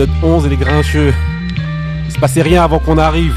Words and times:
épisode 0.00 0.10
11 0.22 0.46
les 0.48 0.56
grincheux. 0.56 1.12
Il 2.06 2.12
se 2.12 2.18
passait 2.18 2.42
rien 2.42 2.62
avant 2.62 2.78
qu'on 2.78 2.96
arrive. 2.96 3.34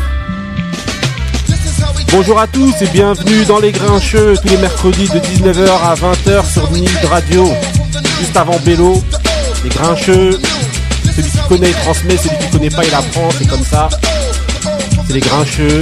Bonjour 2.11 2.39
à 2.39 2.47
tous 2.47 2.73
et 2.81 2.87
bienvenue 2.87 3.43
dans 3.45 3.59
les 3.59 3.71
grincheux 3.71 4.35
tous 4.41 4.47
les 4.47 4.57
mercredis 4.57 5.09
de 5.09 5.19
19h 5.19 5.67
à 5.83 5.95
20h 5.95 6.45
sur 6.45 6.71
Nid 6.71 6.89
Radio. 7.09 7.49
Juste 8.19 8.37
avant 8.37 8.57
Bélo, 8.59 9.03
les 9.63 9.69
grincheux. 9.69 10.39
Celui 11.15 11.29
qui 11.29 11.37
connaît 11.49 11.69
il 11.69 11.75
transmet, 11.75 12.17
celui 12.17 12.37
qui 12.37 12.49
connaît 12.49 12.69
pas 12.69 12.85
il 12.85 12.93
apprend, 12.93 13.29
c'est 13.37 13.47
comme 13.47 13.63
ça. 13.63 13.89
C'est 15.07 15.13
les 15.13 15.19
grincheux. 15.19 15.81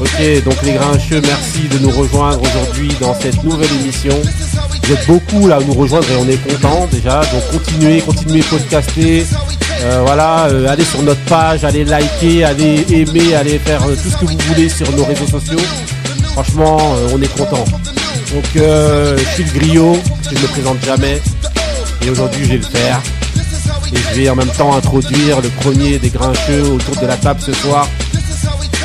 Ok, 0.00 0.44
donc 0.44 0.60
les 0.64 0.72
grincheux, 0.72 1.22
merci 1.22 1.68
de 1.68 1.78
nous 1.78 1.90
rejoindre 1.90 2.40
aujourd'hui 2.42 2.88
dans 3.00 3.14
cette 3.14 3.44
nouvelle 3.44 3.70
émission. 3.80 4.20
Vous 4.82 4.92
êtes 4.92 5.06
beaucoup 5.06 5.46
là 5.46 5.56
à 5.56 5.60
nous 5.60 5.74
rejoindre 5.74 6.10
et 6.10 6.16
on 6.16 6.28
est 6.28 6.52
content 6.52 6.88
déjà. 6.90 7.20
Donc 7.20 7.50
continuez, 7.52 8.00
continuez 8.00 8.42
podcaster. 8.42 9.24
Euh, 9.82 10.02
voilà, 10.04 10.46
euh, 10.46 10.68
allez 10.68 10.84
sur 10.84 11.02
notre 11.02 11.20
page, 11.22 11.64
allez 11.64 11.84
liker, 11.84 12.44
allez 12.44 12.84
aimer, 12.90 13.34
allez 13.34 13.58
faire 13.58 13.82
euh, 13.82 13.94
tout 13.94 14.10
ce 14.10 14.16
que 14.16 14.24
vous 14.24 14.38
voulez 14.48 14.68
sur 14.68 14.90
nos 14.92 15.04
réseaux 15.04 15.26
sociaux. 15.26 15.60
Franchement, 16.32 16.78
euh, 16.80 17.08
on 17.14 17.22
est 17.22 17.36
content. 17.36 17.64
Donc 18.34 18.44
euh, 18.56 19.16
je 19.18 19.24
suis 19.34 19.44
le 19.44 19.50
griot, 19.58 19.96
je 20.24 20.38
me 20.38 20.46
présente 20.48 20.84
jamais. 20.84 21.20
Et 22.04 22.10
aujourd'hui 22.10 22.44
je 22.44 22.50
vais 22.50 22.56
le 22.56 22.62
faire. 22.62 23.00
Et 23.92 23.96
je 23.96 24.20
vais 24.20 24.28
en 24.30 24.34
même 24.34 24.48
temps 24.48 24.74
introduire 24.74 25.40
le 25.40 25.48
premier 25.48 25.98
des 25.98 26.10
grincheux 26.10 26.62
autour 26.62 26.96
de 26.96 27.06
la 27.06 27.16
table 27.16 27.40
ce 27.40 27.52
soir. 27.52 27.88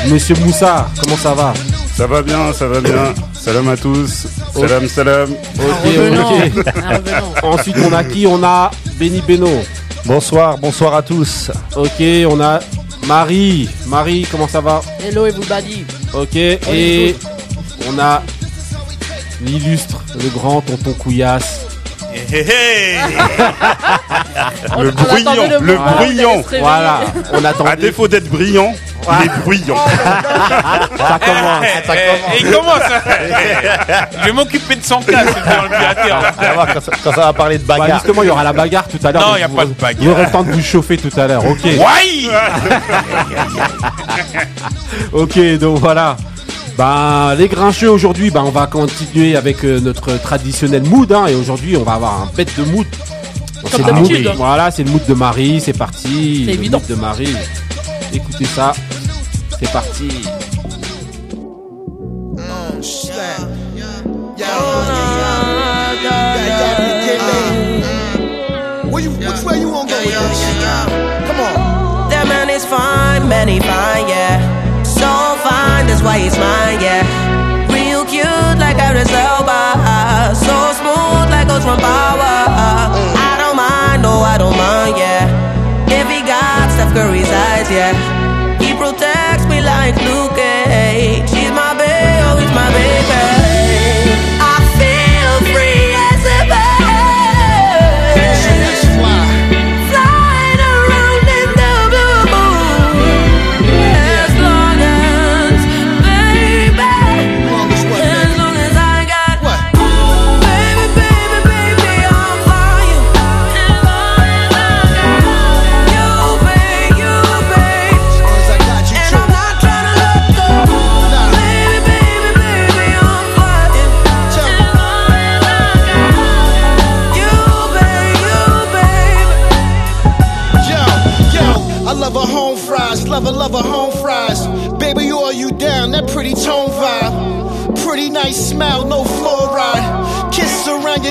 Monsieur 0.08 0.36
Moussa, 0.36 0.88
comment 1.02 1.16
ça 1.16 1.34
va? 1.34 1.54
Ça 1.96 2.06
va 2.06 2.22
bien, 2.22 2.52
ça 2.52 2.66
va 2.68 2.80
bien. 2.80 3.14
Salam 3.32 3.68
à 3.68 3.76
tous. 3.76 4.26
Salam, 4.54 4.88
salam. 4.88 5.30
Ok, 5.58 5.86
ok. 6.54 7.42
Ensuite 7.42 7.76
on 7.84 7.92
a 7.92 8.04
qui? 8.04 8.26
On 8.26 8.42
a 8.44 8.70
Benny 8.98 9.22
Beno. 9.26 9.62
Bonsoir, 10.04 10.58
bonsoir 10.58 10.94
à 10.94 11.02
tous. 11.02 11.50
Ok, 11.76 12.02
on 12.28 12.40
a 12.40 12.60
Marie. 13.06 13.68
Marie, 13.86 14.26
comment 14.30 14.48
ça 14.48 14.60
va? 14.60 14.80
Hello 15.00 15.26
everybody. 15.26 15.84
Ok, 16.14 16.34
et 16.36 17.16
on 17.88 17.98
a 17.98 18.22
l'illustre, 19.42 20.02
le 20.22 20.28
grand 20.30 20.60
tonton 20.60 20.92
Couillasse. 20.94 21.60
On- 24.76 24.82
Le 24.82 24.90
on 24.90 24.92
attendait 24.92 25.22
bruyant, 25.24 25.44
le 25.60 25.76
se 25.76 26.48
réveiller. 26.50 26.60
Voilà, 26.60 27.00
on 27.32 27.44
À 27.44 27.48
attendait. 27.48 27.76
défaut 27.76 28.06
d'être 28.08 28.28
brillant, 28.28 28.74
il 29.20 29.26
est 29.26 29.38
bruyant. 29.42 29.76
Ça 30.98 31.18
commence. 31.24 31.64
Eh, 31.88 32.36
Et 32.36 32.40
il 32.40 32.50
commence 32.50 32.80
hein. 32.80 34.06
Je 34.20 34.24
vais 34.26 34.32
m'occuper 34.32 34.76
de 34.76 34.84
son 34.84 35.00
cas, 35.00 35.24
c'est 35.26 35.56
dans 35.56 35.62
le 35.62 35.68
bilatéral. 35.68 36.34
On 36.38 36.42
va 36.42 36.52
voir 36.54 36.66
quand 36.74 36.80
ça, 36.80 36.92
quand 37.02 37.12
ça 37.12 37.20
va 37.20 37.32
parler 37.32 37.58
de 37.58 37.64
Bah, 37.64 37.78
bagarre. 37.78 37.98
justement, 37.98 38.22
il 38.22 38.26
y 38.26 38.30
aura 38.30 38.44
la 38.44 38.52
bagarre 38.52 38.84
tout 38.88 38.98
à 39.04 39.12
l'heure. 39.12 39.22
Non, 39.22 39.28
donc 39.28 39.36
il 39.38 39.40
y 39.40 39.44
a 39.44 39.48
vous- 39.48 39.56
pas 39.56 39.64
de 39.66 39.72
bagarre. 39.72 40.04
Vous 40.04 40.10
aurez 40.10 40.24
le 40.24 40.30
temps 40.30 40.42
de 40.42 40.52
vous 40.52 40.62
chauffer 40.62 40.96
tout 40.96 41.20
à 41.20 41.26
l'heure. 41.26 41.44
Ok. 41.46 41.64
Ouais 41.64 41.76
Ok, 45.12 45.38
donc 45.58 45.78
voilà. 45.78 46.16
Ben, 46.78 47.34
les 47.36 47.48
grincheux 47.48 47.90
aujourd'hui, 47.90 48.30
ben, 48.30 48.42
on 48.46 48.50
va 48.50 48.66
continuer 48.66 49.36
avec 49.36 49.62
euh, 49.64 49.78
notre 49.80 50.16
traditionnel 50.18 50.82
mood. 50.84 51.12
Hein, 51.12 51.26
et 51.26 51.34
aujourd'hui, 51.34 51.76
on 51.76 51.82
va 51.82 51.92
avoir 51.94 52.22
un 52.22 52.30
bête 52.34 52.56
de 52.58 52.64
mood. 52.64 52.86
C'est 53.70 53.78
le 53.78 53.92
mood- 53.92 54.08
d'habitude. 54.08 54.32
Voilà, 54.36 54.70
c'est 54.70 54.82
le 54.82 54.90
mood 54.90 55.04
de 55.06 55.14
Marie. 55.14 55.60
C'est 55.60 55.76
parti. 55.76 56.44
C'est 56.46 56.52
le 56.52 56.58
évident. 56.58 56.78
mood 56.78 56.88
de 56.88 56.94
Marie. 57.00 57.36
Écoutez 58.12 58.44
ça. 58.44 58.72
C'est 59.58 59.72
parti. 59.72 60.08
That 72.10 72.26
man 72.28 72.50
is 72.50 72.64
fine, 72.66 73.28
man, 73.28 73.48
he 73.48 73.58
fine, 73.60 74.08
yeah. 74.08 74.82
So 74.84 75.08
fine, 75.42 75.86
that's 75.86 76.02
why 76.02 76.18
he's 76.18 76.36
mine, 76.36 76.80
yeah. 76.80 77.02
Real 77.72 78.04
cute, 78.04 78.58
like 78.58 78.76
Idris 78.76 79.10
Elba. 79.10 80.34
So 80.34 80.72
smooth, 80.76 81.30
like 81.30 81.48
Osman 81.48 81.78
Power. 81.78 82.34
I 83.16 83.36
don't 83.40 83.56
mind, 83.56 84.02
no, 84.02 84.20
I 84.20 84.36
don't 84.38 84.56
mind, 84.56 84.96
yeah. 84.98 85.24
If 85.88 86.08
he 86.08 86.20
got 86.26 86.70
Steph 86.70 86.92
Curry's 86.94 87.30
eyes, 87.30 87.70
yeah. 87.70 88.11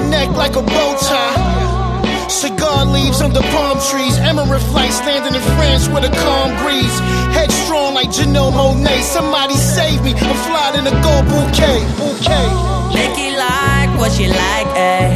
Your 0.01 0.09
neck 0.09 0.29
like 0.35 0.55
a 0.55 0.61
bow 0.61 0.95
tie. 0.99 2.27
Cigar 2.29 2.85
leaves 2.85 3.21
under 3.21 3.41
palm 3.41 3.77
trees. 3.89 4.17
Emirate 4.19 4.61
flights 4.71 4.99
landing 5.05 5.35
in 5.35 5.41
France 5.57 5.87
with 5.89 6.03
a 6.05 6.13
calm 6.23 6.55
breeze. 6.63 6.97
Headstrong 7.35 7.93
like 7.93 8.09
Janelle 8.09 8.51
Monet. 8.53 9.01
Somebody 9.01 9.55
save 9.55 10.01
me. 10.03 10.13
I'm 10.13 10.35
flying 10.47 10.79
in 10.79 10.87
a 10.87 10.95
gold 11.03 11.25
bouquet. 11.27 11.79
Bouquet. 11.99 12.47
Nikki 12.95 13.35
like 13.35 13.91
what 13.99 14.11
she 14.11 14.27
like, 14.27 14.67
eh? 14.75 15.09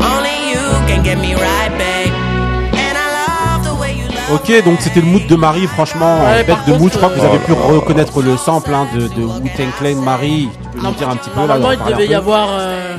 Only 0.00 0.36
you 0.52 0.64
can 0.88 1.02
get 1.04 1.18
me 1.18 1.34
right, 1.34 1.70
babe. 1.78 2.12
And 2.74 2.96
I 2.96 3.06
love 3.20 3.64
the 3.64 3.74
way 3.80 3.92
you 3.98 4.08
love 4.08 4.40
Ok, 4.40 4.64
donc 4.64 4.80
c'était 4.80 5.00
le 5.00 5.06
mood 5.06 5.26
de 5.26 5.36
Marie, 5.36 5.66
franchement, 5.66 6.18
Ouais, 6.24 6.44
bête 6.44 6.56
de 6.66 6.72
mood. 6.78 6.90
Je 6.92 6.96
crois 6.96 7.10
que 7.10 7.18
vous 7.20 7.26
avez 7.26 7.38
pu 7.38 7.52
reconnaître 7.52 8.22
le 8.22 8.36
sample 8.38 8.72
hein, 8.74 8.86
de, 8.94 9.08
de 9.08 9.22
Wu-Tang 9.22 9.70
Clan. 9.78 9.96
Marie, 9.96 10.48
tu 10.72 10.78
peux 10.78 10.86
nous 10.86 10.94
dire 10.94 11.10
un 11.10 11.16
petit 11.16 11.30
peu 11.30 11.40
là 11.46 11.58
Normalement, 11.58 11.84
il 11.88 11.92
devait 11.92 12.06
y 12.06 12.14
avoir 12.14 12.48
euh, 12.50 12.96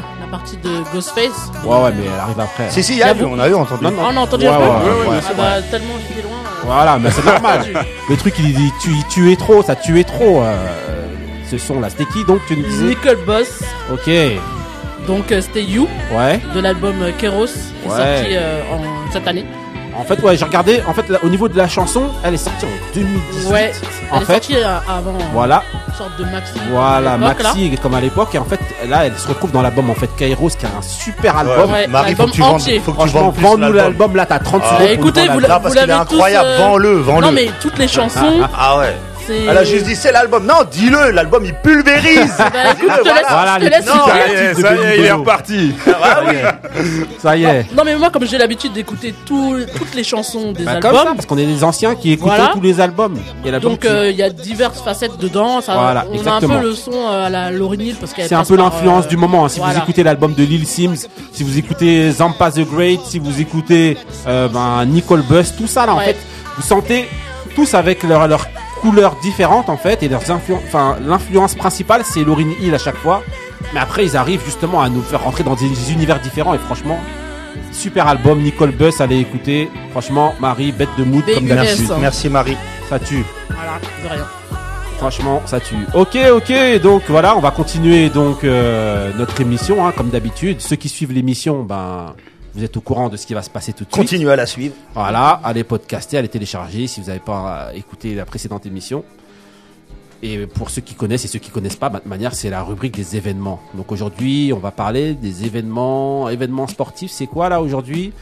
Ghostface. 0.96 1.52
Ouais, 1.64 1.78
ouais, 1.78 1.92
mais 1.98 2.06
elle 2.14 2.20
arrive 2.20 2.40
après. 2.40 2.70
Si, 2.70 2.84
si, 2.84 2.94
il 2.94 3.00
y 3.00 3.04
a 3.04 3.14
eu, 3.14 3.24
on 3.24 3.40
a 3.40 3.48
eu 3.48 3.54
entendu. 3.54 3.84
Non, 3.84 3.92
non. 3.92 4.02
Ah, 4.06 4.10
on 4.14 4.18
a 4.18 4.20
entendu 4.22 4.46
Ouais, 4.46 4.52
un 4.52 4.58
peu 4.58 4.64
ouais, 4.64 5.00
ouais, 5.02 5.08
ouais, 5.10 5.18
Ah 5.30 5.34
bah, 5.38 5.62
tellement 5.70 5.94
j'étais 6.08 6.22
loin. 6.22 6.38
euh, 6.38 6.66
Voilà, 6.66 6.98
mais 7.00 7.12
c'est 7.12 7.26
normal. 7.26 7.66
le 8.10 8.18
truc, 8.18 8.34
il 8.40 8.54
dit 8.54 8.72
tu, 8.82 8.92
tu 9.10 9.32
es 9.32 9.36
trop, 9.36 9.62
ça 9.64 9.76
tuait 9.76 10.04
trop. 10.04 10.42
euh, 10.42 10.56
ce 11.50 11.58
son 11.60 11.80
là, 11.80 11.90
c'était 11.92 12.06
qui 12.06 12.24
donc 12.26 12.40
tu 12.48 12.58
nous 12.58 12.64
disais 12.64 12.86
Nicole 12.86 13.20
Boss, 13.26 13.62
Ok, 13.94 14.08
ouais, 14.08 14.40
donc 15.08 15.32
euh, 15.32 15.42
c'était 15.42 15.62
You 15.64 15.88
de 16.56 16.60
l'album 16.60 16.96
euh, 17.04 17.12
Keros, 17.20 17.46
qui 17.46 17.88
est 17.88 17.92
Ouais. 17.92 17.98
sorti 18.18 18.36
euh, 18.36 18.62
en 18.74 19.12
cette 19.12 19.28
année. 19.28 19.46
En 19.98 20.04
fait, 20.04 20.22
ouais, 20.22 20.36
j'ai 20.36 20.46
regardé. 20.46 20.82
En 20.88 20.94
fait, 20.94 21.08
là, 21.10 21.20
au 21.24 21.30
niveau 21.30 21.48
de 21.48 21.58
la 21.58 21.68
chanson, 21.68 22.04
elle 22.24 22.34
est 22.34 22.38
sortie 22.38 22.66
en 22.66 22.94
2018. 22.96 23.52
Ouais, 23.52 23.72
En 24.12 24.18
elle 24.18 24.22
est 24.22 24.26
fait, 24.26 24.34
sortie 24.34 24.56
euh, 24.58 24.78
avant 24.90 25.18
voilà, 25.34 25.64
une 25.88 25.94
sorte 25.96 26.18
de 26.20 26.26
maxi. 26.26 26.54
voilà, 26.70 27.00
là. 27.12 27.18
Maxi 27.18 27.78
comme 27.82 27.94
à 27.96 28.02
l'époque. 28.02 28.36
Et 28.36 28.38
en 28.38 28.44
fait, 28.46 28.60
là, 28.90 29.06
elle 29.06 29.16
se 29.18 29.28
retrouve 29.28 29.52
dans 29.52 29.62
l'album 29.62 29.90
en 29.90 29.96
fait 29.96 30.10
Kairos, 30.18 30.50
qui 30.50 30.66
est 30.66 30.70
un 30.70 30.82
super 30.82 31.38
album. 31.38 31.72
Ouais, 31.72 31.88
Marie, 31.88 32.14
faut 32.16 32.24
l'album 32.24 32.30
que 32.30 32.36
tu 32.36 32.42
vendes, 32.42 32.60
faut 32.60 32.66
que 32.66 32.72
tu 32.76 32.80
Franchement, 32.94 33.20
vendes 33.22 33.34
plus 33.36 33.44
vends-nous 33.44 33.74
l'album. 33.74 34.16
là, 34.16 34.26
t'as 34.26 34.40
30 34.40 34.62
Ah. 34.66 34.68
secondes. 34.70 34.86
Bah, 34.88 34.92
écoutez, 34.94 35.22
nous 35.30 35.40
vendre 35.40 35.68
vous 35.70 35.74
l'avez 35.74 35.94
incroyable, 35.94 36.48
euh, 36.50 36.58
vends-le, 36.58 36.94
vends-le. 36.98 37.26
Non 37.28 37.32
mais 37.32 37.50
toutes 37.62 37.78
les 37.78 37.88
chansons, 37.88 38.42
Ah 38.58 38.78
ouais. 38.80 38.96
Elle 39.30 39.58
a 39.58 39.64
juste 39.64 39.86
dit 39.86 39.96
c'est 39.96 40.12
l'album. 40.12 40.46
Non, 40.46 40.60
dis-le, 40.70 41.12
l'album 41.12 41.44
il 41.46 41.54
pulvérise. 41.56 42.34
Bah 42.38 42.72
écoute, 42.74 42.90
je 42.98 43.02
te 43.02 43.06
laisse, 43.08 43.26
Voilà, 43.30 43.58
je 43.60 43.66
te 43.66 43.70
laisse. 43.72 43.86
Ça 43.86 44.28
y 44.28 44.32
est, 44.34 44.54
de 44.56 44.62
ça 44.62 44.76
y 44.76 44.80
est, 44.80 44.98
il 45.00 45.06
est 45.06 45.12
reparti. 45.12 45.74
Ah 46.08 46.22
oui. 46.28 46.36
Ça 47.20 47.36
y 47.38 47.44
est. 47.46 47.66
Non 47.76 47.84
mais 47.86 47.96
moi 47.96 48.10
comme 48.10 48.26
j'ai 48.26 48.38
l'habitude 48.38 48.74
d'écouter 48.74 49.14
tout- 49.26 49.58
toutes 49.78 49.96
les 49.96 50.04
chansons 50.04 50.52
des 50.52 50.64
Bah, 50.64 50.80
comme 50.80 50.94
ça, 50.94 51.00
albums, 51.02 51.16
parce 51.16 51.26
qu'on 51.26 51.38
est 51.38 51.46
des 51.46 51.64
anciens 51.64 51.96
qui 51.96 52.12
écoutent 52.12 52.28
Voilà. 52.30 52.52
tous 52.54 52.62
les 52.62 52.80
albums. 52.80 53.18
Et 53.44 53.52
donc 53.60 53.86
euh, 53.86 54.10
il 54.12 54.18
y 54.18 54.24
a 54.24 54.30
diverses 54.30 54.82
facettes 54.82 55.18
dedans. 55.20 55.62
Ça, 55.62 55.74
Voilà, 55.76 56.06
on 56.10 56.14
exactement. 56.16 56.54
a 56.56 56.58
un 56.58 56.62
peu 56.62 56.68
le 56.68 56.76
son 56.76 56.92
euh, 56.94 57.26
à 57.26 57.30
la 57.30 57.52
Laurie 57.52 57.78
Hill 57.78 57.96
parce 58.00 58.14
qu'elle 58.14 58.28
C'est 58.28 58.36
un 58.36 58.44
peu 58.44 58.56
l'influence 58.58 59.06
euh, 59.06 59.10
du 59.10 59.18
moment. 59.18 59.46
hein. 59.46 59.50
Si 59.50 59.60
vous 59.60 59.78
écoutez 59.78 60.04
l'album 60.04 60.34
de 60.34 60.44
Lil 60.44 60.66
Sims, 60.68 61.08
si 61.34 61.44
vous 61.44 61.58
écoutez 61.58 62.12
Zampa 62.12 62.52
the 62.52 62.60
Great, 62.70 63.00
si 63.06 63.20
vous 63.20 63.40
écoutez 63.42 63.98
euh, 64.28 64.48
ben, 64.48 64.86
Nicole 64.86 65.22
Bust, 65.24 65.56
tout 65.58 65.68
ça 65.68 65.86
là 65.86 65.96
en 65.96 66.00
fait, 66.00 66.18
vous 66.58 66.64
sentez 66.64 67.08
tous 67.56 67.74
avec 67.74 68.04
leur, 68.04 68.28
leur 68.28 68.46
couleurs 68.86 69.16
différentes 69.22 69.70
en 69.70 69.78
fait 69.78 70.04
et 70.04 70.08
leurs 70.08 70.30
influences. 70.30 70.62
Enfin, 70.68 70.98
l'influence 71.02 71.56
principale 71.56 72.04
c'est 72.06 72.24
Lauryn 72.24 72.52
Hill 72.62 72.74
à 72.76 72.78
chaque 72.78 72.98
fois. 72.98 73.24
Mais 73.74 73.80
après 73.80 74.06
ils 74.06 74.16
arrivent 74.16 74.44
justement 74.46 74.82
à 74.82 74.90
nous 74.90 75.02
faire 75.02 75.24
rentrer 75.24 75.44
dans 75.44 75.56
des 75.56 75.92
univers 75.92 76.20
différents 76.20 76.54
et 76.54 76.60
franchement, 76.60 77.00
Super 77.72 78.08
album, 78.08 78.42
Nicole 78.42 78.72
Buss, 78.72 79.02
allez 79.02 79.20
écouter. 79.20 79.70
Franchement, 79.92 80.34
Marie, 80.40 80.72
bête 80.72 80.90
de 80.98 81.04
mood 81.04 81.24
comme 81.26 81.46
d'habitude. 81.46 81.88
Merci. 81.90 82.02
Merci 82.02 82.30
Marie. 82.30 82.58
Ça 82.90 83.00
tue. 83.00 83.24
Voilà, 83.50 83.80
de 84.04 84.10
rien. 84.10 84.26
Franchement, 84.98 85.42
ça 85.46 85.60
tue. 85.60 85.76
Ok, 85.94 86.18
ok. 86.32 86.82
Donc 86.82 87.04
voilà, 87.10 87.36
on 87.36 87.42
va 87.42 87.52
continuer 87.52 88.10
donc 88.10 88.44
euh, 88.44 89.12
notre 89.18 89.42
émission, 89.42 89.86
hein, 89.86 89.94
comme 89.96 90.10
d'habitude. 90.10 90.62
Ceux 90.62 90.78
qui 90.78 90.88
suivent 90.88 91.12
l'émission, 91.12 91.64
ben, 91.64 92.14
vous 92.56 92.64
êtes 92.64 92.78
au 92.78 92.82
courant 92.82 93.10
de 93.10 93.18
ce 93.18 93.28
qui 93.28 93.34
va 93.34 93.42
se 93.42 93.50
passer 93.50 93.74
tout 93.74 93.84
de 93.84 93.90
suite. 93.92 94.02
Continue 94.02 94.30
à 94.30 94.36
la 94.38 94.46
suivre. 94.46 94.76
Voilà, 94.94 95.42
allez 95.44 95.66
podcaster, 95.66 96.18
allez 96.18 96.30
télécharger 96.30 96.88
si 96.88 97.02
vous 97.02 97.08
n'avez 97.08 97.20
pas 97.20 97.68
euh, 97.70 97.72
écouté 97.74 98.16
la 98.16 98.26
précédente 98.26 98.66
émission. 98.66 99.04
Et 100.24 100.48
pour 100.48 100.70
ceux 100.70 100.82
qui 100.82 100.96
connaissent 100.96 101.26
et 101.26 101.28
ceux 101.28 101.40
qui 101.40 101.52
connaissent 101.52 101.76
pas, 101.76 101.90
de 101.90 102.00
manière, 102.08 102.34
c'est 102.34 102.50
la 102.50 102.64
rubrique 102.64 102.96
des 102.96 103.18
événements. 103.18 103.60
Donc 103.74 103.92
aujourd'hui, 103.92 104.54
on 104.56 104.60
va 104.60 104.72
parler 104.72 105.14
des 105.14 105.46
événements, 105.46 106.30
événements 106.30 106.68
sportifs. 106.68 107.12
C'est 107.12 107.28
quoi 107.28 107.50
là 107.50 107.62
aujourd'hui? 107.62 108.14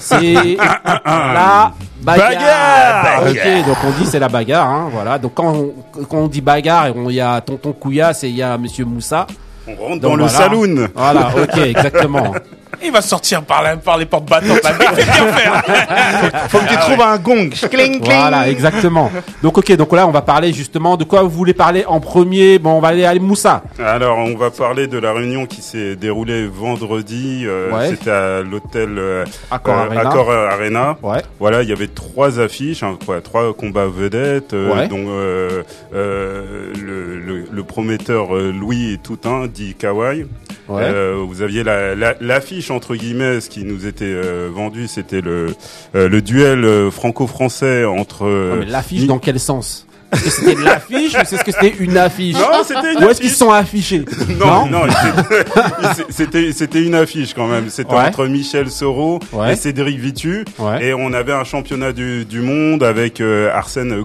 C'est 0.00 0.32
la 0.56 1.74
bagarre. 2.00 2.34
Bagarre 2.40 3.22
Ok, 3.28 3.66
donc 3.66 3.76
on 3.84 3.90
dit 4.02 4.06
c'est 4.06 4.18
la 4.18 4.30
bagarre. 4.30 4.68
Hein, 4.70 4.88
voilà. 4.90 5.18
Donc 5.18 5.34
quand 5.34 5.54
on, 5.54 5.74
quand 6.04 6.18
on 6.18 6.28
dit 6.28 6.40
bagarre, 6.40 6.88
il 6.88 7.14
y 7.14 7.20
a 7.20 7.40
Tonton 7.42 7.74
Couillasse 7.74 8.24
et 8.24 8.30
il 8.30 8.36
y 8.36 8.42
a 8.42 8.56
Monsieur 8.56 8.86
Moussa. 8.86 9.26
On 9.68 9.74
rentre 9.76 10.00
Donc 10.00 10.12
dans 10.12 10.16
le 10.16 10.28
saloon. 10.28 10.88
Voilà, 10.94 11.30
ok, 11.36 11.58
exactement. 11.58 12.32
Il 12.84 12.92
va 12.92 13.00
sortir 13.02 13.42
par, 13.42 13.62
la, 13.62 13.76
par 13.76 13.96
les 13.98 14.06
portes 14.06 14.28
battantes. 14.28 14.62
là. 14.62 14.70
Il 14.80 15.02
fait 15.02 15.04
bien 15.12 15.32
faire. 15.32 15.62
Faut 16.48 16.58
que 16.58 16.68
tu 16.68 16.76
trouves 16.76 17.00
un 17.00 17.16
gong. 17.18 17.50
Cling, 17.50 18.00
cling. 18.00 18.02
Voilà, 18.04 18.48
exactement. 18.48 19.10
Donc 19.42 19.58
ok, 19.58 19.72
donc 19.76 19.92
là 19.92 20.06
on 20.06 20.10
va 20.10 20.22
parler 20.22 20.52
justement 20.52 20.96
de 20.96 21.04
quoi 21.04 21.22
vous 21.22 21.30
voulez 21.30 21.54
parler 21.54 21.84
en 21.86 22.00
premier. 22.00 22.58
Bon, 22.58 22.72
on 22.72 22.80
va 22.80 22.88
aller 22.88 23.04
à 23.04 23.14
Moussa. 23.14 23.62
Alors, 23.78 24.18
on 24.18 24.36
va 24.36 24.50
parler 24.50 24.86
de 24.86 24.98
la 24.98 25.12
réunion 25.12 25.46
qui 25.46 25.62
s'est 25.62 25.96
déroulée 25.96 26.46
vendredi. 26.46 27.44
euh, 27.46 27.70
Ouais. 27.72 27.88
C'était 27.90 28.10
à 28.10 28.40
l'hôtel 28.42 28.96
euh, 28.98 29.24
Accor 29.50 29.74
euh, 29.74 29.86
Arena. 29.86 30.00
Accor 30.00 30.30
Arena. 30.32 30.96
Ouais. 31.02 31.22
Voilà, 31.38 31.62
il 31.62 31.68
y 31.68 31.72
avait 31.72 31.86
trois 31.88 32.40
affiches, 32.40 32.82
hein, 32.82 32.96
quoi, 33.06 33.20
trois 33.20 33.54
combats 33.54 33.86
vedettes. 33.86 34.54
euh, 34.54 34.72
Ouais. 34.74 34.88
dont 34.88 35.04
euh, 35.08 35.62
euh, 35.94 36.72
le, 36.80 37.18
le, 37.18 37.44
le 37.50 37.62
prometteur 37.64 38.34
euh, 38.36 38.52
Louis 38.52 38.98
Toutain, 39.02 39.46
dit 39.46 39.74
Kawai. 39.78 40.26
Ouais. 40.68 40.82
Euh, 40.84 41.22
vous 41.26 41.42
aviez 41.42 41.64
la- 41.64 41.94
la- 41.94 42.14
l'affiche 42.20 42.70
entre 42.72 42.96
guillemets, 42.96 43.40
ce 43.40 43.48
qui 43.48 43.64
nous 43.64 43.86
était 43.86 44.04
euh, 44.06 44.48
vendu, 44.52 44.88
c'était 44.88 45.20
le 45.20 45.54
euh, 45.94 46.08
le 46.08 46.20
duel 46.22 46.64
euh, 46.64 46.90
franco-français 46.90 47.84
entre. 47.84 48.24
Ouais, 48.26 48.60
mais 48.60 48.66
l'affiche 48.66 49.06
dans 49.06 49.18
quel 49.18 49.38
sens? 49.38 49.86
Est-ce 50.12 50.24
que 50.24 50.30
c'était 50.30 50.54
de 50.56 50.60
l'affiche 50.60 51.14
ou 51.14 51.16
est-ce 51.20 51.42
que 51.42 51.52
c'était 51.52 51.74
une 51.80 51.96
affiche? 51.96 52.34
Non, 52.36 52.62
c'était 52.66 52.92
une 52.92 53.02
Ou 53.02 53.08
est-ce 53.08 53.20
qu'ils 53.22 53.30
sont 53.30 53.50
affichés? 53.50 54.04
Non, 54.38 54.66
non, 54.66 54.82
c'était- 54.90 56.04
c'était 56.10 56.52
c'était 56.52 56.82
une 56.84 56.94
affiche 56.94 57.32
quand 57.32 57.46
même. 57.46 57.70
C'était 57.70 57.94
Ouais. 57.94 58.00
entre 58.08 58.26
Michel 58.26 58.70
Soro 58.70 59.20
Ouais. 59.32 59.54
et 59.54 59.56
Cédric 59.56 59.98
Vitu. 59.98 60.44
Ouais. 60.58 60.84
Et 60.84 60.92
on 60.92 61.14
avait 61.14 61.32
un 61.32 61.44
championnat 61.44 61.92
du, 61.92 62.26
du 62.26 62.42
monde 62.42 62.82
avec 62.82 63.22
euh, 63.22 63.50
Arsène 63.54 64.02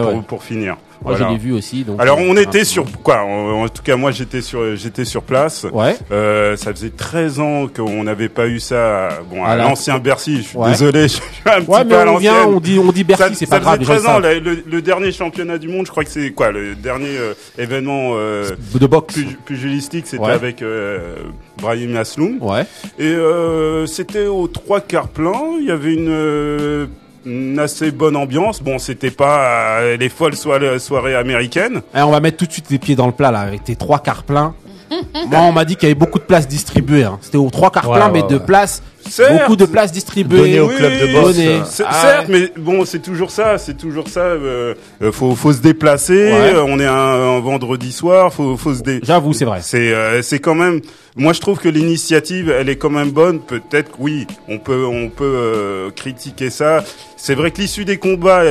pour, 0.00 0.08
ouais. 0.08 0.22
pour 0.26 0.42
finir. 0.42 0.76
Moi 1.02 1.14
Voilà. 1.16 1.26
je 1.28 1.32
l'ai 1.32 1.38
vu 1.38 1.52
aussi. 1.52 1.84
Donc, 1.84 2.00
Alors 2.00 2.18
euh, 2.18 2.26
on 2.28 2.36
était 2.36 2.64
sur 2.64 2.84
quoi? 3.02 3.22
En 3.24 3.62
en 3.64 3.68
tout 3.68 3.82
cas 3.82 3.96
moi 3.96 4.10
j'étais 4.10 4.40
sur 4.40 4.76
j'étais 4.76 5.04
sur 5.04 5.22
place. 5.22 5.66
Ouais. 5.72 5.96
Euh, 6.12 6.56
ça 6.56 6.72
faisait 6.72 6.90
13 6.90 7.40
ans 7.40 7.66
qu'on 7.74 8.04
n'avait 8.04 8.28
pas 8.28 8.46
eu 8.46 8.60
ça. 8.60 9.08
Bon, 9.30 9.44
à 9.44 9.48
À 9.50 9.56
la- 9.56 9.64
l'ancien 9.64 9.98
Bercy. 9.98 10.38
Je 10.38 10.42
suis 10.48 10.58
Ouais. 10.58 10.70
désolé, 10.70 11.02
je 11.02 11.08
suis 11.08 11.22
un 11.46 11.60
petit 11.60 11.70
Ouais, 11.70 11.82
peu 11.82 11.88
mais 11.90 11.94
à 11.96 12.06
on 12.12 12.16
vient, 12.16 12.32
l'ancienne. 12.32 12.54
on 12.54 12.60
dit, 12.60 12.78
on 12.78 12.92
dit 12.92 13.00
Ça, 13.00 13.06
Bercy, 13.28 13.34
c'est 13.36 13.46
ça 13.46 13.56
pas 13.56 13.60
grave. 13.60 13.74
faisait 13.80 13.92
déjà 13.92 14.00
13 14.00 14.06
ans. 14.06 14.22
ça. 14.22 14.34
Le, 14.70 14.82
dernier 14.82 15.12
championnat 15.12 15.58
du 15.58 15.68
monde, 15.68 15.86
je 15.86 15.90
crois 15.90 16.04
que 16.04 16.10
c'est 16.10 16.30
quoi 16.30 16.50
Le 16.52 16.74
dernier 16.74 17.16
euh, 17.18 17.34
événement 17.58 18.12
euh, 18.14 18.50
De 18.74 18.86
boxe. 18.86 19.14
pu- 19.14 19.36
pugilistique, 19.44 20.06
c'était 20.06 20.24
avec 20.24 20.62
euh, 20.62 21.16
Brahim 21.60 21.96
Asloum. 21.96 22.38
Ouais. 22.40 22.62
Et 22.98 23.04
euh, 23.06 23.86
c'était 23.86 24.26
aux 24.26 24.48
trois 24.48 24.80
quarts 24.80 25.08
plein. 25.08 25.32
Il 25.60 25.66
y 25.66 25.70
avait 25.70 25.94
une, 25.94 26.08
euh, 26.10 26.86
une 27.26 27.58
assez 27.58 27.90
bonne 27.90 28.16
ambiance. 28.16 28.62
Bon, 28.62 28.78
c'était 28.78 29.10
pas 29.10 29.78
euh, 29.80 29.96
les 29.96 30.08
folles 30.08 30.36
soirées, 30.36 30.78
soirées 30.78 31.14
américaines. 31.14 31.82
Eh, 31.94 32.00
on 32.02 32.10
va 32.10 32.20
mettre 32.20 32.36
tout 32.38 32.46
de 32.46 32.52
suite 32.52 32.70
les 32.70 32.78
pieds 32.78 32.96
dans 32.96 33.06
le 33.06 33.12
plat 33.12 33.30
là, 33.30 33.40
avec 33.40 33.64
tes 33.64 33.76
trois 33.76 33.98
quarts 34.00 34.24
pleins. 34.24 34.54
Moi, 34.90 35.40
on 35.40 35.52
m'a 35.52 35.64
dit 35.64 35.76
qu'il 35.76 35.88
y 35.88 35.92
avait 35.92 35.98
beaucoup 35.98 36.18
de 36.18 36.24
places 36.24 36.46
distribuées. 36.46 37.04
hein. 37.04 37.18
C'était 37.20 37.38
aux 37.38 37.50
trois 37.50 37.70
quarts 37.70 37.88
Ouais, 37.88 37.96
pleins, 37.96 38.10
ouais, 38.12 38.22
mais 38.22 38.28
de 38.28 38.38
places, 38.38 38.82
Certes. 39.08 39.40
beaucoup 39.42 39.56
de 39.56 39.66
places 39.66 39.92
distribuées. 39.92 40.38
Données 40.38 40.60
au 40.60 40.68
club 40.68 40.92
de. 40.92 41.64
C'est- 41.64 41.84
Ah 41.86 41.92
certes, 42.02 42.28
ouais. 42.28 42.50
mais 42.56 42.62
bon, 42.62 42.84
c'est 42.84 43.00
toujours 43.00 43.30
ça, 43.30 43.58
c'est 43.58 43.76
toujours 43.76 44.08
ça. 44.08 44.20
Euh, 44.20 44.74
faut, 45.12 45.34
faut 45.34 45.52
se 45.52 45.60
déplacer. 45.60 46.14
Ouais. 46.32 46.54
euh, 46.54 46.64
On 46.66 46.78
est 46.80 46.86
un, 46.86 46.92
un 47.36 47.40
vendredi 47.40 47.92
soir, 47.92 48.32
faut, 48.32 48.56
faut 48.56 48.74
se 48.74 48.82
dé. 48.82 49.00
J'avoue, 49.02 49.32
c'est 49.32 49.44
vrai. 49.44 49.60
C'est, 49.62 49.92
euh, 49.92 50.22
c'est 50.22 50.38
quand 50.38 50.54
même. 50.54 50.80
Moi, 51.16 51.32
je 51.32 51.40
trouve 51.40 51.58
que 51.60 51.68
l'initiative, 51.68 52.50
elle 52.50 52.68
est 52.68 52.76
quand 52.76 52.90
même 52.90 53.10
bonne. 53.12 53.38
Peut-être, 53.40 53.92
que 53.92 53.96
oui, 54.00 54.26
on 54.48 54.58
peut, 54.58 54.84
on 54.84 55.08
peut 55.10 55.24
euh, 55.24 55.90
critiquer 55.94 56.50
ça. 56.50 56.82
C'est 57.16 57.34
vrai 57.36 57.52
que 57.52 57.60
l'issue 57.60 57.84
des 57.84 57.98
combats, 57.98 58.42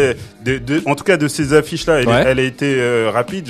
de, 0.45 0.57
de- 0.59 0.81
en 0.85 0.95
tout 0.95 1.03
cas 1.03 1.17
de 1.17 1.27
ces 1.27 1.53
affiches-là, 1.53 1.99
elle, 2.01 2.07
Ouais. 2.07 2.23
elle 2.25 2.39
a 2.39 2.43
été 2.43 2.75
euh, 2.77 3.09
rapide. 3.13 3.49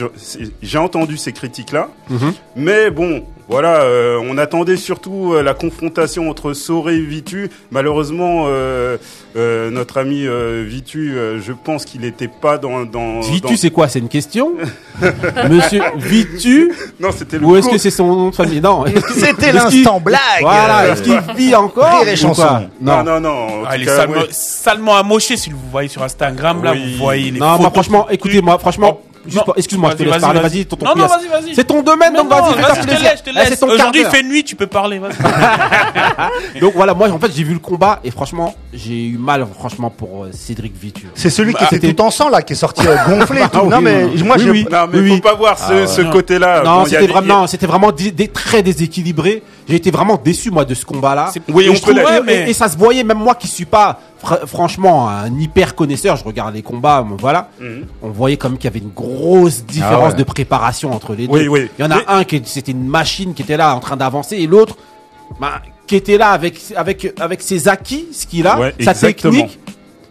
J'ai 0.64 0.78
entendu 0.80 1.18
ces 1.18 1.32
critiques-là, 1.32 1.90
Mhm. 2.10 2.34
mais 2.56 2.90
bon, 2.90 3.24
voilà, 3.54 3.82
euh, 3.84 4.20
on 4.24 4.38
attendait 4.38 4.76
surtout 4.78 5.34
euh, 5.34 5.42
la 5.44 5.54
confrontation 5.54 6.30
entre 6.30 6.54
Soré 6.54 6.96
et 6.96 7.02
Vitu. 7.02 7.50
Malheureusement, 7.72 8.46
euh, 8.48 8.98
euh, 9.36 9.70
notre 9.72 9.98
ami 9.98 10.26
euh, 10.26 10.64
Vitu, 10.68 11.14
euh, 11.16 11.40
je 11.42 11.54
pense 11.54 11.86
qu'il 11.86 12.02
n'était 12.02 12.28
pas 12.28 12.58
dans. 12.58 12.84
dans 12.84 13.22
Vitu, 13.22 13.42
dans- 13.42 13.56
c'est 13.56 13.70
quoi? 13.72 13.88
C'est 13.88 14.00
une 14.00 14.10
question? 14.10 14.54
Monsieur 15.50 15.82
Vitu? 15.98 16.72
Non, 17.00 17.10
c'était 17.16 17.38
le. 17.40 17.46
Ou 17.46 17.56
est-ce 17.56 17.70
que 17.70 17.78
c'est 17.78 17.92
son 17.92 18.08
nom 18.08 18.30
de 18.30 18.36
famille? 18.36 18.62
Non. 18.62 18.86
C'était 19.16 19.52
l'instant 19.52 20.00
blague. 20.00 20.20
Voilà, 20.42 20.88
est-ce 20.90 21.04
qu'il 21.04 21.20
vit 21.36 21.56
encore 21.56 22.00
Rire 22.00 22.08
et 22.10 22.14
ou 22.14 22.18
chanson. 22.18 22.42
pas? 22.42 22.62
Non, 22.82 23.04
non, 23.04 23.20
non. 23.20 23.30
en 23.30 23.64
Ah, 23.68 23.78
il 23.78 23.84
est 23.84 23.86
salement, 23.86 24.16
oui. 24.22 24.28
salement 24.32 24.96
amoché 24.98 25.38
si 25.38 25.50
vous 25.50 25.58
voyez 25.72 25.90
sur 25.90 26.04
Instagram. 26.04 26.64
Là, 26.64 26.72
Oui. 26.74 26.94
vous 26.94 27.04
voyez 27.04 27.32
les 27.32 27.40
Non, 27.40 27.58
franchement, 27.72 28.06
du 28.10 28.16
écoutez, 28.16 28.34
truc. 28.36 28.46
moi 28.46 28.58
franchement, 28.60 29.00
Oh, 29.02 29.06
non. 29.06 29.12
Excuse-moi, 29.58 29.92
je 29.92 29.96
te 29.96 30.04
Vas-y, 30.04 30.12
laisse 30.14 30.22
parler, 30.22 30.40
vas-y, 30.42 30.66
tonton 30.66 30.86
Non, 30.86 31.06
vas-y, 31.08 31.28
vas-y. 31.28 31.56
C'est 31.56 31.64
ton 31.64 31.81
domaine, 31.81 32.14
donc 32.14 32.30
non, 32.30 32.42
vas-y, 32.42 32.54
je 32.81 32.81
plaisir. 32.88 33.12
je 33.18 33.24
te 33.24 33.30
Eh, 33.30 33.46
c'est 33.50 33.58
ton 33.58 33.70
Aujourd'hui, 33.70 34.02
il 34.02 34.08
fait 34.08 34.24
nuit, 34.24 34.44
tu 34.44 34.56
peux 34.56 34.68
parler. 34.68 35.00
vas-y. 35.00 35.14
Donc 36.60 36.74
voilà, 36.75 36.94
moi 36.94 37.10
en 37.10 37.20
fait 37.20 37.31
j'ai 37.36 37.44
vu 37.44 37.54
le 37.54 37.60
combat 37.60 38.00
et 38.04 38.12
franchement 38.12 38.56
j'ai 38.74 39.06
eu 39.08 39.18
mal 39.18 39.46
franchement 39.58 39.90
pour 39.90 40.24
euh, 40.25 40.30
Cédric 40.31 40.74
Vitu. 40.80 41.08
C'est 41.16 41.30
celui 41.30 41.54
qui 41.54 41.64
Bah, 41.64 41.70
était 41.72 41.94
tout 41.94 42.02
en 42.02 42.12
sang 42.12 42.30
là, 42.30 42.42
qui 42.42 42.54
est 42.54 42.58
sorti 42.58 42.86
euh, 42.88 42.96
gonflé. 43.08 43.42
Ah 43.54 43.62
non 43.70 43.81
mais 43.81 44.06
moi 44.24 44.36
oui. 44.40 44.66
Non, 44.72 44.88
mais 44.92 45.08
faut 45.16 45.22
pas 45.22 45.34
voir 45.36 45.58
ce, 45.58 45.86
ce 45.86 46.02
côté-là. 46.02 46.64
non, 46.64 46.86
c'était 46.86 47.08
vraiment, 47.08 47.48
c'était 47.48 48.28
très 48.28 48.62
déséquilibré. 48.64 49.44
J'ai 49.68 49.75
été 49.75 49.92
vraiment 49.92 50.19
déçu 50.24 50.52
moi 50.52 50.66
de 50.66 50.73
ce 50.73 50.85
combat-là. 50.85 51.31
Oui, 51.54 51.66
Et 51.66 51.69
on 51.69 51.73
trouve- 51.76 51.97
et- 51.97 52.21
mais- 52.26 52.49
et, 52.49 52.54
ça 52.54 52.68
se 52.68 52.78
voyait 52.78 53.04
même 53.04 53.18
moi 53.19 53.33
qui 53.35 53.47
suis 53.47 53.66
pas 53.66 53.99
fr- 54.23 54.45
franchement 54.45 55.07
un 55.09 55.33
hyper 55.40 55.73
connaisseur. 55.76 56.18
Je 56.18 56.23
regarde 56.26 56.54
les 56.54 56.61
combats, 56.61 57.06
voilà. 57.18 57.49
Mhm. 57.61 57.85
On 58.02 58.09
voyait 58.09 58.38
comme 58.38 58.57
qu'il 58.57 58.66
y 58.66 58.68
avait 58.68 58.80
une 58.80 58.92
grosse 58.94 59.64
différence 59.64 60.04
Ah 60.07 60.11
ouais. 60.11 60.16
de 60.16 60.23
préparation 60.23 60.92
entre 60.94 61.14
les 61.16 61.28
deux. 61.28 61.33
Oui, 61.33 61.47
oui. 61.47 61.69
Il 61.80 61.81
y 61.81 61.85
en 61.88 61.92
a 61.92 61.97
Mais- 61.97 62.04
un 62.07 62.23
qui 62.26 62.42
c'était 62.45 62.73
une 62.73 62.88
machine 62.88 63.33
qui 63.33 63.42
était 63.42 63.57
là 63.57 63.73
en 63.76 63.80
train 63.80 63.95
d'avancer 63.95 64.35
et 64.35 64.47
l'autre 64.47 64.76
bah, 65.40 65.61
qui 65.88 65.95
était 65.95 66.18
là 66.18 66.30
avec 66.31 66.59
avec 66.76 67.14
avec 67.19 67.42
ses 67.42 67.68
acquis, 67.69 68.07
ce 68.11 68.26
qu'il 68.26 68.45
a, 68.47 68.59
Ouais, 68.59 68.76
sa 68.81 68.92
exactement. 68.92 69.33
technique 69.33 69.59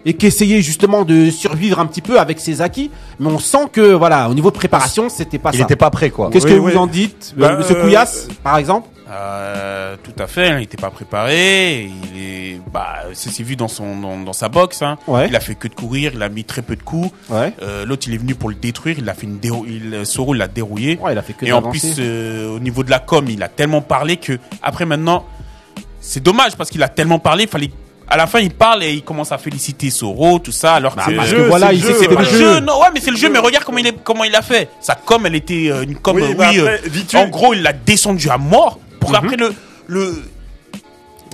et 0.05 0.15
qui 0.15 0.27
essayait 0.27 0.63
justement 0.63 1.05
de 1.05 1.31
survivre 1.31 1.79
un 1.79 1.87
petit 1.87 2.01
peu 2.01 2.19
avec 2.19 2.41
ses 2.41 2.61
acquis, 2.61 2.91
mais 3.21 3.29
on 3.29 3.39
sent 3.39 3.69
que 3.73 3.93
voilà, 3.93 4.29
au 4.29 4.35
niveau 4.35 4.51
de 4.51 4.57
préparation, 4.57 5.09
c'était 5.09 5.39
pas 5.39 5.51
Il 5.53 5.59
ça. 5.59 5.65
était 5.65 5.77
pas 5.77 5.91
prêt 5.91 6.11
quoi. 6.11 6.29
Qu'est-ce 6.31 6.47
Oui, 6.47 6.55
que 6.55 6.59
oui. 6.59 6.73
vous 6.73 6.79
en 6.79 6.87
dites, 6.89 7.35
Bah, 7.37 7.51
euh, 7.53 7.59
Monsieur 7.59 7.77
euh, 7.77 7.83
Couillasse, 7.83 8.27
par 8.43 8.57
exemple? 8.57 8.89
Euh, 9.13 9.97
tout 10.03 10.13
à 10.23 10.27
fait, 10.27 10.47
hein, 10.49 10.55
il 10.57 10.61
n'était 10.61 10.77
pas 10.79 10.91
préparé. 10.91 11.83
Il 12.15 12.23
est, 12.23 12.61
bah, 12.73 13.01
c'est 13.13 13.43
vu 13.43 13.57
dans 13.57 13.69
son, 13.69 13.97
dans, 14.01 14.19
dans 14.19 14.33
sa 14.33 14.49
boxe. 14.49 14.81
Hein. 14.83 14.97
Ouais. 15.07 15.29
Il 15.29 15.37
a 15.37 15.41
fait 15.41 15.55
que 15.55 15.69
de 15.69 15.75
courir, 15.75 16.13
il 16.15 16.23
a 16.23 16.29
mis 16.29 16.45
très 16.45 16.63
peu 16.63 16.77
de 16.77 16.83
coups. 16.83 17.11
Ouais. 17.29 17.53
Euh, 17.63 17.85
L'autre, 17.85 18.05
il 18.09 18.15
est 18.15 18.19
venu 18.19 18.35
pour 18.35 18.49
le 18.49 18.55
détruire. 18.55 18.97
Il 18.99 19.09
a 19.09 19.15
fait 19.15 19.27
une 19.27 19.39
dérou 19.39 19.67
il, 19.69 20.07
Soro, 20.07 20.35
il 20.35 20.39
l'a 20.39 20.49
dérouillé. 20.49 20.99
Ouais, 21.01 21.13
il 21.13 21.19
a 21.19 21.23
fait 21.23 21.35
que 21.35 21.45
Et 21.45 21.53
en 21.53 21.63
plus, 21.63 21.97
euh, 21.99 22.49
au 22.57 22.59
niveau 22.59 22.83
de 22.85 22.91
la 22.91 23.01
com, 23.01 23.27
il 23.29 23.43
a 23.43 23.49
tellement 23.49 23.83
parlé 23.83 24.17
que 24.17 24.39
après 24.63 24.87
maintenant, 24.87 25.27
c'est 26.01 26.23
dommage 26.23 26.57
parce 26.57 26.71
qu'il 26.71 26.83
a 26.83 26.89
tellement 26.89 27.19
parlé. 27.19 27.45
Il 27.45 27.49
fallait, 27.51 27.71
à 28.09 28.17
la 28.17 28.27
fin, 28.27 28.41
il 28.41 28.51
parle 28.51 28.83
et 28.83 28.93
il 28.95 29.03
commence 29.03 29.31
à 29.33 29.39
féliciter 29.39 29.91
Soro, 29.91 30.39
tout 30.39 30.53
ça. 30.53 30.75
Alors 30.75 30.93
que 30.95 31.01
Bah, 31.01 31.05
c'est 31.09 31.15
parce 31.17 31.31
le 31.31 31.37
que 31.37 31.43
jeu, 31.43 31.49
voilà, 31.49 31.69
c'est 31.69 31.75
il 31.77 31.83
le 31.83 31.89
jeu, 31.89 31.95
c'est 31.99 32.09
le 32.09 32.61
non, 32.61 32.81
ouais, 32.81 32.89
mais 32.95 33.01
c'est 33.01 33.11
le 33.11 33.17
jeu, 33.19 33.29
mais 33.31 33.39
regarde 33.39 33.65
comment 33.65 33.79
il 33.79 33.87
est, 33.89 34.03
comment 34.03 34.25
il 34.25 34.35
a 34.35 34.43
fait. 34.43 34.71
Sa 34.81 34.95
com, 34.95 35.27
elle 35.27 35.35
était 35.35 35.69
euh, 35.71 35.83
une 35.83 35.97
com, 35.97 36.17
Oui, 36.17 36.23
euh, 36.23 36.35
bah 36.35 36.47
oui, 36.51 36.61
après, 36.61 36.81
euh, 36.85 36.89
Vitu- 36.89 37.17
en 37.19 37.29
gros, 37.29 37.53
il 37.53 37.63
l'a 37.63 37.73
descendu 37.75 38.29
à 38.31 38.39
mort 38.39 38.79
pour 39.03 39.15
après 39.17 39.37
le, 39.37 39.55
le, 39.89 40.23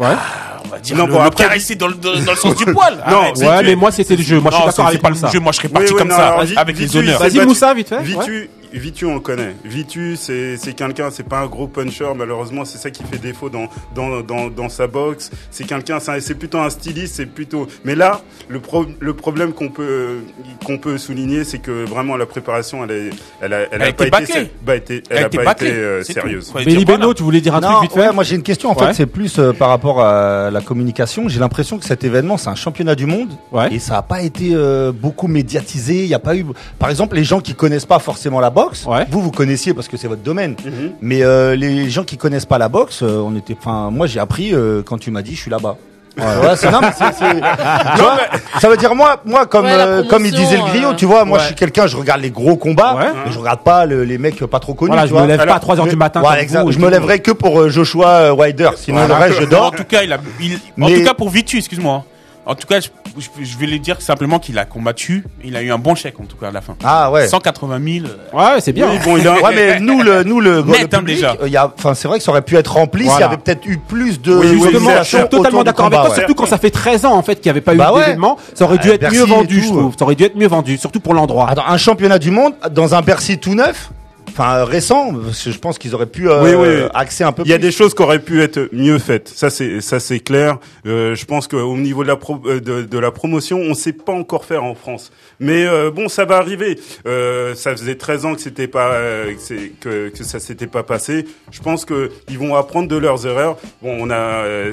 Ouais. 0.00 0.06
ah, 0.16 0.57
on 0.64 0.68
va 0.68 0.78
dire, 0.78 0.96
Non, 0.96 1.06
le, 1.06 1.12
bon, 1.12 1.18
le 1.18 1.24
après- 1.26 1.44
caresser 1.44 1.74
dans 1.76 1.88
le, 1.88 1.94
dans, 1.94 2.12
dans 2.24 2.30
le 2.32 2.36
sens 2.36 2.56
du 2.56 2.64
poil. 2.66 2.94
Non, 3.10 3.18
Arrête. 3.18 3.36
Ouais, 3.38 3.62
mais 3.62 3.74
moi 3.76 3.90
c'était 3.90 4.16
le 4.16 4.22
jeu. 4.22 4.40
Moi 4.40 4.50
je 4.50 4.56
suis 4.56 4.64
d'accord 4.66 4.74
c'est 4.74 4.82
avec 4.88 5.02
pas 5.02 5.10
le 5.10 5.14
jeu. 5.32 5.40
Moi, 5.40 5.52
je 5.52 5.56
serais 5.58 5.68
parti 5.68 5.92
oui, 5.92 5.98
comme 5.98 6.08
non, 6.08 6.16
ça, 6.16 6.28
alors, 6.28 6.44
avec 6.56 6.78
les 6.78 6.96
honneurs. 6.96 7.20
Vas-y 7.20 7.44
Moussa, 7.46 7.74
vite 7.74 7.88
fait. 7.88 8.02
Vitu, 8.02 8.18
ouais. 8.40 8.50
Vitu, 8.70 9.06
on 9.06 9.14
le 9.14 9.20
connaît. 9.20 9.54
Vitu, 9.64 10.16
c'est 10.16 10.58
c'est 10.58 10.74
quelqu'un, 10.74 11.08
c'est 11.10 11.26
pas 11.26 11.38
un 11.40 11.46
gros 11.46 11.68
puncher, 11.68 12.12
malheureusement, 12.14 12.66
c'est 12.66 12.76
ça 12.76 12.90
qui 12.90 13.02
fait 13.02 13.16
défaut 13.16 13.48
dans 13.48 13.68
dans 13.94 14.20
dans, 14.20 14.48
dans 14.48 14.68
sa 14.68 14.86
boxe. 14.86 15.30
C'est 15.50 15.64
quelqu'un, 15.66 15.98
c'est 16.00 16.34
plutôt 16.34 16.58
un 16.58 16.68
styliste, 16.68 17.14
c'est 17.16 17.24
plutôt. 17.26 17.66
Mais 17.84 17.94
là, 17.94 18.20
le 18.48 18.60
pro, 18.60 18.84
le 19.00 19.14
problème 19.14 19.54
qu'on 19.54 19.70
peut 19.70 20.18
qu'on 20.66 20.76
peut 20.76 20.98
souligner, 20.98 21.44
c'est 21.44 21.60
que 21.60 21.86
vraiment 21.86 22.18
la 22.18 22.26
préparation, 22.26 22.84
elle 22.84 22.90
est, 22.90 23.10
elle 23.40 23.54
a, 23.54 23.60
elle 23.60 23.68
Elle 23.72 23.82
a 23.82 23.86
a 23.86 23.92
pas 23.92 24.04
été 24.20 24.50
bah, 24.62 24.76
été- 24.76 25.02
elle 25.08 25.16
Elle 25.16 25.24
a 25.24 25.28
pas 25.30 25.44
bâclée, 25.44 25.68
été 25.68 25.76
euh, 25.78 26.02
sérieuse. 26.04 26.52
Dire, 26.66 26.84
Beno, 26.84 27.14
tu 27.14 27.22
voulais 27.22 27.40
dire 27.40 27.54
un 27.54 27.60
Non, 27.60 27.68
truc 27.78 27.82
vite 27.84 27.92
fait 27.94 28.00
ouais, 28.08 28.12
moi 28.12 28.22
j'ai 28.24 28.36
une 28.36 28.42
question. 28.42 28.70
En 28.70 28.74
Ouais. 28.78 28.88
fait, 28.88 28.92
c'est 28.94 29.06
plus 29.06 29.38
euh, 29.38 29.54
par 29.54 29.70
rapport 29.70 30.02
à 30.04 30.47
la 30.50 30.60
communication. 30.60 31.28
J'ai 31.28 31.40
l'impression 31.40 31.78
que 31.78 31.84
cet 31.84 32.04
événement, 32.04 32.36
c'est 32.36 32.48
un 32.48 32.54
championnat 32.54 32.94
du 32.94 33.06
monde 33.06 33.28
Ouais. 33.52 33.72
et 33.74 33.78
ça 33.78 33.94
n'a 33.94 34.02
pas 34.02 34.22
été 34.22 34.50
euh, 34.52 34.92
beaucoup 34.92 35.26
médiatisé. 35.28 36.02
Il 36.04 36.08
y 36.08 36.14
a 36.14 36.18
pas 36.18 36.36
eu, 36.36 36.44
par 36.78 36.90
exemple, 36.90 37.16
les 37.16 37.24
gens 37.24 37.40
qui 37.40 37.54
connaissent 37.54 37.86
pas 37.86 37.98
forcément 37.98 38.40
la 38.40 38.50
boxe. 38.50 38.84
Ouais. 38.86 39.06
Vous, 39.10 39.20
vous 39.20 39.30
connaissiez 39.30 39.74
parce 39.74 39.88
que 39.88 39.96
c'est 39.96 40.08
votre 40.08 40.22
domaine. 40.22 40.56
Mhm. 40.64 40.92
Mais 41.00 41.22
euh, 41.22 41.54
les 41.56 41.90
gens 41.90 42.04
qui 42.04 42.16
connaissent 42.16 42.46
pas 42.46 42.58
la 42.58 42.68
boxe, 42.68 43.02
euh, 43.02 43.18
on 43.24 43.36
était. 43.36 43.56
Enfin, 43.58 43.90
moi 43.90 44.06
j'ai 44.06 44.20
appris 44.20 44.54
euh, 44.54 44.82
quand 44.82 44.98
tu 44.98 45.10
m'as 45.10 45.22
dit, 45.22 45.34
je 45.34 45.40
suis 45.40 45.50
là-bas. 45.50 45.76
Ouais, 46.18 46.56
c'est 46.56 46.70
non, 46.70 46.80
mais 46.80 46.90
c'est- 46.96 47.12
c'est- 47.18 47.34
tu 47.96 48.02
vois, 48.02 48.18
ça 48.60 48.68
veut 48.68 48.76
dire 48.76 48.94
moi, 48.94 49.20
moi 49.24 49.46
comme 49.46 49.64
Ouais, 49.66 49.76
la 49.76 49.86
euh, 49.86 50.02
comme 50.04 50.24
il 50.26 50.32
disait 50.32 50.56
le 50.56 50.62
griot, 50.64 50.90
euh, 50.90 50.94
tu 50.94 51.06
vois, 51.06 51.24
moi 51.24 51.38
ouais. 51.38 51.42
je 51.42 51.46
suis 51.48 51.54
quelqu'un, 51.54 51.86
je 51.86 51.96
regarde 51.96 52.20
les 52.20 52.30
gros 52.30 52.56
combats, 52.56 52.94
Ouais. 52.94 53.04
mais 53.26 53.32
je 53.32 53.38
regarde 53.38 53.60
pas 53.60 53.86
le- 53.86 54.04
les 54.04 54.18
mecs 54.18 54.38
pas 54.46 54.58
trop 54.60 54.74
connus. 54.74 54.88
Voilà, 54.90 55.02
tu 55.02 55.08
je 55.08 55.12
vois. 55.14 55.22
me 55.22 55.28
lève 55.28 55.46
pas 55.46 55.54
à 55.54 55.58
3h 55.60 55.88
du 55.88 55.96
matin. 55.96 56.20
Comme 56.22 56.34
exact. 56.34 56.62
vous, 56.62 56.72
je 56.72 56.78
me 56.78 56.90
lèverai 56.90 57.20
que 57.20 57.30
pour 57.30 57.60
euh, 57.60 57.68
Joshua 57.68 58.08
euh, 58.08 58.32
Wilder, 58.32 58.70
sinon 58.76 58.98
Voilà. 59.06 59.14
le 59.14 59.20
reste 59.34 59.40
je 59.40 59.46
En 59.46 59.48
dors. 59.50 59.70
tout 59.72 59.84
cas, 59.84 60.02
il 60.02 60.12
a, 60.12 60.18
il- 60.40 60.54
en 60.54 60.58
Mais- 60.88 60.94
tout 60.98 61.04
cas 61.04 61.14
pour 61.14 61.30
Vitu, 61.30 61.58
excuse-moi. 61.58 62.04
En 62.48 62.54
tout 62.54 62.66
cas, 62.66 62.80
je, 62.80 62.88
je- 63.18 63.44
je 63.44 63.58
vais 63.58 63.66
lui 63.66 63.78
dire 63.78 64.00
simplement 64.00 64.38
qu'il 64.38 64.58
a 64.58 64.64
combattu. 64.64 65.22
Il 65.44 65.54
a 65.54 65.60
eu 65.62 65.70
un 65.70 65.76
bon 65.76 65.94
chèque 65.94 66.18
en 66.18 66.24
tout 66.24 66.36
cas 66.38 66.48
à 66.48 66.50
la 66.50 66.62
fin. 66.62 66.74
Ah 66.82 67.10
ouais. 67.10 67.28
180 67.28 67.78
000. 68.02 68.06
Ouais, 68.32 68.60
c'est 68.60 68.72
bien. 68.72 68.88
Oui, 68.90 68.98
bon, 69.04 69.18
il 69.18 69.28
a, 69.28 69.34
Ouais 69.34 69.54
mais 69.54 69.78
nous 69.80 70.00
le 70.02 70.24
nous 70.24 70.40
le, 70.40 70.62
Net, 70.62 70.78
le 70.78 70.84
hein, 70.84 70.98
public, 71.00 71.16
déjà. 71.16 71.32
euh, 71.42 71.46
il 71.46 71.52
y 71.52 71.58
a 71.58 71.70
enfin 71.76 71.92
c'est 71.92 72.08
vrai 72.08 72.16
que 72.16 72.24
ça 72.24 72.30
aurait 72.30 72.40
pu 72.42 72.56
être 72.56 72.72
rempli 72.72 73.02
s'il 73.02 73.08
y 73.08 73.10
Voilà. 73.10 73.26
avait 73.26 73.36
peut-être 73.36 73.66
eu 73.66 73.76
plus 73.76 74.18
de 74.22 74.34
Oui, 74.34 74.48
Justement, 74.60 74.90
je 75.02 75.16
suis 75.16 75.28
totalement 75.28 75.62
d'accord 75.62 75.86
avec 75.86 75.98
toi, 76.00 76.08
ouais. 76.08 76.14
surtout 76.16 76.34
quand 76.34 76.46
ça 76.46 76.56
fait 76.56 76.70
13 76.70 77.04
ans 77.04 77.12
en 77.14 77.22
fait 77.22 77.36
qu'il 77.36 77.44
n'y 77.46 77.50
avait 77.50 77.60
pas 77.60 77.74
Bah 77.74 77.90
eu 77.90 77.94
ouais. 77.96 78.04
d'événement. 78.06 78.38
Ça 78.54 78.64
aurait 78.64 78.78
dû 78.78 78.88
être 78.88 79.02
Bercy 79.02 79.18
mieux 79.18 79.24
vendu, 79.26 79.60
tout, 79.60 79.66
je 79.66 79.68
trouve. 79.68 79.94
Ça 79.98 80.04
aurait 80.06 80.14
dû 80.14 80.24
être 80.24 80.36
mieux 80.36 80.48
vendu, 80.48 80.78
surtout 80.78 81.00
pour 81.00 81.12
l'endroit. 81.12 81.50
Attends, 81.50 81.64
un 81.68 81.76
championnat 81.76 82.18
du 82.18 82.30
monde 82.30 82.54
dans 82.70 82.94
un 82.94 83.02
Bercy 83.02 83.36
tout 83.38 83.54
neuf, 83.54 83.90
enfin 84.38 84.58
euh, 84.58 84.64
récent, 84.64 85.12
parce 85.24 85.42
que 85.44 85.50
je 85.50 85.58
pense 85.58 85.78
qu'ils 85.78 85.94
auraient 85.94 86.06
pu 86.06 86.28
euh, 86.30 86.42
Oui, 86.42 86.54
oui. 86.54 86.88
axer 86.94 87.24
un 87.24 87.32
peu 87.32 87.42
Il 87.44 87.50
y 87.50 87.52
a 87.52 87.56
plus. 87.58 87.62
des 87.66 87.72
choses 87.72 87.94
qui 87.94 88.02
auraient 88.02 88.18
pu 88.20 88.42
être 88.42 88.68
mieux 88.72 88.98
faites. 88.98 89.28
Ça 89.28 89.50
c'est 89.50 89.80
ça 89.80 89.98
c'est 90.00 90.20
clair. 90.20 90.58
Euh, 90.86 91.14
je 91.14 91.24
pense 91.24 91.48
qu'au 91.48 91.76
niveau 91.76 92.02
de 92.02 92.08
la 92.08 92.16
pro- 92.16 92.40
euh, 92.46 92.60
de, 92.60 92.82
de 92.82 92.98
la 92.98 93.10
promotion, 93.10 93.58
on 93.58 93.74
sait 93.74 93.92
pas 93.92 94.12
encore 94.12 94.44
faire 94.44 94.64
en 94.64 94.74
France. 94.74 95.10
Mais 95.40 95.66
euh, 95.66 95.90
bon, 95.90 96.08
ça 96.08 96.24
va 96.24 96.36
arriver. 96.36 96.78
Euh, 97.06 97.54
ça 97.54 97.72
faisait 97.72 97.94
13 97.96 98.24
ans 98.26 98.34
que 98.34 98.40
c'était 98.40 98.66
pas 98.68 98.92
euh, 98.92 99.34
que, 99.34 99.40
c'est- 99.40 99.72
que 99.80 100.08
que 100.10 100.24
ça 100.24 100.38
s'était 100.40 100.66
pas 100.66 100.82
passé. 100.82 101.24
Je 101.50 101.60
pense 101.60 101.84
que 101.84 102.10
ils 102.28 102.38
vont 102.38 102.54
apprendre 102.54 102.88
de 102.88 102.96
leurs 102.96 103.26
erreurs. 103.26 103.56
Bon, 103.82 103.96
on 104.00 104.10
a 104.10 104.14
euh, 104.16 104.72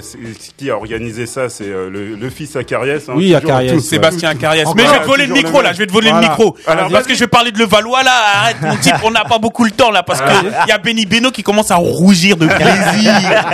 qui 0.58 0.70
a 0.70 0.76
organisé 0.78 1.26
ça, 1.26 1.50
c'est 1.50 1.66
euh, 1.70 1.90
le, 1.90 2.16
le 2.16 2.30
fils 2.30 2.56
Acariès. 2.56 3.08
Hein, 3.10 3.14
Oui, 3.16 3.34
Acariès, 3.34 3.74
ouais. 3.74 3.80
Sébastien 3.80 4.36
Cariès. 4.36 4.66
Encore, 4.66 4.76
Mais 4.76 4.86
je 4.86 4.92
vais 4.92 5.00
te 5.00 5.06
voler 5.08 5.26
le 5.28 5.34
micro 5.34 5.62
là, 5.62 5.74
je 5.74 5.80
vais 5.80 5.88
te 5.88 5.92
voler 5.94 6.10
Voilà. 6.10 6.26
le 6.28 6.30
micro. 6.32 6.56
Alors, 6.68 6.90
parce 6.92 7.08
que 7.08 7.14
je 7.14 7.20
vais 7.20 7.28
parler 7.28 7.52
de 7.52 7.60
Levallois 7.60 8.04
là, 8.04 8.12
arrête 8.36 8.58
mon 8.62 8.76
type, 8.78 8.94
on 9.04 9.12
n'a 9.12 9.24
pas 9.26 9.40
beaucoup 9.40 9.55
le 9.64 9.72
temps 9.72 9.92
là 9.92 10.04
parce 10.04 10.22
que 10.22 10.28
il 10.66 10.70
y 10.70 10.72
a 10.72 10.78
Benny 10.78 11.06
Beno 11.06 11.32
qui 11.32 11.42
commence 11.44 11.72
à 11.72 11.76
rougir 11.76 12.36
de 12.36 12.48
plaisir. 12.48 13.14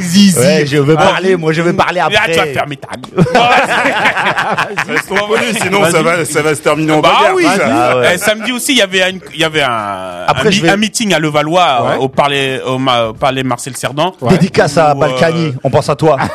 Zizi. 0.00 0.38
Ouais, 0.38 0.66
je 0.66 0.76
veux 0.76 0.94
parler, 0.94 1.34
moi 1.36 1.52
je 1.52 1.62
veux 1.62 1.72
parler 1.72 1.98
Là, 2.00 2.06
après. 2.06 2.32
tu 2.32 2.38
vas 2.38 2.46
fermer 2.46 2.76
ta 2.76 2.88
gueule. 2.96 3.24
Restons 4.88 5.16
sinon 5.62 5.90
ça 5.90 6.02
va 6.02 6.24
ça 6.24 6.42
va 6.42 6.54
se 6.54 6.60
terminer 6.60 6.92
en 6.92 7.00
Bah 7.00 7.12
bagarre. 7.18 7.34
oui. 7.34 7.44
Ah 7.46 7.96
ouais. 7.96 8.06
Euh, 8.06 8.18
samedi 8.18 8.52
aussi, 8.52 8.72
il 8.72 8.78
y 8.78 8.82
avait 8.82 9.02
un, 9.02 9.12
il 9.34 9.40
y 9.40 9.44
avait 9.44 9.62
un, 9.62 10.24
Après, 10.28 10.48
un, 10.48 10.60
vais- 10.60 10.76
meeting 10.76 11.14
à 11.14 11.18
Levallois 11.18 11.82
Ouais. 11.86 11.92
euh, 11.94 11.98
au 11.98 12.08
palais, 12.08 12.60
au, 12.62 12.78
ma- 12.78 13.06
au 13.06 13.12
palais 13.14 13.42
Marcel 13.42 13.76
Cerdan. 13.76 14.12
Dédicace 14.28 14.76
à 14.78 14.94
Ou, 14.94 14.98
Balkany, 14.98 15.46
euh, 15.48 15.52
on 15.64 15.70
pense 15.70 15.88
à 15.88 15.96
toi. 15.96 16.16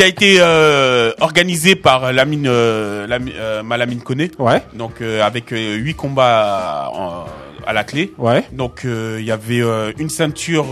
qui 0.00 0.04
a 0.04 0.08
été 0.08 0.36
euh, 0.40 1.12
organisé 1.20 1.76
par 1.76 2.10
Lamine, 2.10 2.46
euh, 2.46 3.06
euh, 3.36 3.62
Malamine 3.62 4.00
Koné. 4.00 4.30
Ouais, 4.38 4.62
Donc 4.72 5.02
euh, 5.02 5.22
avec 5.22 5.50
huit 5.50 5.92
combats 5.92 6.90
en- 6.94 7.26
à 7.66 7.74
la 7.74 7.84
clé. 7.84 8.10
ouais. 8.16 8.44
Donc 8.50 8.80
il 8.86 9.22
y 9.22 9.30
avait 9.30 9.60
une 9.98 10.08
ceinture, 10.08 10.68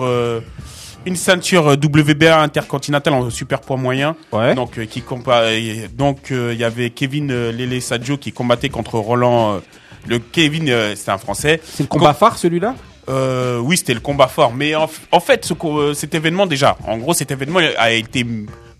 une 1.04 1.16
ceinture 1.16 1.66
WBA 1.76 2.40
intercontinentale 2.40 3.12
en 3.12 3.28
super 3.28 3.61
poids 3.61 3.76
moyen. 3.76 4.16
Ouais. 4.32 4.54
Donc 4.54 4.82
qui 4.87 5.02
combat. 5.02 5.42
Donc 5.92 6.28
il 6.30 6.54
y 6.56 6.64
avait 6.64 6.88
Kevin 6.88 7.28
Lele 7.50 7.82
Sadio 7.82 8.16
qui 8.16 8.32
combattait 8.32 8.70
contre 8.70 8.99
Roland. 8.99 9.61
le 10.06 10.18
Kevin, 10.20 10.73
c'est 10.97 11.11
un 11.11 11.18
Français. 11.18 11.61
C'est 11.62 11.82
le 11.82 11.88
combat 11.88 12.14
phare 12.14 12.38
celui-là? 12.38 12.75
Oui, 13.61 13.76
c'était 13.76 13.92
le 13.94 14.00
combat 14.00 14.28
fort. 14.28 14.54
Mais 14.54 14.75
en, 14.75 15.20
fait, 15.20 15.44
ce, 15.44 15.52
cet 15.92 16.14
événement 16.14 16.47
déjà, 16.47 16.78
en 16.87 16.97
gros, 16.97 17.12
cet 17.12 17.30
événement 17.30 17.61
a 17.76 17.90
été 17.92 18.25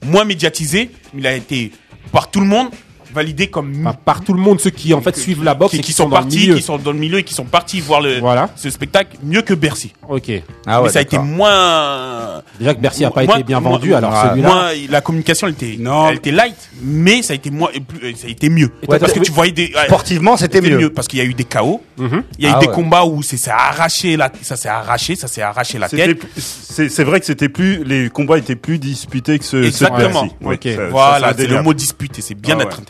moins 0.05 0.25
médiatisé. 0.25 0.91
Il 1.17 1.27
a 1.27 1.35
été 1.35 1.73
par 2.13 2.31
tout 2.31 2.41
le 2.41 2.47
monde 2.47 2.69
validé 3.15 3.49
comme 3.49 3.73
Enfin, 3.87 3.97
Par 4.05 4.23
tout 4.23 4.33
le 4.33 4.41
monde, 4.41 4.61
ceux 4.61 4.71
qui 4.71 4.93
en 4.95 5.01
fait 5.01 5.17
suivent 5.17 5.45
la 5.45 5.55
boxe 5.55 5.71
qui, 5.73 5.77
et 5.79 5.81
qui 5.81 5.87
qui 5.89 5.93
sont, 5.93 6.05
sont 6.05 6.09
dans 6.09 6.17
le 6.19 6.23
partis, 6.23 6.39
milieu. 6.39 6.55
qui 6.57 6.63
sont 6.63 6.79
dans 6.79 6.93
le 6.93 6.99
milieu 6.99 7.19
et 7.19 7.23
qui 7.25 7.35
sont 7.35 7.45
partis 7.45 7.81
voir 7.81 8.01
le, 8.01 8.19
Voilà. 8.21 8.49
ce 8.57 8.71
spectacle 8.71 9.17
mieux 9.23 9.43
que 9.43 9.55
Bercy. 9.55 9.93
Ok. 10.09 10.31
Ah 10.67 10.81
mais 10.83 10.89
ça 10.91 10.99
a 11.01 11.03
été 11.03 11.19
moins. 11.19 12.43
Déjà 12.59 12.75
que 12.75 12.81
Bercy 12.81 13.05
a 13.05 13.11
pas 13.11 13.25
moins- 13.25 13.35
été 13.37 13.45
bien 13.45 13.61
moins- 13.61 13.73
vendu, 13.73 13.95
alors 13.95 14.11
moins- 14.11 14.31
celui-là. 14.31 14.49
moins- 14.49 14.71
la 14.91 15.01
communication 15.01 15.47
elle 15.47 15.55
était, 15.55 15.77
Non. 15.79 16.09
elle 16.09 16.17
était 16.17 16.31
light, 16.31 16.57
mais 16.83 17.23
ça 17.23 17.33
a 17.33 17.37
été 17.37 17.51
moins, 17.51 17.69
et 17.75 17.81
plus- 17.81 18.15
ça 18.17 18.27
a 18.27 18.31
été 18.31 18.49
mieux. 18.49 18.71
Parce 18.87 19.13
que 19.13 19.21
tu 19.21 19.33
voyais 19.33 19.53
des. 19.53 19.73
Sportivement, 19.87 20.37
c'était 20.37 20.61
c'était 20.61 20.77
mieux. 20.77 20.91
parce 20.91 21.09
qu'il 21.09 21.19
y 21.19 21.23
a 21.23 21.25
eu 21.25 21.35
des 21.35 21.45
chaos. 21.45 21.83
Mhm. 21.97 22.23
Il 22.39 22.45
y 22.45 22.47
a 22.49 22.51
eu 22.51 22.55
Ah 22.57 22.61
des 22.61 22.67
ouais. 22.67 22.73
combats 22.75 23.05
où 23.05 23.23
c'est 23.23 23.37
ça 23.37 23.55
a 23.57 23.69
arraché 23.71 24.17
la, 24.17 24.31
ça 24.43 24.57
s'est 24.57 24.69
arraché, 24.69 25.17
ça 25.17 25.29
s'est 25.29 25.43
arraché 25.43 25.79
la 25.79 25.89
C'était 25.89 26.15
tête. 26.15 26.23
C'est 26.37 26.89
c'est 26.89 27.05
vrai 27.05 27.21
que 27.21 27.27
c'était 27.27 27.49
plus 27.49 27.83
les 27.85 28.09
combats 28.11 28.39
étaient 28.39 28.57
plus 28.57 28.79
disputés 28.79 29.39
que 29.39 29.57
de 29.57 29.65
Exactement. 29.65 30.29
Ok. 30.45 30.69
Voilà, 30.91 31.33
c'est 31.37 31.47
le 31.47 31.63
mot 31.63 31.75
disputé, 31.75 32.23
c'est 32.23 32.35
bien 32.35 32.55
Ah 32.57 32.65
d'être 32.65 32.79
ouais. 32.79 32.85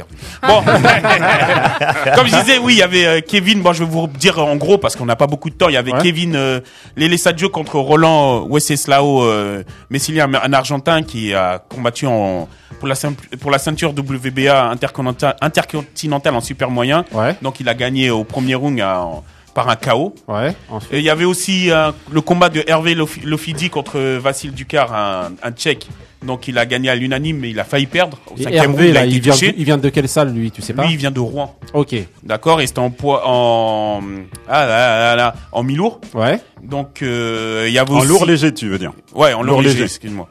Bon, 0.47 0.63
comme 2.15 2.27
je 2.27 2.37
disais, 2.41 2.59
oui, 2.59 2.75
il 2.75 2.79
y 2.79 2.83
avait 2.83 3.07
euh, 3.07 3.21
Kevin. 3.21 3.61
Bon, 3.63 3.73
je 3.73 3.85
vais 3.85 3.91
vous 3.91 4.07
dire 4.09 4.39
en 4.39 4.57
gros 4.57 4.79
parce 4.79 4.97
qu'on 4.97 5.07
n'a 5.07 5.17
pas 5.17 5.27
beaucoup 5.27 5.51
de 5.51 5.55
temps. 5.55 5.69
Il 5.69 5.75
y 5.75 5.77
avait 5.77 5.93
Ouais. 5.93 6.03
Kevin 6.03 6.37
euh, 6.37 6.61
Lele 6.97 7.19
Sadio 7.19 7.49
contre 7.49 7.77
Roland 7.79 8.43
euh, 8.43 8.49
Wenceslao 8.49 9.25
euh, 9.25 9.63
Messilien, 9.91 10.31
un 10.35 10.53
Argentin 10.53 11.03
qui 11.03 11.33
a 11.35 11.59
combattu 11.59 12.07
en 12.07 12.49
pour 12.79 12.87
la 12.89 12.95
ceint- 12.95 13.15
pour 13.41 13.51
la 13.51 13.59
ceinture 13.59 13.91
WBA 13.97 14.65
intercontinental 14.71 15.35
intercontinentale 15.41 16.35
en 16.35 16.41
super 16.41 16.71
moyen. 16.71 17.05
Ouais, 17.13 17.35
Donc 17.43 17.61
il 17.61 17.69
a 17.69 17.75
gagné 17.75 18.11
au 18.11 18.25
premier 18.25 18.55
round 18.55 18.79
à- 18.81 19.01
en- 19.01 19.25
par 19.55 19.69
un 19.69 19.77
KO. 19.77 20.15
ouais. 20.29 20.55
Et 20.93 20.99
il 20.99 21.05
y 21.05 21.11
avait 21.11 21.25
aussi 21.25 21.71
euh, 21.71 21.91
le 22.11 22.21
combat 22.21 22.49
de 22.49 22.63
Hervé 22.67 22.95
Lofi- 22.95 23.25
Lofidi 23.25 23.71
contre 23.71 23.99
Vassil 24.19 24.53
Ducar, 24.53 24.95
un, 24.95 25.33
un 25.43 25.51
Tchèque. 25.53 25.87
Donc 26.25 26.49
il 26.49 26.59
a 26.59 26.67
gagné 26.67 26.91
à 26.91 26.97
l'unanime, 26.97 27.39
mais 27.39 27.51
il 27.51 27.61
a 27.61 27.65
failli 27.65 27.87
perdre. 27.87 28.19
Au 28.27 28.37
cinquième 28.37 28.55
Hervé, 28.73 28.85
round, 28.87 28.89
il 28.91 28.97
a 28.97 29.01
là, 29.01 29.07
été 29.07 29.15
il 29.17 29.21
vient, 29.23 29.35
de, 29.37 29.55
il 29.57 29.65
vient 29.65 29.79
de 29.79 29.89
quelle 29.89 30.09
salle, 30.09 30.33
lui, 30.33 30.51
tu 30.51 30.63
sais 30.63 30.73
pas? 30.75 30.85
Lui, 30.85 30.93
il 30.95 30.97
vient 30.97 31.13
de 31.13 31.21
Rouen. 31.21 31.57
Ok, 31.75 31.95
D'accord, 32.25 32.61
et 32.61 32.67
c'était 32.67 32.81
en 32.81 32.91
poids, 32.91 33.23
en, 33.25 34.01
ah 34.49 34.67
là 34.67 34.99
là 34.99 35.17
là, 35.17 35.35
en 35.53 35.63
mi-lourd. 35.63 36.01
ouais. 36.15 36.41
Donc, 36.63 37.03
euh, 37.03 37.67
il 37.69 37.73
y 37.73 37.79
avait 37.79 37.93
En 37.93 37.99
aussi, 37.99 38.09
lourd 38.09 38.27
léger, 38.27 38.53
tu 38.53 38.69
veux 38.69 38.79
dire? 38.79 38.93
ouais, 39.15 39.33
en 39.33 39.43
lourd 39.43 39.53
lourd 39.55 39.63
léger, 39.63 39.75
léger. 39.75 39.85
excuse-moi. 39.85 40.29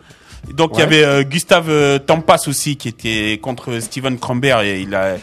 Donc, 0.53 0.71
il 0.73 0.79
y 0.79 0.83
avait 0.83 1.05
euh, 1.05 1.23
Gustave 1.23 1.69
euh, 1.69 1.99
Tampas 1.99 2.43
aussi, 2.47 2.75
qui 2.75 2.89
était 2.89 3.39
contre 3.41 3.79
Steven 3.79 4.17
Crambert, 4.19 4.61
et 4.61 4.81
il 4.81 4.93
a, 4.93 5.15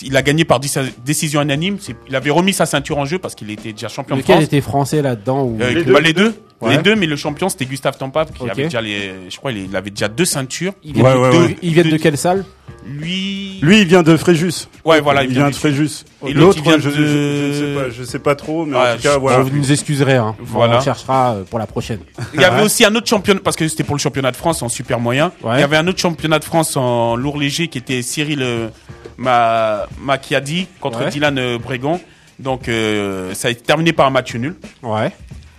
il 0.00 0.16
a 0.16 0.22
gagné 0.22 0.44
par 0.44 0.60
décision 1.04 1.42
unanime. 1.42 1.76
Il 2.08 2.16
avait 2.16 2.30
remis 2.30 2.52
sa 2.52 2.66
ceinture 2.66 2.98
en 2.98 3.04
jeu 3.04 3.18
parce 3.18 3.34
qu'il 3.34 3.50
était 3.50 3.72
déjà 3.72 3.88
champion 3.88 4.16
de 4.16 4.20
Lequel 4.22 4.36
France. 4.36 4.44
était 4.46 4.60
français 4.60 5.02
là-dedans 5.02 5.42
ou... 5.44 5.58
Euh, 5.60 5.70
Les 5.74 5.84
bah, 5.84 6.00
les 6.00 6.12
deux, 6.14 6.34
Ouais. 6.62 6.76
les 6.76 6.82
deux, 6.82 6.94
mais 6.96 7.06
le 7.06 7.16
champion 7.16 7.48
c'était 7.48 7.64
Gustave 7.66 7.96
Tampa 7.98 8.24
qui 8.26 8.48
avait 8.48 8.64
déjà 8.64 8.80
les, 8.80 9.12
je 9.28 9.36
crois, 9.36 9.52
il 9.52 9.74
avait 9.76 9.90
déjà 9.90 10.08
deux 10.08 10.24
ceintures. 10.24 10.72
Viennent, 10.84 11.04
Ouais, 11.04 11.12
de, 11.14 11.18
ouais, 11.18 11.30
de- 11.32 11.36
ouais. 11.44 11.56
ils 11.62 11.72
viennent 11.74 11.86
de 11.86 11.92
De- 11.92 11.96
quelle 11.96 12.16
salle 12.16 12.44
Lui, 12.86 13.58
Lui, 13.62 13.80
il 13.82 13.86
vient 13.86 14.02
de 14.02 14.16
Fréjus. 14.16 14.68
ouais, 14.84 15.00
voilà, 15.00 15.22
il 15.24 15.30
vient 15.30 15.50
de 15.50 15.54
Fréjus. 15.54 16.04
Et 16.26 16.32
l'autre, 16.32 16.58
il 16.58 16.62
vient 16.64 16.78
je, 16.78 16.88
de- 16.88 16.94
je, 16.94 17.02
je 17.02 17.06
ne 17.06 17.52
sais 17.52 17.74
pas, 17.82 17.90
je 17.90 18.02
sais 18.04 18.18
pas 18.18 18.34
trop, 18.34 18.64
mais 18.66 18.76
Ouais, 18.76 18.92
en 18.92 18.96
tout 18.96 19.02
cas, 19.02 19.14
je- 19.14 19.18
voilà. 19.18 19.38
Vous 19.40 19.50
nous 19.56 19.70
excuserez, 19.72 20.16
hein. 20.16 20.34
Voilà. 20.40 20.78
on 20.78 20.80
cherchera 20.80 21.34
euh, 21.34 21.44
pour 21.44 21.58
la 21.58 21.66
prochaine. 21.66 22.00
Il 22.34 22.40
y 22.40 22.44
avait 22.44 22.62
aussi 22.62 22.84
un 22.84 22.94
autre 22.94 23.06
championnat, 23.08 23.40
parce 23.42 23.56
que 23.56 23.66
c'était 23.68 23.84
pour 23.84 23.94
le 23.96 24.00
championnat 24.00 24.30
de 24.32 24.36
France 24.36 24.62
en 24.62 24.68
super 24.68 24.98
moyen. 25.00 25.32
Ouais. 25.42 25.56
Il 25.56 25.60
y 25.60 25.64
avait 25.64 25.76
un 25.76 25.86
autre 25.86 25.98
championnat 26.00 26.38
de 26.38 26.44
France 26.44 26.76
en 26.76 27.14
lourd 27.16 27.38
léger 27.38 27.68
qui 27.68 27.78
était 27.78 28.02
Cyril 28.02 28.40
euh, 28.42 28.68
Ma, 29.16 29.86
Macchiadi 30.00 30.66
contre 30.80 31.00
Ouais. 31.04 31.10
Dylan 31.10 31.38
euh, 31.38 31.58
Brégon. 31.58 32.00
Donc, 32.38 32.68
euh, 32.68 33.34
ça 33.34 33.48
a 33.48 33.50
été 33.52 33.60
terminé 33.62 33.92
par 33.92 34.06
un 34.06 34.10
match 34.10 34.34
nul. 34.34 34.56
Ouais. 34.82 35.12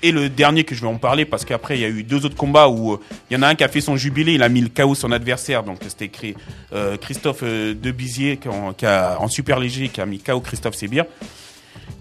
Et 0.05 0.11
le 0.11 0.27
dernier 0.29 0.65
que 0.65 0.75
je 0.75 0.81
vais 0.81 0.87
en 0.87 0.97
parler, 0.97 1.23
parce 1.25 1.45
qu'après, 1.45 1.77
il 1.77 1.81
y 1.81 1.85
a 1.85 1.87
eu 1.89 2.03
deux 2.03 2.25
autres 2.25 2.35
combats 2.35 2.67
où 2.67 2.93
euh, 2.93 2.99
il 3.31 3.33
y 3.33 3.39
en 3.39 3.41
a 3.41 3.47
un 3.47 3.55
qui 3.55 3.63
a 3.63 3.69
fait 3.69 3.79
son 3.81 3.95
jubilé, 3.95 4.33
il 4.33 4.43
a 4.43 4.49
mis 4.49 4.59
le 4.61 4.67
KO 4.67 4.95
son 4.95 5.11
adversaire. 5.13 5.63
Donc, 5.63 5.77
c'était 5.87 6.05
écrit 6.05 6.35
euh, 6.73 6.97
Christophe 6.97 7.39
euh, 7.43 7.73
Debizier 7.73 8.35
qui, 8.37 8.49
en, 8.49 8.73
qui 8.73 8.85
a, 8.85 9.15
en 9.19 9.29
super 9.29 9.59
léger 9.59 9.87
qui 9.87 10.01
a 10.01 10.05
mis 10.05 10.19
KO 10.19 10.41
Christophe 10.41 10.75
Sébir. 10.75 11.05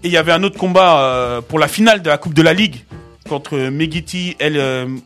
Et 0.03 0.07
il 0.07 0.11
y 0.11 0.17
avait 0.17 0.33
un 0.33 0.43
autre 0.43 0.59
combat 0.59 0.99
euh, 0.99 1.41
pour 1.41 1.59
la 1.59 1.69
finale 1.69 2.01
de 2.01 2.09
la 2.09 2.17
Coupe 2.17 2.33
de 2.33 2.41
la 2.41 2.53
Ligue 2.53 2.83
contre 3.29 3.57
Megiti 3.57 4.35
El 4.37 4.61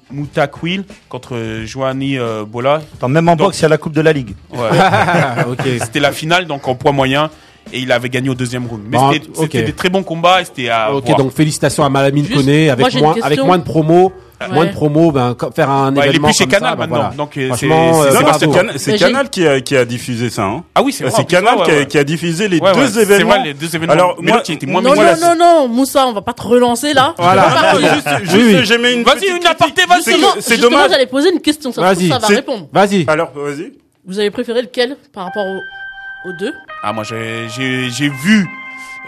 Moutakwil 0.10 0.84
contre 1.08 1.62
Joani 1.66 2.18
euh, 2.18 2.46
Bola. 2.46 2.82
Attends, 2.96 3.10
même 3.10 3.30
en 3.30 3.36
Donc- 3.36 3.50
boxe, 3.50 3.60
il 3.60 3.62
y 3.62 3.66
a 3.66 3.70
la 3.70 3.78
Coupe 3.78 3.94
de 3.94 4.02
la 4.02 4.12
Ligue. 4.12 4.34
Ouais. 4.52 4.70
C'était 5.84 6.00
la 6.00 6.12
finale, 6.12 6.48
donc 6.48 6.68
en 6.68 6.74
poids 6.74 6.92
moyen. 6.94 7.30
Et 7.74 7.80
il 7.80 7.92
avait 7.92 8.10
gagné 8.10 8.30
au 8.30 8.36
deuxième 8.36 8.66
round. 8.68 8.84
Mais 8.90 8.98
Bon, 8.98 9.12
c'était 9.36 9.64
des 9.64 9.74
très 9.74 9.90
bons 9.90 10.04
combats 10.04 10.42
et 10.42 10.46
c'était 10.46 10.70
à 10.70 10.94
Ok, 10.94 11.06
voir. 11.06 11.18
donc 11.18 11.32
félicitations 11.34 11.84
à 11.84 11.90
Malamine 11.90 12.28
Koné 12.28 12.70
avec 12.70 12.94
moins, 12.96 13.14
question. 13.14 13.26
avec 13.26 13.40
moins 13.44 13.58
de 13.58 13.64
promos, 13.64 14.12
moins 14.52 14.66
de 14.66 14.72
promos, 14.72 15.12
ben 15.12 15.36
faire 15.56 15.70
un 15.70 15.96
Ouais, 15.96 16.02
il 16.02 16.06
est 16.06 16.10
événement 16.10 16.28
plus 16.28 16.38
chez 16.38 16.44
comme 16.46 16.52
ça, 16.54 16.60
Canal 16.60 16.74
ben, 16.76 16.80
maintenant, 16.82 16.96
voilà. 16.98 17.16
donc, 17.16 17.38
euh, 17.38 17.52
c'est- 18.78 18.94
euh, 18.94 18.98
Canal 18.98 19.30
qui 19.30 19.48
a, 19.48 19.62
qui 19.62 19.76
a 19.76 19.84
diffusé 19.86 20.30
ça. 20.30 20.44
Hein. 20.44 20.64
Ah 20.76 20.84
oui, 20.84 20.92
c'est 20.94 21.04
vrai. 21.06 21.14
C'est 21.16 21.26
Canal 21.26 21.58
ouais, 21.58 21.64
qui, 21.66 21.72
a, 21.72 21.74
ouais. 21.76 21.86
qui 21.88 21.98
a 21.98 22.04
diffusé 22.04 22.48
les 22.48 22.60
deux 22.60 22.66
c'est 22.88 23.02
événements. 23.02 23.30
vrai, 23.32 23.44
les 23.46 23.54
deux 23.54 23.76
événements. 23.76 23.94
Alors, 23.94 24.16
Mais 24.22 24.32
moi, 24.32 24.42
était 24.48 24.66
moins 24.66 24.82
Non, 24.82 24.94
non, 24.96 25.04
non, 25.20 25.36
non, 25.38 25.68
Moussa, 25.68 26.08
on 26.08 26.14
va 26.14 26.22
pas 26.22 26.34
te 26.34 26.44
relancer 26.44 26.94
là. 26.94 27.16
Voilà. 27.18 27.74
Juste, 27.78 28.08
juste, 28.22 28.34
Oui, 28.36 28.56
oui. 28.56 28.60
j'ai 28.66 28.78
mis 28.78 28.92
une 28.94 29.04
Vas-y, 29.04 29.28
une 29.36 29.46
aparté, 29.46 29.82
vas-y. 29.88 30.42
C'est 30.42 30.58
dommage. 30.58 30.92
j'allais 30.92 31.08
poser 31.08 31.32
une 31.34 31.42
question, 31.42 31.72
ça, 31.72 31.82
va 31.82 31.94
répondre. 32.28 32.68
Vas-y. 32.72 33.06
Alors, 33.08 33.32
vas-y. 33.36 33.74
Vous 34.06 34.20
avez 34.20 34.32
préféré 34.32 34.62
lequel 34.62 34.96
par 35.14 35.26
rapport 35.26 35.44
aux 35.46 36.32
deux? 36.40 36.54
Ah 36.90 36.94
moi 36.94 37.04
j'ai 37.04 37.48
vu 38.10 38.48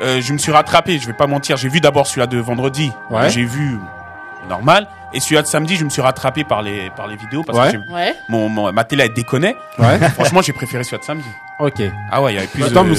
euh, 0.02 0.22
je 0.22 0.34
me 0.34 0.38
suis 0.38 0.52
rattrapé, 0.52 0.98
je 1.00 1.08
vais 1.08 1.14
pas 1.14 1.28
mentir, 1.28 1.56
j'ai 1.58 1.70
vu 1.70 1.80
d'abord 1.82 2.08
celui-là 2.08 2.28
de 2.28 2.38
vendredi. 2.38 2.92
Ouais. 3.10 3.30
J'ai 3.30 3.44
vu 3.44 3.78
normal 4.50 4.88
et 5.14 5.20
celui-là 5.20 5.42
de 5.42 5.48
samedi, 5.48 5.76
je 5.76 5.84
me 5.86 5.90
suis 5.90 6.02
rattrapé 6.02 6.44
par 6.44 6.62
les 6.62 6.90
par 6.96 7.08
les 7.08 7.16
vidéos 7.16 7.44
parce 7.44 7.58
Ouais. 7.58 7.74
que 7.74 7.92
Ouais. 7.94 8.16
mon, 8.30 8.48
mon- 8.50 8.72
ma 8.72 8.84
télé 8.84 9.04
elle 9.06 9.14
déconnait. 9.14 9.56
Ouais. 9.78 9.98
Franchement, 10.16 10.42
j'ai 10.42 10.54
préféré 10.54 10.84
celui-là 10.84 11.00
de 11.00 11.04
samedi. 11.06 11.28
Ok. 11.60 11.82
Ah 12.12 12.22
ouais, 12.22 12.32
il 12.34 12.36
y 12.36 12.38
avait 12.40 12.48
plus 12.48 12.64
Attends, 12.64 12.84
de 12.86 12.94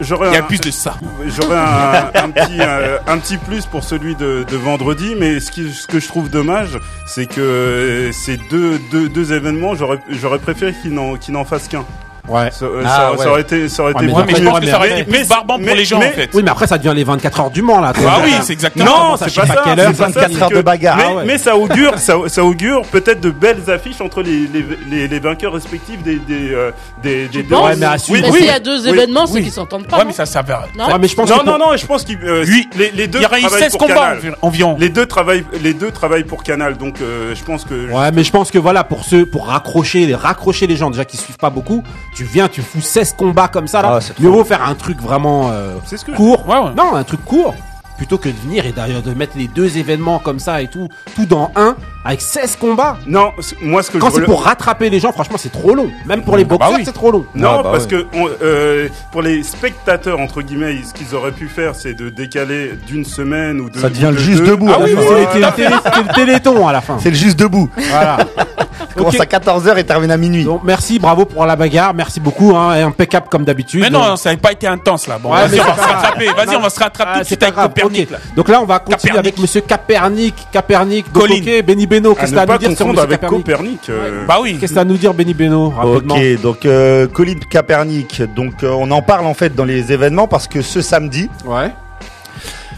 J'aurais 0.00 0.28
Il 0.28 0.34
y 0.34 0.36
a 0.36 0.40
un- 0.40 0.42
plus 0.42 0.60
de 0.60 0.70
ça. 0.70 0.94
J'aurais 1.26 1.56
un, 1.56 2.10
un 2.14 2.30
petit 2.30 2.60
euh, 2.60 2.98
un 3.06 3.18
petit 3.18 3.38
plus 3.38 3.64
pour 3.66 3.82
celui 3.84 4.14
de, 4.14 4.44
de 4.48 4.56
vendredi, 4.56 5.14
mais 5.18 5.40
ce, 5.40 5.50
qui, 5.50 5.72
ce 5.72 5.86
que 5.86 5.98
je 6.00 6.06
trouve 6.08 6.28
dommage, 6.28 6.78
c'est 7.06 7.26
que 7.26 7.40
euh, 7.40 8.12
ces 8.12 8.36
deux, 8.50 8.78
deux, 8.90 9.08
deux 9.08 9.32
événements, 9.32 9.74
j'aurais 9.74 9.98
j'aurais 10.10 10.38
préféré 10.38 10.74
qu'ils 10.74 10.92
n'en 10.92 11.16
qu'ils 11.16 11.32
n'en 11.34 11.44
fassent 11.46 11.68
qu'un. 11.68 11.84
Ouais. 12.28 12.50
Ça, 12.50 12.64
euh, 12.64 12.82
Ah, 12.84 12.88
ça- 12.88 13.12
ouais. 13.12 13.18
ça 13.18 13.30
aurait 13.30 13.40
été 13.42 13.68
ça 13.68 13.82
aurait 13.82 13.92
Ouais, 13.92 13.98
été 14.02 14.06
mais 14.06 14.12
beaucoup 14.12 14.26
mais 14.26 14.34
je 14.36 14.42
mieux. 14.42 14.50
pense 14.50 14.60
que 14.60 14.66
ça 14.66 14.76
aurait 14.78 14.88
Mais- 14.90 15.00
été 15.02 15.10
plus 15.12 15.28
barbant 15.28 15.58
pour 15.58 15.66
les 15.74 15.84
gens 15.84 15.98
mais- 15.98 16.08
en 16.08 16.12
fait. 16.12 16.30
Oui, 16.32 16.42
mais 16.42 16.50
après 16.50 16.66
ça 16.66 16.78
devient 16.78 16.92
les 16.96 17.04
24 17.04 17.40
heures 17.40 17.50
du 17.50 17.60
Mans 17.62 17.80
là. 17.80 17.92
Ah 18.06 18.20
oui, 18.24 18.32
c'est 18.42 18.52
exactement. 18.54 18.84
Non, 19.10 19.16
ça, 19.16 19.26
c'est 19.28 19.34
je 19.34 19.40
pas 19.40 19.46
sais 19.46 19.48
ça. 19.48 19.54
pas 19.56 19.62
quelle 19.64 19.80
heure, 19.80 19.90
c'est 19.92 19.98
pas 19.98 20.04
ça, 20.04 20.20
24 20.20 20.32
c'est 20.32 20.42
heures 20.42 20.48
que- 20.48 20.54
de 20.54 20.62
bagarre. 20.62 20.96
Mais, 20.96 21.04
Ah 21.06 21.14
ouais. 21.16 21.24
mais 21.26 21.38
ça 21.38 21.56
augure, 21.56 21.98
ça, 21.98 22.14
ça 22.28 22.44
augure 22.44 22.82
peut-être 22.86 23.20
de 23.20 23.30
belles 23.30 23.68
affiches 23.68 24.00
entre 24.00 24.22
les, 24.22 24.46
les, 24.52 24.64
les, 24.90 25.08
les 25.08 25.18
vainqueurs 25.20 25.52
respectifs 25.52 26.02
des 26.02 26.16
des 26.16 26.52
euh, 26.52 26.70
des, 27.02 27.28
des 27.28 27.42
penses 27.42 27.66
Ouais, 27.66 27.76
mais 27.76 27.86
à 27.86 27.98
suivre. 27.98 28.22
Mais 28.22 28.30
Oui, 28.32 28.38
s'il 28.38 28.46
y 28.46 28.50
a 28.50 28.58
deux 28.60 28.88
événements, 28.88 29.26
c'est 29.26 29.42
qu'ils 29.42 29.52
s'entendent 29.52 29.86
pas. 29.86 29.96
Ouais, 29.98 30.02
non 30.04 30.08
mais 30.08 30.14
ça 30.14 30.24
ça 30.26 30.40
va. 30.42 30.64
Non 30.78 30.86
Ouais, 30.86 30.98
mais 30.98 31.08
je 31.08 31.14
pense 31.14 31.28
Non 31.28 31.38
que 31.40 31.46
non 31.46 31.58
non, 31.58 31.76
je 31.76 31.84
pense 31.86 32.04
qu'ils 32.04 32.18
euh, 32.24 32.44
Lui, 32.44 32.68
les, 32.78 32.90
les 32.92 33.06
deux 33.06 33.18
Il 33.18 33.22
y 33.22 33.26
aurait 33.26 33.38
eu 33.38 33.42
travaillent 33.42 33.60
16 33.64 33.72
pour 33.72 33.80
combats 33.80 33.94
Canal. 33.94 34.18
envi- 34.18 34.34
environ. 34.42 34.76
Les 34.78 34.88
deux 34.88 35.06
travaillent 35.06 35.44
les 35.62 35.74
deux 35.74 35.90
travaillent 35.90 36.24
pour 36.24 36.42
Canal, 36.42 36.76
donc 36.78 37.00
euh, 37.02 37.34
je 37.34 37.42
pense 37.44 37.64
que 37.64 37.90
Ouais, 37.90 38.10
mais 38.12 38.24
je 38.24 38.30
pense 38.30 38.50
que 38.50 38.58
voilà, 38.58 38.82
pour 38.84 39.04
ceux, 39.04 39.26
pour 39.26 39.46
raccrocher, 39.48 40.06
les 40.06 40.14
raccrocher 40.14 40.66
les 40.66 40.76
gens 40.76 40.90
déjà 40.90 41.04
qui 41.04 41.16
suivent 41.18 41.36
pas 41.36 41.50
beaucoup, 41.50 41.82
tu 42.14 42.24
viens, 42.24 42.48
tu 42.48 42.62
fous 42.62 42.80
16 42.80 43.14
combats 43.14 43.48
comme 43.48 43.66
ça 43.66 43.82
là. 43.82 43.98
Ah. 44.00 44.12
Mieux 44.20 44.28
vaut 44.28 44.44
faire 44.44 44.66
un 44.66 44.74
truc 44.74 45.00
vraiment 45.00 45.50
euh, 45.50 45.76
c'est 45.84 45.96
ce 45.96 46.04
que 46.04 46.12
court. 46.12 46.48
Ouais, 46.48 46.58
ouais. 46.58 46.74
Non, 46.74 46.94
un 46.94 47.04
truc 47.04 47.24
court. 47.24 47.54
Plutôt 47.96 48.18
que 48.18 48.28
de 48.28 48.34
venir 48.44 48.66
et 48.66 48.72
d'ailleurs 48.72 49.02
de 49.02 49.14
mettre 49.14 49.34
les 49.36 49.46
deux 49.46 49.78
événements 49.78 50.18
comme 50.18 50.40
ça 50.40 50.60
et 50.62 50.66
tout, 50.66 50.88
tout 51.14 51.26
dans 51.26 51.52
un, 51.54 51.76
avec 52.04 52.20
16 52.20 52.56
combats. 52.56 52.98
Non, 53.06 53.30
moi 53.62 53.82
ce 53.84 53.90
que 53.92 53.98
Quand 53.98 54.10
je 54.10 54.16
c'est 54.16 54.22
pour 54.24 54.42
rattraper 54.42 54.90
les 54.90 54.98
gens, 54.98 55.12
franchement, 55.12 55.36
c'est 55.38 55.52
trop 55.52 55.74
long. 55.74 55.90
Même 56.04 56.22
pour 56.22 56.36
les 56.36 56.44
bah 56.44 56.56
boxeurs, 56.56 56.76
oui. 56.76 56.82
c'est 56.84 56.92
trop 56.92 57.12
long. 57.12 57.24
Non, 57.36 57.56
Ah, 57.58 57.62
bah 57.62 57.70
parce 57.72 57.86
que 57.86 58.06
on- 58.14 58.28
euh, 58.42 58.88
pour 59.12 59.22
les 59.22 59.42
spectateurs 59.44 60.18
entre 60.18 60.42
guillemets, 60.42 60.76
ce 60.84 60.92
qu'ils 60.92 61.14
auraient 61.14 61.30
pu 61.32 61.46
faire, 61.48 61.76
c'est 61.76 61.94
de 61.94 62.08
décaler 62.10 62.72
d'une 62.86 63.04
semaine 63.04 63.60
ou 63.60 63.70
de. 63.70 63.78
Ça 63.78 63.88
devient 63.88 64.10
le 64.12 64.18
juste 64.18 64.40
deux. 64.42 64.50
debout. 64.50 64.68
Ah 64.72 64.78
oui, 64.82 64.90
c'est 64.98 66.02
le 66.02 66.14
téléthon 66.14 66.66
à 66.66 66.72
la 66.72 66.80
fin. 66.80 66.98
C'est 67.00 67.10
le 67.10 67.16
juste 67.16 67.38
debout. 67.38 67.70
Voilà. 67.76 68.18
Commence 68.96 69.18
à 69.18 69.24
14h 69.24 69.76
et 69.78 69.84
termine 69.84 70.10
à 70.10 70.16
minuit. 70.16 70.44
Donc 70.44 70.62
merci, 70.62 70.98
bravo 70.98 71.24
pour 71.24 71.46
la 71.46 71.56
bagarre, 71.56 71.94
merci 71.94 72.20
beaucoup, 72.20 72.54
hein, 72.56 72.86
impeccable 72.86 73.26
comme 73.28 73.44
d'habitude. 73.44 73.80
Mais 73.80 73.90
non, 73.90 74.14
ça 74.16 74.28
n'avait 74.30 74.40
pas 74.40 74.52
été 74.52 74.66
intense 74.66 75.06
là. 75.08 75.18
Bon, 75.18 75.32
Ouais, 75.32 75.46
vas-y, 75.48 75.60
on 75.60 75.64
va 75.64 75.74
se 75.74 75.80
rattraper. 75.88 76.26
Vas-y, 76.26 76.56
on 76.56 76.60
va 76.60 76.70
se 76.70 76.78
rattraper 76.80 77.10
Ah, 77.20 77.24
c'est 77.24 77.42
avec. 77.42 77.54
Copernic. 77.88 78.34
Donc 78.36 78.48
là, 78.48 78.60
on 78.60 78.64
va 78.66 78.78
continuer 78.78 78.96
Capernic. 78.98 79.18
avec 79.18 79.38
Monsieur 79.38 79.60
Capernic, 79.60 80.34
Capernic. 80.52 81.12
Coquet, 81.12 81.62
Benny 81.62 81.86
Beno. 81.86 82.14
Qu'est-ce 82.14 82.32
que 82.32 82.38
à 82.38 82.46
nous 82.46 82.58
dire 82.58 82.68
sur 82.70 82.78
confondre 82.78 82.92
Monsieur 82.92 83.02
avec 83.04 83.20
Capernic 83.20 83.44
Copernic. 83.46 83.80
euh, 83.90 84.24
Bah 84.26 84.38
oui. 84.42 84.56
Qu'est-ce 84.60 84.74
que 84.74 84.78
à 84.78 84.84
nous 84.84 84.96
dire, 84.96 85.14
Benny 85.14 85.34
Beno, 85.34 85.70
rapidement 85.70 86.14
Ok, 86.16 86.40
donc 86.42 86.66
euh, 86.66 87.06
Colin 87.06 87.34
Kaepernick. 87.48 88.22
Donc 88.34 88.62
euh, 88.62 88.70
on 88.70 88.90
en 88.90 89.02
parle 89.02 89.26
en 89.26 89.34
fait 89.34 89.54
dans 89.54 89.64
les 89.64 89.92
événements 89.92 90.26
parce 90.28 90.48
que 90.48 90.62
ce 90.62 90.80
samedi, 90.80 91.28
Ouais. 91.44 91.70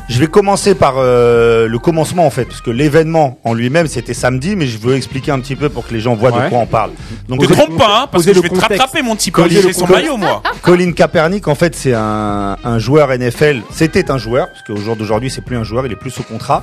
Je 0.08 0.18
vais 0.20 0.26
commencer 0.26 0.74
par 0.74 0.94
euh, 0.98 1.66
le 1.68 1.78
commencement 1.78 2.26
en 2.26 2.30
fait, 2.30 2.44
parce 2.44 2.60
que 2.60 2.70
l'événement 2.70 3.38
en 3.44 3.54
lui-même 3.54 3.86
c'était 3.86 4.14
samedi, 4.14 4.54
mais 4.56 4.66
je 4.66 4.78
veux 4.78 4.94
expliquer 4.96 5.32
un 5.32 5.40
petit 5.40 5.56
peu 5.56 5.68
pour 5.68 5.86
que 5.86 5.92
les 5.94 6.00
gens 6.00 6.14
voient 6.14 6.30
Ouais. 6.30 6.44
de 6.44 6.48
quoi 6.48 6.58
on 6.58 6.66
parle. 6.66 6.90
Donc 7.28 7.40
Te 7.40 7.46
Posez- 7.46 7.56
trompe 7.56 7.78
pas, 7.78 8.02
hein, 8.02 8.06
parce 8.10 8.24
que 8.24 8.32
je 8.34 8.40
vais 8.40 8.48
te 8.48 8.60
rattraper, 8.60 9.02
mon 9.02 9.14
petit 9.16 9.32
le 9.36 9.48
J'ai 9.48 9.72
son 9.72 9.86
maillot, 9.86 10.16
moi. 10.16 10.42
Colin 10.62 10.92
Kaepernick, 10.92 11.48
en 11.48 11.54
fait, 11.54 11.74
c'est 11.74 11.94
un, 11.94 12.56
un 12.62 12.78
joueur 12.78 13.10
NFL. 13.12 13.62
C'était 13.70 14.10
un 14.10 14.18
joueur, 14.18 14.48
parce 14.48 14.62
qu'au 14.62 14.76
jour 14.76 14.96
d'aujourd'hui, 14.96 15.30
c'est 15.30 15.40
plus 15.40 15.56
un 15.56 15.64
joueur, 15.64 15.86
il 15.86 15.92
est 15.92 15.96
plus 15.96 16.10
sous 16.10 16.22
contrat. 16.22 16.62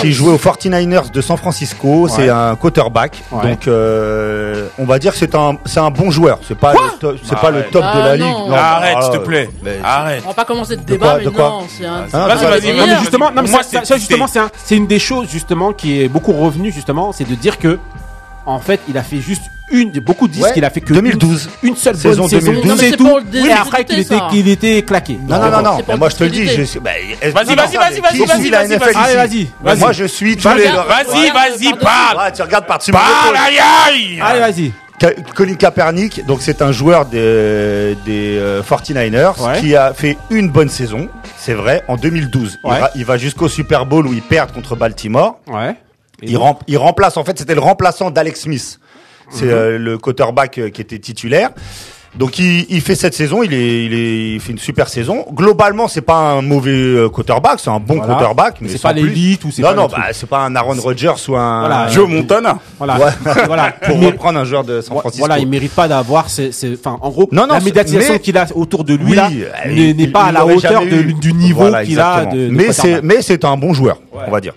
Qui 0.00 0.12
jouait 0.12 0.32
aux 0.32 0.38
49ers 0.38 1.10
de 1.12 1.20
San 1.20 1.36
Francisco. 1.36 2.08
C'est 2.08 2.28
un 2.28 2.54
quarterback. 2.56 3.22
Ouais. 3.32 3.50
Donc, 3.50 3.66
euh, 3.68 4.66
on 4.78 4.84
va 4.84 4.98
dire 4.98 5.12
que 5.12 5.18
c'est 5.18 5.34
un, 5.34 5.56
c'est 5.66 5.80
un 5.80 5.90
bon 5.90 6.10
joueur. 6.10 6.38
C'est 6.46 6.56
pas, 6.58 6.72
le 6.72 6.98
to- 7.00 7.16
c'est 7.22 7.34
Bah 7.34 7.38
pas 7.40 7.50
le 7.50 7.58
ouais. 7.58 7.68
top 7.72 7.82
de 7.82 7.88
Ah 7.92 7.98
la 8.08 8.16
ligue. 8.16 8.26
non. 8.26 8.52
Arrête, 8.52 8.94
bah, 8.94 9.02
s'il 9.02 9.12
te 9.12 9.16
euh, 9.16 9.20
plaît. 9.20 9.48
Arrête. 9.82 10.22
On 10.24 10.28
va 10.28 10.34
pas 10.34 10.44
commencer 10.44 10.76
de 10.76 10.82
débat, 10.82 11.16
mais 11.18 11.24
de 11.24 11.30
quoi 11.30 11.48
non, 11.48 11.66
c'est 11.68 11.86
un. 11.86 12.06
Bah, 12.72 12.78
vas-y. 12.78 12.88
Non, 12.88 12.94
mais 12.94 13.00
justement, 13.00 13.30
non, 13.30 13.42
mais 13.42 13.50
Moi, 13.50 13.62
ça, 13.62 13.68
c'est- 13.80 13.84
ça, 13.86 13.96
justement, 13.96 14.26
c'est- 14.26 14.34
c'est 14.34 14.38
un- 14.40 14.50
c'est 14.64 14.76
une 14.76 14.86
des 14.86 14.98
choses 14.98 15.28
justement 15.30 15.72
qui 15.72 16.00
est 16.02 16.08
beaucoup 16.08 16.32
revenu 16.32 16.72
justement, 16.72 17.12
c'est 17.12 17.28
de 17.28 17.34
dire 17.34 17.58
que 17.58 17.78
en 18.46 18.58
fait, 18.60 18.80
il 18.88 18.96
a 18.96 19.02
fait 19.02 19.20
juste 19.20 19.42
une. 19.70 19.90
Beaucoup 20.00 20.26
disent 20.28 20.42
Ouais, 20.44 20.52
qu'il 20.54 20.64
a 20.64 20.70
fait 20.70 20.80
que 20.80 20.94
2012. 20.94 21.50
une, 21.62 21.70
une 21.70 21.76
seule 21.76 21.94
Saison 21.96 22.22
bonne 22.22 22.30
saison, 22.30 22.46
2012. 22.52 22.66
Non, 22.70 22.74
mais 22.76 22.80
c'est 22.80 22.90
c'est 22.92 22.96
tout. 22.96 23.04
pour 23.06 23.18
le 23.20 23.46
et 23.46 23.52
après 23.52 23.84
qu'il 23.84 23.98
était, 23.98 24.16
qu'il 24.30 24.48
était 24.48 24.80
claqué. 24.82 25.18
Non, 25.28 25.38
non, 25.38 25.50
non, 25.50 25.60
non. 25.62 25.76
C'est 25.76 25.88
Mais 25.88 25.96
moi, 25.98 26.08
je 26.08 26.16
te 26.16 26.24
le 26.24 26.30
dis. 26.30 26.48
Je 26.48 26.62
suis, 26.62 26.80
bah, 26.80 26.92
Vas-y, 27.20 27.32
vas-y, 27.32 27.54
vas-y, 27.56 27.76
vas-y, 27.76 28.00
vas-y, 28.00 28.20
vas-y, 28.20 28.48
vas-y. 28.48 28.78
Vas-y, 28.78 29.44
Bah, 29.44 29.48
vas-y. 29.74 29.78
Moi, 29.80 29.92
je 29.92 30.04
suis 30.04 30.36
tous 30.36 30.44
Vas-y. 30.44 30.58
les. 30.60 30.68
Vas-y, 30.68 31.30
vas-y, 31.30 31.74
parle. 31.74 32.32
Tu 32.34 32.40
regardes 32.40 32.66
par-dessus 32.66 32.92
mon 32.92 32.98
Parle, 32.98 33.34
épaule. 33.34 33.36
aïe, 33.46 33.58
aïe. 33.92 34.20
Allez, 34.22 34.40
vas-y. 34.40 34.72
Colin 35.34 35.54
Kaepernick, 35.54 36.26
donc 36.26 36.42
c'est 36.42 36.60
un 36.62 36.72
joueur 36.72 37.06
des, 37.06 37.96
des 38.04 38.36
euh, 38.38 38.62
49ers 38.62 39.40
Ouais. 39.40 39.60
qui 39.60 39.76
a 39.76 39.92
fait 39.94 40.16
une 40.30 40.50
bonne 40.50 40.68
saison, 40.68 41.08
c'est 41.36 41.54
vrai, 41.54 41.82
en 41.88 41.96
2012. 41.96 42.58
Il 42.64 42.70
va, 42.70 42.90
il 42.94 43.04
va 43.04 43.16
jusqu'au 43.16 43.48
Super 43.48 43.86
Bowl 43.86 44.06
où 44.06 44.12
ils 44.12 44.22
perdent 44.22 44.52
contre 44.52 44.74
Baltimore. 44.76 45.38
Ouais. 45.46 45.70
Et 46.22 46.26
Il, 46.30 46.32
donc, 46.34 46.42
rem- 46.42 46.56
il 46.66 46.76
remplace, 46.78 47.16
en 47.16 47.24
fait, 47.24 47.38
c'était 47.38 47.54
le 47.54 47.60
remplaçant 47.60 48.10
d'Alex 48.10 48.40
Smith. 48.42 48.80
C'est 49.30 49.44
Mhm. 49.44 49.50
euh, 49.52 49.78
le 49.78 49.98
quarterback 49.98 50.58
euh, 50.58 50.70
qui 50.70 50.80
était 50.80 50.98
titulaire. 50.98 51.50
Donc 52.16 52.38
il, 52.38 52.66
il 52.70 52.80
fait 52.80 52.94
cette 52.94 53.14
saison, 53.14 53.42
il, 53.42 53.52
est, 53.52 53.84
il, 53.84 53.94
est, 53.94 54.30
il 54.34 54.40
fait 54.40 54.52
une 54.52 54.58
super 54.58 54.88
saison. 54.88 55.24
Globalement, 55.32 55.88
c'est 55.88 56.00
pas 56.00 56.16
un 56.32 56.42
mauvais 56.42 56.70
euh, 56.72 57.08
quarterback, 57.08 57.60
c'est 57.60 57.70
un 57.70 57.78
bon 57.78 57.96
Voilà. 57.96 58.14
quarterback. 58.14 58.56
Mais 58.60 58.68
c'est 58.68 58.80
pas 58.80 58.92
l'élite 58.92 59.44
ou 59.44 59.50
c'est 59.50 59.62
Non, 59.62 59.68
pas 59.68 59.74
non, 59.74 59.86
bah, 59.88 59.98
c'est 60.12 60.28
pas 60.28 60.40
un 60.40 60.56
Aaron 60.56 60.74
Rodgers 60.80 61.12
ou 61.28 61.36
un 61.36 61.60
Voilà. 61.60 61.88
Joe 61.88 62.08
Montana. 62.08 62.58
Voilà. 62.78 62.98
Ouais. 62.98 63.10
voilà. 63.46 63.72
pour 63.82 64.00
reprendre 64.00 64.38
un 64.38 64.44
joueur 64.44 64.64
de 64.64 64.80
San 64.80 64.98
Francisco. 64.98 65.26
Voilà, 65.26 65.38
il 65.38 65.46
mérite 65.48 65.72
pas 65.72 65.86
d'avoir 65.86 66.26
enfin, 66.26 66.98
en 67.00 67.10
gros, 67.10 67.28
Non, 67.30 67.46
non, 67.46 67.54
la 67.54 67.60
médiatisation 67.60 68.18
qu'il 68.18 68.36
a 68.38 68.46
autour 68.54 68.84
de 68.84 68.94
lui 68.94 69.10
Oui, 69.10 69.14
là 69.14 69.28
euh, 69.30 69.68
n'est 69.72 69.90
il- 69.90 69.96
n'est 69.96 70.08
pas 70.08 70.24
à 70.24 70.32
la 70.32 70.46
hauteur 70.46 70.82
de- 70.86 71.12
du 71.20 71.32
niveau 71.34 71.70
qu'il 71.84 72.00
a 72.00 72.24
de, 72.24 72.48
de 72.48 72.50
mais 72.50 72.72
c'est 72.72 73.02
mais 73.02 73.22
c'est 73.22 73.44
un 73.44 73.56
bon 73.56 73.72
joueur, 73.74 73.98
on 74.26 74.30
va 74.30 74.40
dire. 74.40 74.54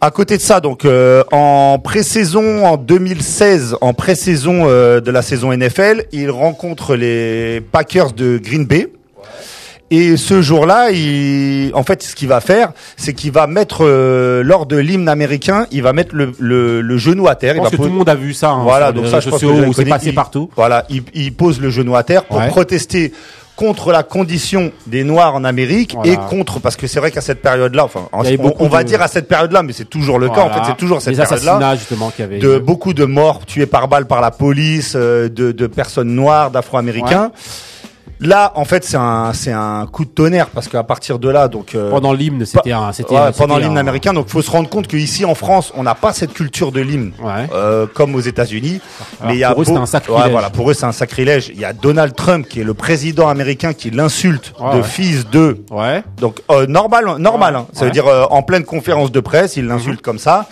À 0.00 0.12
côté 0.12 0.36
de 0.36 0.42
ça, 0.42 0.60
donc 0.60 0.84
euh, 0.84 1.24
en 1.32 1.80
pré-saison 1.82 2.64
en 2.64 2.76
2016, 2.76 3.76
en 3.80 3.94
pré-saison 3.94 4.62
euh, 4.68 5.00
de 5.00 5.10
la 5.10 5.22
saison 5.22 5.52
NFL, 5.52 6.04
il 6.12 6.30
rencontre 6.30 6.94
les 6.94 7.60
Packers 7.72 8.12
de 8.12 8.38
Green 8.38 8.64
Bay. 8.64 8.88
Et 9.90 10.16
ce 10.18 10.40
jour-là, 10.42 10.90
il, 10.92 11.70
en 11.74 11.82
fait, 11.82 12.02
ce 12.02 12.14
qu'il 12.14 12.28
va 12.28 12.40
faire, 12.40 12.72
c'est 12.96 13.12
qu'il 13.14 13.32
va 13.32 13.46
mettre 13.48 13.78
euh, 13.84 14.42
lors 14.44 14.66
de 14.66 14.76
l'hymne 14.76 15.08
américain, 15.08 15.66
il 15.72 15.82
va 15.82 15.92
mettre 15.94 16.14
le, 16.14 16.30
le, 16.38 16.80
le 16.82 16.96
genou 16.98 17.26
à 17.26 17.34
terre. 17.34 17.54
Je 17.54 17.56
il 17.56 17.62
pense 17.62 17.70
va 17.72 17.76
que 17.78 17.82
tout 17.82 17.88
le 17.88 17.94
monde 17.94 18.08
a 18.08 18.14
vu 18.14 18.34
ça. 18.34 18.50
hein, 18.50 18.62
voilà, 18.62 18.92
donc 18.92 19.06
ça, 19.06 19.18
je 19.18 19.30
pense 19.30 19.40
que 19.40 19.72
c'est 19.72 19.86
passé 19.86 20.10
Il- 20.10 20.14
partout. 20.14 20.48
Voilà, 20.54 20.84
il, 20.90 21.02
il 21.14 21.34
pose 21.34 21.58
le 21.58 21.70
genou 21.70 21.96
à 21.96 22.02
terre 22.04 22.24
pour 22.26 22.36
Ouais. 22.36 22.48
protester 22.48 23.12
contre 23.58 23.90
la 23.90 24.04
condition 24.04 24.70
des 24.86 25.02
Noirs 25.02 25.34
en 25.34 25.42
Amérique 25.42 25.94
Voilà. 25.96 26.12
et 26.12 26.16
contre, 26.16 26.60
parce 26.60 26.76
que 26.76 26.86
c'est 26.86 27.00
vrai 27.00 27.10
qu'à 27.10 27.20
cette 27.20 27.42
période-là, 27.42 27.84
enfin, 27.86 28.08
on, 28.12 28.68
va 28.68 28.84
de- 28.84 28.88
dire 28.88 29.02
à 29.02 29.08
cette 29.08 29.26
période-là, 29.26 29.64
mais 29.64 29.72
c'est 29.72 29.90
toujours 29.90 30.20
le 30.20 30.28
cas, 30.28 30.42
en 30.42 30.50
fait, 30.50 30.60
c'est 30.64 30.76
toujours 30.76 31.02
cette 31.02 31.16
période-là. 31.16 31.54
assassinats 31.54 31.74
justement 31.74 32.10
qu'il 32.10 32.20
y 32.24 32.28
avait. 32.28 32.38
De 32.38 32.58
beaucoup 32.58 32.94
de 32.94 33.04
morts 33.04 33.44
tués 33.46 33.66
par 33.66 33.88
balle 33.88 34.06
par 34.06 34.20
la 34.20 34.30
police, 34.30 34.92
euh, 34.94 35.28
de, 35.28 35.50
de 35.50 35.66
personnes 35.66 36.14
noires, 36.14 36.52
d'afro-américains. 36.52 37.32
Là, 38.20 38.50
en 38.56 38.64
fait, 38.64 38.82
c'est 38.84 38.96
un, 38.96 39.32
c'est 39.32 39.52
un 39.52 39.86
coup 39.86 40.04
de 40.04 40.10
tonnerre 40.10 40.48
parce 40.48 40.66
qu'à 40.66 40.82
partir 40.82 41.20
de 41.20 41.28
là, 41.28 41.46
donc 41.46 41.74
euh, 41.76 41.88
pendant 41.90 42.12
l'hymne, 42.12 42.44
c'était 42.44 42.72
un, 42.72 42.90
c'était 42.92 43.14
ouais, 43.14 43.30
pendant 43.36 43.58
l'hymne 43.58 43.76
un- 43.76 43.80
américain, 43.80 44.12
donc 44.12 44.28
faut 44.28 44.42
se 44.42 44.50
rendre 44.50 44.68
compte 44.68 44.88
qu'ici 44.88 45.24
en 45.24 45.36
France, 45.36 45.72
on 45.76 45.84
n'a 45.84 45.94
pas 45.94 46.12
cette 46.12 46.32
culture 46.32 46.72
de 46.72 46.80
l'hymne 46.80 47.12
Ouais. 47.22 47.46
euh, 47.54 47.86
comme 47.86 48.16
aux 48.16 48.20
États-Unis. 48.20 48.80
Mais 49.24 49.34
il 49.34 49.38
y 49.38 49.44
a 49.44 49.52
pour 49.52 49.62
eux, 49.62 49.64
c'est 49.66 49.76
un 49.76 49.86
sacrilège. 49.86 50.24
Ouais, 50.24 50.30
voilà, 50.32 50.50
pour 50.50 50.68
eux, 50.68 50.74
c'est 50.74 50.86
un 50.86 50.90
sacrilège. 50.92 51.50
Il 51.54 51.60
y 51.60 51.64
a 51.64 51.72
Donald 51.72 52.14
Trump 52.16 52.48
qui 52.48 52.60
est 52.60 52.64
le 52.64 52.74
président 52.74 53.28
américain 53.28 53.72
qui 53.72 53.90
l'insulte 53.90 54.52
de 54.74 54.82
fils 54.82 55.28
de. 55.30 55.62
Ouais. 55.70 56.02
Donc 56.16 56.40
euh, 56.50 56.66
normal, 56.66 57.04
normal. 57.18 57.54
hein. 57.54 57.66
Ça 57.72 57.84
veut 57.84 57.92
dire 57.92 58.08
euh, 58.08 58.24
en 58.30 58.42
pleine 58.42 58.64
conférence 58.64 59.12
de 59.12 59.20
presse, 59.20 59.56
il 59.56 59.66
l'insulte 59.68 60.02
comme 60.02 60.18
ça. 60.18 60.46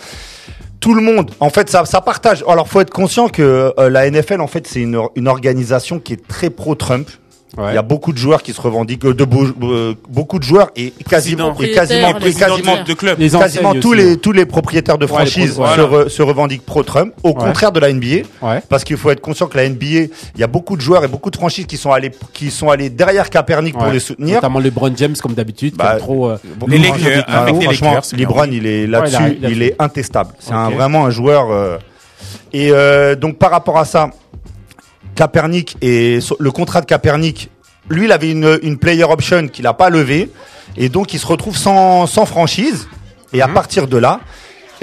Tout 0.79 0.93
le 0.93 1.01
monde, 1.01 1.31
en 1.41 1.49
fait, 1.49 1.69
ça, 1.69 1.83
ça 1.85 1.99
partage. 2.01 2.45
Alors, 2.47 2.67
faut 2.67 2.79
être 2.79 2.91
conscient 2.93 3.27
que 3.29 3.73
euh, 3.77 3.89
la 3.89 4.09
NFL, 4.09 4.39
en 4.41 4.47
fait, 4.47 4.67
c'est 4.67 4.79
une, 4.79 5.01
une 5.15 5.27
organisation 5.27 5.99
qui 5.99 6.13
est 6.13 6.27
très 6.27 6.49
pro-Trump. 6.51 7.09
Ouais. 7.57 7.71
Il 7.71 7.75
y 7.75 7.77
a 7.77 7.81
beaucoup 7.81 8.11
de 8.11 8.17
joueurs 8.17 8.43
qui 8.43 8.51
se 8.51 8.59
revendiquent, 8.59 9.05
euh, 9.05 9.13
de 9.13 9.23
beau- 9.23 9.47
euh, 9.63 9.93
beaucoup 10.09 10.37
de 10.37 10.43
joueurs 10.43 10.69
et 10.75 10.91
quasiment, 11.09 11.51
et 11.51 11.55
Présidents. 11.55 11.79
quasiment, 11.79 12.09
et 12.09 12.13
Présidents 12.15 12.45
quasiment, 12.47 12.83
de 12.83 12.93
club. 12.93 13.19
Les 13.19 13.29
quasiment 13.29 13.69
enseignes 13.69 13.79
tous 13.81 13.93
aussi, 13.95 14.01
les 14.03 14.17
tous 14.17 14.31
les 14.33 14.45
propriétaires 14.45 14.97
de 14.97 15.07
franchises 15.07 15.51
se, 15.51 15.55
voilà. 15.55 15.83
re- 15.83 16.09
se 16.09 16.21
revendiquent 16.21 16.65
pro 16.65 16.83
Trump. 16.83 17.13
Au 17.23 17.29
Ouais. 17.29 17.33
contraire 17.35 17.71
de 17.71 17.79
la 17.79 17.89
NBA, 17.89 18.23
Ouais. 18.41 18.61
parce 18.67 18.83
qu'il 18.83 18.97
faut 18.97 19.09
être 19.11 19.21
conscient 19.21 19.47
que 19.47 19.55
la 19.55 19.63
NBA, 19.63 19.85
il 20.35 20.39
y 20.39 20.43
a 20.43 20.47
beaucoup 20.47 20.75
de 20.75 20.81
joueurs 20.81 21.05
et 21.05 21.07
beaucoup 21.07 21.31
de 21.31 21.37
franchises 21.37 21.65
qui 21.65 21.77
sont 21.77 21.91
allés 21.93 22.11
qui 22.33 22.51
sont 22.51 22.69
allés 22.69 22.89
derrière 22.89 23.29
Kaepernick 23.29 23.75
pour 23.77 23.87
les 23.87 23.99
soutenir. 24.01 24.35
Notamment 24.35 24.59
LeBron 24.59 24.91
James, 24.97 25.15
comme 25.21 25.33
d'habitude, 25.33 25.71
qui 25.71 25.77
Bah, 25.77 25.95
trop. 25.97 26.29
euh, 26.29 26.37
Les 26.67 26.77
Lakers, 26.79 27.23
ah, 27.27 27.43
avec 27.43 27.55
les 27.55 27.61
franchement, 27.63 27.89
Lakers, 27.91 28.05
c'est 28.05 28.17
LeBron, 28.17 28.47
il 28.51 28.65
est 28.67 28.87
là-dessus, 28.87 29.15
Ouais, 29.23 29.37
il 29.49 29.63
est 29.63 29.75
intestable. 29.79 30.31
C'est 30.39 30.53
vraiment 30.53 31.05
un 31.05 31.11
joueur. 31.11 31.49
euh, 31.49 31.77
Et 32.53 32.71
euh, 32.71 33.15
donc 33.15 33.37
par 33.37 33.51
rapport 33.51 33.77
à 33.77 33.85
ça, 33.85 34.09
Kaepernick 35.17 35.75
et 35.81 36.19
le 36.39 36.51
contrat 36.51 36.81
de 36.81 36.85
Kaepernick, 36.85 37.49
lui, 37.89 38.05
il 38.05 38.11
avait 38.11 38.31
une, 38.31 38.59
une 38.63 38.77
player 38.77 39.03
option 39.03 39.47
qu'il 39.47 39.65
a 39.67 39.73
pas 39.73 39.89
levée, 39.89 40.29
et 40.77 40.89
donc 40.89 41.13
il 41.13 41.19
se 41.19 41.25
retrouve 41.27 41.57
sans, 41.57 42.05
sans 42.05 42.25
franchise. 42.25 42.87
Et 43.33 43.37
Mhm. 43.37 43.43
à 43.43 43.47
partir 43.49 43.87
de 43.87 43.97
là, 43.97 44.19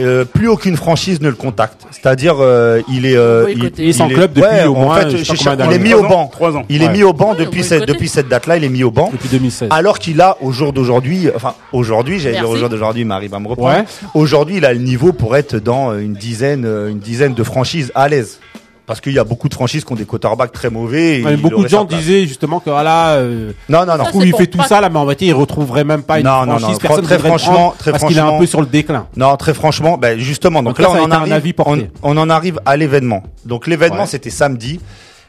euh, 0.00 0.24
plus 0.24 0.48
aucune 0.48 0.76
franchise 0.76 1.20
ne 1.20 1.28
le 1.28 1.34
contacte. 1.36 1.82
C'est-à-dire, 1.92 2.36
euh, 2.40 2.80
il 2.92 3.06
est, 3.06 3.16
euh. 3.16 3.46
Il 3.54 3.64
est 3.88 3.92
sans 3.92 4.08
il 4.08 4.14
club 4.14 4.32
depuis 4.32 4.48
ouais, 4.50 4.64
au 4.66 4.74
en 4.74 4.80
moins, 4.82 5.00
fait, 5.02 5.16
je- 5.18 5.32
combien 5.32 5.66
il 5.70 5.72
est 5.72 5.78
mis 5.78 5.94
au 5.94 6.02
banc. 6.02 6.22
ans, 6.24 6.26
trois 6.26 6.56
ans. 6.56 6.64
Il 6.68 6.82
est 6.82 6.88
mis 6.88 7.02
au 7.04 7.12
banc 7.12 7.34
depuis 7.34 7.62
cette, 7.62 7.86
depuis 7.86 8.08
cette 8.08 8.28
date-là. 8.28 8.56
Il 8.56 8.64
est 8.64 8.68
mis 8.68 8.82
au 8.84 8.90
banc. 8.90 9.08
Depuis 9.12 9.28
2016. 9.28 9.68
Alors 9.70 9.98
qu'il 10.00 10.20
a 10.20 10.36
au 10.42 10.50
jour 10.52 10.72
d'aujourd'hui, 10.72 11.30
enfin 11.34 11.54
aujourd'hui, 11.72 12.18
j'allais 12.18 12.38
dire 12.40 12.50
au 12.50 12.56
jour 12.56 12.68
d'aujourd'hui, 12.68 13.04
Marie 13.04 13.28
va 13.28 13.38
me 13.38 13.46
reprendre. 13.48 13.78
Ouais. 13.78 13.84
Aujourd'hui, 14.14 14.56
il 14.56 14.64
a 14.64 14.72
le 14.74 14.80
niveau 14.80 15.12
pour 15.12 15.36
être 15.36 15.56
dans 15.56 15.96
une 15.98 16.14
dizaine, 16.14 16.64
une 16.66 16.98
dizaine 16.98 17.34
de 17.34 17.42
franchises 17.44 17.92
à 17.94 18.08
l'aise. 18.08 18.40
Parce 18.86 19.00
qu'il 19.00 19.12
y 19.12 19.18
a 19.18 19.24
beaucoup 19.24 19.48
de 19.48 19.54
franchises 19.54 19.82
qui 19.84 19.92
ont 19.92 19.96
des 19.96 20.04
quarterbacks 20.04 20.52
très 20.52 20.68
mauvais. 20.68 21.20
et 21.20 21.24
Ouais, 21.24 21.34
il 21.34 21.40
beaucoup 21.40 21.62
de 21.62 21.68
gens 21.68 21.84
disaient 21.84 22.26
justement 22.26 22.60
que 22.60 22.68
voilà, 22.68 23.12
euh, 23.14 23.52
Non, 23.70 23.86
non, 23.86 23.96
non. 23.96 24.04
Ça, 24.04 24.10
où 24.12 24.22
il 24.22 24.34
fait 24.36 24.46
tout 24.46 24.62
ça 24.62 24.80
là, 24.82 24.90
mais 24.90 24.98
en 24.98 25.04
réalité 25.04 25.24
il 25.26 25.32
retrouverait 25.32 25.84
même 25.84 26.02
pas 26.02 26.18
une 26.18 26.26
Non, 26.26 26.44
non, 26.44 26.58
franchise. 26.58 26.68
non, 26.76 26.78
Personne 26.88 27.04
très 27.04 27.18
franchement, 27.18 27.74
très 27.78 27.92
parce 27.92 28.04
qu'il 28.04 28.16
est 28.18 28.20
un 28.20 28.38
peu 28.38 28.44
sur 28.46 28.60
le 28.60 28.66
déclin. 28.66 29.06
Non, 29.16 29.34
très 29.36 29.54
franchement, 29.54 29.96
ben 29.96 30.18
justement. 30.18 30.62
Donc, 30.62 30.76
Donc 30.76 30.86
là, 30.86 30.94
là, 30.94 31.00
on 31.02 31.04
en 31.06 31.12
un 31.12 31.20
arrive. 31.20 31.32
avis 31.32 31.52
porté. 31.54 31.88
On, 32.02 32.16
on 32.16 32.20
en 32.20 32.28
arrive 32.28 32.60
à 32.66 32.76
l'événement. 32.76 33.22
Donc 33.46 33.66
l'événement, 33.66 34.00
Ouais. 34.00 34.06
c'était 34.06 34.28
samedi. 34.30 34.80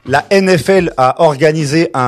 La 0.07 0.23
NFL 0.31 0.91
a 0.97 1.23
organisé 1.23 1.89
un, 1.95 2.01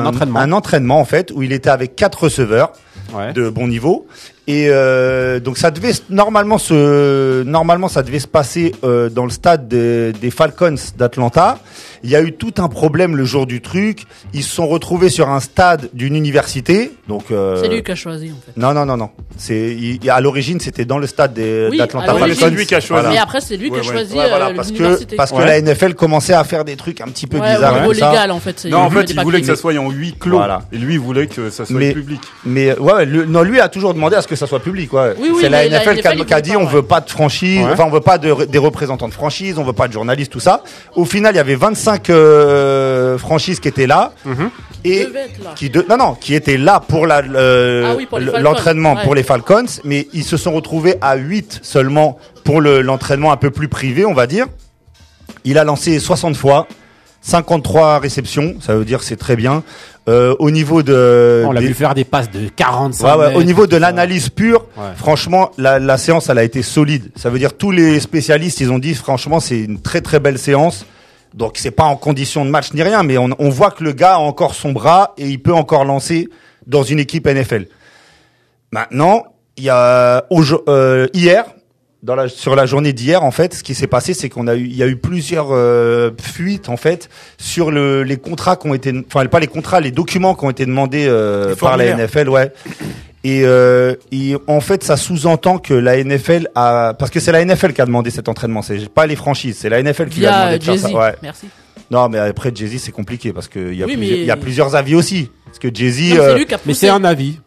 Un 0.00 0.06
entraînement. 0.06 0.40
un 0.40 0.50
entraînement 0.50 0.98
en 0.98 1.04
fait 1.04 1.30
où 1.32 1.42
il 1.42 1.52
était 1.52 1.70
avec 1.70 1.94
quatre 1.94 2.24
receveurs. 2.24 2.72
Ouais. 3.14 3.32
de 3.32 3.50
bon 3.50 3.66
niveau. 3.66 4.06
Et 4.46 4.66
euh, 4.68 5.38
donc 5.38 5.58
ça 5.58 5.70
devait 5.70 5.92
normalement 6.08 6.58
se 6.58 7.42
normalement 7.44 7.88
ça 7.88 8.02
devait 8.02 8.18
se 8.18 8.26
passer 8.26 8.74
euh, 8.84 9.08
dans 9.08 9.24
le 9.24 9.30
stade 9.30 9.68
des- 9.68 10.12
des 10.12 10.30
Falcons 10.30 10.74
d'Atlanta. 10.96 11.58
Il 12.02 12.08
y 12.10 12.16
a 12.16 12.22
eu 12.22 12.32
tout 12.32 12.54
un 12.58 12.68
problème 12.68 13.14
le 13.14 13.24
jour 13.26 13.46
du 13.46 13.60
truc. 13.60 14.04
Ils 14.32 14.42
se 14.42 14.50
sont 14.54 14.66
retrouvés 14.66 15.10
sur 15.10 15.28
un 15.28 15.40
stade 15.40 15.90
d'une 15.92 16.16
université. 16.16 16.92
Donc 17.06 17.24
euh, 17.30 17.60
C'est 17.60 17.68
lui 17.68 17.82
qui 17.82 17.92
a 17.92 17.94
choisi 17.94 18.30
en 18.32 18.40
fait. 18.44 18.58
non 18.58 18.72
non 18.72 18.86
non 18.86 18.96
non. 18.96 19.10
C'est 19.36 19.76
il- 19.76 20.08
à 20.10 20.20
l'origine 20.20 20.58
c'était 20.58 20.84
dans 20.86 20.98
le 20.98 21.06
stade 21.06 21.34
des- 21.34 21.68
Oui, 21.70 21.76
d'Atlanta 21.78 22.12
à 22.12 22.18
Falcons. 22.18 22.34
C'est 22.38 22.50
lui 22.50 22.66
qui 22.66 22.74
a 22.74 22.80
choisi. 22.80 23.08
Mais 23.08 23.18
après, 23.18 23.40
c'est 23.40 23.56
lui 23.56 23.70
Ouais, 23.70 23.80
qui 23.80 23.86
a 23.86 23.88
ouais. 23.90 23.96
choisi 23.98 24.16
Ouais, 24.16 24.28
voilà, 24.28 24.48
euh, 24.48 24.54
parce 24.56 24.72
que 24.72 25.14
parce 25.16 25.30
que 25.30 25.36
Ouais. 25.36 25.46
la 25.46 25.58
NFL 25.60 25.94
commençait 25.94 26.32
à 26.34 26.42
faire 26.44 26.64
des 26.64 26.76
trucs 26.76 27.00
un 27.02 27.06
petit 27.08 27.26
peu 27.26 27.38
Ouais, 27.38 27.54
bizarres 27.54 27.86
au 27.86 27.92
légal 27.92 28.30
en 28.30 28.40
fait. 28.40 28.64
Non, 28.64 28.78
en 28.78 28.88
il 28.90 28.96
fait, 28.96 29.10
il 29.12 29.20
voulait 29.20 29.40
que 29.42 29.46
ça 29.46 29.56
soit 29.56 29.76
en 29.78 29.90
huis 29.90 30.14
clos. 30.18 30.38
Voilà. 30.38 30.62
Et 30.72 30.78
lui, 30.78 30.94
il 30.94 31.00
voulait 31.00 31.26
que 31.26 31.50
ça 31.50 31.66
soit 31.66 31.76
Mais- 31.78 31.92
public. 31.92 32.20
Mais 32.46 32.76
ouais, 32.78 33.04
le- 33.04 33.26
non, 33.26 33.42
lui 33.42 33.60
a 33.60 33.68
toujours 33.68 33.92
demandé 33.94 34.16
à 34.16 34.22
ce 34.22 34.28
que 34.28 34.36
ça 34.40 34.46
soit 34.48 34.60
public. 34.60 34.92
Ouais. 34.92 35.14
Oui, 35.18 35.28
oui, 35.32 35.38
c'est 35.40 35.48
la 35.48 35.68
NFL 35.68 36.00
qui 36.26 36.34
a, 36.34 36.40
dit 36.40 36.56
on 36.56 36.64
ouais. 36.64 36.72
veut 36.72 36.82
pas 36.82 37.00
de 37.00 37.08
franchise, 37.10 37.64
Ouais. 37.64 37.72
enfin 37.72 37.84
on 37.86 37.90
veut 37.90 38.00
pas 38.00 38.18
de, 38.18 38.44
des 38.46 38.58
représentants 38.58 39.06
de 39.08 39.12
franchise, 39.14 39.58
on 39.58 39.64
veut 39.64 39.72
pas 39.72 39.86
de 39.88 39.92
journalistes, 39.92 40.32
tout 40.32 40.40
ça. 40.40 40.62
Au 40.96 41.04
final, 41.04 41.34
il 41.34 41.36
y 41.36 41.40
avait 41.40 41.54
25 41.54 42.10
euh, 42.10 43.18
franchises 43.18 43.60
qui 43.60 43.68
étaient 43.68 43.86
là 43.86 44.12
et 44.84 45.02
être 45.02 45.12
là. 45.44 45.50
qui 45.54 45.68
de, 45.70 45.84
non 45.88 45.96
non 45.98 46.14
qui 46.14 46.34
étaient 46.34 46.56
là 46.56 46.80
pour 46.80 47.06
la 47.06 47.18
Ah 47.18 47.94
pour 48.08 48.18
l'entraînement 48.18 48.94
ouais. 48.94 49.02
pour 49.04 49.14
les 49.14 49.22
Falcons, 49.22 49.66
mais 49.84 50.08
ils 50.12 50.24
se 50.24 50.36
sont 50.36 50.52
retrouvés 50.52 50.94
à 51.02 51.16
8 51.16 51.60
seulement 51.62 52.18
pour 52.44 52.60
le- 52.60 52.80
l'entraînement 52.80 53.30
un 53.32 53.36
peu 53.36 53.50
plus 53.50 53.68
privé, 53.68 54.04
on 54.06 54.14
va 54.14 54.26
dire. 54.26 54.46
Il 55.44 55.58
a 55.58 55.64
lancé 55.64 55.98
60 56.00 56.36
fois. 56.36 56.66
53 57.20 57.98
réceptions, 57.98 58.56
ça 58.60 58.74
veut 58.76 58.84
dire 58.84 59.02
c'est 59.02 59.16
très 59.16 59.36
bien. 59.36 59.62
Euh, 60.08 60.34
au 60.38 60.50
niveau 60.50 60.82
de 60.82 61.44
On 61.46 61.52
l'a 61.52 61.60
des- 61.60 61.66
vu 61.68 61.74
faire 61.74 61.94
des 61.94 62.04
passes 62.04 62.30
de 62.30 62.48
45 62.48 63.06
Ouais, 63.06 63.12
ouais, 63.18 63.26
mètres, 63.28 63.38
au 63.38 63.42
niveau 63.42 63.66
de 63.66 63.76
l'analyse 63.76 64.30
pure, 64.30 64.64
Ouais. 64.76 64.84
franchement, 64.96 65.50
la, 65.58 65.78
la 65.78 65.98
séance, 65.98 66.30
elle 66.30 66.38
a 66.38 66.44
été 66.44 66.62
solide. 66.62 67.10
Ça 67.16 67.28
veut 67.28 67.38
dire 67.38 67.52
tous 67.56 67.70
les 67.70 68.00
spécialistes, 68.00 68.60
ils 68.60 68.72
ont 68.72 68.78
dit, 68.78 68.94
franchement, 68.94 69.38
c'est 69.40 69.60
une 69.60 69.80
très 69.80 70.00
très 70.00 70.18
belle 70.18 70.38
séance. 70.38 70.86
Donc 71.34 71.58
c'est 71.58 71.70
pas 71.70 71.84
en 71.84 71.94
condition 71.96 72.44
de 72.44 72.50
match 72.50 72.72
ni 72.72 72.82
rien, 72.82 73.02
mais 73.04 73.18
on, 73.18 73.28
on 73.38 73.50
voit 73.50 73.70
que 73.70 73.84
le 73.84 73.92
gars 73.92 74.14
a 74.14 74.18
encore 74.18 74.54
son 74.54 74.72
bras 74.72 75.12
et 75.18 75.28
il 75.28 75.40
peut 75.40 75.54
encore 75.54 75.84
lancer 75.84 76.28
dans 76.66 76.82
une 76.82 76.98
équipe 76.98 77.26
NFL. 77.28 77.66
Maintenant, 78.72 79.24
il 79.56 79.64
y 79.64 79.70
a 79.70 80.24
euh, 80.68 81.06
hier, 81.12 81.44
dans 82.02 82.14
la, 82.14 82.28
sur 82.28 82.56
la 82.56 82.64
journée 82.66 82.92
d'hier, 82.92 83.22
en 83.22 83.30
fait, 83.30 83.54
ce 83.54 83.62
qui 83.62 83.74
s'est 83.74 83.86
passé, 83.86 84.14
c'est 84.14 84.28
qu'on 84.28 84.46
a 84.46 84.54
eu, 84.54 84.64
il 84.64 84.76
y 84.76 84.82
a 84.82 84.86
eu 84.86 84.96
plusieurs 84.96 85.48
euh, 85.50 86.10
fuites 86.20 86.68
en 86.68 86.76
fait 86.78 87.08
sur 87.38 87.70
le, 87.70 88.02
les 88.04 88.16
contrats 88.16 88.56
qui 88.56 88.68
ont 88.68 88.74
été, 88.74 88.92
enfin 89.06 89.26
pas 89.26 89.40
les 89.40 89.46
contrats, 89.46 89.80
les 89.80 89.90
documents 89.90 90.34
qui 90.34 90.44
ont 90.44 90.50
été 90.50 90.64
demandés 90.66 91.06
euh, 91.08 91.54
par 91.56 91.76
la. 91.76 91.94
NFL, 91.96 92.28
ouais. 92.30 92.52
Et, 93.22 93.42
euh, 93.44 93.96
et 94.12 94.34
en 94.46 94.60
fait, 94.60 94.82
ça 94.82 94.96
sous-entend 94.96 95.58
que 95.58 95.74
la 95.74 96.02
NFL 96.02 96.48
a, 96.54 96.94
parce 96.98 97.10
que 97.10 97.20
c'est 97.20 97.32
la 97.32 97.44
NFL 97.44 97.74
qui 97.74 97.82
a 97.82 97.86
demandé 97.86 98.10
cet 98.10 98.30
entraînement, 98.30 98.62
c'est 98.62 98.88
pas 98.88 99.06
les 99.06 99.16
franchises, 99.16 99.58
c'est 99.60 99.68
la 99.68 99.82
NFL 99.82 100.08
qui 100.08 100.24
a 100.24 100.40
demandé 100.40 100.58
de 100.58 100.64
faire 100.64 100.78
ça. 100.78 100.88
Ouais. 100.90 101.14
Merci. 101.22 101.48
Non, 101.90 102.08
mais 102.08 102.18
après 102.18 102.50
Jay-Z, 102.54 102.78
c'est 102.78 102.92
compliqué 102.92 103.32
parce 103.34 103.48
que 103.48 103.58
il 103.72 103.78
y 103.78 103.82
a, 103.82 103.86
Oui, 103.86 103.96
mais- 103.98 104.06
y 104.06 104.30
a 104.30 104.36
plusieurs 104.36 104.74
avis 104.74 104.94
aussi. 104.94 105.30
Parce 105.44 105.58
que 105.58 105.68
Jay-Z, 105.74 106.14
Non, 106.14 106.20
euh, 106.22 106.28
C'est 106.32 106.38
lui 106.38 106.46
qui 106.46 106.54
a 106.54 106.58
poussé. 106.58 106.68
Mais 106.68 106.74
c'est 106.74 106.88
un 106.88 107.04
avis. 107.04 107.38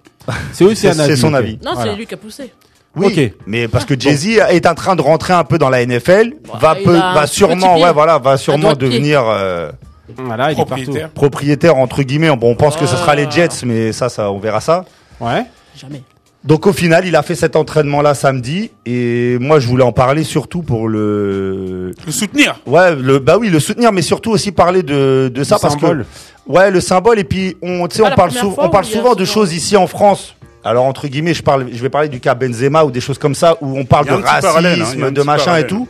C'est 0.51 0.63
aussi 0.65 0.75
c'est 0.81 0.89
un 0.89 0.99
avis. 0.99 1.09
c'est 1.09 1.15
son 1.21 1.33
avis. 1.33 1.57
Non, 1.63 1.73
Voilà. 1.73 1.91
c'est 1.91 1.97
lui 1.97 2.05
qui 2.05 2.13
a 2.13 2.17
poussé. 2.17 2.51
Oui, 2.95 3.33
mais 3.47 3.67
parce 3.67 3.85
que 3.85 3.99
Jay-Z 3.99 4.27
est 4.49 4.67
en 4.67 4.75
train 4.75 4.95
de 4.95 5.01
rentrer 5.01 5.33
un 5.33 5.43
peu 5.43 5.57
dans 5.57 5.69
la 5.69 5.83
NFL, 5.85 6.33
Bah, 6.45 6.59
va 6.59 6.75
peu, 6.75 7.27
sûrement, 7.27 7.79
ouais, 7.79 7.91
voilà, 7.91 8.19
va 8.19 8.37
sûrement 8.37 8.73
devenir 8.73 9.23
euh, 9.25 9.71
Voilà, 10.17 10.51
il 10.51 10.53
est 10.53 10.55
partout. 10.57 10.65
Propriétaire. 10.83 11.09
propriétaire 11.09 11.75
entre 11.77 12.03
guillemets. 12.03 12.29
Bon, 12.35 12.51
on 12.51 12.55
pense 12.55 12.75
que 12.77 12.85
ce 12.85 12.95
sera 12.95 13.15
les 13.15 13.25
Ah. 13.25 13.29
Jets, 13.31 13.65
mais 13.65 13.91
ça, 13.93 14.09
ça, 14.09 14.31
on 14.31 14.37
verra 14.37 14.61
ça. 14.61 14.85
Ouais. 15.19 15.43
Jamais. 15.75 16.03
Donc 16.43 16.67
au 16.67 16.73
final, 16.73 17.07
il 17.07 17.15
a 17.15 17.23
fait 17.23 17.35
cet 17.35 17.55
entraînement-là 17.55 18.13
samedi, 18.13 18.69
et 18.85 19.37
moi, 19.39 19.59
je 19.59 19.67
voulais 19.67 19.83
en 19.85 19.93
parler 19.93 20.23
surtout 20.25 20.61
pour 20.61 20.89
le, 20.89 21.93
Le 22.05 22.11
soutenir. 22.11 22.59
ouais, 22.67 22.93
le, 22.95 23.19
bah 23.19 23.37
oui, 23.39 23.49
le 23.49 23.61
soutenir, 23.61 23.93
mais 23.93 24.01
surtout 24.01 24.31
aussi 24.31 24.51
parler 24.51 24.83
de 24.83 25.31
de 25.33 25.43
ça 25.45 25.55
Le 25.55 25.61
parce 25.61 25.73
symbole. 25.75 26.05
que 26.45 26.51
ouais, 26.51 26.69
le 26.69 26.81
symbole, 26.81 27.17
et 27.17 27.23
puis 27.23 27.55
on, 27.61 27.87
tu 27.87 27.95
sais, 27.95 28.03
on 28.03 28.11
parle 28.13 28.31
on 28.57 28.69
parle 28.69 28.83
souvent 28.85 29.15
de 29.15 29.23
choses 29.25 29.53
ici 29.53 29.77
en 29.77 29.87
France. 29.87 30.35
Alors 30.63 30.85
entre 30.85 31.07
guillemets, 31.07 31.33
je 31.33 31.43
parle, 31.43 31.67
je 31.71 31.81
vais 31.81 31.89
parler 31.89 32.09
du 32.09 32.19
cas 32.19 32.35
Benzema 32.35 32.83
ou 32.85 32.91
des 32.91 33.01
choses 33.01 33.17
comme 33.17 33.35
ça 33.35 33.57
où 33.61 33.77
on 33.77 33.85
parle 33.85 34.05
de 34.05 34.11
hein, 34.11 34.21
racisme, 34.23 35.11
de 35.11 35.21
machin 35.21 35.57
et 35.57 35.67
tout. 35.67 35.87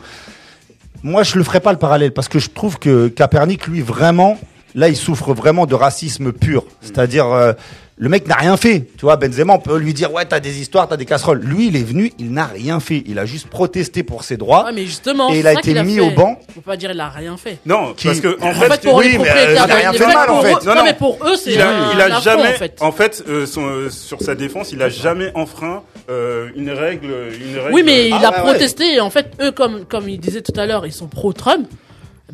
Moi, 1.02 1.22
je 1.22 1.36
le 1.36 1.44
ferai 1.44 1.60
pas 1.60 1.72
le 1.72 1.78
parallèle 1.78 2.12
parce 2.12 2.28
que 2.28 2.38
je 2.38 2.48
trouve 2.48 2.78
que 2.78 3.08
Kaepernick, 3.08 3.66
lui, 3.66 3.82
vraiment, 3.82 4.38
là, 4.74 4.88
il 4.88 4.96
souffre 4.96 5.34
vraiment 5.34 5.66
de 5.66 5.74
racisme 5.74 6.32
pur. 6.32 6.64
C'est-à-dire, 6.80 7.26
euh, 7.26 7.52
le 7.96 8.08
mec 8.08 8.26
n'a 8.26 8.34
rien 8.34 8.56
fait. 8.56 8.88
Tu 8.98 9.02
vois, 9.02 9.16
Benzema, 9.16 9.52
on 9.54 9.58
peut 9.60 9.76
lui 9.78 9.94
dire, 9.94 10.12
ouais, 10.12 10.24
t'as 10.24 10.40
des 10.40 10.60
histoires, 10.60 10.88
t'as 10.88 10.96
des 10.96 11.04
casseroles. 11.04 11.40
Lui, 11.40 11.68
il 11.68 11.76
est 11.76 11.84
venu, 11.84 12.12
il 12.18 12.32
n'a 12.32 12.46
rien 12.46 12.80
fait. 12.80 13.04
Il 13.06 13.18
a 13.20 13.24
juste 13.24 13.46
protesté 13.48 14.02
pour 14.02 14.24
ses 14.24 14.36
droits. 14.36 14.64
Ouais, 14.64 14.72
mais 14.74 14.84
justement, 14.84 15.30
Et 15.32 15.38
il 15.38 15.46
a 15.46 15.52
été 15.52 15.80
mis 15.84 15.94
fait. 15.96 16.00
au 16.00 16.10
banc. 16.10 16.38
On 16.48 16.52
peut 16.54 16.60
pas 16.60 16.76
dire 16.76 16.90
il 16.92 16.98
a 17.00 17.08
rien 17.08 17.36
fait. 17.36 17.58
Non, 17.66 17.94
Qui- 17.96 18.08
parce 18.08 18.20
que 18.20 18.36
en 18.42 18.48
En 18.48 18.52
fait, 18.54 18.68
fait, 18.68 18.80
pour 18.82 18.94
oui, 18.96 19.16
mais, 19.18 19.30
euh, 19.30 19.52
il 19.52 19.56
a 19.58 19.64
rien 19.66 19.92
fait 19.92 20.06
mal, 20.06 20.28
en 20.30 20.42
fait. 20.42 20.48
eux- 20.52 20.54
Non, 20.66 20.74
Non, 20.74 20.74
non. 20.76 20.84
mais 20.84 20.94
pour 20.94 21.18
eux, 21.24 21.36
c'est 21.36 21.52
il 21.52 21.60
a, 21.60 21.68
un 21.68 21.92
il 21.94 22.00
a 22.00 22.04
affront, 22.06 22.20
jamais, 22.22 22.48
en 22.48 22.52
fait. 22.52 22.76
en 22.80 22.92
fait, 22.92 23.24
euh, 23.28 23.46
son, 23.46 23.64
euh, 23.66 23.90
sur 23.90 24.20
sa 24.20 24.34
défense, 24.34 24.72
il 24.72 24.82
a 24.82 24.88
jamais 24.88 25.30
enfreint 25.36 25.82
euh, 26.10 26.48
une 26.56 26.70
règle, 26.70 27.06
une 27.40 27.58
règle. 27.58 27.72
Oui, 27.74 27.82
mais 27.84 28.08
il 28.08 28.12
Ah 28.14 28.16
a 28.16 28.30
ouais, 28.30 28.36
ouais. 28.38 28.50
protesté. 28.50 28.94
Et 28.94 29.00
en 29.00 29.10
fait, 29.10 29.30
eux, 29.40 29.52
comme, 29.52 29.84
comme 29.84 30.08
il 30.08 30.18
disait 30.18 30.42
tout 30.42 30.58
à 30.58 30.66
l'heure, 30.66 30.84
ils 30.84 30.92
sont 30.92 31.06
pro-Trump. 31.06 31.68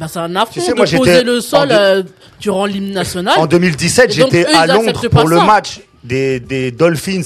Ben, 0.01 0.09
c'est 0.09 0.19
un 0.19 0.35
affront 0.35 0.55
Tu 0.55 0.61
sais, 0.63 0.73
de 0.73 0.77
moi, 0.77 0.87
poser 0.87 1.23
le 1.25 1.41
sol 1.43 1.69
euh, 1.71 2.03
durant 2.41 2.65
l'hymne 2.65 2.93
national. 2.93 3.39
En 3.39 3.47
2017, 3.47 4.05
Et 4.17 4.19
donc, 4.21 4.33
j'étais 4.33 4.47
à 4.47 4.67
Londres 4.67 5.09
pour 5.09 5.29
le 5.29 5.37
ça. 5.37 5.45
match 5.45 5.81
des, 6.03 6.41
des 6.41 6.71
Dolphins 6.71 7.21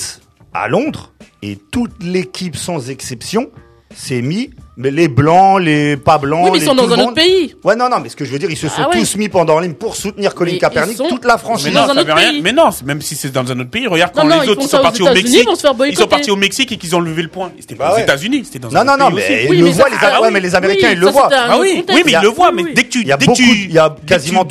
à 0.52 0.66
Londres 0.66 1.12
et 1.40 1.56
toute 1.70 2.02
l'équipe 2.02 2.56
sans 2.56 2.90
exception 2.90 3.50
s'est 3.96 4.22
mis, 4.22 4.50
mais 4.76 4.90
les 4.90 5.08
blancs, 5.08 5.60
les 5.60 5.96
pas 5.96 6.18
blancs, 6.18 6.44
oui, 6.44 6.50
mais 6.52 6.58
ils 6.58 6.60
les- 6.60 6.66
sont 6.66 6.72
tout 6.74 6.80
dans 6.82 6.86
le 6.86 6.92
un 6.92 6.96
monde. 6.96 7.06
autre 7.06 7.14
pays. 7.14 7.54
Ouais, 7.62 7.76
non, 7.76 7.88
non, 7.88 8.00
mais 8.00 8.08
ce 8.08 8.16
que 8.16 8.24
je 8.24 8.30
veux 8.32 8.38
dire, 8.38 8.50
ils 8.50 8.56
se 8.56 8.68
sont 8.68 8.82
Ah 8.84 8.88
ouais. 8.88 8.98
tous 8.98 9.16
mis 9.16 9.28
pendant 9.28 9.60
l'hymne 9.60 9.74
pour 9.74 9.94
soutenir 9.96 10.34
Colin 10.34 10.52
Mais 10.52 10.58
Kaepernick, 10.58 10.96
sont- 10.96 11.08
toute 11.08 11.24
la 11.24 11.34
Mais 11.34 11.40
franchise. 11.40 11.72
dans 11.72 11.80
non, 11.86 11.90
un 11.90 11.94
ça 11.94 12.00
autre 12.00 12.06
veut 12.06 12.12
rien. 12.14 12.30
pays. 12.32 12.42
Mais 12.42 12.52
non, 12.52 12.70
même 12.84 13.00
si 13.02 13.14
c'est 13.16 13.30
dans 13.30 13.50
un 13.50 13.60
autre 13.60 13.70
pays, 13.70 13.86
regarde 13.86 14.12
quand 14.14 14.24
non, 14.24 14.40
les 14.40 14.48
autres 14.48 14.62
ils 14.62 14.68
sont 14.68 14.78
aux 14.78 14.82
partis 14.82 15.02
au 15.02 15.06
États-Unis, 15.06 15.22
Mexique. 15.30 15.48
ils 15.48 15.92
Ils 15.92 15.96
sont 15.96 16.06
partis 16.08 16.30
au 16.30 16.36
Mexique 16.36 16.72
et 16.72 16.76
qu'ils 16.76 16.96
ont 16.96 17.00
levé 17.00 17.22
le 17.22 17.28
point. 17.28 17.52
C'était 17.60 17.74
Bah 17.76 17.86
pas 17.86 17.92
aux 17.92 17.96
ouais. 17.96 18.02
États-Unis, 18.02 18.42
c'était 18.44 18.58
dans 18.58 18.68
Non, 18.70 18.80
un 18.80 18.84
non, 18.84 18.92
autre 18.94 19.10
non, 19.10 19.16
pays 19.16 19.24
mais 19.28 19.44
ils 19.44 19.58
le 19.60 19.64
mais 19.64 19.70
voient, 19.72 19.88
les, 19.88 20.30
mais 20.30 20.40
Américains, 20.54 20.90
ils 20.92 20.98
le 20.98 21.06
voient. 21.08 21.30
Ah 21.32 21.58
oui, 21.60 21.84
mais 21.88 22.02
ils 22.06 22.18
le 22.20 22.28
voient, 22.28 22.52
mais 22.52 22.64
dès 22.74 22.82
que 22.84 22.88
tu, 22.90 23.04
dès 23.04 23.16
que 23.16 23.32
tu, 23.32 23.42
il 23.66 23.72
y 23.72 23.78
a 23.78 23.94
quasiment 24.06 24.44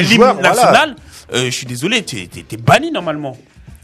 l'hymne 0.00 0.16
voilà. 0.24 0.40
national, 0.48 0.96
euh, 1.34 1.44
je 1.46 1.50
suis 1.50 1.66
désolé, 1.66 2.02
t'es 2.02 2.28
banni 2.56 2.90
normalement. 2.90 3.36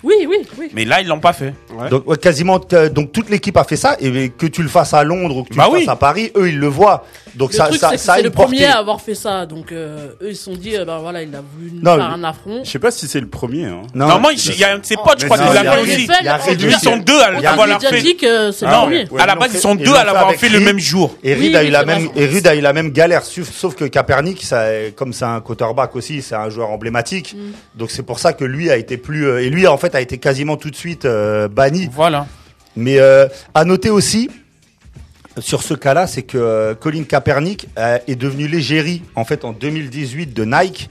Oui, 0.05 0.15
oui, 0.29 0.37
oui. 0.59 0.71
Mais 0.75 0.85
là, 0.85 1.01
ils 1.01 1.09
l'ont 1.09 1.19
pas 1.19 1.33
fait. 1.33 1.55
Donc 1.91 2.07
ouais, 2.09 2.17
quasiment, 2.17 2.61
euh, 2.73 2.89
donc 2.89 3.11
toute 3.13 3.31
l'équipe 3.31 3.57
a 3.57 3.65
fait 3.65 3.77
ça 3.77 3.97
et 4.01 4.29
que 4.31 4.47
tu 4.47 4.63
le 4.63 4.69
fasses 4.69 4.95
à 4.95 5.03
Londres 5.03 5.39
ou 5.39 5.43
que 5.45 5.49
tu 5.51 5.57
Bah 5.59 5.65
le 5.67 5.73
oui. 5.75 5.81
fasses 5.85 5.93
à 5.93 5.97
Paris, 5.97 6.31
eux 6.37 6.49
ils 6.49 6.59
le 6.59 6.69
voient. 6.69 7.05
Donc 7.35 7.51
Le 7.53 7.57
ça, 7.57 7.67
truc, 7.67 7.79
ça, 7.81 7.97
ça 7.97 8.15
c'est 8.17 8.23
le 8.23 8.31
premier 8.31 8.65
à 8.65 8.79
avoir 8.79 9.01
fait 9.01 9.15
ça. 9.15 9.45
Donc, 9.47 9.71
euh, 9.71 10.09
eux, 10.23 10.31
ils 10.31 10.37
se 10.37 10.45
sont 10.45 10.55
dit, 10.55 10.77
euh, 10.77 10.85
ben 10.85 10.99
voilà, 10.99 11.23
il 11.23 11.35
a 11.35 11.41
voulu 11.41 11.71
nous 11.73 11.83
Non, 11.83 11.97
faire 11.97 12.11
un 12.13 12.25
affront. 12.25 12.63
Je 12.65 12.71
sais 12.71 12.79
pas 12.79 12.91
si 12.91 13.07
c'est 13.07 13.21
le 13.21 13.29
premier. 13.29 13.65
Hein. 13.67 13.83
Non, 13.95 14.07
Normalement, 14.07 14.31
il 14.31 14.39
il 14.39 14.59
y 14.59 14.65
a 14.65 14.73
un 14.75 14.79
de 14.79 14.85
ses 14.87 14.97
potes, 14.97 15.21
je 15.21 15.27
crois, 15.27 15.37
qui 15.39 15.45
l'a 15.45 15.73
fait 15.73 15.81
aussi. 15.83 16.09
ils 16.61 16.73
sont 16.81 16.97
deux 16.97 17.21
à 17.21 17.33
Il 17.35 17.43
y 17.43 17.47
a 17.47 17.57
l'avoir 17.57 17.81
fait. 17.81 18.01
dit 18.03 18.17
que 18.17 18.51
c'est 18.53 18.67
le 18.67 18.73
Ah, 18.73 18.79
premier. 18.83 19.05
À 19.19 19.27
la 19.27 19.35
ils 19.35 19.39
base, 19.39 19.55
ils 19.55 19.61
sont 19.61 19.75
deux 19.75 19.95
à 19.95 20.05
l'avoir 20.05 20.33
fait 20.35 20.49
le 20.49 20.61
même 20.61 20.79
jour. 20.79 21.17
Et 21.23 21.33
a 21.33 21.65
eu 21.65 21.71
la 21.71 21.85
même, 21.85 22.09
et 22.17 22.27
Reed 22.27 22.47
a 22.47 22.55
eu 22.55 22.61
la 22.61 22.73
même 22.73 22.91
galère, 22.91 23.25
sauf, 23.25 23.75
que 23.75 23.85
Kaepernick, 23.85 24.43
ça, 24.45 24.67
comme 24.97 25.13
c'est 25.13 25.25
un 25.25 25.41
quarterback 25.41 25.95
aussi, 25.97 26.23
c'est 26.23 26.35
un 26.35 26.51
joueur 26.51 26.71
emblématique. 26.71 27.35
Mm. 27.37 27.79
Donc 27.79 27.91
c'est 27.91 28.03
pour 28.03 28.19
ça 28.19 28.33
que 28.33 28.45
lui 28.45 28.71
a 28.71 28.77
été 28.77 28.97
plus, 28.97 29.27
euh, 29.27 29.43
et 29.43 29.51
lui 29.51 29.67
en 29.67 29.77
fait 29.77 29.88
a 29.95 30.01
été 30.01 30.19
quasiment 30.19 30.57
tout 30.57 30.71
de 30.71 30.77
suite 30.77 31.05
euh, 31.05 31.49
banni. 31.49 31.89
Voilà. 31.93 32.27
Mais 32.77 32.99
euh, 32.99 33.27
à 33.55 33.65
noter 33.65 33.91
aussi 33.91 34.31
sur 35.39 35.63
ce 35.63 35.75
cas-là, 35.75 36.07
c'est 36.07 36.23
que 36.23 36.39
euh, 36.39 36.75
Colin 36.75 37.05
Kaepernick 37.05 37.69
est 37.77 38.17
devenu 38.17 38.49
l'égérie 38.49 39.03
en 39.15 39.25
fait 39.25 39.45
en 39.45 39.53
2018 39.53 40.35
de 40.35 40.45
Nike. 40.45 40.91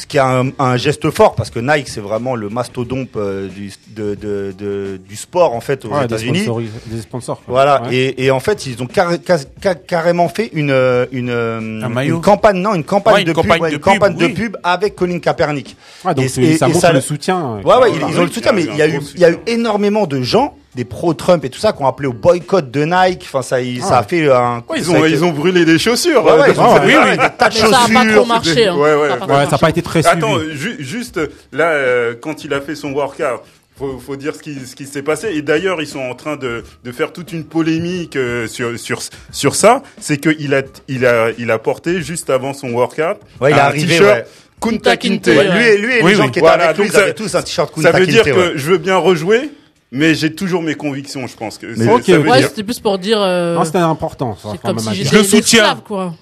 Ce 0.00 0.06
qui 0.06 0.16
est 0.16 0.20
un, 0.20 0.52
un 0.60 0.76
geste 0.76 1.10
fort 1.10 1.34
parce 1.34 1.50
que 1.50 1.58
Nike 1.58 1.88
c'est 1.88 2.00
vraiment 2.00 2.36
le 2.36 2.48
mastodonte 2.48 3.08
euh, 3.16 3.48
du, 3.48 3.72
de, 3.88 4.14
de- 4.14 4.54
de- 4.56 4.96
du 5.08 5.16
sport 5.16 5.52
en 5.54 5.60
fait 5.60 5.84
aux 5.84 5.88
Ouais, 5.88 6.06
des, 6.06 6.14
États-Unis. 6.28 6.46
des 6.86 7.00
sponsors. 7.00 7.42
quoi. 7.44 7.52
Voilà, 7.52 7.82
Ouais. 7.82 7.94
et, 7.96 8.24
et 8.26 8.30
en 8.30 8.38
fait, 8.38 8.64
ils 8.66 8.80
ont 8.80 8.86
carré- 8.86 9.18
ca- 9.26 9.38
ca- 9.60 9.74
carrément 9.74 10.28
fait 10.28 10.50
une, 10.52 10.70
euh, 10.70 11.06
une, 11.10 11.30
euh, 11.30 11.58
Un 11.82 12.00
une 12.02 12.20
campagne, 12.20 12.58
non, 12.58 12.74
une 12.76 12.84
campagne 12.84 13.14
Ouais, 13.14 13.20
une 13.22 13.26
de 13.26 13.32
campagne 13.32 13.54
pub, 13.54 13.62
ouais, 13.62 13.70
de 13.70 13.74
une 13.74 13.80
pub, 13.80 13.92
campagne 13.92 14.16
de 14.16 14.24
oui. 14.26 14.32
pub 14.34 14.56
avec 14.62 14.94
Colin 14.94 15.18
Kaepernick. 15.18 15.76
Ouais, 16.04 16.14
donc 16.14 16.24
Et- 16.26 16.28
c'est- 16.28 16.42
et- 16.42 16.56
ça 16.58 16.66
et 16.66 16.68
montre 16.68 16.80
ça- 16.80 16.92
le 16.92 17.00
soutien. 17.00 17.56
Ouais, 17.56 17.64
ouais, 17.64 17.72
Ah, 17.82 17.88
ils, 17.88 17.96
ils 17.96 18.02
ont 18.04 18.20
oui, 18.20 18.26
le 18.26 18.32
soutien, 18.32 18.52
il 18.52 18.54
mais 18.54 18.62
il 18.72 18.76
y 18.76 18.82
a 18.82 18.86
eu, 18.88 19.00
il 19.16 19.20
y 19.20 19.24
a 19.24 19.30
eu 19.32 19.38
énormément 19.48 20.06
de 20.06 20.22
gens, 20.22 20.54
des 20.74 20.84
pro-Trump 20.84 21.44
et 21.44 21.50
tout 21.50 21.58
ça, 21.58 21.72
qui 21.72 21.82
ont 21.82 21.86
appelé 21.86 22.08
au 22.08 22.12
boycott 22.12 22.70
de 22.70 22.84
Nike. 22.84 23.22
Enfin, 23.24 23.42
ça, 23.42 23.60
il- 23.60 23.82
ça 23.82 23.98
a 23.98 24.02
fait 24.02 24.30
un. 24.30 24.62
Ouais, 24.68 24.78
ils 24.78 24.84
ça 24.84 24.92
ont, 24.92 25.04
ils 25.06 25.24
ont 25.24 25.30
brûlé 25.32 25.64
des 25.64 25.78
chaussures. 25.78 26.24
Ouais, 26.24 26.32
euh, 26.32 26.40
ouais, 26.52 26.58
ont 26.58 26.74
oui, 26.84 26.94
ouais, 26.96 27.10
des 27.12 27.16
tas 27.36 27.48
de 27.48 27.54
Mais 27.54 27.60
ça 27.60 27.66
a 27.66 27.70
pas 27.70 28.02
chaussures. 28.02 28.14
trop 28.16 28.24
marché. 28.26 28.66
hein. 28.66 28.76
Ouais, 28.76 28.94
ouais. 28.94 29.08
Ça 29.08 29.44
ça 29.46 29.50
n'a 29.52 29.58
pas 29.58 29.70
été 29.70 29.82
très 29.82 30.06
Attends, 30.06 30.38
suivi. 30.38 30.56
ju- 30.56 30.76
juste 30.78 31.20
là, 31.52 31.70
euh, 31.70 32.14
quand 32.20 32.44
il 32.44 32.52
a 32.54 32.60
fait 32.60 32.74
son 32.74 32.92
workout, 32.92 33.40
faut, 33.78 33.98
faut 33.98 34.16
dire 34.16 34.34
ce 34.34 34.40
qui, 34.42 34.56
ce 34.66 34.74
qui 34.76 34.86
s'est 34.86 35.02
passé. 35.02 35.28
Et 35.34 35.40
d'ailleurs, 35.42 35.80
ils 35.80 35.86
sont 35.86 36.00
en 36.00 36.14
train 36.14 36.36
de, 36.36 36.64
de 36.84 36.92
faire 36.92 37.12
toute 37.12 37.32
une 37.32 37.44
polémique 37.44 38.16
euh, 38.16 38.46
sur, 38.48 38.78
sur, 38.78 39.00
sur 39.32 39.54
ça. 39.54 39.82
C'est 40.00 40.18
qu'il 40.18 40.52
a, 40.54 40.62
il 40.88 41.06
a, 41.06 41.28
il 41.38 41.50
a 41.50 41.58
porté 41.58 42.02
juste 42.02 42.28
avant 42.28 42.52
son 42.54 42.70
workout 42.72 43.18
Ouais, 43.40 43.52
il 43.52 43.54
un 43.58 43.70
t-shirt 43.70 44.00
ouais. 44.02 44.24
Kunta 44.60 44.96
Kinte, 44.96 45.22
Kinte. 45.22 45.26
Ouais, 45.28 45.44
lui 45.52 45.64
et, 45.64 45.78
lui 45.78 45.94
et 45.94 46.02
Oui, 46.02 46.10
les 46.10 46.16
gens 46.16 46.24
oui. 46.24 46.30
qui 46.32 46.38
étaient 46.40 46.48
Voilà, 46.48 46.64
avec 46.70 46.78
lui, 46.78 46.86
ils 46.88 46.96
avaient 46.96 47.06
ça- 47.08 47.12
tous 47.14 47.34
un 47.36 47.42
t-shirt 47.42 47.68
Ça 47.76 47.90
Kunta 47.92 47.98
veut 48.00 48.06
dire 48.08 48.24
Kinte, 48.24 48.34
que 48.34 48.38
ouais. 48.40 48.52
je 48.56 48.70
veux 48.72 48.78
bien 48.78 48.96
rejouer, 48.96 49.50
mais 49.92 50.14
j'ai 50.14 50.34
toujours 50.34 50.62
mes 50.62 50.74
convictions, 50.74 51.26
je 51.26 51.36
pense. 51.36 51.58
Que 51.58 51.66
Mais- 51.66 51.84
c'est- 51.84 51.90
Ok, 51.92 52.02
ça 52.04 52.12
veut 52.12 52.18
ok. 52.20 52.30
Ouais, 52.30 52.38
dire- 52.40 52.48
c'était 52.48 52.62
plus 52.64 52.80
pour 52.80 52.98
dire. 52.98 53.18
euh, 53.20 53.54
Non, 53.54 53.64
c'était 53.64 53.78
important. 53.78 54.36
ça, 54.36 54.50
comme 54.62 54.76
même 54.76 54.94
si 54.94 55.04
Je 55.04 55.16
le 55.16 55.22
soutiens. 55.24 55.76
quoi. 55.86 56.14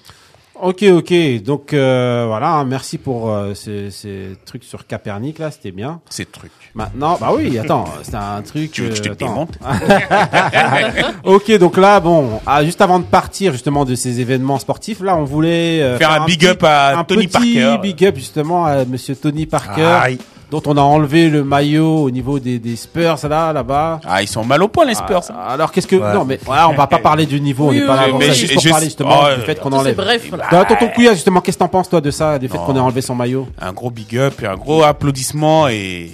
Ok, 0.59 0.83
ok. 0.91 1.13
Donc 1.43 1.71
euh, 1.73 2.25
voilà, 2.27 2.63
merci 2.65 2.97
pour 2.97 3.29
euh, 3.31 3.53
ces, 3.53 3.91
ces 3.91 4.29
trucs 4.43 4.63
sur 4.63 4.87
Capernic 4.87 5.37
là, 5.37 5.51
c'était 5.51 5.69
bien. 5.69 5.99
Ces 6.09 6.25
trucs. 6.25 6.51
Maintenant, 6.73 7.15
bah 7.21 7.31
oui, 7.35 7.59
attends, 7.59 7.85
c'est 8.01 8.15
un 8.15 8.41
truc. 8.41 8.71
Tu 8.71 8.81
veux 8.81 8.89
que 8.89 8.95
je 8.95 9.03
te 9.03 9.09
démonte 9.13 9.51
Ok, 11.23 11.55
donc 11.59 11.77
là, 11.77 11.99
bon, 11.99 12.39
ah, 12.45 12.63
juste 12.65 12.81
avant 12.81 12.97
de 12.99 13.03
partir 13.03 13.51
justement 13.51 13.85
de 13.85 13.93
ces 13.95 14.19
événements 14.19 14.57
sportifs, 14.59 15.01
là, 15.01 15.15
on 15.15 15.25
voulait 15.25 15.81
euh, 15.81 15.97
Faire 15.99 16.11
un 16.23 16.25
big 16.25 16.39
petit- 16.39 16.47
up 16.47 16.63
à 16.63 16.97
un 16.99 17.03
Tony 17.03 17.27
petit 17.27 17.59
Parker. 17.59 17.77
big 17.81 18.05
up 18.05 18.15
justement 18.15 18.65
à 18.65 18.83
Monsieur 18.85 19.15
Tony 19.15 19.45
Parker, 19.45 19.83
Aïe. 19.83 20.17
Dont 20.49 20.61
on 20.65 20.77
a 20.77 20.81
enlevé 20.81 21.29
le 21.29 21.43
maillot 21.43 22.03
au 22.03 22.09
niveau 22.11 22.39
des, 22.39 22.57
des 22.59 22.75
Spurs 22.77 23.17
là, 23.27 23.51
là-bas. 23.51 23.99
Ah, 24.05 24.21
ils 24.21 24.27
sont 24.27 24.45
mal 24.45 24.63
au 24.63 24.67
point, 24.69 24.85
les 24.85 24.95
Spurs. 24.95 25.21
hein. 25.29 25.35
Ah, 25.37 25.53
alors 25.53 25.71
qu'est-ce 25.71 25.87
que 25.87 25.95
Ouais. 25.97 26.13
non 26.13 26.23
mais 26.25 26.39
voilà, 26.45 26.69
on 26.69 26.73
va 26.73 26.87
pas 26.87 26.99
parler 26.99 27.25
du 27.25 27.41
niveau, 27.41 27.69
Oui, 27.69 27.77
on 27.77 27.81
n'est 27.81 27.87
pas 27.87 28.05
oui, 28.05 28.11
là 28.11 28.17
mais 28.19 28.27
ça, 28.27 28.33
juste 28.33 28.53
pour 28.53 28.63
parler 28.71 28.85
justement 28.85 29.19
oh, 29.23 29.35
du 29.35 29.41
fait 29.45 29.59
qu'on 29.59 29.71
enlève. 29.73 29.95
bref. 29.95 30.31
là. 30.31 30.45
Dans 30.51 30.63
tonton 30.65 30.87
Couilla, 30.95 31.13
justement, 31.13 31.41
qu'est-ce 31.41 31.57
que 31.57 31.63
t'en 31.63 31.67
penses 31.67 31.89
toi 31.89 31.99
de 32.01 32.11
ça, 32.11 32.39
du 32.39 32.47
fait 32.47 32.57
qu'on 32.57 32.75
ait 32.75 32.79
enlevé 32.79 33.01
son 33.01 33.15
maillot 33.15 33.47
Un 33.59 33.73
gros 33.73 33.89
big 33.91 34.17
up 34.17 34.41
et 34.41 34.47
un 34.47 34.55
gros 34.55 34.83
applaudissement 34.83 35.67
et 35.67 36.11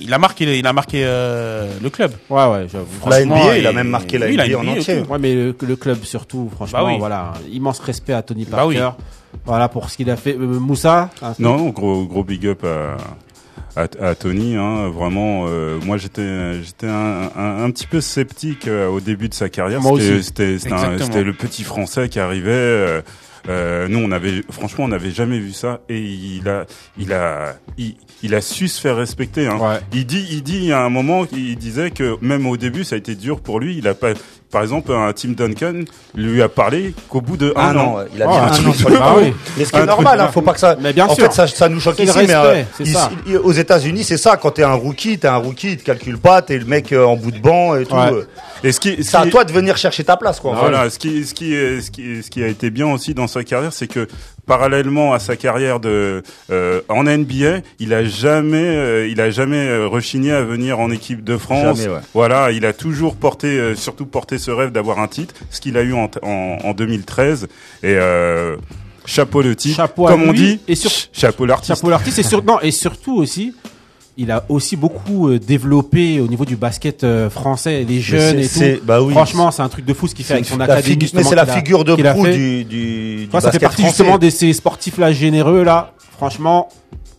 il 0.00 0.12
a 0.12 0.18
marqué, 0.18 0.58
il 0.58 0.66
a 0.66 0.72
marqué 0.72 1.02
euh, 1.04 1.70
le 1.80 1.88
club. 1.88 2.12
Ouais, 2.28 2.44
ouais, 2.46 2.66
j'avoue. 2.70 2.86
La 3.06 3.12
Franchement, 3.20 3.36
NBA, 3.44 3.58
il 3.58 3.66
a 3.68 3.72
même 3.72 3.88
marqué 3.88 4.18
la 4.18 4.26
oui, 4.26 4.34
NBA 4.34 4.58
en 4.58 4.64
et 4.64 4.78
entier. 4.78 4.98
Ouais, 5.08 5.18
mais 5.20 5.34
le, 5.34 5.56
le 5.58 5.76
club 5.76 6.02
surtout, 6.04 6.50
franchement, 6.54 6.80
Bah 6.80 6.84
oui. 6.88 6.96
voilà, 6.98 7.32
immense 7.50 7.78
respect 7.78 8.12
à 8.12 8.20
Tony 8.22 8.44
Bah 8.44 8.58
Parker. 8.58 8.90
oui. 8.98 9.04
Voilà 9.46 9.68
pour 9.68 9.88
ce 9.90 9.96
qu'il 9.96 10.10
a 10.10 10.16
fait. 10.16 10.32
Euh, 10.34 10.58
Moussa 10.60 11.10
Non, 11.38 11.68
gros, 11.68 12.04
gros 12.06 12.24
big 12.24 12.44
up 12.46 12.64
à, 12.64 12.96
à, 13.76 13.86
à 14.00 14.14
Tony. 14.14 14.56
Hein, 14.56 14.88
vraiment, 14.88 15.46
euh, 15.48 15.78
moi 15.84 15.96
j'étais, 15.96 16.62
j'étais 16.62 16.86
un, 16.86 17.30
un, 17.36 17.64
un 17.64 17.70
petit 17.70 17.86
peu 17.86 18.00
sceptique 18.00 18.68
euh, 18.68 18.88
au 18.88 19.00
début 19.00 19.28
de 19.28 19.34
sa 19.34 19.48
carrière. 19.48 19.80
C'était-. 19.82 20.58
C'était, 20.58 21.24
le 21.24 21.32
petit 21.32 21.64
Français 21.64 22.08
qui 22.08 22.20
arrivait. 22.20 22.50
euh, 22.50 23.02
euh, 23.46 23.88
nous, 23.88 23.98
on 23.98 24.10
avait, 24.10 24.42
franchement, 24.50 24.84
on 24.84 24.88
n'avait 24.88 25.10
jamais 25.10 25.38
vu 25.38 25.52
ça, 25.52 25.82
et 25.90 26.00
il 26.00 26.48
a, 26.48 26.64
il 26.98 27.12
a, 27.12 27.56
il, 27.76 27.94
il 28.22 28.34
a 28.34 28.40
su 28.40 28.68
se 28.68 28.80
faire 28.80 28.96
respecter. 28.96 29.46
Hein. 29.46 29.58
Ouais. 29.58 29.80
Il 29.92 30.06
dit, 30.06 30.26
il 30.30 30.42
dit 30.42 30.72
à 30.72 30.82
un 30.82 30.88
moment, 30.88 31.26
il 31.30 31.56
disait 31.56 31.90
que 31.90 32.16
même 32.22 32.46
au 32.46 32.56
début, 32.56 32.84
ça 32.84 32.94
a 32.94 32.98
été 32.98 33.14
dur 33.14 33.42
pour 33.42 33.60
lui. 33.60 33.76
Il 33.76 33.86
a 33.86 33.92
pas, 33.92 34.14
par 34.54 34.62
exemple, 34.62 34.92
un 34.92 35.12
Tim 35.12 35.30
Duncan 35.36 35.80
lui 36.14 36.40
a 36.40 36.48
parlé 36.48 36.94
qu'au 37.08 37.20
bout 37.20 37.36
de 37.36 37.52
Un 37.56 37.60
un 37.60 37.76
an, 37.76 37.80
an. 37.80 37.96
ouais. 37.96 38.04
il 38.14 38.22
a 38.22 38.26
dit 38.26 38.32
un 38.32 38.42
un 38.44 38.48
truc 38.50 38.66
an 38.66 38.70
de- 38.70 38.76
sur 38.76 38.88
le 38.88 38.98
banc. 38.98 39.14
oui. 39.18 39.32
Mais 39.58 39.64
ce 39.64 39.72
qui 39.72 39.78
est 39.78 39.84
normal, 39.86 40.20
hein, 40.20 40.30
faut 40.32 40.42
pas 40.42 40.52
que 40.54 40.60
ça. 40.60 40.76
Mais 40.80 40.92
bien 40.92 41.06
en 41.06 41.14
sûr. 41.14 41.24
fait, 41.26 41.32
ça, 41.32 41.46
ça 41.48 41.68
nous 41.68 41.80
choque 41.80 41.98
mais 41.98 42.08
euh, 42.08 42.62
ici- 42.80 42.96
aux 43.42 43.52
États-Unis, 43.52 44.04
c'est 44.04 44.16
ça. 44.16 44.36
Quand 44.36 44.52
t'es 44.52 44.62
un 44.62 44.74
rookie, 44.74 45.18
t'es 45.18 45.26
un 45.28 45.36
rookie, 45.36 45.72
il 45.72 45.76
te 45.78 45.82
calcule 45.84 46.18
pas, 46.18 46.40
t'es 46.40 46.56
le 46.56 46.64
mec 46.66 46.92
euh, 46.92 47.04
en 47.04 47.16
bout 47.16 47.32
de 47.32 47.40
banc 47.40 47.74
et 47.76 47.84
tout. 47.84 47.96
Ouais. 47.96 48.12
euh. 48.12 48.22
Et 48.62 48.72
ce 48.72 48.78
qui, 48.80 49.02
C'est 49.04 49.16
à 49.16 49.26
toi 49.26 49.44
de 49.44 49.52
venir 49.52 49.76
chercher 49.76 50.04
ta 50.04 50.16
place, 50.16 50.38
quoi. 50.40 50.54
Voilà, 50.58 50.88
ce 50.88 50.98
qui, 50.98 51.24
ce 51.26 51.34
qui, 51.34 51.52
est- 51.54 51.80
ce 51.82 51.90
qui, 51.90 52.22
ce 52.22 52.30
qui 52.30 52.42
a 52.42 52.46
été 52.46 52.70
bien 52.70 52.86
aussi 52.86 53.12
dans 53.12 53.26
sa 53.26 53.42
carrière, 53.44 53.72
c'est 53.72 53.88
que 53.88 54.06
parallèlement 54.44 55.12
à 55.14 55.18
sa 55.18 55.36
carrière 55.36 55.80
de 55.80 56.22
euh, 56.50 56.80
en 56.88 57.04
NBA, 57.04 57.60
il 57.78 57.92
a 57.94 58.04
jamais, 58.04 58.56
euh, 58.76 59.08
il 59.08 59.20
a 59.20 59.30
jamais 59.30 59.66
euh, 59.68 59.86
rechigné 59.86 60.32
à 60.32 60.42
venir 60.42 60.80
en 60.80 60.90
équipe 60.90 61.24
de 61.24 61.36
France. 61.36 61.78
Jamais, 61.78 61.94
ouais. 61.94 62.00
Voilà, 62.14 62.50
il 62.52 62.64
a 62.66 62.72
toujours 62.72 63.16
porté, 63.16 63.48
euh, 63.58 63.74
surtout 63.74 64.06
porté 64.06 64.38
ce 64.38 64.50
rêve 64.50 64.70
d'avoir 64.72 64.98
un 64.98 65.08
titre, 65.08 65.34
ce 65.50 65.60
qu'il 65.60 65.76
a 65.76 65.82
eu 65.82 65.92
en, 65.94 66.10
en, 66.22 66.58
en 66.62 66.72
2013. 66.74 67.44
Et 67.82 67.94
euh, 67.96 68.56
chapeau 69.06 69.42
le 69.42 69.54
titre, 69.56 69.76
Chapeau 69.76 70.06
à 70.06 70.10
comme 70.12 70.22
on 70.28 70.32
dit, 70.32 70.60
et 70.68 70.74
sur- 70.74 70.90
ch- 70.90 71.08
chapeau 71.12 71.46
l'artiste. 71.46 71.74
Chapeau 71.76 71.90
l'artiste 71.90 72.18
et 72.18 72.22
sur 72.22 72.42
non 72.44 72.60
et 72.60 72.70
surtout 72.70 73.16
aussi 73.16 73.54
il 74.16 74.30
a 74.30 74.44
aussi 74.48 74.76
beaucoup 74.76 75.28
euh, 75.28 75.38
développé 75.40 76.20
au 76.20 76.26
niveau 76.28 76.44
du 76.44 76.54
basket 76.56 77.02
euh, 77.02 77.28
français 77.28 77.84
les 77.88 78.00
jeunes 78.00 78.38
et 78.38 78.44
c'est- 78.44 78.76
tout. 78.76 78.84
bah 78.84 79.02
oui. 79.02 79.12
Franchement, 79.12 79.50
c'est 79.50 79.62
un 79.62 79.68
truc 79.68 79.84
de 79.84 79.92
fou 79.94 80.06
ce 80.06 80.14
qu'il 80.14 80.24
fait 80.24 80.34
avec 80.34 80.46
son 80.46 80.56
la 80.56 80.64
académie. 80.66 81.10
mais 81.14 81.22
c'est 81.24 81.34
la 81.34 81.46
figure 81.46 81.84
de 81.84 81.94
proue 81.94 82.26
du, 82.28 82.64
du, 82.64 83.26
du 83.26 83.28
ça 83.40 83.50
fait 83.50 83.58
partie 83.58 83.82
français. 83.82 83.96
justement 83.98 84.18
de 84.18 84.30
ces 84.30 84.52
sportifs 84.52 84.98
là 84.98 85.12
généreux 85.12 85.64
là. 85.64 85.90
Franchement, 86.16 86.68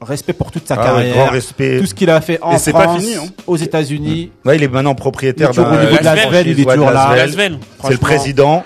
respect 0.01 0.31
pour 0.33 0.51
toute 0.51 0.65
sa 0.67 0.75
Ah 0.75 0.77
ouais, 0.79 0.85
carrière, 0.85 1.15
grand 1.15 1.25
respect. 1.33 1.79
tout 1.79 1.85
ce 1.85 1.93
qu'il 1.93 2.09
a 2.09 2.21
fait 2.21 2.39
en 2.41 2.53
Et 2.53 2.57
c'est 2.59 2.71
pas 2.71 2.83
France, 2.83 3.01
fini, 3.01 3.15
hein. 3.15 3.25
aux 3.45 3.57
États-Unis. 3.57 4.31
Ouais, 4.45 4.55
il 4.55 4.63
est 4.63 4.67
maintenant 4.69 4.95
propriétaire 4.95 5.49
Il 5.49 5.51
est 5.51 5.55
toujours 5.55 5.69
d'un- 5.71 5.77
au 5.77 5.81
niveau 5.81 5.91
de 5.91 5.97
d'une 5.97 6.05
Lasvel, 6.05 6.47
il 6.47 6.59
est 6.61 6.63
toujours 6.63 6.91
là. 6.91 7.15
C'est 7.83 7.91
le 7.91 7.97
président. 7.97 8.63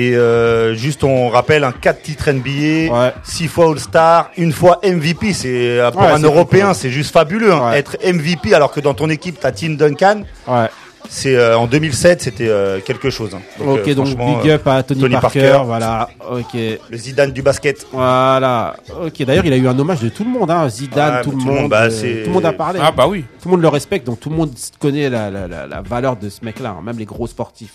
Et 0.00 0.14
euh, 0.14 0.74
juste, 0.74 1.02
on 1.02 1.28
rappelle 1.28 1.64
un 1.64 1.72
4 1.72 2.02
titres 2.02 2.30
NBA, 2.30 2.92
Ouais. 2.94 3.12
6 3.24 3.48
fois 3.48 3.70
All-Star, 3.72 4.30
une 4.36 4.52
fois 4.52 4.78
MVP. 4.84 5.32
C'est 5.32 5.48
euh, 5.80 5.90
pour 5.90 6.02
Ouais, 6.02 6.08
un 6.12 6.20
Européen, 6.22 6.72
c'est 6.72 6.90
juste 6.90 7.12
fabuleux. 7.12 7.52
hein. 7.52 7.70
Ouais. 7.72 7.78
Être 7.80 7.96
MVP 8.04 8.54
alors 8.54 8.70
que 8.70 8.78
dans 8.80 8.94
ton 8.94 9.10
équipe 9.10 9.38
t'as 9.40 9.50
Tim 9.50 9.70
Duncan, 9.70 10.22
Ouais. 10.46 10.68
c'est 11.08 11.34
euh, 11.34 11.58
en 11.58 11.66
2007, 11.66 12.22
c'était 12.22 12.46
euh, 12.48 12.78
quelque 12.80 13.10
chose. 13.10 13.34
hein. 13.34 13.40
ok, 13.60 13.88
euh, 13.88 13.94
donc 13.96 14.06
big 14.16 14.50
up 14.52 14.66
à 14.68 14.84
Tony, 14.84 15.00
Tony 15.00 15.14
Parker, 15.16 15.40
Parker. 15.50 15.62
voilà. 15.66 16.08
Ok. 16.30 16.54
le 16.54 16.96
Zidane 16.96 17.32
du 17.32 17.42
basket. 17.42 17.84
Voilà. 17.92 18.76
Ok. 19.04 19.24
D'ailleurs, 19.24 19.46
il 19.46 19.52
a 19.52 19.56
eu 19.56 19.66
un 19.66 19.76
hommage 19.76 19.98
de 20.00 20.10
tout 20.10 20.22
le 20.22 20.30
monde, 20.30 20.48
hein. 20.48 20.68
Zidane, 20.68 21.16
Ouais, 21.16 21.22
tout, 21.24 21.32
le 21.32 21.38
monde, 21.38 21.68
bah, 21.70 21.88
tout 21.88 21.94
le 22.04 22.30
monde 22.30 22.46
a 22.46 22.52
parlé. 22.52 22.78
Ah 22.80 22.92
bah 22.92 23.08
oui. 23.08 23.24
Tout 23.42 23.48
le 23.48 23.52
monde 23.56 23.62
le 23.62 23.68
respecte, 23.68 24.06
donc 24.06 24.20
tout 24.20 24.30
le 24.30 24.36
monde 24.36 24.52
connaît 24.78 25.10
la, 25.10 25.28
la, 25.28 25.48
la, 25.48 25.66
la 25.66 25.80
valeur 25.82 26.14
de 26.14 26.28
ce 26.28 26.44
mec-là, 26.44 26.76
hein, 26.78 26.82
même 26.84 26.98
les 26.98 27.04
gros 27.04 27.26
sportifs. 27.26 27.72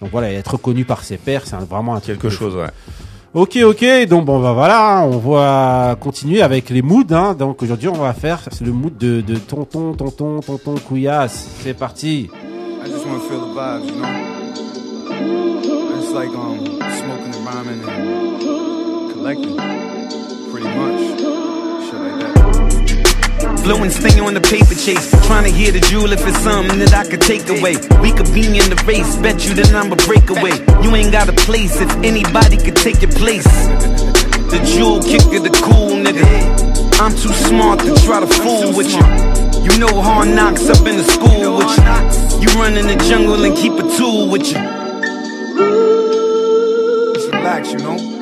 Donc 0.00 0.10
voilà, 0.12 0.32
être 0.32 0.52
reconnu 0.52 0.84
par 0.84 1.02
ses 1.02 1.16
pairs, 1.16 1.42
c'est 1.44 1.56
vraiment 1.56 1.94
un 1.94 2.00
truc 2.00 2.20
Quelque 2.20 2.30
chose, 2.34 2.54
ouais. 2.54 2.70
Ok, 3.34 3.58
ok, 3.62 3.84
donc 4.08 4.24
bon, 4.24 4.40
bah 4.40 4.52
voilà, 4.52 5.00
hein, 5.00 5.02
on 5.02 5.18
va 5.18 5.96
continuer 6.00 6.40
avec 6.40 6.70
les 6.70 6.80
moods. 6.82 7.04
Hein. 7.10 7.34
Donc 7.34 7.62
aujourd'hui, 7.62 7.88
on 7.88 7.92
va 7.98 8.14
faire 8.14 8.40
c'est 8.50 8.64
le 8.64 8.72
mood 8.72 8.96
de, 8.96 9.20
de 9.20 9.36
tonton, 9.36 9.92
tonton, 9.92 10.40
tonton 10.40 10.74
Couillasse. 10.76 11.46
C'est 11.60 11.74
parti. 11.74 12.30
I 12.84 12.90
just 12.90 13.04
want 13.04 13.20
to 13.20 13.28
feel 13.28 13.40
the 13.40 13.54
vibes, 13.54 13.86
you 13.86 14.00
know? 14.00 14.08
It's 15.98 16.12
like 16.12 16.30
um, 16.30 16.64
smoking 16.80 17.34
and 17.34 17.44
rhyming 17.44 17.82
and 17.84 19.12
collecting, 19.12 19.56
pretty 20.50 20.68
much. 20.68 21.07
And 23.68 23.92
stay 23.92 24.18
on 24.18 24.32
the 24.32 24.40
paper 24.40 24.74
chase. 24.74 25.10
Trying 25.26 25.44
to 25.44 25.50
hear 25.50 25.70
the 25.70 25.80
jewel 25.80 26.10
if 26.12 26.26
it's 26.26 26.40
something 26.40 26.78
that 26.80 26.94
I 26.94 27.04
could 27.04 27.20
take 27.20 27.48
away. 27.48 27.76
We 28.00 28.12
could 28.12 28.32
be 28.32 28.44
in 28.48 28.68
the 28.68 28.82
race, 28.86 29.14
bet 29.16 29.46
you 29.46 29.54
the 29.54 29.70
number 29.70 29.94
breakaway. 29.94 30.56
You 30.82 30.96
ain't 30.96 31.12
got 31.12 31.28
a 31.28 31.32
place 31.32 31.78
if 31.80 31.90
anybody 32.02 32.56
could 32.56 32.76
take 32.76 33.02
your 33.02 33.12
place. 33.12 33.46
The 34.50 34.58
jewel 34.64 35.00
kicker, 35.00 35.38
the 35.38 35.52
cool 35.62 35.94
nigga. 36.00 36.24
I'm 36.98 37.12
too 37.12 37.32
smart 37.46 37.80
to 37.80 37.94
try 38.04 38.20
to 38.20 38.26
fool 38.26 38.74
with 38.74 38.90
you. 38.90 39.04
You 39.62 39.78
know 39.78 40.00
hard 40.00 40.28
knocks 40.28 40.68
up 40.68 40.84
in 40.86 40.96
the 40.96 41.04
school 41.04 41.58
with 41.58 41.70
you. 41.76 42.40
You 42.40 42.48
run 42.58 42.76
in 42.76 42.88
the 42.88 42.96
jungle 43.08 43.44
and 43.44 43.56
keep 43.56 43.74
a 43.74 43.84
tool 43.96 44.28
with 44.28 44.48
you. 44.48 44.60
Just 47.14 47.32
relax, 47.32 47.72
you 47.72 47.78
know. 47.78 48.17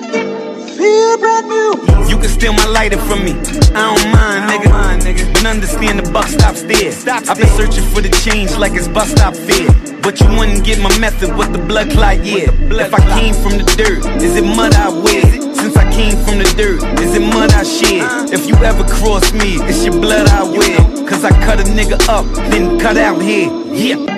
Steal 2.36 2.52
my 2.52 2.66
lighter 2.66 2.98
from 2.98 3.24
me. 3.24 3.32
I 3.72 3.96
don't 3.96 4.12
mind, 4.12 4.50
nigga. 4.50 4.68
Mind, 4.68 5.02
nigga. 5.04 5.32
But 5.32 5.46
understand 5.46 5.98
the 5.98 6.12
buck 6.12 6.28
stops 6.28 6.64
there. 6.64 6.92
I've 7.30 7.38
been 7.38 7.48
searching 7.56 7.82
for 7.94 8.02
the 8.02 8.10
change 8.10 8.54
like 8.58 8.74
it's 8.74 8.88
bus 8.88 9.10
stop 9.10 9.34
fare. 9.34 9.72
But 10.02 10.20
you 10.20 10.28
wouldn't 10.36 10.62
get 10.62 10.78
my 10.78 10.92
method 10.98 11.34
with 11.34 11.54
the 11.54 11.58
blood 11.58 11.90
clot, 11.92 12.22
yeah. 12.22 12.52
If 12.52 12.92
I 12.92 13.00
came 13.18 13.32
from 13.32 13.56
the 13.56 13.64
dirt, 13.80 14.04
is 14.20 14.36
it 14.36 14.44
mud 14.44 14.74
I 14.74 14.90
wear? 14.90 15.24
Since 15.54 15.78
I 15.78 15.90
came 15.90 16.16
from 16.26 16.36
the 16.36 16.52
dirt, 16.60 16.84
is 17.00 17.14
it 17.14 17.22
mud 17.22 17.52
I 17.52 17.62
shed? 17.62 18.28
If 18.30 18.46
you 18.46 18.54
ever 18.56 18.84
cross 18.84 19.32
me, 19.32 19.56
it's 19.64 19.82
your 19.82 19.98
blood 19.98 20.28
I 20.28 20.42
wear. 20.44 21.08
Cause 21.08 21.24
I 21.24 21.30
cut 21.42 21.58
a 21.58 21.64
nigga 21.64 21.96
up, 22.06 22.26
then 22.50 22.78
cut 22.78 22.98
out 22.98 23.22
here. 23.22 23.48
Yeah. 23.72 24.15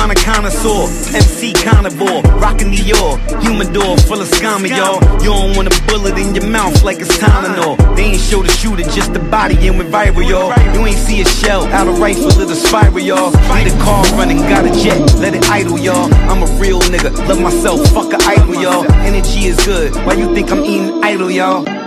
Marijuana 0.00 0.14
connoisseur, 0.24 0.88
MC 1.14 1.52
carnivore, 1.52 2.22
rockin' 2.40 2.70
Dior, 2.70 3.18
humidor 3.42 3.98
full 3.98 4.20
of 4.20 4.28
scammer, 4.28 4.68
y'all. 4.68 5.02
You 5.22 5.30
don't 5.30 5.56
want 5.56 5.68
a 5.68 5.82
bullet 5.86 6.16
in 6.16 6.34
your 6.34 6.46
mouth 6.46 6.82
like 6.82 7.00
it's 7.00 7.18
Tylenol. 7.18 7.76
They 7.96 8.04
ain't 8.04 8.20
show 8.20 8.42
the 8.42 8.48
shooter, 8.48 8.82
just 8.84 9.12
the 9.12 9.18
body 9.18 9.56
and 9.68 9.76
went 9.76 9.90
viral, 9.90 10.26
y'all. 10.26 10.52
You 10.74 10.86
ain't 10.86 10.98
see 10.98 11.20
a 11.20 11.26
shell 11.26 11.66
out 11.66 11.86
of 11.86 11.98
rifle 11.98 12.28
of 12.28 12.48
the 12.48 12.54
spiral, 12.54 12.98
y'all. 12.98 13.30
Need 13.54 13.72
a 13.72 13.78
car 13.80 14.04
running, 14.16 14.38
got 14.38 14.64
a 14.64 14.72
jet, 14.82 14.98
let 15.16 15.34
it 15.34 15.44
idle, 15.50 15.78
y'all. 15.78 16.12
I'm 16.30 16.42
a 16.42 16.60
real 16.60 16.80
nigga, 16.80 17.16
love 17.28 17.40
myself, 17.40 17.86
fuck 17.92 18.12
a 18.14 18.18
idol, 18.24 18.54
y'all. 18.54 18.90
Energy 19.02 19.46
is 19.46 19.56
good, 19.66 19.94
why 20.06 20.14
you 20.14 20.34
think 20.34 20.50
I'm 20.50 20.64
eating 20.64 21.04
idle, 21.04 21.30
y'all? 21.30 21.79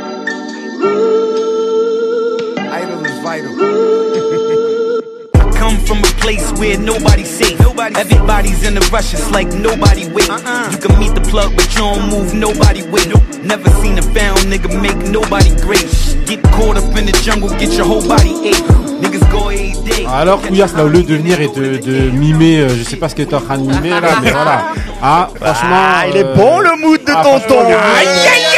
From 5.93 6.03
a 6.03 6.13
place 6.17 6.51
where 6.53 6.77
nobody's 6.77 7.29
safe. 7.29 7.60
Nobody 7.60 7.95
Everybody's 7.95 8.63
in 8.63 8.77
a 8.77 8.82
rush, 8.91 9.13
it's 9.13 9.29
like 9.32 9.47
nobody 9.47 10.10
wait. 10.10 10.27
You 10.71 10.79
can 10.84 10.97
meet 10.99 11.13
the 11.13 11.25
plug, 11.29 11.56
but 11.56 11.67
you 11.73 11.82
don't 11.82 12.10
move, 12.10 12.34
nobody 12.34 12.82
wait. 12.89 13.08
Never 13.43 13.69
seen 13.82 13.97
a 13.97 14.01
found 14.01 14.39
nigga 14.51 14.69
make 14.82 14.97
nobody 15.12 15.51
great. 15.62 15.89
Get 16.25 16.41
caught 16.56 16.77
up 16.77 16.97
in 16.97 17.06
the 17.06 17.15
jungle, 17.23 17.49
get 17.60 17.73
your 17.77 17.86
whole 17.86 18.06
body 18.08 18.34
ache. 18.49 18.65
Niggas 19.03 19.25
go 19.32 19.49
every 19.49 19.73
day. 19.89 20.06
Alors, 20.06 20.41
Couillasse, 20.41 20.73
là, 20.75 20.86
au 20.86 20.88
lieu 20.88 21.03
de 21.03 21.15
venir 21.15 21.41
et 21.41 21.49
de, 21.49 21.77
de 21.77 22.10
mimer, 22.12 22.62
euh, 22.62 22.69
je 22.69 22.84
sais 22.84 22.95
pas 22.95 23.10
ce 23.10 23.15
que 23.15 23.23
t'es 23.23 23.36
en 23.36 23.41
train 23.41 23.58
de 23.58 23.67
mimer 23.69 23.89
là, 23.89 24.19
mais 24.23 24.32
voilà. 24.32 24.73
Ah, 25.01 25.29
franchement. 25.36 25.69
Ah, 25.73 26.06
il 26.08 26.17
est 26.17 26.23
euh, 26.23 26.36
bon 26.36 26.60
le 26.60 26.79
mood 26.82 27.03
de 27.03 27.12
ah, 27.12 27.21
tonton. 27.23 27.60
aïe, 27.60 27.73
aïe, 27.75 28.17
aïe, 28.34 28.53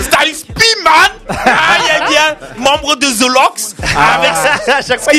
Style 0.00 0.34
Spin, 0.34 0.82
man 0.84 1.10
Aïe, 1.28 1.90
aïe, 2.00 2.16
aïe. 2.16 2.36
Membre 2.58 2.96
de 2.96 3.06
Zolox. 3.06 3.74
Avec 3.82 4.32
à 4.74 4.82
chaque 4.82 5.00
fois. 5.00 5.12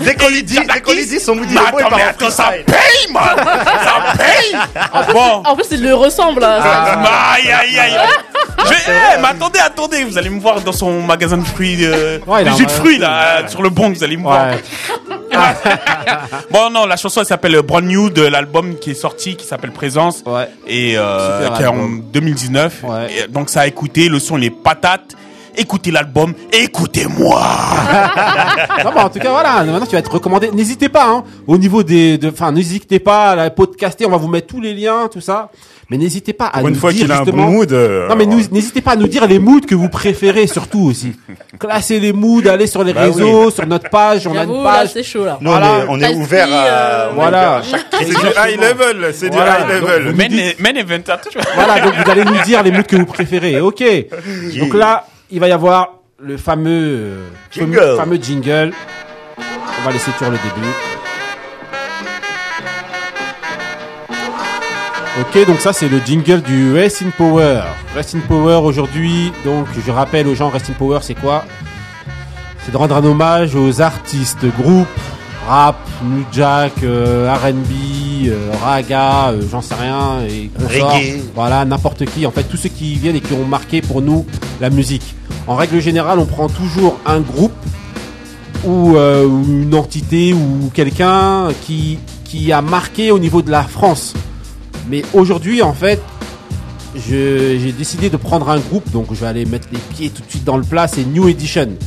Dès 0.00 0.14
qu'on 0.14 0.28
lui 0.28 0.42
dit, 0.42 0.58
dès 0.72 0.80
qu'on 0.80 0.92
lui 0.92 1.06
dit 1.06 1.20
son 1.20 1.34
mood, 1.34 1.46
il 1.50 1.58
attends, 1.58 2.30
ça 2.30 2.50
paye, 2.66 3.12
man 3.12 3.36
Ça 3.36 4.16
paye 4.16 4.56
Ah 4.92 5.02
bon 5.12 5.42
En 5.44 5.54
plus, 5.56 5.66
il 5.72 5.82
le 5.82 5.94
ressemble. 5.94 6.42
hein. 6.44 6.58
Ah, 6.62 7.32
Aïe, 7.34 7.50
aïe, 7.52 7.78
aïe. 7.78 7.96
Je 8.68 8.74
vais- 8.74 8.92
eh, 9.16 9.20
mais 9.20 9.28
attendez, 9.28 9.58
attendez, 9.58 10.04
vous 10.04 10.18
allez 10.18 10.30
me 10.30 10.40
voir 10.40 10.60
dans 10.60 10.72
son 10.72 11.02
magasin 11.02 11.36
de 11.38 11.44
fruits, 11.44 11.78
euh, 11.84 12.18
Ouais, 12.26 12.42
il 12.42 12.44
de 12.46 12.50
a 12.50 12.54
jus 12.56 12.62
un- 12.62 12.66
de 12.66 12.70
fruits, 12.70 12.98
là, 12.98 13.46
sur 13.48 13.62
le 13.62 13.70
bon, 13.70 13.90
vous 13.90 14.04
allez 14.04 14.16
me 14.16 14.22
voir. 14.22 14.48
Ouais. 14.50 14.62
Bon, 16.50 16.70
non, 16.70 16.86
la 16.86 16.96
chanson, 16.96 17.20
elle 17.20 17.26
s'appelle 17.26 17.60
Brand 17.62 17.84
New 17.84 18.10
de 18.10 18.22
l'album 18.22 18.76
qui 18.78 18.90
est 18.92 18.94
sorti, 18.94 19.36
qui 19.36 19.46
s'appelle 19.46 19.72
Présence. 19.72 20.22
Ouais. 20.26 20.48
Et 20.66 20.96
euh, 20.98 21.42
Super 21.44 21.56
qui 21.56 21.62
est 21.62 21.66
en 21.66 21.72
album. 21.74 22.02
2019. 22.12 22.74
Ouais. 22.82 23.06
Et 23.12 23.28
donc, 23.28 23.50
ça 23.50 23.60
a 23.62 23.66
écouté, 23.66 24.08
le 24.08 24.18
son, 24.18 24.38
il 24.38 24.44
est 24.44 24.50
patate. 24.50 25.14
Écoutez 25.58 25.90
l'album, 25.90 26.34
écoutez-moi. 26.52 27.40
Non, 28.84 28.92
bah, 28.94 29.06
en 29.06 29.08
tout 29.10 29.18
cas, 29.18 29.30
voilà. 29.30 29.64
Maintenant, 29.64 29.84
tu 29.86 29.92
vas 29.92 29.98
être 29.98 30.12
recommandé. 30.12 30.50
N'hésitez 30.52 30.88
pas, 30.88 31.06
hein, 31.08 31.24
au 31.48 31.58
niveau 31.58 31.82
des, 31.82 32.16
de, 32.16 32.28
enfin, 32.30 32.52
n'hésitez 32.52 33.00
pas 33.00 33.30
à 33.30 33.34
la 33.36 33.50
podcaster. 33.50 34.06
On 34.06 34.10
va 34.10 34.16
vous 34.16 34.28
mettre 34.28 34.46
tous 34.46 34.60
les 34.60 34.72
liens, 34.72 35.08
tout 35.12 35.20
ça. 35.20 35.50
Mais 35.90 35.96
n'hésitez 35.98 36.32
pas 36.32 36.46
à 36.46 36.60
Pour 36.60 36.62
nous 36.62 36.68
une 36.68 36.74
fois 36.76 36.92
dire 36.92 37.02
qu'il 37.06 37.12
a 37.12 37.20
un 37.20 37.24
bon 37.24 37.36
mood. 37.50 37.72
euh, 37.72 38.08
Non, 38.08 38.14
mais 38.14 38.26
n'hésitez 38.26 38.80
pas 38.82 38.92
à 38.92 38.96
nous 38.96 39.08
dire 39.08 39.26
les 39.26 39.38
moods 39.38 39.62
que 39.66 39.74
vous 39.74 39.88
préférez, 39.88 40.46
surtout 40.46 40.80
aussi. 40.84 41.12
Classez 41.58 41.98
les 41.98 42.12
moods, 42.12 42.46
allez 42.46 42.66
sur 42.68 42.84
les 42.84 42.92
Bah 42.92 43.02
réseaux, 43.02 43.50
sur 43.50 43.66
notre 43.66 43.90
page. 43.90 44.26
On 44.26 44.36
a 44.36 44.44
une 44.44 44.62
page. 44.62 44.90
c'est 44.92 45.02
chaud, 45.02 45.24
là. 45.24 45.38
Nous, 45.40 45.50
Voilà. 45.50 45.72
on 45.72 45.78
est, 45.80 45.86
on 45.88 45.96
est 45.98 46.00
Tasty, 46.02 46.16
ouvert 46.20 46.48
à. 46.52 46.56
euh, 46.66 47.08
Voilà. 47.14 47.62
C'est 47.98 48.04
du 48.06 48.12
high 48.14 48.60
level, 48.60 49.10
c'est 49.14 49.32
Voilà. 49.32 49.62
du 49.64 49.72
high 49.72 49.82
level. 49.82 50.04
Donc, 50.06 50.16
Men, 50.16 50.52
men 50.60 50.76
event, 50.76 51.02
attends, 51.08 51.30
tu 51.32 51.38
vois. 51.38 51.48
Voilà, 51.54 51.80
donc 51.80 51.94
vous 52.04 52.10
allez 52.10 52.24
nous 52.24 52.42
dire 52.44 52.62
les 52.62 52.70
moods 52.70 52.82
que 52.86 52.96
vous 52.96 53.06
préférez. 53.06 53.60
Ok. 53.60 53.82
Donc 54.60 54.74
là, 54.74 55.04
il 55.30 55.40
va 55.40 55.48
y 55.48 55.52
avoir 55.52 55.94
le 56.20 56.36
fameux 56.36 56.70
euh, 56.70 57.28
Jingle. 57.50 57.74
fameux- 57.78 57.96
fameux 57.96 58.16
jingle. 58.16 58.72
On 59.38 59.84
va 59.84 59.92
laisser 59.92 60.10
sur 60.18 60.30
le 60.30 60.36
début. 60.36 60.68
Ok, 65.20 65.46
donc 65.46 65.58
ça 65.60 65.72
c'est 65.72 65.88
le 65.88 65.98
jingle 66.04 66.42
du 66.42 66.72
Rest 66.74 67.02
in 67.02 67.10
Power. 67.10 67.60
Rest 67.94 68.14
in 68.14 68.20
Power 68.20 68.56
aujourd'hui, 68.64 69.32
donc 69.44 69.66
je 69.84 69.90
rappelle 69.90 70.28
aux 70.28 70.34
gens, 70.34 70.48
Rest 70.48 70.70
in 70.70 70.74
Power 70.74 70.98
c'est 71.02 71.14
quoi? 71.14 71.44
C'est 72.64 72.70
de 72.72 72.76
rendre 72.76 72.94
un 72.96 73.04
hommage 73.04 73.54
aux 73.56 73.80
artistes, 73.80 74.46
groupes, 74.56 74.86
rap, 75.48 75.76
New 76.04 76.24
Jack, 76.30 76.72
euh, 76.84 77.34
R&B, 77.34 77.72
euh, 78.26 78.50
raga, 78.62 79.28
euh, 79.30 79.42
j'en 79.50 79.62
sais 79.62 79.74
rien, 79.74 80.20
et 80.28 80.50
consorts. 80.56 80.98
Voilà, 81.34 81.64
n'importe 81.64 82.04
qui. 82.06 82.26
En 82.26 82.30
fait, 82.30 82.44
tous 82.44 82.56
ceux 82.56 82.68
qui 82.68 82.94
viennent 82.94 83.16
et 83.16 83.20
qui 83.20 83.32
ont 83.32 83.44
marqué 83.44 83.80
pour 83.80 84.02
nous 84.02 84.26
la 84.60 84.70
musique. 84.70 85.14
En 85.46 85.54
règle 85.56 85.80
générale, 85.80 86.18
on 86.18 86.26
prend 86.26 86.48
toujours 86.48 86.98
un 87.06 87.20
groupe 87.20 87.52
ou 88.64 88.96
euh, 88.96 89.26
une 89.26 89.74
entité 89.74 90.32
ou 90.34 90.70
quelqu'un 90.74 91.48
qui 91.62 91.98
qui 92.24 92.52
a 92.52 92.60
marqué 92.60 93.10
au 93.10 93.18
niveau 93.18 93.40
de 93.40 93.50
la 93.50 93.62
France. 93.62 94.14
Mais 94.90 95.02
aujourd'hui, 95.14 95.62
en 95.62 95.72
fait, 95.72 96.00
j'ai 96.94 97.72
décidé 97.72 98.10
de 98.10 98.16
prendre 98.16 98.48
un 98.50 98.58
groupe, 98.58 98.90
donc 98.90 99.06
je 99.10 99.20
vais 99.20 99.26
aller 99.26 99.44
mettre 99.44 99.68
les 99.72 99.78
pieds 99.78 100.10
tout 100.10 100.22
de 100.22 100.30
suite 100.30 100.44
dans 100.44 100.56
le 100.56 100.64
plat. 100.64 100.88
C'est 100.88 101.04
New 101.04 101.28
Edition. 101.28 101.66
Donc, 101.66 101.78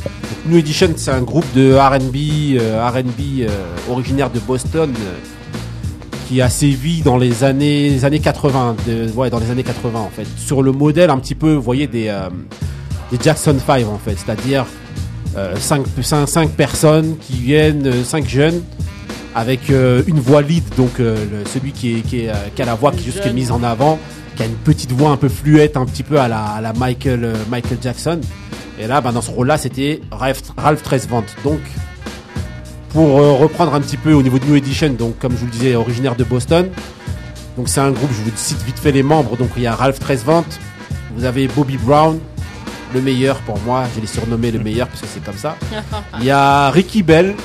New 0.47 0.57
Edition, 0.57 0.89
c'est 0.95 1.11
un 1.11 1.21
groupe 1.21 1.45
de 1.55 1.75
R&B, 1.75 2.59
euh, 2.59 2.87
R&B 2.87 3.41
euh, 3.41 3.47
originaire 3.89 4.29
de 4.29 4.39
Boston, 4.39 4.93
qui 6.31 6.41
a 6.41 6.49
sévi 6.49 7.01
dans 7.01 7.17
les 7.17 7.43
années, 7.43 8.05
années 8.05 8.19
80, 8.21 8.77
de- 8.87 9.11
ouais, 9.11 9.29
dans 9.29 9.39
les 9.39 9.51
années 9.51 9.63
80 9.63 9.99
en 9.99 10.09
fait, 10.09 10.25
sur 10.37 10.63
le 10.63 10.71
modèle 10.71 11.09
un 11.09 11.17
petit 11.19 11.35
peu, 11.35 11.55
voyez, 11.55 11.87
des, 11.87 12.07
euh, 12.07 12.29
des 13.11 13.17
Jackson 13.21 13.57
5 13.67 13.85
en 13.85 13.97
fait, 13.97 14.15
c'est-à-dire 14.17 14.65
5 15.59 16.49
personnes 16.51 17.17
qui 17.19 17.33
viennent, 17.33 17.91
5 18.05 18.27
jeunes, 18.29 18.61
avec 19.35 19.69
euh, 19.69 20.03
une 20.07 20.19
voix 20.21 20.41
lead, 20.41 20.63
donc 20.77 20.99
euh, 21.01 21.17
celui 21.53 21.73
qui, 21.73 21.97
est, 21.97 22.01
qui, 22.01 22.27
euh, 22.29 22.33
a 22.59 22.65
la 22.65 22.75
voix 22.75 22.91
qui, 22.93 23.03
juste 23.03 23.25
est 23.25 23.33
mise 23.33 23.51
en 23.51 23.61
avant, 23.63 23.99
qui 24.37 24.43
a 24.43 24.45
une 24.45 24.55
petite 24.55 24.91
voix 24.93 25.09
un 25.11 25.17
peu 25.17 25.27
fluette, 25.29 25.75
un 25.75 25.85
petit 25.85 26.03
peu 26.03 26.17
à 26.19 26.27
la, 26.29 26.73
Michael, 26.77 27.23
euh, 27.25 27.33
Michael 27.49 27.77
Jackson. 27.81 28.21
Et 28.79 28.87
là, 28.87 29.01
bah, 29.01 29.11
dans 29.11 29.21
ce 29.21 29.31
rôle-là, 29.31 29.57
c'était 29.57 29.99
Ralph, 30.11 30.41
Ralph 30.57 30.81
Tresvant. 30.81 31.23
Donc, 31.43 31.59
pour 32.93 33.19
euh, 33.19 33.33
reprendre 33.33 33.73
un 33.73 33.81
petit 33.81 33.97
peu 33.97 34.13
au 34.13 34.21
niveau 34.21 34.39
de 34.39 34.45
New 34.45 34.55
Edition, 34.55 34.89
donc 34.89 35.17
comme 35.19 35.33
je 35.33 35.37
vous 35.37 35.45
le 35.45 35.51
disais, 35.51 35.75
originaire 35.75 36.15
de 36.15 36.23
Boston. 36.23 36.69
Donc 37.57 37.67
c'est 37.69 37.79
un 37.81 37.91
groupe, 37.91 38.09
je 38.11 38.23
vous 38.29 38.35
cite 38.35 38.61
vite 38.63 38.79
fait 38.79 38.91
les 38.91 39.03
membres. 39.03 39.37
Donc 39.37 39.49
il 39.57 39.63
y 39.63 39.67
a 39.67 39.75
Ralph 39.75 39.99
Tresvant, 39.99 40.45
vous 41.15 41.25
avez 41.25 41.47
Bobby 41.47 41.77
Brown, 41.77 42.19
le 42.93 43.01
meilleur 43.01 43.37
pour 43.39 43.59
moi, 43.61 43.83
je 43.95 44.01
l'ai 44.01 44.07
surnommé 44.07 44.51
le 44.51 44.59
meilleur 44.59 44.87
parce 44.87 45.01
que 45.01 45.07
c'est 45.07 45.23
comme 45.23 45.37
ça. 45.37 45.55
Il 46.19 46.25
y 46.25 46.31
a 46.31 46.69
Ricky 46.71 47.03
Bell, 47.03 47.35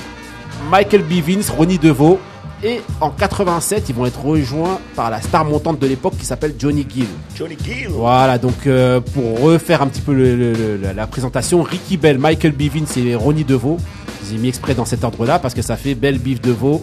Michael 0.70 1.02
Bivins, 1.02 1.42
Ronnie 1.56 1.78
DeVoe. 1.78 2.18
Et 2.64 2.80
en 3.02 3.10
87, 3.10 3.90
ils 3.90 3.94
vont 3.94 4.06
être 4.06 4.24
rejoints 4.24 4.80
par 4.96 5.10
la 5.10 5.20
star 5.20 5.44
montante 5.44 5.78
de 5.78 5.86
l'époque 5.86 6.14
qui 6.18 6.24
s'appelle 6.24 6.54
Johnny 6.58 6.86
Gill. 6.92 7.04
Johnny 7.36 7.54
Gill. 7.62 7.88
Voilà, 7.90 8.38
donc 8.38 8.66
euh, 8.66 8.98
pour 9.00 9.40
refaire 9.42 9.82
un 9.82 9.88
petit 9.88 10.00
peu 10.00 10.14
le- 10.14 10.34
le- 10.34 10.52
le- 10.54 10.76
la, 10.82 10.94
la 10.94 11.06
présentation, 11.06 11.62
Ricky 11.62 11.98
Bell, 11.98 12.18
Michael 12.18 12.52
Bivins 12.52 12.86
et 12.96 13.14
Ronnie 13.14 13.44
DeVoe. 13.44 13.76
J'ai 14.30 14.38
mis 14.38 14.48
exprès 14.48 14.74
dans 14.74 14.84
cet 14.84 15.04
ordre-là 15.04 15.38
parce 15.38 15.54
que 15.54 15.62
ça 15.62 15.76
fait 15.76 15.94
Bell, 15.94 16.18
Biv, 16.18 16.40
DeVoe. 16.40 16.82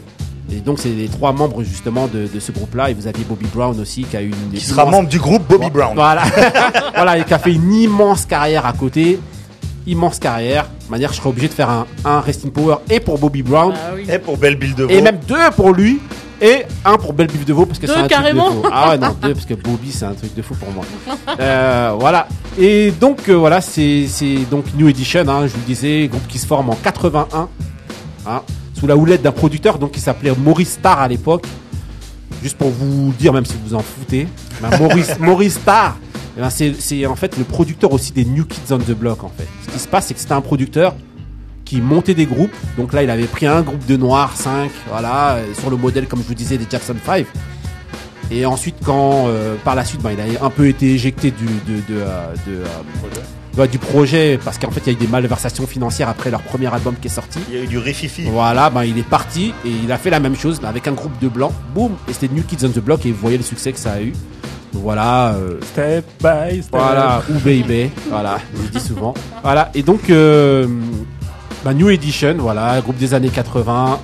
Et 0.51 0.57
donc 0.57 0.77
c'est 0.79 0.89
les 0.89 1.07
trois 1.07 1.31
membres 1.31 1.63
justement 1.63 2.07
de, 2.07 2.27
de 2.27 2.39
ce 2.39 2.51
groupe-là. 2.51 2.89
Et 2.89 2.93
vous 2.93 3.07
aviez 3.07 3.23
Bobby 3.23 3.47
Brown 3.53 3.79
aussi 3.79 4.03
qui 4.03 4.17
a 4.17 4.21
eu 4.21 4.27
une 4.51 4.51
Qui 4.57 4.59
sera 4.65 4.83
immense- 4.83 4.91
membre 4.93 5.09
du 5.09 5.19
groupe 5.19 5.43
Bobby 5.47 5.69
Brown. 5.69 5.93
Voilà, 5.95 6.23
voilà, 6.95 7.17
et 7.17 7.23
qui 7.23 7.33
a 7.33 7.39
fait 7.39 7.53
une 7.53 7.73
immense 7.73 8.25
carrière 8.25 8.65
à 8.65 8.73
côté. 8.73 9.19
Immense 9.87 10.19
carrière. 10.19 10.65
De 10.85 10.91
manière, 10.91 11.11
je 11.11 11.17
serais 11.17 11.29
obligé 11.29 11.47
de 11.49 11.53
faire 11.53 11.69
un, 11.69 11.85
un 12.05 12.21
Rest 12.21 12.45
in 12.45 12.49
Power 12.49 12.75
et 12.89 12.99
pour 12.99 13.17
Bobby 13.17 13.41
Brown. 13.43 13.73
Ah 13.75 13.91
oui. 13.95 14.05
Et 14.09 14.19
pour 14.19 14.37
Belle 14.37 14.55
Bill 14.55 14.75
de 14.75 14.87
Et 14.89 15.01
même 15.01 15.17
deux 15.27 15.35
pour 15.55 15.73
lui 15.73 15.99
et 16.41 16.63
un 16.85 16.97
pour 16.97 17.13
Belle 17.13 17.27
Biv 17.27 17.45
de 17.45 17.53
Veau 17.53 17.65
parce 17.65 17.79
que 17.79 17.87
c'est 17.87 17.93
un 17.93 18.07
carrément 18.07 18.49
truc 18.49 18.57
de 18.57 18.67
fou. 18.67 18.73
Ah 18.73 18.89
ouais 18.89 18.97
non 18.97 19.15
deux 19.21 19.33
parce 19.33 19.45
que 19.45 19.53
Bobby 19.53 19.91
c'est 19.91 20.05
un 20.05 20.13
truc 20.13 20.33
de 20.35 20.41
fou 20.41 20.55
pour 20.55 20.71
moi. 20.71 20.85
Euh, 21.39 21.95
voilà 21.99 22.27
et 22.59 22.91
donc 22.91 23.27
euh, 23.27 23.33
voilà 23.33 23.59
c'est 23.61 24.05
donc 24.51 24.65
New 24.77 24.87
Edition 24.87 25.27
hein, 25.27 25.47
je 25.47 25.53
vous 25.53 25.59
le 25.59 25.65
disais 25.65 26.07
groupe 26.07 26.27
qui 26.27 26.37
se 26.37 26.45
forme 26.45 26.69
en 26.69 26.75
81 26.75 27.49
hein, 28.27 28.41
sous 28.73 28.85
la 28.85 28.95
houlette 28.95 29.21
d'un 29.21 29.31
producteur 29.31 29.79
donc 29.79 29.91
qui 29.91 29.99
s'appelait 29.99 30.33
Maurice 30.37 30.73
Starr 30.73 30.99
à 30.99 31.07
l'époque. 31.07 31.45
Juste 32.41 32.57
pour 32.57 32.69
vous 32.69 33.13
dire 33.17 33.31
même 33.31 33.45
si 33.45 33.55
vous 33.65 33.73
en 33.73 33.79
foutez, 33.79 34.27
ben, 34.61 34.77
Maurice 34.77 35.17
Maurice 35.19 35.53
Starr 35.55 35.95
Eh 36.37 36.41
ben, 36.41 36.49
c'est 36.49 36.75
c'est 36.77 37.05
en 37.05 37.15
fait 37.15 37.37
le 37.37 37.45
producteur 37.45 37.93
aussi 37.93 38.11
des 38.11 38.25
New 38.25 38.45
Kids 38.45 38.71
on 38.71 38.79
the 38.79 38.91
Block 38.91 39.23
en 39.23 39.31
fait. 39.35 39.47
Ce 39.65 39.71
qui 39.71 39.79
se 39.79 39.87
passe, 39.87 40.07
c'est 40.07 40.13
que 40.13 40.19
c'était 40.19 40.33
un 40.33 40.41
producteur 40.41 40.93
qui 41.73 41.81
montait 41.81 42.13
des 42.13 42.27
groupes. 42.27 42.53
Donc 42.77 42.93
là, 42.93 43.01
il 43.01 43.09
avait 43.09 43.25
pris 43.25 43.47
un 43.47 43.61
groupe 43.63 43.83
de 43.87 43.97
noirs, 43.97 44.33
5, 44.35 44.69
voilà, 44.89 45.35
euh, 45.37 45.45
sur 45.59 45.71
le 45.71 45.77
modèle, 45.77 46.05
comme 46.07 46.21
je 46.21 46.27
vous 46.27 46.35
disais, 46.35 46.57
des 46.57 46.67
Jackson 46.69 46.95
5. 47.03 47.25
Et 48.29 48.45
ensuite, 48.45 48.75
quand 48.85 49.25
euh, 49.27 49.55
par 49.63 49.73
la 49.73 49.83
suite, 49.83 50.01
ben, 50.01 50.11
il 50.11 50.37
a 50.37 50.45
un 50.45 50.49
peu 50.51 50.67
été 50.67 50.93
éjecté 50.93 51.31
du, 51.31 51.45
de, 51.45 51.77
de, 51.91 52.01
euh, 52.01 52.33
de, 52.47 52.51
euh, 52.63 53.59
ouais, 53.61 53.67
du 53.67 53.79
projet 53.79 54.39
parce 54.43 54.59
qu'en 54.59 54.69
fait, 54.71 54.81
il 54.85 54.87
y 54.87 54.89
a 54.91 54.93
eu 54.93 55.01
des 55.01 55.07
malversations 55.07 55.65
financières 55.65 56.09
après 56.09 56.29
leur 56.29 56.41
premier 56.41 56.71
album 56.71 56.93
qui 57.01 57.07
est 57.07 57.11
sorti. 57.11 57.39
Il 57.49 57.55
y 57.55 57.59
a 57.59 57.63
eu 57.63 57.67
du 57.67 57.79
rififi. 57.79 58.23
Voilà, 58.31 58.69
ben, 58.69 58.83
il 58.83 58.97
est 58.99 59.07
parti 59.07 59.53
et 59.65 59.69
il 59.83 59.91
a 59.91 59.97
fait 59.97 60.09
la 60.11 60.19
même 60.19 60.35
chose 60.35 60.59
mais 60.61 60.67
avec 60.67 60.87
un 60.87 60.93
groupe 60.93 61.17
de 61.21 61.27
blancs. 61.27 61.53
Boum, 61.73 61.93
et 62.07 62.13
c'était 62.13 62.33
New 62.33 62.43
Kids 62.43 62.65
on 62.65 62.69
the 62.69 62.79
Block 62.83 63.03
et 63.07 63.11
vous 63.11 63.19
voyez 63.19 63.37
le 63.37 63.43
succès 63.43 63.71
que 63.73 63.79
ça 63.79 63.93
a 63.93 64.01
eu. 64.01 64.13
Donc 64.73 64.83
Voilà, 64.83 65.33
euh, 65.33 65.59
Step 65.73 66.05
by 66.21 66.61
step. 66.63 66.71
voilà, 66.71 67.21
ou 67.29 67.33
baby, 67.39 67.89
voilà, 68.09 68.37
je 68.55 68.61
le 68.63 68.69
dis 68.69 68.79
souvent. 68.79 69.13
Voilà, 69.43 69.69
et 69.75 69.83
donc 69.83 70.09
euh, 70.09 70.65
bah, 71.63 71.73
New 71.73 71.89
Edition, 71.89 72.35
voilà, 72.39 72.79
groupe 72.81 72.97
des 72.97 73.13
années 73.13 73.29
80, 73.29 73.99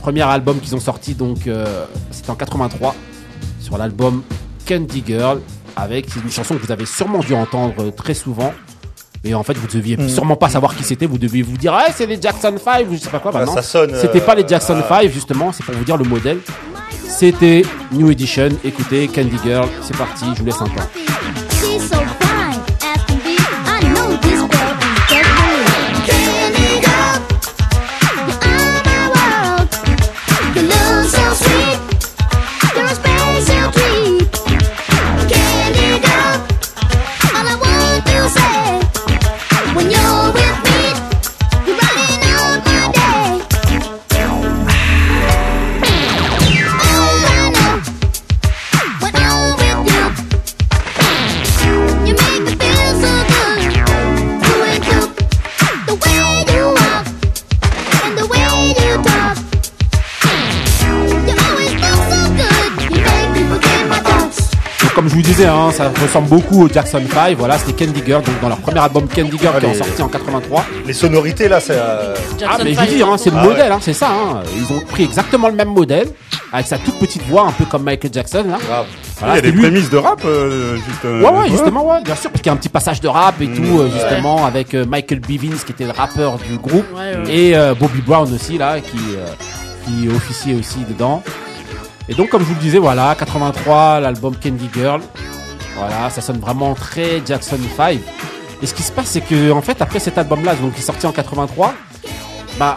premier 0.00 0.22
album 0.22 0.58
qu'ils 0.58 0.74
ont 0.74 0.80
sorti, 0.80 1.14
donc 1.14 1.46
euh, 1.46 1.84
c'était 2.10 2.30
en 2.30 2.34
83 2.34 2.94
sur 3.60 3.78
l'album 3.78 4.22
Candy 4.66 5.02
Girl, 5.06 5.40
avec 5.76 6.06
une 6.16 6.30
chanson 6.30 6.54
que 6.56 6.62
vous 6.64 6.72
avez 6.72 6.86
sûrement 6.86 7.20
dû 7.20 7.34
entendre 7.34 7.74
euh, 7.80 7.90
très 7.90 8.14
souvent. 8.14 8.52
Et 9.24 9.34
en 9.34 9.42
fait, 9.42 9.56
vous 9.56 9.66
deviez 9.66 9.96
sûrement 10.08 10.36
pas 10.36 10.48
savoir 10.48 10.76
qui 10.76 10.84
c'était. 10.84 11.06
Vous 11.06 11.18
deviez 11.18 11.42
vous 11.42 11.56
dire, 11.56 11.74
ah, 11.74 11.86
c'est 11.92 12.06
les 12.06 12.20
Jackson 12.20 12.54
5 12.62 12.86
ou 12.88 12.94
je 12.94 12.98
sais 12.98 13.10
pas 13.10 13.18
quoi. 13.18 13.32
Bah 13.32 13.40
Ouais, 13.40 13.46
non, 13.46 13.54
ça 13.54 13.62
sonne, 13.62 13.92
euh, 13.92 14.00
C'était 14.00 14.20
pas 14.20 14.36
les 14.36 14.46
Jackson 14.46 14.80
5 14.88 15.10
justement. 15.10 15.50
C'est 15.52 15.64
pour 15.64 15.74
vous 15.74 15.84
dire 15.84 15.96
le 15.96 16.04
modèle. 16.04 16.38
C'était 17.08 17.62
New 17.92 18.10
Edition. 18.10 18.50
Écoutez, 18.62 19.08
Candy 19.08 19.38
Girl, 19.44 19.68
c'est 19.82 19.96
parti. 19.96 20.26
Je 20.34 20.40
vous 20.40 20.46
laisse 20.46 20.60
un 20.60 20.66
temps. 20.66 20.86
Disais, 65.36 65.48
hein, 65.48 65.70
ça 65.72 65.90
ressemble 66.02 66.28
beaucoup 66.28 66.64
aux 66.64 66.68
Jackson 66.68 67.02
5. 67.12 67.36
Voilà, 67.36 67.58
c'était 67.58 67.84
Candy 67.84 68.02
Girl, 68.04 68.22
donc 68.22 68.40
dans 68.40 68.48
leur 68.48 68.58
premier 68.58 68.80
album 68.80 69.06
Candy 69.08 69.38
Girl 69.38 69.58
qui 69.60 69.66
est 69.66 69.74
sorti 69.74 70.02
en 70.02 70.08
83. 70.08 70.64
Les 70.86 70.92
sonorités 70.92 71.48
là, 71.48 71.60
c'est. 71.60 71.76
euh, 71.76 72.14
Ah, 72.48 72.56
mais 72.62 72.74
je 72.74 72.80
hein, 72.80 73.16
c'est 73.18 73.30
le 73.30 73.36
Ah 73.38 73.42
ouais. 73.42 73.48
modèle, 73.50 73.72
hein, 73.72 73.78
c'est 73.80 73.92
ça. 73.92 74.08
Hein. 74.10 74.42
Ils 74.56 74.72
ont 74.74 74.80
pris 74.80 75.04
exactement 75.04 75.48
le 75.48 75.54
même 75.54 75.68
modèle, 75.68 76.08
avec 76.52 76.66
sa 76.66 76.78
toute 76.78 76.98
petite 76.98 77.22
voix, 77.28 77.42
un 77.46 77.52
peu 77.52 77.64
comme 77.66 77.82
Michael 77.82 78.12
Jackson. 78.12 78.44
Là. 78.48 78.58
grave. 78.66 78.86
Voilà, 79.18 79.34
il 79.34 79.36
y 79.36 79.38
a 79.38 79.42
des 79.42 79.50
lui. 79.52 79.62
prémices 79.62 79.90
de 79.90 79.96
rap, 79.96 80.20
euh, 80.24 80.76
juste. 80.76 81.04
euh, 81.04 81.22
Ouais, 81.22 81.30
ouais, 81.38 81.48
justement, 81.50 81.86
ouais, 81.86 82.02
bien 82.02 82.14
sûr, 82.16 82.30
parce 82.30 82.42
qu'il 82.42 82.50
y 82.50 82.50
a 82.50 82.52
un 82.54 82.56
petit 82.58 82.68
passage 82.68 83.00
de 83.00 83.08
rap 83.08 83.40
et 83.40 83.46
Mmh, 83.46 83.54
tout, 83.54 83.78
euh, 83.80 83.90
justement, 83.92 84.44
avec 84.44 84.74
euh, 84.74 84.84
Michael 84.86 85.20
Bivins, 85.20 85.56
qui 85.64 85.72
était 85.72 85.84
le 85.84 85.92
rappeur 85.92 86.36
du 86.38 86.56
groupe, 86.58 86.84
Ouais, 86.94 87.16
ouais. 87.24 87.34
et 87.34 87.56
euh, 87.56 87.74
Bobby 87.74 88.00
Brown 88.00 88.30
aussi, 88.34 88.58
là, 88.58 88.80
qui, 88.80 88.98
euh, 89.16 89.26
qui 89.86 90.08
officiait 90.08 90.54
aussi 90.54 90.78
dedans. 90.88 91.22
Et 92.08 92.14
donc, 92.14 92.28
comme 92.28 92.42
je 92.42 92.46
vous 92.46 92.54
le 92.54 92.60
disais, 92.60 92.78
voilà, 92.78 93.14
83, 93.18 94.00
l'album 94.00 94.34
Candy 94.36 94.70
Girl. 94.72 95.00
Voilà, 95.76 96.08
ça 96.10 96.20
sonne 96.20 96.38
vraiment 96.38 96.74
très 96.74 97.20
Jackson 97.26 97.58
5. 97.76 97.98
Et 98.62 98.66
ce 98.66 98.74
qui 98.74 98.82
se 98.82 98.92
passe, 98.92 99.08
c'est 99.08 99.20
que, 99.20 99.50
en 99.50 99.60
fait, 99.60 99.82
après 99.82 99.98
cet 99.98 100.16
album-là, 100.16 100.54
donc, 100.54 100.74
qui 100.74 100.80
est 100.80 100.84
sorti 100.84 101.06
en 101.06 101.12
83, 101.12 101.74
bah, 102.58 102.76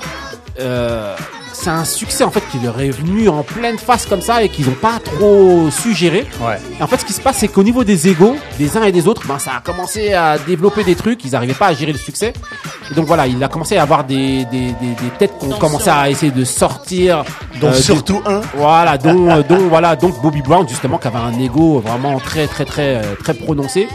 euh, 0.60 1.16
c'est 1.62 1.70
un 1.70 1.84
succès, 1.84 2.24
en 2.24 2.32
fait, 2.32 2.44
qui 2.52 2.60
leur 2.60 2.80
est 2.80 2.90
venu 2.90 3.28
en 3.30 3.44
pleine 3.44 3.78
face 3.78 4.06
comme 4.06 4.22
ça 4.22 4.44
et 4.44 4.50
qu'ils 4.50 4.66
n'ont 4.68 4.72
pas 4.72 5.00
trop 5.04 5.70
su 5.70 5.94
gérer. 5.94 6.26
Ouais. 6.42 6.58
Et 6.80 6.84
en 6.84 6.88
fait, 6.88 6.98
ce 6.98 7.06
qui 7.06 7.14
se 7.14 7.22
passe, 7.22 7.38
c'est 7.38 7.48
qu'au 7.50 7.64
niveau 7.64 7.84
des 7.84 8.08
égaux, 8.08 8.38
des 8.58 8.78
uns 8.78 8.84
et 8.84 8.92
des 8.92 9.08
autres, 9.08 9.28
ben, 9.28 9.40
ça 9.40 9.52
a 9.58 9.60
commencé 9.62 10.14
à 10.14 10.38
développer 10.38 10.84
des 10.84 10.96
trucs. 10.96 11.24
Ils 11.26 11.32
n'arrivaient 11.32 11.54
pas 11.54 11.68
à 11.68 11.74
gérer 11.74 11.92
le 11.92 11.98
succès. 11.98 12.34
Et 12.90 12.94
donc 12.94 13.06
voilà, 13.06 13.28
il 13.28 13.44
a 13.44 13.48
commencé 13.50 13.78
à 13.78 13.84
avoir 13.84 14.04
des, 14.04 14.46
des, 14.46 14.72
des, 14.82 14.96
des 15.02 15.10
têtes 15.18 15.34
qui 15.40 15.46
ont 15.48 15.58
commencé 15.58 15.90
à 15.90 16.10
essayer 16.10 16.32
de 16.32 16.44
sortir. 16.46 17.24
Donc 17.62 17.74
euh, 17.74 17.74
surtout 17.74 18.22
un. 18.26 18.42
voilà, 18.56 18.98
dont, 18.98 19.30
euh, 19.30 19.44
dont 19.48 19.68
voilà, 19.68 19.96
donc 19.96 20.22
Bobby 20.22 20.42
Brown 20.42 20.68
justement 20.68 20.98
qui 20.98 21.08
avait 21.08 21.18
un 21.18 21.38
ego 21.40 21.80
vraiment 21.80 22.20
très 22.20 22.48
très 22.48 22.66
très 22.66 22.96
euh, 22.96 23.16
très 23.22 23.34
prononcé. 23.34 23.88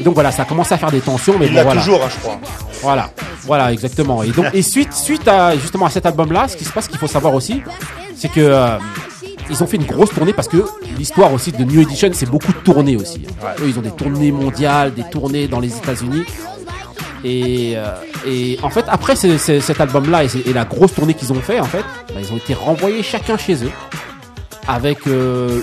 Et 0.00 0.02
donc 0.02 0.14
voilà, 0.14 0.32
ça 0.32 0.42
a 0.42 0.44
commencé 0.44 0.74
à 0.74 0.78
faire 0.78 0.90
des 0.90 1.00
tensions, 1.00 1.36
mais 1.38 1.46
Il 1.46 1.50
bon, 1.52 1.56
l'a 1.58 1.62
voilà. 1.64 1.80
toujours, 1.80 2.02
hein, 2.04 2.08
je 2.10 2.20
crois. 2.20 2.38
Voilà, 2.82 3.10
voilà, 3.44 3.72
exactement. 3.72 4.22
Et 4.22 4.30
donc, 4.30 4.46
et 4.52 4.62
suite, 4.62 4.92
suite 4.92 5.26
à 5.28 5.56
justement 5.56 5.86
à 5.86 5.90
cet 5.90 6.04
album-là, 6.06 6.48
ce 6.48 6.56
qui 6.56 6.64
se 6.64 6.72
passe, 6.72 6.88
qu'il 6.88 6.98
faut 6.98 7.06
savoir 7.06 7.32
aussi, 7.34 7.62
c'est 8.16 8.28
que 8.30 8.40
euh, 8.40 8.76
ils 9.50 9.62
ont 9.62 9.66
fait 9.66 9.76
une 9.76 9.84
grosse 9.84 10.10
tournée 10.10 10.32
parce 10.32 10.48
que 10.48 10.64
l'histoire 10.98 11.32
aussi 11.32 11.52
de 11.52 11.62
New 11.64 11.80
Edition, 11.80 12.10
c'est 12.12 12.28
beaucoup 12.28 12.52
de 12.52 12.58
tournées 12.58 12.96
aussi. 12.96 13.22
Eux, 13.60 13.68
ils 13.68 13.78
ont 13.78 13.82
des 13.82 13.90
tournées 13.92 14.32
mondiales, 14.32 14.92
des 14.94 15.04
tournées 15.04 15.46
dans 15.48 15.60
les 15.60 15.74
États-Unis. 15.76 16.24
Et, 17.26 17.74
euh, 17.76 17.94
et 18.26 18.58
en 18.62 18.68
fait, 18.70 18.84
après 18.88 19.16
ce- 19.16 19.38
ce- 19.38 19.60
cet 19.60 19.80
album-là 19.80 20.24
et, 20.24 20.28
et 20.46 20.52
la 20.52 20.64
grosse 20.64 20.92
tournée 20.92 21.14
qu'ils 21.14 21.32
ont 21.32 21.40
fait, 21.40 21.58
en 21.60 21.64
fait, 21.64 21.84
bah, 22.08 22.20
ils 22.20 22.32
ont 22.32 22.36
été 22.36 22.52
renvoyés 22.52 23.02
chacun 23.02 23.38
chez 23.38 23.54
eux 23.64 23.70
avec 24.68 25.06
euh, 25.06 25.60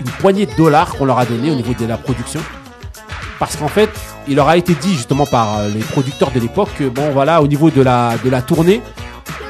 une 0.00 0.10
poignée 0.20 0.46
de 0.46 0.54
dollars 0.56 0.94
qu'on 0.94 1.04
leur 1.06 1.18
a 1.18 1.24
donné 1.26 1.50
au 1.50 1.54
niveau 1.54 1.72
de 1.74 1.86
la 1.86 1.96
production. 1.96 2.40
Parce 3.40 3.56
qu'en 3.56 3.68
fait, 3.68 3.90
il 4.28 4.36
leur 4.36 4.48
a 4.48 4.56
été 4.56 4.74
dit 4.74 4.92
justement 4.94 5.26
par 5.26 5.58
euh, 5.58 5.68
les 5.74 5.80
producteurs 5.80 6.30
de 6.30 6.38
l'époque 6.38 6.68
que 6.78 6.84
bon 6.88 7.10
voilà, 7.10 7.42
au 7.42 7.48
niveau 7.48 7.70
de 7.70 7.80
la 7.82 8.12
de 8.24 8.30
la 8.30 8.42
tournée, 8.42 8.80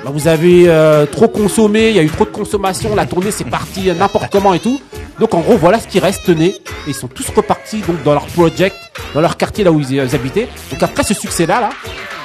bah, 0.05 0.11
vous 0.15 0.29
avez 0.29 0.65
euh, 0.69 1.05
trop 1.07 1.29
consommé, 1.29 1.91
il 1.91 1.97
y 1.97 1.99
a 1.99 2.03
eu 2.03 2.09
trop 2.09 2.25
de 2.25 2.31
consommation, 2.31 2.95
la 2.95 3.05
tournée 3.05 3.31
c'est 3.33 3.45
parti 3.45 3.91
n'importe 3.93 4.31
comment 4.33 4.55
et 4.55 4.61
tout. 4.61 4.81
Donc 5.19 5.35
en 5.35 5.41
gros 5.41 5.57
voilà 5.59 5.79
ce 5.81 5.87
qui 5.89 5.99
reste 5.99 6.25
tenait 6.25 6.47
et 6.55 6.63
ils 6.87 6.95
sont 6.95 7.09
tous 7.09 7.29
repartis 7.37 7.81
donc 7.87 8.03
dans 8.05 8.13
leur 8.15 8.27
project, 8.27 8.77
dans 9.13 9.21
leur 9.21 9.37
quartier 9.37 9.65
là 9.65 9.73
où 9.73 9.81
ils, 9.81 9.93
ils 9.93 10.15
habitaient. 10.15 10.49
Donc 10.71 10.83
après 10.83 11.03
ce 11.03 11.13
succès 11.13 11.45
là 11.45 11.61
là, 11.61 11.71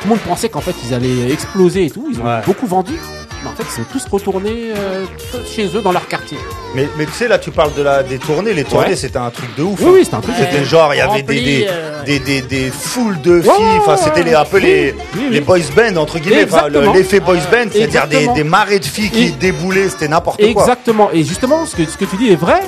tout 0.01 0.05
le 0.07 0.09
monde 0.11 0.19
pensait 0.19 0.47
qu'en 0.49 0.61
fait 0.61 0.75
ils 0.87 0.93
allaient 0.93 1.31
exploser 1.33 1.85
et 1.85 1.89
tout, 1.89 2.07
ils 2.11 2.19
ont 2.21 2.25
Ouais. 2.25 2.41
beaucoup 2.45 2.67
vendu. 2.67 2.93
Mais 3.45 3.51
en 3.51 3.55
fait 3.55 3.63
ils 3.69 3.75
sont 3.83 3.89
tous 3.91 4.05
retournés 4.11 4.71
euh, 4.75 5.05
chez 5.45 5.67
eux 5.77 5.81
dans 5.81 5.91
leur 5.93 6.07
quartier. 6.07 6.37
Mais, 6.73 6.89
mais 6.97 7.05
tu 7.05 7.11
sais, 7.13 7.27
là, 7.29 7.37
tu 7.39 7.51
parles 7.51 7.73
de 7.75 7.81
la, 7.83 8.03
des 8.03 8.17
tournées. 8.19 8.53
Les 8.53 8.63
tournées, 8.65 8.87
Ouais. 8.89 8.95
c'était 8.97 9.17
un 9.17 9.29
truc 9.29 9.55
de 9.55 9.63
ouf. 9.63 9.79
Oui 9.79 9.85
hein. 9.87 9.91
oui 9.93 9.99
c'était 10.03 10.15
un 10.15 10.21
truc. 10.21 10.35
C'était 10.37 10.65
genre, 10.65 10.93
il 10.93 10.97
y 10.97 11.01
avait 11.01 11.21
des, 11.21 11.33
Rempli, 11.35 11.43
des, 11.43 11.67
euh, 11.69 12.03
des, 12.03 12.19
des, 12.19 12.41
des 12.41 12.69
foules 12.71 13.21
de 13.21 13.41
filles. 13.41 13.51
Ouais, 13.51 13.57
ouais, 13.57 13.77
Enfin, 13.79 13.91
ouais, 13.93 13.97
c'était 14.03 14.23
les, 14.23 14.33
un 14.33 14.43
peu 14.45 14.57
les, 14.57 14.93
oui, 15.15 15.27
les 15.31 15.39
boys 15.41 15.59
band, 15.75 15.95
entre 15.95 16.19
guillemets. 16.19 16.45
Enfin, 16.51 16.67
l'effet 16.93 17.19
boys 17.21 17.35
band, 17.51 17.69
c'est-à-dire 17.71 18.07
des, 18.07 18.27
des 18.29 18.43
marées 18.43 18.79
de 18.79 18.85
filles 18.85 19.11
qui 19.11 19.25
Et- 19.27 19.31
déboulaient. 19.31 19.87
C'était 19.89 20.07
n'importe 20.09 20.37
quoi. 20.51 20.63
Exactement. 20.63 21.09
Et 21.13 21.23
justement, 21.23 21.65
ce 21.65 21.75
que, 21.75 21.85
ce 21.85 21.97
que 21.97 22.05
tu 22.05 22.17
dis 22.17 22.31
est 22.31 22.35
vrai. 22.35 22.59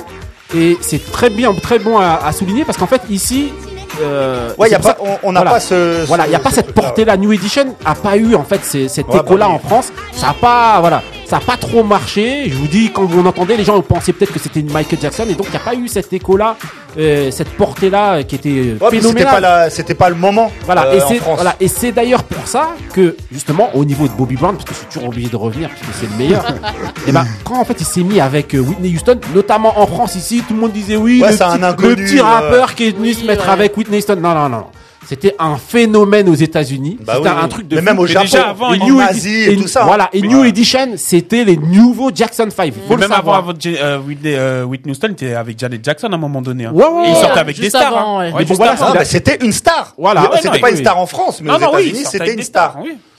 Et 0.56 0.78
c'est 0.80 1.10
très 1.12 1.28
bien, 1.28 1.52
très 1.54 1.78
bon 1.78 1.98
à, 1.98 2.20
à 2.24 2.32
souligner 2.32 2.64
parce 2.64 2.78
qu'en 2.78 2.86
fait, 2.86 3.02
ici. 3.10 3.52
Euh, 4.00 4.50
Ouais, 4.58 4.70
y 4.70 4.74
a 4.74 4.82
ça- 4.82 4.94
pas, 4.94 5.02
on- 5.22 5.32
n'a 5.32 5.40
voilà. 5.40 5.50
pas 5.56 5.60
ce. 5.60 6.04
Voilà, 6.06 6.26
il 6.26 6.30
n'y 6.30 6.34
a 6.36 6.38
pas 6.38 6.50
ce 6.50 6.56
cette 6.56 6.72
portée-là. 6.72 7.16
New 7.16 7.32
Edition 7.32 7.74
a 7.84 7.94
pas 7.94 8.16
eu 8.16 8.34
en 8.34 8.44
fait 8.44 8.60
ces- 8.64 8.88
cet 8.88 9.08
Ouais, 9.08 9.16
écho-là 9.20 9.46
bah 9.46 9.52
en 9.52 9.58
France. 9.58 9.92
Ça 10.12 10.30
a 10.30 10.34
pas, 10.34 10.80
voilà, 10.80 11.02
ça 11.28 11.36
a 11.36 11.40
pas 11.40 11.58
trop 11.58 11.84
marché. 11.84 12.48
Je 12.48 12.54
vous 12.56 12.68
dis, 12.68 12.90
quand 12.90 13.04
vous 13.04 13.20
entendez, 13.26 13.56
les 13.56 13.64
gens 13.64 13.80
pensaient 13.82 14.14
peut-être 14.14 14.32
que 14.32 14.38
c'était 14.38 14.60
une 14.60 14.72
Michael 14.72 14.98
Jackson, 15.00 15.26
et 15.28 15.34
donc 15.34 15.46
il 15.48 15.50
n'y 15.50 15.56
a 15.56 15.60
pas 15.60 15.74
eu 15.74 15.86
cet 15.86 16.10
écho-là, 16.12 16.56
euh, 16.96 17.30
cette 17.30 17.50
portée-là 17.50 18.14
euh, 18.14 18.22
qui 18.22 18.34
était 18.36 18.48
euh, 18.48 18.78
Ouais, 18.80 18.88
c'était 18.90 18.96
phénoménale. 19.02 19.42
pas, 19.42 19.70
c'était 19.70 19.94
pas 19.94 20.08
le 20.08 20.14
moment. 20.14 20.50
Voilà, 20.64 20.86
euh, 20.86 20.96
et 20.96 21.00
c'est 21.06 21.18
voilà, 21.18 21.54
et 21.60 21.68
c'est 21.68 21.92
d'ailleurs 21.92 22.24
pour 22.24 22.48
ça 22.48 22.70
que 22.94 23.14
justement 23.30 23.68
au 23.74 23.84
niveau 23.84 24.08
de 24.08 24.12
Bobby 24.12 24.36
Brown, 24.36 24.54
parce 24.56 24.64
que 24.64 24.72
je 24.72 24.78
suis 24.78 24.86
toujours 24.86 25.08
obligé 25.08 25.28
de 25.28 25.36
revenir 25.36 25.68
parce 25.68 25.80
que 25.82 25.86
c'est 26.00 26.10
le 26.10 26.16
meilleur. 26.16 26.46
et 27.06 27.12
ben 27.12 27.26
quand 27.44 27.60
en 27.60 27.64
fait 27.64 27.76
il 27.78 27.86
s'est 27.86 28.02
mis 28.02 28.20
avec 28.20 28.54
Whitney 28.54 28.94
Houston, 28.94 29.20
notamment 29.34 29.78
en 29.78 29.86
France 29.86 30.14
ici, 30.14 30.42
tout 30.48 30.54
le 30.54 30.60
monde 30.60 30.72
disait 30.72 30.96
oui, 30.96 31.20
Ouais, 31.20 31.30
le, 31.30 31.36
c'est 31.36 31.42
un 31.44 31.56
petit, 31.58 31.64
inconnu, 31.64 31.88
le 31.90 31.96
petit 31.96 32.18
euh, 32.20 32.22
rappeur 32.22 32.74
qui 32.74 32.88
est 32.88 32.96
venu 32.96 33.12
se 33.12 33.26
mettre 33.26 33.44
ouais. 33.44 33.52
avec 33.52 33.76
Whitney 33.76 33.98
Houston. 33.98 34.16
Non 34.16 34.32
non 34.34 34.48
non, 34.48 34.56
non. 34.56 34.66
C'était 35.08 35.34
un 35.38 35.56
phénomène 35.56 36.28
aux 36.28 36.34
États-Unis. 36.34 36.98
Bah 37.00 37.14
c'était 37.16 37.28
oui, 37.30 37.34
un 37.38 37.42
oui. 37.44 37.48
truc 37.48 37.66
de 37.68 37.76
Mais 37.76 37.80
fou. 37.80 37.86
même 37.86 37.98
au 37.98 38.06
Japon, 38.06 38.24
déjà 38.26 38.48
avant, 38.50 38.68
en 38.68 38.72
il- 38.74 38.84
New 38.84 39.00
Asie 39.00 39.28
Edi- 39.44 39.50
et 39.52 39.56
tout 39.62 39.66
ça. 39.68 39.84
Voilà, 39.84 40.10
et 40.12 40.20
Mais- 40.20 40.28
New 40.28 40.44
Edition, 40.44 40.88
c'était 40.96 41.44
les 41.44 41.56
nouveaux 41.56 42.10
Jackson 42.14 42.48
5. 42.54 42.74
Faut 42.86 42.94
le 42.94 43.00
Même 43.00 43.12
avant, 43.12 43.16
savoir. 43.16 43.36
avant 43.38 43.52
euh, 43.66 43.98
Whitney, 44.00 44.34
euh, 44.36 44.64
Whitney 44.64 44.92
Houston 44.92 45.08
était 45.12 45.32
avec 45.34 45.58
Janet 45.58 45.82
Jackson 45.82 46.08
à 46.12 46.14
un 46.14 46.18
moment 46.18 46.42
donné. 46.42 46.66
hein. 46.66 46.72
Ouais, 46.74 46.84
ouais, 46.84 47.04
Et 47.06 47.08
il 47.08 47.14
ouais. 47.14 47.20
sortait 47.22 47.40
avec 47.40 47.58
des 47.58 47.70
stars. 47.70 47.86
avant, 47.96 48.20
hein. 48.20 48.32
bon, 48.32 48.54
voilà, 48.54 48.72
avant. 48.72 48.86
Ah, 48.90 48.94
bah, 48.98 49.04
c'était 49.06 49.38
une 49.42 49.52
star. 49.52 49.94
Voilà. 49.96 50.20
Le- 50.24 50.28
Ouais, 50.28 50.38
C'était 50.42 50.58
pas 50.58 50.70
une 50.70 50.76
star 50.76 50.98
en 50.98 51.06
France, 51.06 51.40
mais 51.42 51.48
Non, 51.50 51.56
aux 51.56 51.60
non, 51.60 51.70
oui, 51.74 51.82
il 51.84 51.88
États-Unis, 51.88 52.08
c'était 52.10 52.34
une 52.34 52.42
star. 52.42 52.76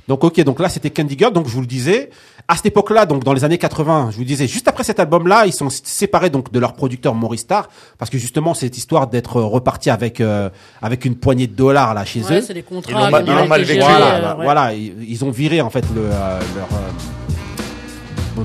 Donc 0.07 0.23
ok, 0.23 0.41
donc 0.41 0.59
là 0.59 0.69
c'était 0.69 0.89
Candy 0.91 1.15
Girl, 1.17 1.31
donc 1.33 1.47
je 1.47 1.53
vous 1.53 1.61
le 1.61 1.67
disais. 1.67 2.09
À 2.51 2.55
cette 2.55 2.65
époque-là, 2.65 3.05
donc 3.05 3.23
dans 3.23 3.33
les 3.33 3.43
années 3.43 3.59
80, 3.59 4.09
je 4.11 4.17
vous 4.17 4.23
disais, 4.23 4.47
juste 4.47 4.67
après 4.67 4.83
cet 4.83 4.99
album-là, 4.99 5.45
ils 5.45 5.53
sont 5.53 5.69
séparés 5.69 6.31
donc 6.31 6.51
de 6.51 6.59
leur 6.59 6.73
producteur 6.73 7.13
Maurice 7.13 7.41
Starr, 7.41 7.69
parce 7.99 8.09
que 8.09 8.17
justement 8.17 8.55
cette 8.55 8.75
histoire 8.75 9.05
d'être 9.05 9.39
reparti 9.39 9.91
avec 9.91 10.19
euh, 10.19 10.49
avec 10.81 11.05
une 11.05 11.15
poignée 11.15 11.45
de 11.45 11.53
dollars 11.55 11.93
là 11.93 12.05
chez 12.05 12.23
Ouais, 12.23 12.39
eux. 12.39 12.41
c'est 12.41 12.55
des 12.55 12.63
contrats. 12.63 12.91
Ils 12.91 12.95
l'ont 13.05 13.11
mal- 13.11 13.23
qui 13.23 13.29
ont 13.29 13.33
ils 13.33 13.39
l'ont 13.39 13.47
mal 13.47 13.61
vécu. 13.63 13.79
Voilà, 13.81 14.15
euh, 14.15 14.35
ouais. 14.37 14.43
voilà, 14.43 14.73
ils, 14.73 14.95
ils 15.07 15.23
ont 15.23 15.29
viré 15.29 15.61
en 15.61 15.69
fait 15.69 15.85
le 15.93 16.01
euh, 16.01 16.39
leur 16.57 16.67
euh, 16.73 16.91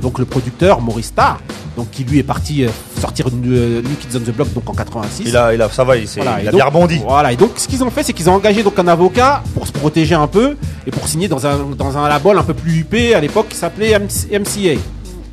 donc 0.01 0.19
le 0.19 0.25
producteur 0.25 0.81
Maurice 0.81 1.07
Starr, 1.07 1.39
donc 1.77 1.91
qui 1.91 2.05
lui 2.05 2.19
est 2.19 2.23
parti 2.25 2.65
euh, 2.65 2.69
sortir 3.01 3.27
New, 3.33 3.53
euh, 3.53 3.83
New 3.83 3.95
Kids 3.97 4.17
on 4.17 4.21
the 4.21 4.35
Block 4.35 4.53
donc 4.53 4.69
en 4.69 4.75
86. 4.75 5.25
Il 5.27 5.37
a, 5.37 5.55
il 5.55 5.61
a, 5.63 5.69
ça 5.69 5.85
va, 5.85 5.97
il, 5.97 6.07
Voilà, 6.17 6.41
il 6.43 6.49
a 6.49 6.51
donc- 6.51 6.61
bien 6.61 6.65
rebondi. 6.67 7.01
Voilà, 7.07 7.33
et 7.33 7.37
donc 7.37 7.53
ce 7.57 7.67
qu'ils 7.69 7.83
ont 7.83 7.91
fait, 7.91 8.03
c'est 8.03 8.13
qu'ils 8.13 8.29
ont 8.31 8.35
engagé 8.35 8.63
donc 8.63 8.79
un 8.79 8.89
avocat 8.89 9.43
pour 9.55 9.67
se 9.67 9.73
protéger 9.73 10.15
un 10.15 10.27
peu 10.27 10.57
et 10.87 10.91
pour 10.91 11.07
signer 11.09 11.29
dans 11.29 11.47
un 11.47 11.59
dans 11.77 11.99
un 11.99 12.09
label 12.09 12.39
un 12.39 12.43
peu 12.43 12.55
plus 12.55 12.79
huppé 12.81 13.15
à 13.15 13.21
l'époque 13.21 13.49
qui 13.49 13.57
s'appelait 13.57 13.99
MC 13.99 14.29
MCA. 14.33 14.75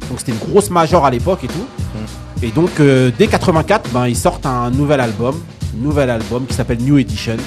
Donc 0.09 0.19
c'était 0.19 0.31
une 0.33 0.49
grosse 0.49 0.69
major 0.69 1.05
à 1.05 1.11
l'époque 1.11 1.43
et 1.43 1.47
tout. 1.47 1.53
Mm. 1.95 2.43
Et 2.43 2.49
donc 2.51 2.71
euh, 2.79 3.11
dès 3.17 3.27
84, 3.27 3.89
ben 3.91 4.07
ils 4.07 4.15
sortent 4.15 4.45
un 4.45 4.71
nouvel 4.71 4.99
album, 4.99 5.35
un 5.77 5.83
nouvel 5.83 6.09
album 6.09 6.45
qui 6.47 6.53
s'appelle 6.55 6.79
New 6.81 6.97
Edition. 6.97 7.37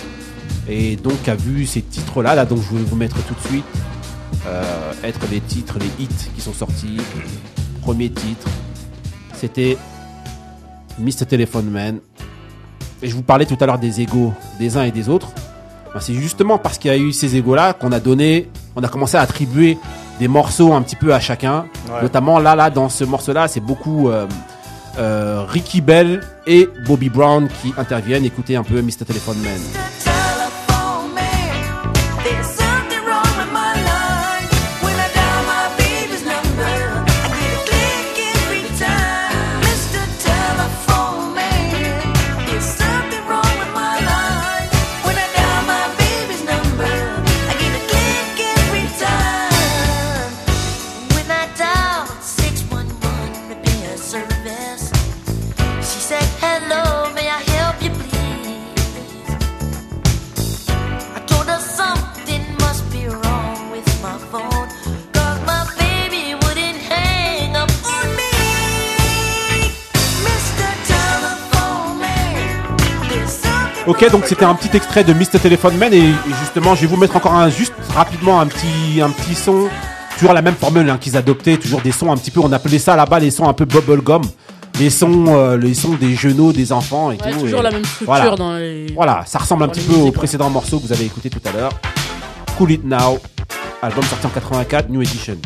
Et 0.68 0.96
donc 0.96 1.28
a 1.28 1.34
vu 1.34 1.66
ces 1.66 1.82
titres 1.82 2.22
là, 2.22 2.34
là 2.34 2.46
donc 2.46 2.58
je 2.58 2.76
vais 2.76 2.82
vous 2.84 2.96
mettre 2.96 3.16
tout 3.24 3.34
de 3.34 3.48
suite 3.48 3.64
euh, 4.46 4.92
être 5.02 5.20
les 5.30 5.40
titres, 5.40 5.78
les 5.78 6.04
hits 6.04 6.30
qui 6.34 6.40
sont 6.40 6.52
sortis. 6.52 6.98
Premier 7.82 8.10
titre, 8.10 8.48
c'était 9.34 9.76
Mr. 10.98 11.26
Telephone 11.28 11.70
Man. 11.70 11.98
Et 13.02 13.08
je 13.08 13.14
vous 13.14 13.22
parlais 13.22 13.46
tout 13.46 13.56
à 13.60 13.66
l'heure 13.66 13.78
des 13.78 14.00
égaux 14.00 14.32
des 14.58 14.76
uns 14.76 14.84
et 14.84 14.90
des 14.90 15.08
autres. 15.08 15.28
Ben, 15.92 16.00
c'est 16.00 16.14
justement 16.14 16.58
parce 16.58 16.78
qu'il 16.78 16.90
y 16.90 16.94
a 16.94 16.98
eu 16.98 17.12
ces 17.12 17.36
égaux-là 17.36 17.72
qu'on 17.72 17.92
a 17.92 18.00
donné, 18.00 18.50
on 18.74 18.82
a 18.82 18.88
commencé 18.88 19.16
à 19.16 19.20
attribuer 19.20 19.78
des 20.18 20.28
morceaux 20.28 20.72
un 20.72 20.82
petit 20.82 20.96
peu 20.96 21.14
à 21.14 21.20
chacun. 21.20 21.66
Ouais. 21.88 22.02
Notamment 22.02 22.38
là, 22.38 22.56
là, 22.56 22.70
dans 22.70 22.88
ce 22.88 23.04
morceau-là, 23.04 23.48
c'est 23.48 23.60
beaucoup 23.60 24.08
euh, 24.08 24.26
euh, 24.98 25.44
Ricky 25.48 25.80
Bell 25.80 26.20
et 26.46 26.68
Bobby 26.86 27.10
Brown 27.10 27.48
qui 27.62 27.72
interviennent. 27.76 28.24
Écoutez 28.24 28.56
un 28.56 28.62
peu 28.62 28.80
Mr. 28.80 29.04
Telephone 29.06 29.38
Man. 29.42 30.03
Ok, 73.86 74.10
donc 74.10 74.24
c'était 74.24 74.46
un 74.46 74.54
petit 74.54 74.74
extrait 74.74 75.04
de 75.04 75.12
Mr. 75.12 75.38
Telephone 75.42 75.76
Man 75.76 75.92
et 75.92 75.98
et 75.98 76.14
justement, 76.40 76.74
je 76.74 76.82
vais 76.82 76.86
vous 76.86 76.96
mettre 76.96 77.16
encore 77.16 77.34
un 77.34 77.50
juste 77.50 77.74
rapidement 77.94 78.40
un 78.40 78.46
petit 78.46 79.00
un 79.02 79.10
petit 79.10 79.34
son. 79.34 79.68
Toujours 80.18 80.32
la 80.32 80.42
même 80.42 80.54
formule 80.54 80.88
hein, 80.88 80.96
qu'ils 80.98 81.16
adoptaient, 81.16 81.56
toujours 81.58 81.80
des 81.82 81.92
sons 81.92 82.10
un 82.10 82.16
petit 82.16 82.30
peu. 82.30 82.40
On 82.40 82.52
appelait 82.52 82.78
ça 82.78 82.96
là-bas 82.96 83.18
les 83.18 83.30
sons 83.30 83.46
un 83.48 83.52
peu 83.52 83.64
bubblegum, 83.66 84.22
les 84.78 84.88
sons 84.88 85.24
euh, 85.28 85.56
les 85.58 85.74
sons 85.74 85.94
des 86.00 86.14
genoux 86.14 86.52
des 86.52 86.72
enfants 86.72 87.10
et 87.10 87.16
Ouais, 87.16 87.32
tout. 87.32 87.40
toujours 87.40 87.60
et 87.60 87.62
la 87.64 87.70
même 87.72 87.84
structure 87.84 88.06
voilà. 88.06 88.30
dans 88.36 88.54
les. 88.54 88.86
Voilà, 88.94 89.22
ça 89.26 89.38
ressemble 89.38 89.64
un 89.64 89.68
petit 89.68 89.80
peu 89.82 89.94
au 89.96 90.12
précédent 90.12 90.48
morceau 90.48 90.78
que 90.78 90.86
vous 90.86 90.92
avez 90.92 91.04
écouté 91.04 91.28
tout 91.28 91.42
à 91.46 91.52
l'heure. 91.52 91.72
Cool 92.56 92.70
It 92.72 92.84
Now, 92.84 93.18
album 93.82 94.04
sorti 94.04 94.26
en 94.26 94.30
84, 94.30 94.88
New 94.88 95.02
Edition. 95.02 95.36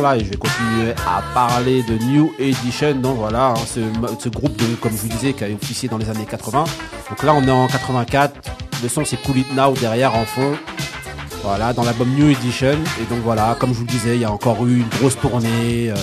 Là 0.00 0.16
et 0.16 0.20
je 0.20 0.30
vais 0.30 0.36
continuer 0.36 0.92
à 1.06 1.22
parler 1.34 1.82
de 1.82 1.98
New 2.04 2.32
Edition. 2.38 2.94
Donc 2.94 3.16
voilà, 3.16 3.48
hein, 3.48 3.54
ce, 3.66 3.80
ce 4.18 4.28
groupe, 4.28 4.56
donc, 4.56 4.78
comme 4.80 4.92
je 4.92 4.98
vous 4.98 5.08
disais, 5.08 5.32
qui 5.32 5.44
a 5.44 5.48
officié 5.48 5.88
dans 5.88 5.98
les 5.98 6.08
années 6.08 6.26
80. 6.30 6.64
Donc 7.08 7.22
là, 7.22 7.34
on 7.34 7.42
est 7.42 7.50
en 7.50 7.66
84. 7.66 8.34
Le 8.82 8.88
son, 8.88 9.04
c'est 9.04 9.16
Cool 9.22 9.38
It 9.38 9.54
Now 9.54 9.72
derrière 9.72 10.14
en 10.14 10.24
fond. 10.24 10.52
Voilà, 11.42 11.72
dans 11.72 11.84
l'album 11.84 12.08
New 12.10 12.28
Edition. 12.30 12.76
Et 13.00 13.04
donc 13.08 13.20
voilà, 13.24 13.56
comme 13.58 13.70
je 13.70 13.78
vous 13.78 13.84
le 13.86 13.90
disais, 13.90 14.14
il 14.16 14.20
y 14.20 14.24
a 14.24 14.30
encore 14.30 14.66
eu 14.66 14.78
une 14.80 14.88
grosse 15.00 15.18
tournée. 15.18 15.90
euh, 15.90 15.94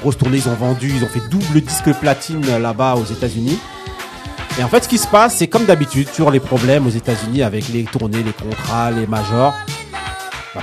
grosse 0.00 0.16
tournée, 0.16 0.38
ils 0.38 0.48
ont 0.48 0.54
vendu, 0.54 0.92
ils 0.94 1.04
ont 1.04 1.08
fait 1.08 1.28
double 1.28 1.60
disque 1.60 1.92
platine 2.00 2.44
euh, 2.48 2.58
là-bas 2.58 2.94
aux 2.94 3.04
États-Unis. 3.04 3.58
Et 4.58 4.64
en 4.64 4.68
fait, 4.68 4.84
ce 4.84 4.88
qui 4.88 4.98
se 4.98 5.06
passe, 5.06 5.36
c'est 5.36 5.46
comme 5.46 5.64
d'habitude, 5.66 6.08
sur 6.08 6.30
les 6.30 6.40
problèmes 6.40 6.86
aux 6.86 6.90
États-Unis 6.90 7.42
avec 7.42 7.68
les 7.68 7.84
tournées, 7.84 8.22
les 8.24 8.32
contrats, 8.32 8.90
les 8.90 9.06
majors. 9.06 9.52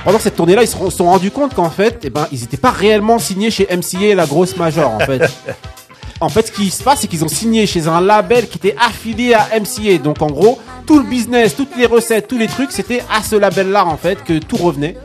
Pendant 0.04 0.18
cette 0.18 0.36
tournée-là, 0.36 0.62
ils 0.62 0.68
se 0.68 0.76
sont- 0.90 1.04
rendus 1.06 1.30
compte 1.30 1.54
qu'en 1.54 1.70
fait, 1.70 2.00
eh 2.04 2.10
ben, 2.10 2.26
ils 2.32 2.40
n'étaient 2.40 2.56
pas 2.56 2.70
réellement 2.70 3.18
signés 3.18 3.50
chez 3.50 3.66
MCA, 3.70 4.14
la 4.14 4.26
grosse 4.26 4.56
major, 4.56 4.90
en 4.90 5.00
fait. 5.00 5.22
en 6.20 6.28
fait, 6.28 6.46
ce 6.48 6.52
qui 6.52 6.70
se 6.70 6.82
passe, 6.82 7.00
c'est 7.00 7.06
qu'ils 7.08 7.24
ont 7.24 7.28
signé 7.28 7.66
chez 7.66 7.86
un 7.88 8.00
label 8.00 8.48
qui 8.48 8.58
était 8.58 8.76
affilié 8.80 9.34
à 9.34 9.48
MCA. 9.60 9.98
Donc, 9.98 10.22
en 10.22 10.26
gros, 10.28 10.58
tout 10.86 10.98
le 10.98 11.04
business, 11.04 11.54
toutes 11.56 11.76
les 11.76 11.86
recettes, 11.86 12.28
tous 12.28 12.38
les 12.38 12.46
trucs, 12.48 12.72
c'était 12.72 13.02
à 13.12 13.22
ce 13.22 13.36
label-là, 13.36 13.84
en 13.86 13.96
fait, 13.96 14.22
que 14.24 14.38
tout 14.38 14.56
revenait. 14.56 14.96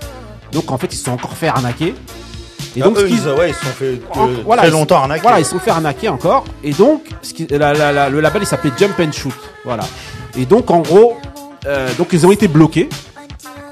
Donc, 0.51 0.71
en 0.71 0.77
fait, 0.77 0.87
ils 0.93 0.97
se 0.97 1.05
sont 1.05 1.11
encore 1.11 1.33
fait 1.33 1.47
arnaquer. 1.47 1.93
Et 2.75 2.79
donc, 2.79 2.93
Ah, 2.97 3.01
eux, 3.01 3.07
qu'ils- 3.07 3.17
ils, 3.17 3.29
ouais, 3.29 3.49
ils 3.49 3.53
se 3.55 3.59
sont 3.61 3.67
fait 3.77 4.01
en- 4.15 4.27
euh, 4.29 4.35
voilà, 4.45 4.61
très 4.61 4.71
longtemps 4.71 4.97
arnaquer. 4.97 5.21
Voilà, 5.23 5.39
ils 5.39 5.45
se 5.45 5.51
sont 5.51 5.59
fait 5.59 5.71
arnaquer 5.71 6.07
encore. 6.07 6.45
Et 6.63 6.71
donc, 6.71 7.03
ce 7.21 7.33
qui- 7.33 7.47
la- 7.49 7.73
la- 7.73 7.91
la- 7.91 8.09
le 8.09 8.21
label, 8.21 8.43
il 8.43 8.45
s'appelait 8.45 8.71
Jump 8.79 8.97
and 8.99 9.11
Shoot. 9.11 9.33
Voilà. 9.65 9.83
Et 10.37 10.45
donc, 10.45 10.71
en 10.71 10.79
gros, 10.79 11.17
euh, 11.65 11.89
donc 11.97 12.07
ils 12.13 12.25
ont 12.25 12.31
été 12.31 12.47
bloqués. 12.47 12.87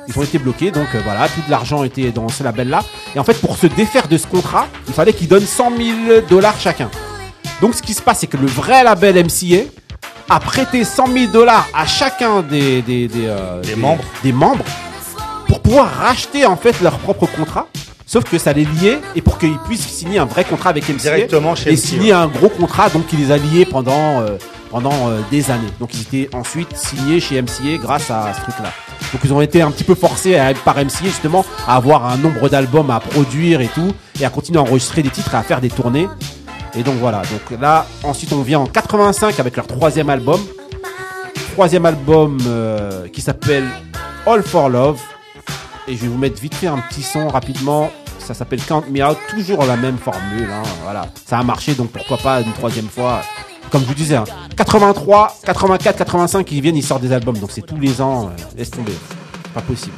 Ils 0.09 0.19
ont 0.19 0.23
été 0.23 0.39
bloqués, 0.39 0.71
donc 0.71 0.87
euh, 0.95 1.01
voilà, 1.03 1.27
tout 1.27 1.41
l'argent 1.49 1.83
était 1.83 2.11
dans 2.11 2.27
ce 2.29 2.43
label-là. 2.43 2.81
Et 3.15 3.19
en 3.19 3.23
fait, 3.23 3.39
pour 3.39 3.55
se 3.57 3.67
défaire 3.67 4.07
de 4.07 4.17
ce 4.17 4.25
contrat, 4.27 4.67
il 4.87 4.93
fallait 4.93 5.13
qu'ils 5.13 5.27
donnent 5.27 5.45
100 5.45 5.71
000 5.77 5.87
dollars 6.27 6.59
chacun. 6.59 6.89
Donc, 7.61 7.75
ce 7.75 7.81
qui 7.83 7.93
se 7.93 8.01
passe, 8.01 8.19
c'est 8.19 8.27
que 8.27 8.37
le 8.37 8.47
vrai 8.47 8.83
label 8.83 9.23
MCA 9.23 9.65
a 10.29 10.39
prêté 10.39 10.83
100 10.83 11.07
000 11.07 11.31
dollars 11.31 11.67
à 11.75 11.85
chacun 11.85 12.41
des, 12.41 12.81
des, 12.81 13.07
des, 13.07 13.27
euh, 13.27 13.61
Des 13.61 13.75
membres. 13.75 14.03
des 14.23 14.31
membres 14.33 14.65
pour 15.47 15.61
pouvoir 15.61 15.89
racheter 15.91 16.45
en 16.45 16.55
fait 16.55 16.79
leur 16.81 16.97
propre 16.99 17.25
contrat. 17.27 17.67
Sauf 18.05 18.23
que 18.23 18.39
ça 18.39 18.53
les 18.53 18.65
liait 18.65 18.99
et 19.15 19.21
pour 19.21 19.37
qu'ils 19.37 19.57
puissent 19.59 19.87
signer 19.87 20.17
un 20.17 20.25
vrai 20.25 20.43
contrat 20.43 20.71
avec 20.71 20.87
MCA 20.89 20.97
Directement 21.15 21.53
chez 21.53 21.69
et 21.69 21.73
MCA, 21.73 21.81
signer 21.81 22.11
un 22.11 22.27
gros 22.27 22.49
contrat 22.49 22.89
donc 22.89 23.05
qui 23.05 23.17
les 23.17 23.31
a 23.31 23.37
liés 23.37 23.65
pendant 23.65 24.21
euh, 24.21 24.37
pendant 24.71 25.09
euh, 25.09 25.19
des 25.29 25.51
années. 25.51 25.69
Donc 25.79 25.91
ils 25.93 26.01
étaient 26.01 26.35
ensuite 26.35 26.75
signés 26.75 27.19
chez 27.19 27.39
MCA 27.41 27.77
grâce 27.79 28.09
à 28.09 28.33
ce 28.35 28.41
truc-là. 28.41 28.71
Donc 29.13 29.21
ils 29.23 29.33
ont 29.33 29.41
été 29.41 29.61
un 29.61 29.71
petit 29.71 29.83
peu 29.83 29.95
forcés 29.95 30.37
par 30.65 30.75
MCA 30.77 31.05
justement 31.05 31.43
à 31.67 31.75
avoir 31.77 32.05
un 32.05 32.17
nombre 32.17 32.47
d'albums 32.49 32.91
à 32.91 32.99
produire 32.99 33.61
et 33.61 33.67
tout 33.67 33.93
et 34.19 34.25
à 34.25 34.29
continuer 34.29 34.59
à 34.59 34.61
enregistrer 34.61 35.01
des 35.01 35.09
titres 35.09 35.33
et 35.33 35.37
à 35.37 35.43
faire 35.43 35.61
des 35.61 35.69
tournées. 35.69 36.07
Et 36.75 36.83
donc 36.83 36.95
voilà. 36.95 37.21
Donc 37.23 37.59
là 37.59 37.85
ensuite 38.03 38.31
on 38.33 38.41
vient 38.41 38.59
en 38.59 38.65
85 38.67 39.39
avec 39.39 39.55
leur 39.55 39.65
troisième 39.67 40.09
album. 40.09 40.39
Troisième 41.53 41.85
album 41.85 42.37
euh, 42.47 43.07
qui 43.07 43.21
s'appelle 43.21 43.65
All 44.27 44.43
for 44.43 44.69
Love. 44.69 44.99
Et 45.87 45.95
je 45.95 46.01
vais 46.01 46.07
vous 46.07 46.17
mettre 46.17 46.39
vite 46.39 46.53
fait 46.55 46.67
un 46.67 46.77
petit 46.77 47.01
son 47.01 47.27
rapidement. 47.27 47.91
Ça 48.19 48.35
s'appelle 48.35 48.61
Count 48.61 48.83
Me 48.91 49.03
Out, 49.03 49.17
toujours 49.29 49.65
la 49.65 49.75
même 49.75 49.97
formule. 49.97 50.47
hein, 50.51 50.61
Voilà, 50.83 51.07
ça 51.25 51.39
a 51.39 51.43
marché, 51.43 51.73
donc 51.73 51.89
pourquoi 51.89 52.17
pas 52.17 52.41
une 52.41 52.53
troisième 52.53 52.87
fois. 52.87 53.21
Comme 53.71 53.81
je 53.83 53.87
vous 53.87 53.93
disais, 53.93 54.15
hein, 54.15 54.23
83, 54.57 55.37
84, 55.45 55.97
85, 55.97 56.51
ils 56.51 56.61
viennent, 56.61 56.75
ils 56.77 56.83
sortent 56.83 57.01
des 57.01 57.11
albums, 57.11 57.37
donc 57.37 57.51
c'est 57.51 57.61
tous 57.61 57.77
les 57.79 58.01
ans. 58.01 58.27
euh, 58.29 58.57
laisse 58.57 58.71
tomber, 58.71 58.93
pas 59.53 59.61
possible. 59.61 59.93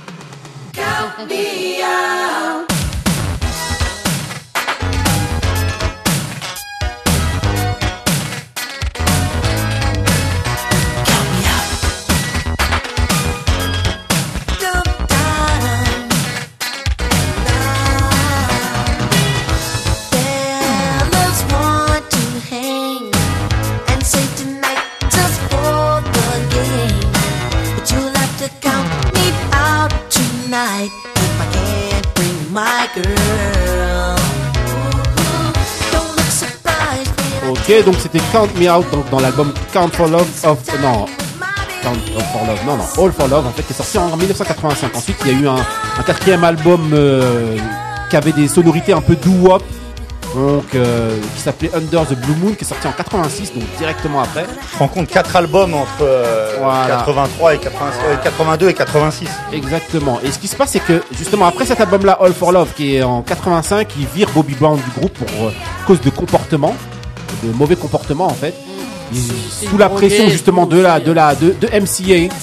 Ok, 37.50 37.86
donc 37.86 37.96
c'était 38.02 38.20
Count 38.34 38.50
Me 38.60 38.70
Out 38.70 38.86
donc 38.92 39.10
dans 39.10 39.20
l'album 39.22 39.54
Count 39.72 39.90
for 39.94 40.08
Love 40.08 40.28
of 40.44 40.58
non 40.82 41.06
Count 41.82 41.94
for 42.34 42.46
Love 42.46 42.60
non 42.66 42.76
non 42.78 42.84
All 43.06 43.12
for 43.14 43.28
Love 43.30 43.48
en 43.48 43.52
fait 43.52 43.64
qui 43.64 43.72
est 43.72 43.76
sorti 43.76 43.98
en 43.98 44.18
1985. 44.18 44.96
Ensuite 44.96 45.18
il 45.26 45.32
y 45.32 45.36
a 45.36 45.40
eu 45.40 45.48
un, 45.48 45.56
un 45.56 46.04
quatrième 46.06 46.44
album 46.44 46.92
euh, 46.94 47.58
qui 48.10 48.18
avait 48.18 48.34
des 48.34 48.50
sonorités 48.50 48.92
un 48.92 49.02
peu 49.02 49.16
doo 49.16 49.32
wop 49.48 49.64
donc 50.36 50.76
euh, 50.76 51.18
qui 51.36 51.42
s'appelait 51.42 51.72
Under 51.76 52.06
the 52.06 52.14
Blue 52.16 52.36
Moon 52.36 52.54
qui 52.54 52.64
est 52.64 52.68
sorti 52.68 52.88
en 52.88 52.92
86 52.92 53.54
donc 53.54 53.64
directement 53.78 54.22
après. 54.22 54.46
Tu 54.72 54.78
rends 54.78 54.88
compte, 54.88 55.08
4 55.08 55.36
albums 55.36 55.74
entre 55.74 56.02
euh, 56.02 56.56
Voilà. 56.60 56.88
83 56.98 57.56
et 57.56 57.58
80 57.58 57.86
euh, 58.06 58.16
82 58.24 58.70
et 58.70 58.74
86. 58.74 59.28
Exactement. 59.54 60.20
Et 60.24 60.32
ce 60.32 60.40
qui 60.40 60.48
se 60.48 60.56
passe, 60.56 60.72
c'est 60.72 60.80
que 60.84 61.04
justement 61.18 61.46
après 61.46 61.66
cet 61.66 61.82
album-là, 61.82 62.18
All 62.22 62.34
for 62.34 62.52
Love, 62.52 62.74
qui 62.76 62.96
est 62.96 63.04
en 63.04 63.22
85, 63.22 63.88
il 64.00 64.06
vire 64.08 64.30
Bobby 64.34 64.56
Brown 64.56 64.80
du 64.80 65.00
groupe 65.00 65.14
pour 65.14 65.48
euh, 65.48 65.52
cause 65.86 66.02
de 66.02 66.10
comportement, 66.10 66.76
de 67.44 67.52
mauvais 67.52 67.76
comportement 67.76 68.26
en 68.26 68.34
fait. 68.34 68.54
Sous 69.70 69.78
la 69.78 69.90
pression 69.90 70.26
et 70.26 70.30
justement 70.30 70.66
de 70.66 70.80
la 70.80 71.02
de 71.02 71.12
la 71.12 71.36
de, 71.36 71.54
de 71.60 71.68
MCA 71.68 72.34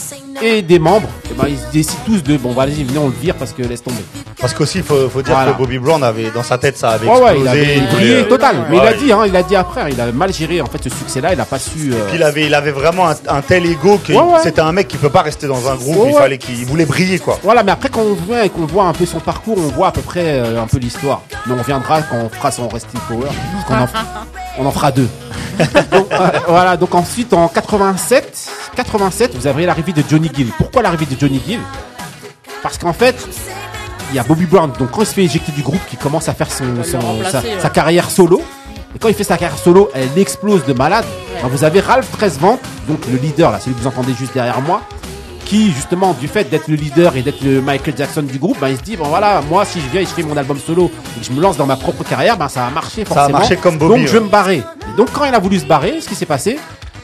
et 0.43 0.61
des 0.61 0.79
membres, 0.79 1.09
eh 1.31 1.35
ben, 1.35 1.49
ils 1.49 1.59
décident 1.73 2.03
tous 2.05 2.23
de 2.23 2.37
bon 2.37 2.53
vas-y 2.53 2.85
venez 2.85 2.99
on 2.99 3.07
le 3.09 3.15
vire 3.15 3.35
parce 3.37 3.53
que 3.55 3.63
laisse 3.63 3.83
tomber. 3.83 4.03
Parce 4.41 4.55
qu'aussi, 4.55 4.79
il 4.79 4.85
faut, 4.85 5.09
faut 5.09 5.21
dire 5.21 5.35
Voilà. 5.35 5.51
que 5.53 5.59
Bobby 5.59 5.79
Brown 5.79 6.03
avait, 6.05 6.31
dans 6.31 6.45
sa 6.45 6.59
tête, 6.59 6.79
ça 6.79 6.91
avait 6.91 7.09
Ouais 7.09 7.19
ouais, 7.21 7.33
explosé. 7.33 7.41
il 7.43 7.49
avait 7.49 7.77
il 7.79 7.87
brillé 7.89 8.15
euh, 8.21 8.23
total. 8.29 8.57
Mais 8.71 8.77
il 8.77 8.81
a 8.87 8.93
dit 8.93 9.13
hein, 9.13 9.23
il 9.27 9.35
a 9.37 9.43
dit 9.43 9.57
après, 9.57 9.91
il 9.91 10.01
a 10.01 10.13
mal 10.13 10.33
géré 10.33 10.61
en 10.61 10.67
fait 10.67 10.81
ce 10.85 10.91
succès-là, 10.91 11.33
il 11.33 11.41
a 11.41 11.45
pas 11.45 11.59
su. 11.59 11.93
euh, 11.93 12.07
Puis 12.07 12.17
il 12.19 12.23
avait, 12.23 12.47
il 12.47 12.55
avait 12.55 12.71
vraiment 12.71 13.09
un, 13.09 13.15
un 13.29 13.41
tel 13.43 13.67
ego 13.67 13.99
que 13.99 14.13
Ouais, 14.13 14.19
ouais. 14.19 14.39
c'était 14.43 14.61
un 14.61 14.71
mec 14.71 14.87
qui 14.87 14.97
peut 14.97 15.11
pas 15.11 15.23
rester 15.23 15.49
dans 15.49 15.69
un 15.69 15.75
groupe. 15.75 15.97
Ouais, 16.05 16.11
il 16.13 16.17
fallait 16.17 16.39
qu'il 16.39 16.57
il 16.57 16.67
voulait 16.67 16.87
briller 16.87 17.19
quoi. 17.19 17.39
Voilà, 17.43 17.65
mais 17.65 17.73
après 17.73 17.89
quand 17.89 18.03
on 18.03 18.15
voit 18.15 18.45
et 18.45 18.49
qu'on 18.49 18.65
voit 18.67 18.85
un 18.85 18.93
peu 18.93 19.07
son 19.07 19.19
parcours, 19.19 19.57
on 19.59 19.69
voit 19.75 19.89
à 19.89 19.93
peu 19.93 20.03
près 20.03 20.23
euh, 20.41 20.63
un 20.63 20.67
peu 20.69 20.79
l'histoire. 20.79 21.23
Mais 21.47 21.55
on 21.55 21.59
reviendra 21.59 22.03
quand 22.03 22.17
on 22.19 22.29
fera 22.29 22.53
son 22.53 22.69
Resting 22.69 23.01
Power. 23.09 23.27
qu'on 23.67 23.75
en, 23.75 23.89
on 24.59 24.67
en 24.67 24.71
fera 24.71 24.93
deux. 24.93 25.09
donc, 25.91 26.07
euh, 26.13 26.29
voilà, 26.47 26.77
donc 26.77 26.95
ensuite 26.95 27.33
en 27.33 27.49
87, 27.49 28.49
87, 28.77 29.35
vous 29.35 29.49
avez 29.49 29.67
l'arrivée 29.67 29.93
de 29.93 30.05
Johnny 30.09 30.31
Gill. 30.33 30.49
Pourquoi 30.57 30.83
l'arrivée 30.83 31.07
de 31.07 31.19
Johnny 31.19 31.43
Gill? 31.45 31.59
Parce 32.63 32.79
qu'en 32.79 32.93
fait, 32.93 33.17
il 34.11 34.17
y 34.17 34.19
a 34.19 34.23
Bobby 34.23 34.47
Brown, 34.47 34.71
donc 34.79 34.91
quand 34.91 35.03
il 35.03 35.07
se 35.07 35.15
fait 35.15 35.25
éjecter 35.25 35.53
du 35.53 35.63
groupe, 35.63 35.81
qui 35.89 35.97
commence 35.97 36.29
à 36.29 36.35
faire 36.35 36.51
son, 36.51 36.65
son- 36.83 37.01
sa, 37.31 37.41
ouais. 37.41 37.59
sa 37.61 37.71
carrière 37.71 38.11
solo. 38.11 38.41
Et 38.95 38.99
quand 38.99 39.09
il 39.09 39.15
fait 39.15 39.25
sa 39.25 39.37
carrière 39.37 39.59
solo, 39.59 39.91
elle 39.95 40.09
explose 40.17 40.65
de 40.65 40.73
malade. 40.73 41.05
Alors, 41.39 41.51
vous 41.51 41.63
avez 41.65 41.81
Ralph 41.81 42.11
Tresvant, 42.11 42.59
donc 42.89 43.01
le 43.11 43.19
leader, 43.19 43.51
là, 43.53 43.61
celui 43.61 43.75
que 43.77 43.81
vous 43.81 43.87
entendez 43.87 44.15
juste 44.19 44.33
derrière 44.35 44.61
moi, 44.63 44.81
qui 45.45 45.73
justement 45.73 46.15
du 46.19 46.29
fait 46.29 46.45
d'être 46.51 46.69
le 46.69 46.75
leader 46.77 47.17
et 47.17 47.23
d'être 47.23 47.43
le 47.43 47.61
Michael 47.63 47.95
Jackson 47.97 48.23
du 48.23 48.39
groupe, 48.39 48.59
ben, 48.61 48.69
il 48.69 48.77
se 48.77 48.83
dit 48.83 48.97
bon 48.99 49.07
voilà 49.07 49.41
moi 49.49 49.65
si 49.65 49.81
je 49.81 49.87
viens 49.91 50.03
et 50.03 50.05
je 50.05 50.11
fais 50.11 50.23
mon 50.23 50.37
album 50.37 50.59
solo 50.59 50.91
et 51.17 51.21
que 51.21 51.27
je 51.27 51.33
me 51.33 51.41
lance 51.41 51.57
dans 51.57 51.65
ma 51.65 51.77
propre 51.77 52.05
carrière, 52.05 52.37
ben 52.37 52.49
ça 52.51 52.65
va 52.67 52.71
marcher 52.71 53.07
Ça 53.07 53.13
a 53.13 53.15
forcément. 53.15 53.39
marché 53.39 53.57
comme 53.57 53.79
Bobby, 53.79 54.01
Donc 54.01 54.09
je 54.09 54.13
vais 54.13 54.21
me 54.25 54.29
barrer. 54.29 54.59
Et 54.93 54.97
donc 54.99 55.09
quand 55.11 55.25
il 55.25 55.35
a 55.35 55.39
voulu 55.39 55.59
se 55.59 55.65
barrer, 55.65 56.03
ce 56.03 56.09
qui 56.09 56.15
s'est 56.15 56.27
passé, 56.27 56.59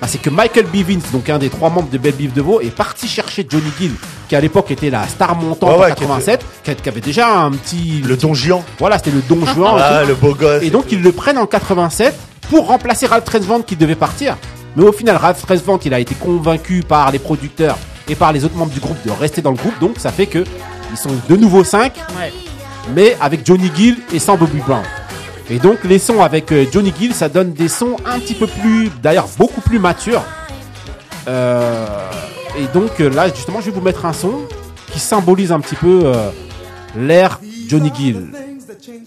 ben, 0.04 0.10
c'est 0.10 0.20
que 0.20 0.30
Michael 0.30 0.66
B. 0.66 0.76
Vince, 0.86 1.10
donc 1.12 1.28
un 1.30 1.38
des 1.38 1.48
trois 1.48 1.70
membres 1.70 1.88
de 1.90 1.98
Belle 1.98 2.14
Beef 2.14 2.32
DeVoe, 2.32 2.60
est 2.62 2.70
parti 2.74 3.08
chercher 3.08 3.46
Johnny 3.48 3.70
Gill, 3.78 3.92
qui 4.28 4.36
à 4.36 4.40
l'époque 4.40 4.70
était 4.70 4.90
la 4.90 5.06
star 5.08 5.34
montante 5.36 5.70
Ouais, 5.70 5.76
ouais, 5.86 5.92
en 5.92 5.94
87, 5.94 6.44
qui, 6.62 6.74
qui 6.74 6.88
avait 6.88 7.00
déjà 7.00 7.28
un 7.40 7.50
petit 7.52 8.02
Le 8.04 8.16
Don 8.16 8.34
Juan. 8.34 8.60
voilà 8.78 8.98
c'était 8.98 9.12
le 9.12 9.22
don 9.28 9.44
juan. 9.46 9.76
et 9.78 9.82
Ah, 9.82 10.04
le 10.04 10.14
beau 10.14 10.34
gosse. 10.34 10.62
Et 10.62 10.70
donc 10.70 10.92
ils 10.92 11.02
le 11.02 11.12
prennent 11.12 11.38
en 11.38 11.46
87 11.46 12.14
pour 12.50 12.66
remplacer 12.66 13.06
Ralph 13.06 13.24
Tresvant 13.24 13.60
qui 13.62 13.76
devait 13.76 13.94
partir. 13.94 14.36
Mais 14.76 14.84
au 14.84 14.92
final, 14.92 15.16
Ralph 15.16 15.40
Tresvant, 15.40 15.78
il 15.84 15.94
a 15.94 16.00
été 16.00 16.14
convaincu 16.14 16.82
par 16.86 17.10
les 17.12 17.18
producteurs 17.18 17.76
et 18.08 18.14
par 18.14 18.32
les 18.32 18.44
autres 18.44 18.56
membres 18.56 18.72
du 18.72 18.80
groupe 18.80 18.98
de 19.06 19.10
rester 19.10 19.40
dans 19.40 19.52
le 19.52 19.56
groupe. 19.56 19.78
Donc 19.80 19.94
ça 19.98 20.10
fait 20.10 20.26
que 20.26 20.44
ils 20.90 20.96
sont 20.98 21.10
de 21.28 21.36
nouveau 21.36 21.64
5, 21.64 21.92
Ouais. 22.18 22.32
mais 22.94 23.16
avec 23.20 23.46
Johnny 23.46 23.70
Gill 23.74 23.96
et 24.12 24.18
sans 24.18 24.36
Bobby 24.36 24.58
Brown. 24.66 24.82
Et 25.50 25.58
donc 25.58 25.84
les 25.84 25.98
sons 25.98 26.22
avec 26.22 26.52
euh, 26.52 26.64
Johnny 26.72 26.92
Gill, 26.98 27.14
ça 27.14 27.28
donne 27.28 27.52
des 27.52 27.68
sons 27.68 27.96
un 28.06 28.18
petit 28.18 28.34
peu 28.34 28.46
plus, 28.46 28.90
d'ailleurs 29.02 29.28
beaucoup 29.38 29.60
plus 29.60 29.78
matures. 29.78 30.24
Euh, 31.28 31.86
et 32.58 32.66
donc 32.72 33.00
euh, 33.00 33.10
là, 33.10 33.28
justement, 33.28 33.60
je 33.60 33.66
vais 33.66 33.72
vous 33.72 33.80
mettre 33.80 34.04
un 34.06 34.12
son 34.12 34.42
qui 34.92 35.00
symbolise 35.00 35.52
un 35.52 35.60
petit 35.60 35.74
peu 35.74 36.02
euh, 36.04 36.30
l'ère 36.96 37.40
Johnny 37.68 37.90
Gill. 37.94 38.28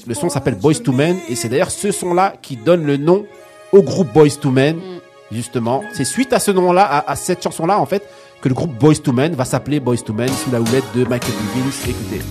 Le 0.06 0.14
son 0.14 0.30
s'appelle 0.30 0.56
Boys 0.56 0.76
to 0.76 0.92
Men 0.92 1.18
et 1.30 1.36
c'est 1.36 1.50
d'ailleurs 1.50 1.72
ce 1.72 1.92
son-là 1.92 2.34
qui 2.42 2.56
donne 2.56 2.86
le 2.86 2.98
nom 2.98 3.26
au 3.72 3.82
groupe 3.82 4.12
Boys 4.14 4.36
to 4.42 4.52
Men. 4.52 4.78
Justement, 5.32 5.84
c'est 5.92 6.06
suite 6.06 6.32
à 6.34 6.40
ce 6.40 6.52
nom-là, 6.52 7.04
à, 7.06 7.16
cette 7.16 7.44
chanson-là 7.44 7.80
en 7.80 7.86
fait, 7.86 8.04
que 8.42 8.48
le 8.48 8.56
groupe 8.56 8.74
Boys 8.78 8.96
to 8.96 9.12
Men 9.12 9.34
va 9.34 9.46
s'appeler 9.46 9.80
Boys 9.80 9.98
to 9.98 10.14
Men 10.14 10.30
sous 10.30 10.52
la 10.52 10.62
houlette 10.62 10.86
de 10.96 11.04
Michael. 11.04 11.34
Vince. 11.56 11.88
Écoutez. 11.88 12.22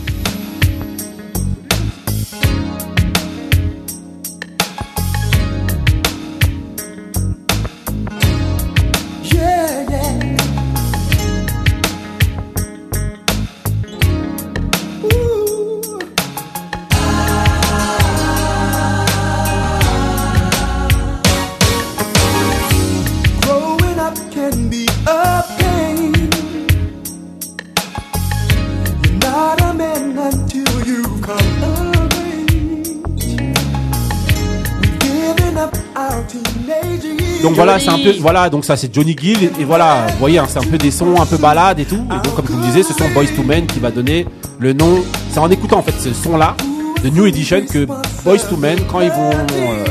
Voilà, 37.78 37.98
c'est 37.98 38.08
un 38.08 38.12
peu, 38.12 38.18
voilà, 38.20 38.50
donc 38.50 38.64
ça 38.64 38.76
c'est 38.76 38.92
Johnny 38.94 39.16
Gill 39.18 39.42
et, 39.44 39.50
et 39.60 39.64
voilà, 39.64 40.06
vous 40.12 40.18
voyez, 40.18 40.38
hein, 40.38 40.46
c'est 40.48 40.58
un 40.58 40.70
peu 40.70 40.78
des 40.78 40.90
sons 40.90 41.20
un 41.20 41.26
peu 41.26 41.36
balades 41.36 41.78
et 41.80 41.84
tout. 41.84 42.04
Et 42.10 42.24
donc 42.24 42.34
comme 42.34 42.46
je 42.46 42.52
vous 42.52 42.60
le 42.60 42.66
disais, 42.66 42.82
ce 42.82 42.92
sont 42.94 43.08
Boys 43.14 43.26
to 43.34 43.42
Men 43.42 43.66
qui 43.66 43.78
va 43.78 43.90
donner 43.90 44.26
le 44.58 44.72
nom. 44.72 45.02
C'est 45.30 45.38
en 45.38 45.50
écoutant 45.50 45.78
en 45.78 45.82
fait 45.82 45.94
ce 45.98 46.12
son-là 46.12 46.54
de 47.02 47.10
New 47.10 47.26
Edition 47.26 47.62
que 47.70 47.86
Boys 48.24 48.38
to 48.48 48.56
Men, 48.56 48.78
quand 48.90 49.00
ils 49.00 49.10
vont 49.10 49.30
euh, 49.30 49.84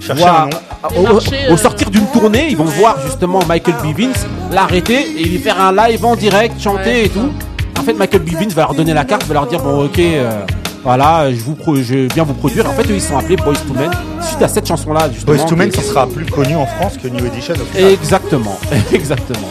Chercher 0.00 0.22
voir 0.22 0.48
nom. 0.48 1.10
au, 1.12 1.52
euh, 1.52 1.56
sortir 1.56 1.90
d'une 1.90 2.06
tournée, 2.06 2.48
ils 2.50 2.56
vont 2.56 2.64
voir 2.64 2.96
justement 3.06 3.40
Michael 3.48 3.74
B. 3.82 3.98
Vince 3.98 4.26
l'arrêter 4.52 5.06
et 5.18 5.24
lui 5.24 5.38
faire 5.38 5.60
un 5.60 5.72
live 5.74 6.04
en 6.04 6.14
direct, 6.16 6.60
chanter 6.60 6.90
Ouais, 6.90 7.04
et 7.06 7.08
tout. 7.08 7.30
En 7.78 7.82
fait, 7.82 7.94
Michael 7.94 8.22
B. 8.22 8.30
Vince 8.34 8.52
va 8.54 8.62
leur 8.62 8.74
donner 8.74 8.94
la 8.94 9.04
carte, 9.04 9.24
va 9.26 9.34
leur 9.34 9.46
dire 9.46 9.60
bon 9.60 9.84
ok, 9.84 9.98
euh, 9.98 10.44
voilà, 10.84 11.32
je 11.32 11.40
vous 11.40 11.54
pro- 11.54 11.76
je 11.76 12.12
viens 12.14 12.22
vous 12.24 12.34
produire. 12.34 12.68
En 12.68 12.72
fait, 12.74 12.82
eux, 12.90 12.94
ils 12.94 13.00
sont 13.00 13.16
appelés 13.18 13.36
Boys 13.36 13.54
to 13.54 13.72
Men 13.74 13.90
suite 14.20 14.42
à 14.42 14.48
cette 14.48 14.66
chanson-là 14.68 15.08
justement. 15.12 15.36
Boys 15.36 15.44
to 15.46 15.56
Men 15.56 15.70
qui- 15.70 15.80
sera 15.82 16.06
plus 16.06 16.26
connu 16.26 16.54
en 16.54 16.66
France 16.66 16.94
que 17.02 17.08
New 17.08 17.24
Edition. 17.26 17.54
Exactement, 17.76 18.58
exactement. 18.92 19.48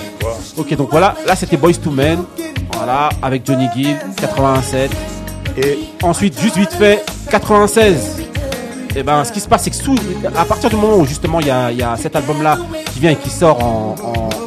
Ok, 0.58 0.76
donc 0.76 0.90
voilà, 0.92 1.16
là 1.28 1.36
c'était 1.36 1.58
Boys 1.58 1.74
to 1.84 1.90
Men, 1.92 2.20
voilà, 2.78 3.10
avec 3.22 3.46
Johnny 3.46 3.68
Gill, 3.76 3.98
87. 4.22 4.92
Et 5.58 5.80
Ensuite, 6.04 6.40
juste 6.40 6.58
vite 6.58 6.72
fait, 6.74 7.04
96. 7.30 8.22
Et 8.96 9.02
ben, 9.02 9.24
ce 9.24 9.32
qui 9.32 9.40
se 9.40 9.48
passe, 9.48 9.64
c'est 9.64 9.70
que 9.72 9.76
sous, 9.76 9.96
à 10.38 10.46
partir 10.46 10.70
du 10.70 10.76
moment 10.76 10.98
où 10.98 11.06
justement 11.06 11.40
il 11.40 11.48
y 11.48 11.52
a, 11.52 11.72
il 11.72 11.78
y 11.80 11.82
a 11.84 11.96
cet 11.98 12.16
album-là 12.16 12.58
qui 12.94 13.00
vient 13.00 13.10
et 13.12 13.16
qui 13.16 13.32
sort 13.32 13.64
en, 13.64 13.96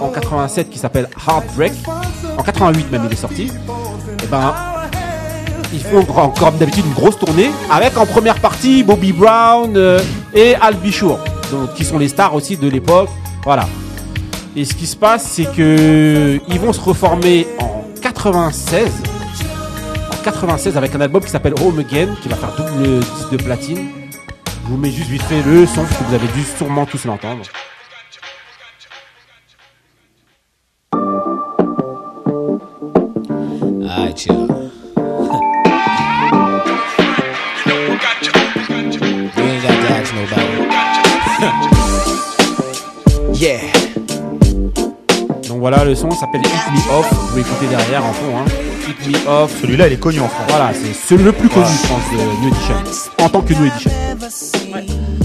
en, 0.00 0.04
en 0.04 0.08
87, 0.08 0.70
qui 0.70 0.78
s'appelle 0.78 1.08
Heartbreak, 1.28 1.72
en 2.38 2.42
88 2.44 2.92
même 2.92 3.02
il 3.06 3.12
est 3.12 3.16
sorti. 3.20 3.50
Et 4.22 4.26
ben, 4.30 4.54
ils 5.72 5.80
font 5.80 6.06
encore 6.16 6.52
d'habitude 6.52 6.84
une 6.86 6.92
grosse 6.92 7.18
tournée 7.18 7.50
avec 7.70 7.96
en 7.98 8.06
première 8.06 8.36
partie 8.40 8.82
Bobby 8.82 9.12
Brown 9.12 9.76
euh, 9.76 10.00
et 10.34 10.54
Al 10.56 10.74
Bichour, 10.74 11.18
donc 11.50 11.74
qui 11.74 11.84
sont 11.84 11.98
les 11.98 12.08
stars 12.08 12.34
aussi 12.34 12.56
de 12.56 12.68
l'époque. 12.68 13.08
Voilà. 13.44 13.68
Et 14.54 14.64
ce 14.64 14.74
qui 14.74 14.86
se 14.86 14.96
passe, 14.96 15.24
c'est 15.24 15.44
que 15.44 16.40
ils 16.48 16.60
vont 16.60 16.72
se 16.72 16.80
reformer 16.80 17.46
en 17.60 17.84
96. 18.00 18.90
En 20.12 20.22
96 20.24 20.76
avec 20.76 20.94
un 20.94 21.00
album 21.00 21.22
qui 21.22 21.30
s'appelle 21.30 21.54
Home 21.60 21.78
Again, 21.78 22.08
qui 22.22 22.28
va 22.28 22.36
faire 22.36 22.54
double 22.56 23.00
disque 23.00 23.30
de 23.30 23.36
platine. 23.36 23.88
Je 24.64 24.70
vous 24.70 24.76
mets 24.76 24.90
juste 24.90 25.10
vite 25.10 25.22
fait 25.22 25.42
le 25.42 25.66
son, 25.66 25.82
parce 25.82 25.96
que 25.96 26.04
vous 26.04 26.14
avez 26.14 26.28
dû 26.28 26.42
sûrement 26.56 26.86
tous 26.86 27.04
l'entendre. 27.04 27.42
Y'all. 34.26 34.65
Yeah. 43.38 43.58
Donc 45.48 45.60
voilà, 45.60 45.84
le 45.84 45.94
son 45.94 46.10
s'appelle 46.10 46.40
Hit 46.40 46.72
Me 46.72 46.98
Off. 46.98 47.08
Vous 47.10 47.28
pouvez 47.28 47.40
écouter 47.42 47.66
derrière 47.68 48.04
en 48.04 48.12
fond. 48.12 48.36
Hein. 48.38 48.44
Hit 48.88 49.08
Me 49.08 49.28
Off. 49.28 49.52
celui-là, 49.60 49.86
il 49.88 49.94
est 49.94 50.00
connu 50.00 50.20
en 50.20 50.28
France. 50.28 50.46
Voilà, 50.48 50.72
c'est 50.74 50.94
celui 51.08 51.24
le 51.24 51.32
plus 51.32 51.48
connu, 51.48 51.66
je 51.66 51.88
pense, 51.88 52.10
de 52.12 52.16
New 52.42 52.48
Edition. 52.48 52.74
En 53.24 53.28
tant 53.28 53.40
que 53.42 53.54
New 53.54 53.66
Edition. 53.66 53.90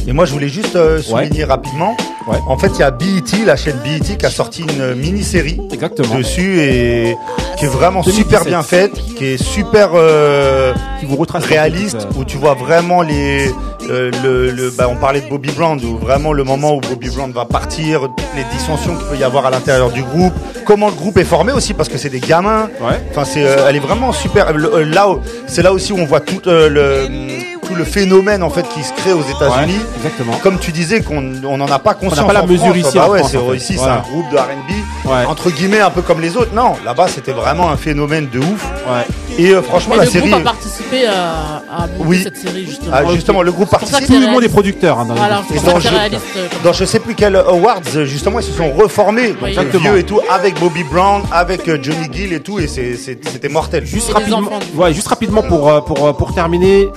Et 0.08 0.14
moi, 0.14 0.26
je 0.26 0.34
voulais 0.34 0.50
juste 0.50 0.76
euh, 0.76 1.02
souligner 1.02 1.44
rapidement. 1.44 1.96
Ouais. 2.28 2.38
En 2.48 2.58
fait, 2.58 2.70
il 2.76 2.80
y 2.80 2.84
a 2.84 2.92
BET, 2.92 3.46
la 3.46 3.56
chaîne 3.56 3.78
BET, 3.84 4.18
qui 4.18 4.26
a 4.26 4.30
sorti 4.30 4.64
une 4.64 4.96
mini-série 4.96 5.60
Exactement. 5.72 6.16
dessus 6.16 6.60
et 6.60 7.16
qui 7.62 7.68
est 7.68 7.70
vraiment 7.70 8.02
2017. 8.02 8.26
super 8.26 8.44
bien 8.44 8.64
faite, 8.64 8.94
qui 9.16 9.24
est 9.26 9.38
super 9.38 9.92
euh, 9.94 10.74
Qui 11.00 11.06
vous 11.06 11.16
retrace 11.16 11.46
réaliste, 11.46 12.08
où 12.18 12.26
tu 12.26 12.38
vois 12.38 12.56
vraiment 12.56 13.04
les, 13.04 13.52
euh, 13.88 14.10
le, 14.24 14.50
le, 14.50 14.72
bah, 14.72 14.88
on 14.90 14.96
parlait 14.96 15.22
de 15.22 15.30
Bobby 15.30 15.52
Brown, 15.52 15.80
où 15.86 15.98
vraiment 16.00 16.34
le 16.34 16.44
moment 16.44 16.74
où 16.74 16.82
Bobby 16.82 17.10
Brown 17.10 17.32
va 17.32 17.46
partir, 17.46 18.02
les 18.36 18.44
dissensions 18.52 18.96
qu'il 18.96 19.06
peut 19.06 19.18
y 19.18 19.24
avoir 19.24 19.46
à 19.46 19.52
l'intérieur 19.52 19.92
du 19.92 20.02
groupe, 20.02 20.34
comment 20.66 20.88
le 20.88 20.96
groupe 20.96 21.20
est 21.20 21.24
formé 21.24 21.52
aussi, 21.52 21.76
parce 21.76 21.88
que 21.88 22.00
c'est 22.00 22.10
des 22.10 22.20
gamins. 22.20 22.68
Ouais. 22.82 23.00
Enfin, 23.12 23.26
c'est, 23.26 23.46
euh, 23.46 23.68
elle 23.70 23.76
est 23.76 23.80
vraiment 23.80 24.12
super. 24.12 24.58
Là, 24.58 25.08
c'est 25.46 25.62
là 25.62 25.72
aussi 25.72 25.94
où 25.94 26.00
on 26.00 26.06
voit 26.06 26.22
tout 26.22 26.42
le 26.48 27.41
tout 27.72 27.78
le 27.78 27.86
phénomène 27.86 28.44
en 28.44 28.50
fait 28.50 28.68
qui 28.70 28.84
se 28.84 28.92
crée 28.94 29.14
aux 29.14 29.22
États-Unis. 29.22 29.74
Ouais, 29.78 29.86
exactement. 29.98 30.34
Comme 30.44 30.60
tu 30.60 30.72
disais 30.72 31.02
qu'on 31.02 31.24
on 31.46 31.58
n'en 31.58 31.68
a 31.68 31.80
pas 31.80 31.94
conscience. 31.94 32.28
pas 32.28 32.34
la 32.34 32.44
en 32.44 32.48
mesure 32.48 32.66
France. 32.68 32.78
ici 32.78 32.98
Bah 32.98 33.10
ouais, 33.10 33.20
France, 33.20 33.32
c'est 33.32 33.38
en 33.38 33.50
fait. 33.50 33.56
ici 33.58 33.78
c'est 33.78 33.88
un 33.90 34.00
groupe 34.00 34.30
de 34.32 34.38
R&B 34.38 34.72
Ouais. 35.04 35.26
entre 35.28 35.50
guillemets 35.50 35.80
un 35.80 35.90
peu 35.90 36.02
comme 36.02 36.22
les 36.22 36.38
autres. 36.38 36.54
Non, 36.54 36.74
là-bas 36.86 37.08
c'était 37.08 37.32
vraiment 37.32 37.70
un 37.72 37.78
phénomène 37.78 38.28
de 38.32 38.40
ouf. 38.40 38.66
Ouais. 38.88 39.06
Et 39.40 39.52
euh, 39.52 39.62
franchement 39.62 39.96
Et 39.96 40.00
la 40.00 40.04
le 40.06 40.10
série. 40.12 40.30
groupe 40.30 40.42
a 40.42 40.44
participé 40.52 41.08
à, 41.08 41.64
à 41.76 41.82
monter 41.88 41.94
Oui. 42.06 42.22
cette 42.24 42.38
série 42.38 42.66
justement. 42.66 42.92
Ah, 42.94 43.04
justement, 43.14 43.42
le 43.42 43.52
groupe 43.52 43.70
participe. 43.70 43.96
c'est 44.00 44.06
Tout 44.08 44.20
le 44.20 44.28
monde 44.28 44.44
est 44.44 44.50
producteur 44.50 45.00
hein, 45.00 45.06
dans 45.06 45.16
Voilà, 45.16 45.42
dans 45.66 45.80
je- 45.80 45.88
réaliste. 45.88 46.22
comme 46.52 46.62
Dans 46.64 46.74
je 46.74 46.86
sais 46.86 47.00
plus 47.00 47.16
quel 47.16 47.36
awards, 47.36 47.82
justement, 48.04 48.40
ils 48.40 48.46
se 48.46 48.52
sont 48.52 48.72
reformés, 48.74 49.30
donc 49.30 49.38
Oui. 49.44 49.58
vieux 49.82 49.98
et 49.98 50.04
tout, 50.04 50.20
avec 50.30 50.60
Bobby 50.60 50.84
Brown, 50.84 51.24
avec 51.32 51.68
euh, 51.68 51.80
Johnny 51.82 52.08
Gill 52.12 52.34
et 52.34 52.42
tout, 52.42 52.60
et 52.60 52.68
c'était 52.68 53.50
mortel. 53.50 53.86
Juste 53.86 54.12
rapidement, 54.12 54.42
ouais, 54.76 54.94
juste 54.94 55.08
rapidement 55.08 55.42
pour 55.44 55.70
euh, 55.70 55.82
pour 55.82 56.16
pour 56.16 56.34
terminer. 56.34 56.90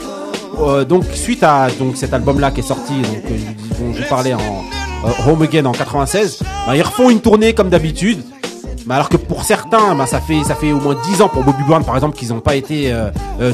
Euh, 0.60 0.84
donc 0.84 1.04
suite 1.12 1.42
à 1.42 1.68
cet 1.94 2.12
album 2.12 2.40
là 2.40 2.50
qui 2.50 2.60
est 2.60 2.64
sorti, 2.64 2.94
euh, 2.94 3.36
dont 3.78 3.92
j'ai 3.94 4.04
parlé 4.04 4.34
en 4.34 4.38
euh, 4.38 5.30
Home 5.30 5.42
Again 5.42 5.64
en 5.64 5.72
96, 5.72 6.40
bah, 6.66 6.76
ils 6.76 6.82
refont 6.82 7.10
une 7.10 7.20
tournée 7.20 7.54
comme 7.54 7.68
d'habitude. 7.68 8.22
Mais 8.86 8.94
alors 8.94 9.08
que 9.08 9.16
pour 9.16 9.44
certains, 9.44 9.94
bah, 9.94 10.06
ça 10.06 10.20
fait 10.20 10.72
au 10.72 10.80
moins 10.80 10.94
10 11.10 11.22
ans 11.22 11.28
pour 11.28 11.42
Bobby 11.42 11.62
Brown 11.66 11.82
par 11.82 11.94
exemple 11.94 12.18
qu'ils 12.18 12.28
n'ont 12.28 12.40
pas 12.40 12.54
été 12.54 12.94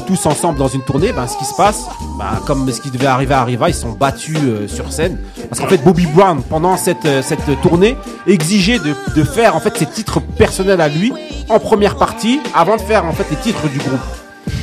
tous 0.05 0.25
ensemble 0.25 0.59
dans 0.59 0.67
une 0.67 0.81
tournée. 0.81 1.13
Bah, 1.13 1.25
ce 1.25 1.37
qui 1.37 1.45
se 1.45 1.55
passe, 1.55 1.85
bah, 2.19 2.41
comme 2.45 2.69
ce 2.69 2.81
qui 2.81 2.91
devait 2.91 3.05
arriver 3.05 3.33
arriva, 3.33 3.69
ils 3.69 3.73
sont 3.73 3.91
battus 3.91 4.37
sur 4.67 4.91
scène 4.91 5.17
parce 5.47 5.61
qu'en 5.61 5.67
fait 5.67 5.77
Bobby 5.77 6.05
Brown 6.07 6.41
pendant 6.43 6.75
cette 6.75 7.07
cette 7.23 7.61
tournée 7.61 7.95
exigeait 8.27 8.79
de, 8.79 8.93
de 9.15 9.23
faire 9.23 9.55
en 9.55 9.61
fait 9.61 9.77
ses 9.77 9.85
titres 9.85 10.19
personnels 10.19 10.81
à 10.81 10.89
lui 10.89 11.13
en 11.47 11.59
première 11.59 11.95
partie 11.95 12.41
avant 12.53 12.75
de 12.75 12.81
faire 12.81 13.05
en 13.05 13.13
fait 13.13 13.25
les 13.31 13.37
titres 13.37 13.69
du 13.69 13.77
groupe. 13.77 14.20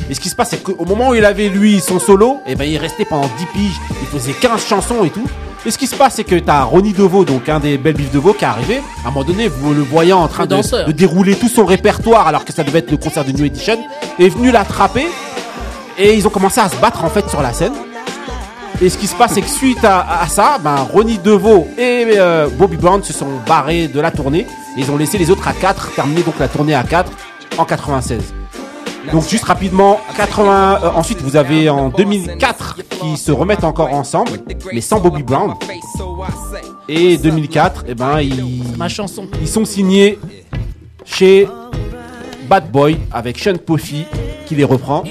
Et 0.09 0.13
ce 0.13 0.19
qui 0.19 0.29
se 0.29 0.35
passe, 0.35 0.49
c'est 0.51 0.63
qu'au 0.63 0.85
moment 0.85 1.09
où 1.09 1.15
il 1.15 1.25
avait 1.25 1.49
lui 1.49 1.79
son 1.79 1.99
solo, 1.99 2.39
et 2.47 2.55
ben 2.55 2.65
il 2.65 2.77
restait 2.77 3.05
pendant 3.05 3.29
10 3.37 3.45
piges, 3.53 3.79
il 4.01 4.07
faisait 4.07 4.33
15 4.33 4.65
chansons 4.65 5.03
et 5.03 5.09
tout. 5.09 5.27
Et 5.65 5.71
ce 5.71 5.77
qui 5.77 5.87
se 5.87 5.95
passe, 5.95 6.15
c'est 6.15 6.23
que 6.23 6.39
t'as 6.39 6.63
Ronnie 6.63 6.93
Deveau, 6.93 7.25
donc 7.25 7.49
un 7.49 7.59
des 7.59 7.77
belles 7.77 7.95
bifs 7.95 8.11
Deveau, 8.11 8.33
qui 8.33 8.45
est 8.45 8.47
arrivé. 8.47 8.81
À 9.03 9.09
un 9.09 9.11
moment 9.11 9.25
donné, 9.25 9.49
vous 9.49 9.73
le 9.73 9.81
voyant 9.81 10.19
en 10.19 10.27
train 10.27 10.45
de, 10.45 10.91
dérouler 10.91 11.35
tout 11.35 11.49
son 11.49 11.65
répertoire, 11.65 12.27
alors 12.27 12.45
que 12.45 12.53
ça 12.53 12.63
devait 12.63 12.79
être 12.79 12.91
le 12.91 12.97
concert 12.97 13.25
de 13.25 13.31
New 13.31 13.43
Edition, 13.43 13.77
est 14.19 14.29
venu 14.29 14.51
l'attraper. 14.51 15.05
Et 15.97 16.15
ils 16.15 16.25
ont 16.25 16.29
commencé 16.29 16.61
à 16.61 16.69
se 16.69 16.77
battre 16.77 17.03
en 17.03 17.09
fait 17.09 17.29
sur 17.29 17.41
la 17.41 17.51
scène. 17.51 17.73
Et 18.81 18.89
ce 18.89 18.97
qui 18.97 19.07
se 19.07 19.15
passe, 19.15 19.33
c'est 19.33 19.41
que 19.41 19.49
suite 19.49 19.83
à, 19.83 20.21
à 20.21 20.27
ça, 20.27 20.57
ben, 20.63 20.75
Ronnie 20.75 21.17
Deveau 21.17 21.67
et 21.77 22.05
euh, 22.17 22.47
Bobby 22.47 22.77
Brown 22.77 23.03
se 23.03 23.11
sont 23.11 23.27
barrés 23.45 23.89
de 23.89 23.99
la 23.99 24.11
tournée. 24.11 24.47
Et 24.77 24.79
ils 24.79 24.89
ont 24.89 24.95
laissé 24.95 25.17
les 25.17 25.29
autres 25.29 25.45
à 25.49 25.53
4, 25.53 25.91
terminer 25.93 26.21
donc 26.21 26.39
la 26.39 26.47
tournée 26.47 26.73
à 26.73 26.83
4 26.83 27.11
en 27.57 27.65
96. 27.65 28.38
Donc 29.11 29.27
juste 29.27 29.45
rapidement, 29.45 29.99
80, 30.17 30.79
euh, 30.83 30.89
ensuite 30.95 31.21
vous 31.21 31.35
avez 31.35 31.69
en 31.69 31.89
2004 31.89 32.77
qui 33.01 33.17
se 33.17 33.31
remettent 33.31 33.63
encore 33.63 33.93
ensemble, 33.93 34.31
mais 34.73 34.81
sans 34.81 34.99
Bobby 34.99 35.23
Brown. 35.23 35.55
Et 36.87 37.17
2004, 37.17 37.85
eh 37.87 37.95
ben 37.95 38.19
ils, 38.21 38.63
Ma 38.77 38.89
chanson. 38.89 39.27
ils 39.41 39.47
sont 39.47 39.65
signés 39.65 40.19
chez 41.05 41.47
Bad 42.47 42.71
Boy 42.71 42.97
avec 43.11 43.39
Sean 43.39 43.57
Puffy 43.57 44.05
qui 44.45 44.55
les 44.55 44.63
reprend. 44.63 45.03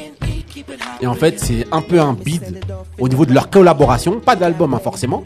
Et 1.00 1.06
en 1.06 1.14
fait, 1.14 1.38
c'est 1.38 1.66
un 1.70 1.80
peu 1.80 2.00
un 2.00 2.12
bide 2.12 2.60
au 2.98 3.08
niveau 3.08 3.24
de 3.26 3.32
leur 3.32 3.50
collaboration, 3.50 4.20
pas 4.20 4.36
d'album 4.36 4.74
hein, 4.74 4.80
forcément. 4.82 5.22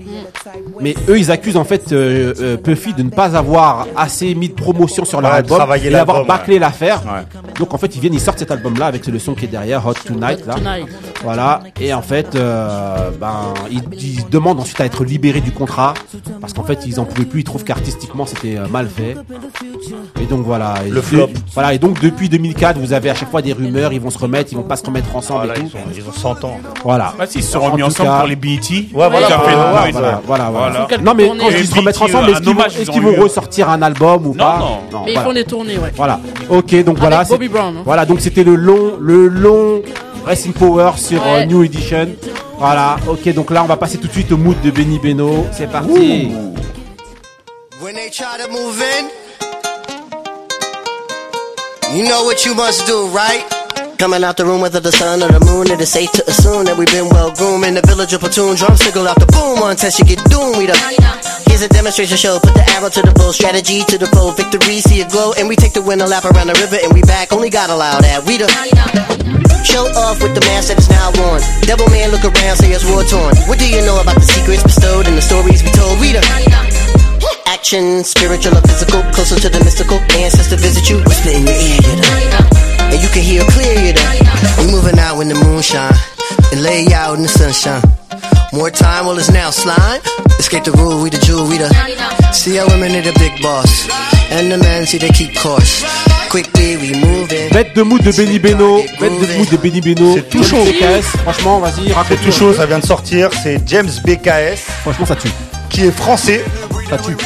Mais 0.81 0.95
eux, 1.09 1.19
ils 1.19 1.31
accusent 1.31 1.57
en 1.57 1.65
fait 1.65 1.93
euh, 1.93 2.35
euh, 2.41 2.57
Puffy 2.57 2.93
de 2.95 3.03
ne 3.03 3.11
pas 3.11 3.37
avoir 3.37 3.87
assez 3.97 4.35
mis 4.35 4.49
de 4.49 4.55
promotion 4.55 5.05
sur 5.05 5.21
leur 5.21 5.31
Ouais, 5.33 5.37
album 5.39 5.61
et 5.83 5.91
d'avoir 5.91 6.25
bâclé 6.25 6.59
l'affaire. 6.59 7.03
Ouais. 7.07 7.41
Donc 7.59 7.73
en 7.75 7.79
fait, 7.79 7.95
ils 7.95 8.01
viennent, 8.01 8.15
ils 8.15 8.21
sortent 8.21 8.39
cet 8.41 8.51
album-là 8.51 8.87
avec 8.87 9.07
le 9.07 9.19
son 9.19 9.35
qui 9.35 9.45
est 9.45 9.49
derrière, 9.49 9.87
Hot 9.87 9.95
Tonight 9.95 10.45
là. 10.47 10.55
Voilà. 11.23 11.61
Et 11.81 11.95
en 11.95 12.03
fait, 12.03 12.35
euh, 12.35 13.11
ben, 13.21 13.55
ils, 13.71 13.83
ils 14.03 14.29
demandent 14.29 14.61
ensuite 14.61 14.81
à 14.81 14.85
être 14.87 15.05
libérés 15.05 15.41
du 15.41 15.53
contrat 15.53 15.95
parce 16.41 16.53
qu'en 16.53 16.65
fait, 16.65 16.81
ils 16.87 16.99
en 17.01 17.05
pouvaient 17.05 17.25
plus. 17.27 17.41
Ils 17.41 17.45
trouvent 17.45 17.65
qu'artistiquement, 17.65 18.27
c'était 18.27 18.57
mal 18.71 18.89
fait. 18.89 19.17
Et 20.21 20.27
donc 20.27 20.45
voilà. 20.45 20.75
Et 20.87 20.91
Le 20.91 20.97
de- 20.97 21.01
flop. 21.01 21.29
Voilà. 21.55 21.75
Et 21.75 21.79
donc 21.79 22.01
depuis 22.01 22.29
2004, 22.29 22.79
vous 22.79 22.93
avez 22.93 23.11
à 23.11 23.15
chaque 23.15 23.31
fois 23.31 23.43
des 23.43 23.53
rumeurs. 23.53 23.93
Ils 23.93 24.01
vont 24.01 24.11
se 24.11 24.19
remettre, 24.19 24.53
ils 24.53 24.57
vont 24.57 24.63
pas 24.63 24.77
se 24.77 24.85
remettre 24.85 25.15
ensemble 25.15 25.47
Voilà, 25.47 25.59
et 25.61 25.63
ils, 25.63 25.71
tout. 25.71 25.77
ont, 25.77 25.81
ils 25.97 26.03
ont 26.09 26.13
100 26.13 26.45
ans. 26.45 26.59
Voilà. 26.85 27.15
Bah 27.19 27.27
si, 27.27 27.39
ils 27.39 27.45
En 27.63 27.71
remis 27.71 27.83
tout 27.83 27.89
ensemble 27.89 28.09
cas- 28.11 28.19
pour 28.19 28.29
les 28.29 28.37
BET. 28.37 28.59
Ouais, 28.71 28.89
voilà, 28.93 29.29
Ils 29.29 29.35
pour- 29.35 29.45
ouais, 29.47 29.93
voilà, 30.27 30.51
voilà. 30.51 30.87
Ils 30.91 31.03
Non 31.05 31.15
mais 31.15 31.29
quand 31.29 31.51
je 31.51 31.57
dis 31.57 31.63
Et 31.63 31.67
se 31.67 31.75
remettre 31.75 32.03
ensemble, 32.03 32.31
est-ce 32.31 32.39
un 32.39 32.41
qu'ils 32.41 32.47
vont, 32.47 32.51
hommage, 32.61 32.73
est-ce 32.75 32.83
ils 32.83 32.89
qu'ils 32.91 33.05
ont 33.07 33.13
vont 33.17 33.23
ressortir 33.23 33.69
un 33.71 33.83
album 33.83 34.27
ou 34.27 34.31
Non, 34.31 34.35
pas 34.35 34.59
non. 34.93 35.03
Mais 35.07 35.13
ils 35.15 35.19
font 35.21 35.33
des 35.33 35.45
tournées, 35.45 35.79
ouais. 35.79 35.93
Voilà. 35.97 36.21
Ok, 36.51 36.75
donc 36.85 36.99
voilà. 36.99 37.17
Avec 37.17 37.29
c'est- 37.29 37.35
Bobby 37.35 37.49
Brown. 37.49 37.77
hein. 37.79 37.83
Voilà, 37.85 38.05
donc 38.07 38.21
c'était 38.21 38.45
le 38.45 38.55
long, 38.57 38.93
le 39.01 39.29
long 39.29 39.83
Racing 40.27 40.53
Power 40.53 40.93
sur 40.97 41.21
euh. 41.27 41.45
New 41.47 41.63
Edition. 41.65 42.09
Voilà. 42.59 42.97
Ok, 43.09 43.33
donc 43.35 43.51
là 43.51 43.63
on 43.65 43.67
va 43.67 43.77
passer 43.77 43.99
tout 43.99 44.07
de 44.07 44.13
suite 44.13 44.31
au 44.33 44.37
mood 44.37 44.61
de 44.63 44.71
Benny 44.71 44.99
Beno. 44.99 45.47
C'est 45.53 45.71
parti. 45.71 46.31
When 47.83 47.95
they 47.95 48.11
try 48.11 48.39
to 48.45 48.49
move 48.53 48.81
in, 48.81 49.09
you 51.97 52.05
know 52.07 52.25
what 52.25 52.45
you 52.47 52.55
must 52.55 52.87
do, 52.87 53.09
right? 53.13 53.45
Coming 54.03 54.25
out 54.27 54.35
the 54.37 54.43
room 54.43 54.59
whether 54.59 54.83
the 54.83 54.91
sun 54.91 55.23
or 55.23 55.31
the 55.31 55.39
moon, 55.39 55.71
it 55.71 55.79
is 55.79 55.95
safe 55.95 56.11
to 56.19 56.27
assume 56.27 56.67
that 56.67 56.75
we've 56.75 56.91
been 56.91 57.07
well 57.15 57.31
groomed 57.39 57.63
in 57.63 57.79
the 57.79 57.87
village 57.87 58.11
of 58.11 58.19
platoon. 58.19 58.59
Drum 58.59 58.75
signal 58.75 59.07
out 59.07 59.15
the 59.15 59.31
boom, 59.31 59.63
one 59.63 59.79
test 59.79 60.03
you 60.03 60.05
get 60.05 60.19
doomed. 60.27 60.59
We 60.59 60.67
the 60.67 60.75
here's 61.47 61.63
a 61.63 61.71
demonstration 61.71 62.19
show. 62.19 62.43
Put 62.43 62.59
the 62.59 62.67
arrow 62.75 62.91
to 62.91 62.99
the 62.99 63.15
bow, 63.15 63.31
strategy 63.31 63.87
to 63.87 64.03
the 64.03 64.11
foe, 64.11 64.35
victory 64.35 64.83
see 64.83 64.99
it 64.99 65.15
glow, 65.15 65.39
and 65.39 65.47
we 65.47 65.55
take 65.55 65.71
the 65.71 65.87
winner 65.87 66.11
lap 66.11 66.27
around 66.27 66.51
the 66.51 66.59
river 66.59 66.83
and 66.83 66.91
we 66.91 67.07
back. 67.07 67.31
Only 67.31 67.47
God 67.47 67.71
allow 67.71 68.03
that. 68.03 68.27
We 68.27 68.43
the 68.43 68.51
Show 69.63 69.87
off 69.95 70.19
with 70.19 70.35
the 70.35 70.43
mask 70.51 70.75
that 70.75 70.83
is 70.83 70.91
now 70.91 71.15
worn. 71.23 71.39
Devil 71.63 71.87
man 71.95 72.11
look 72.11 72.27
around, 72.27 72.59
say 72.59 72.75
it's 72.75 72.83
war 72.83 73.07
torn. 73.07 73.39
What 73.47 73.63
do 73.63 73.71
you 73.71 73.87
know 73.87 74.03
about 74.03 74.19
the 74.19 74.27
secrets 74.27 74.67
bestowed 74.67 75.07
and 75.07 75.15
the 75.15 75.23
stories 75.23 75.63
we 75.63 75.71
told? 75.79 76.03
We 76.03 76.11
the 76.11 76.82
action, 77.53 78.03
spiritual 78.05 78.57
or 78.57 78.63
physical, 78.63 79.03
closer 79.13 79.39
to 79.39 79.49
the 79.49 79.61
mystical. 79.65 79.99
Ancestor 80.17 80.57
visit 80.57 80.89
you, 80.89 80.97
whisper 81.05 81.31
in 81.31 81.45
your 81.47 81.55
ear, 81.55 81.81
you 81.85 81.95
know. 82.01 82.93
And 82.93 82.99
you 83.03 83.09
can 83.09 83.23
hear 83.23 83.45
clear, 83.53 83.75
you 83.87 83.93
know. 83.93 84.09
We 84.59 84.65
moving 84.73 84.99
out 84.99 85.19
when 85.19 85.29
the 85.29 85.35
moon 85.45 85.61
shine 85.63 85.95
and 86.53 86.63
lay 86.63 86.87
out 86.95 87.17
in 87.17 87.23
the 87.23 87.29
sunshine. 87.29 87.83
More 88.53 88.71
time, 88.71 89.07
well 89.07 89.19
it's 89.19 89.31
now 89.31 89.51
slime. 89.51 90.01
Escape 90.39 90.65
the 90.65 90.73
rule, 90.73 91.03
we 91.03 91.11
the 91.11 91.19
jewel, 91.19 91.47
we 91.49 91.59
the. 91.59 91.69
See 92.33 92.59
our 92.59 92.67
women, 92.69 92.93
they 92.93 93.01
the 93.01 93.17
big 93.19 93.41
boss. 93.43 93.89
And 94.31 94.51
the 94.51 94.59
men, 94.59 94.87
see 94.87 94.99
they 94.99 95.09
keep 95.11 95.35
course. 95.37 95.85
Quickly 96.31 96.77
we 96.77 96.93
moving. 96.97 97.51
Bête 97.53 97.75
de 97.75 97.83
mood 97.83 98.03
de 98.03 98.13
Benny 98.13 98.39
Beno. 98.39 98.83
Bête 99.01 99.13
de 99.21 99.27
mood 99.37 99.49
de 99.51 99.57
Benny 99.57 99.81
Beno. 99.81 100.15
C'est 100.15 100.29
tout 100.29 100.43
chaud. 100.45 100.65
BKS. 100.65 101.05
Franchement, 101.25 101.61
vas-y, 101.61 101.93
raconte 101.93 102.19
C'est 102.19 102.25
tout 102.31 102.33
chaud, 102.39 102.55
ça 102.55 102.65
vient 102.67 102.79
de 102.79 102.87
sortir. 102.87 103.29
C'est 103.43 103.61
James 103.67 103.91
BKS, 104.05 104.61
Franchement, 104.83 105.07
ça 105.07 105.17
tue. 105.17 105.31
qui 105.69 105.87
est 105.87 105.91
français, 105.91 106.43
Ça 106.89 106.99
tue. 106.99 107.17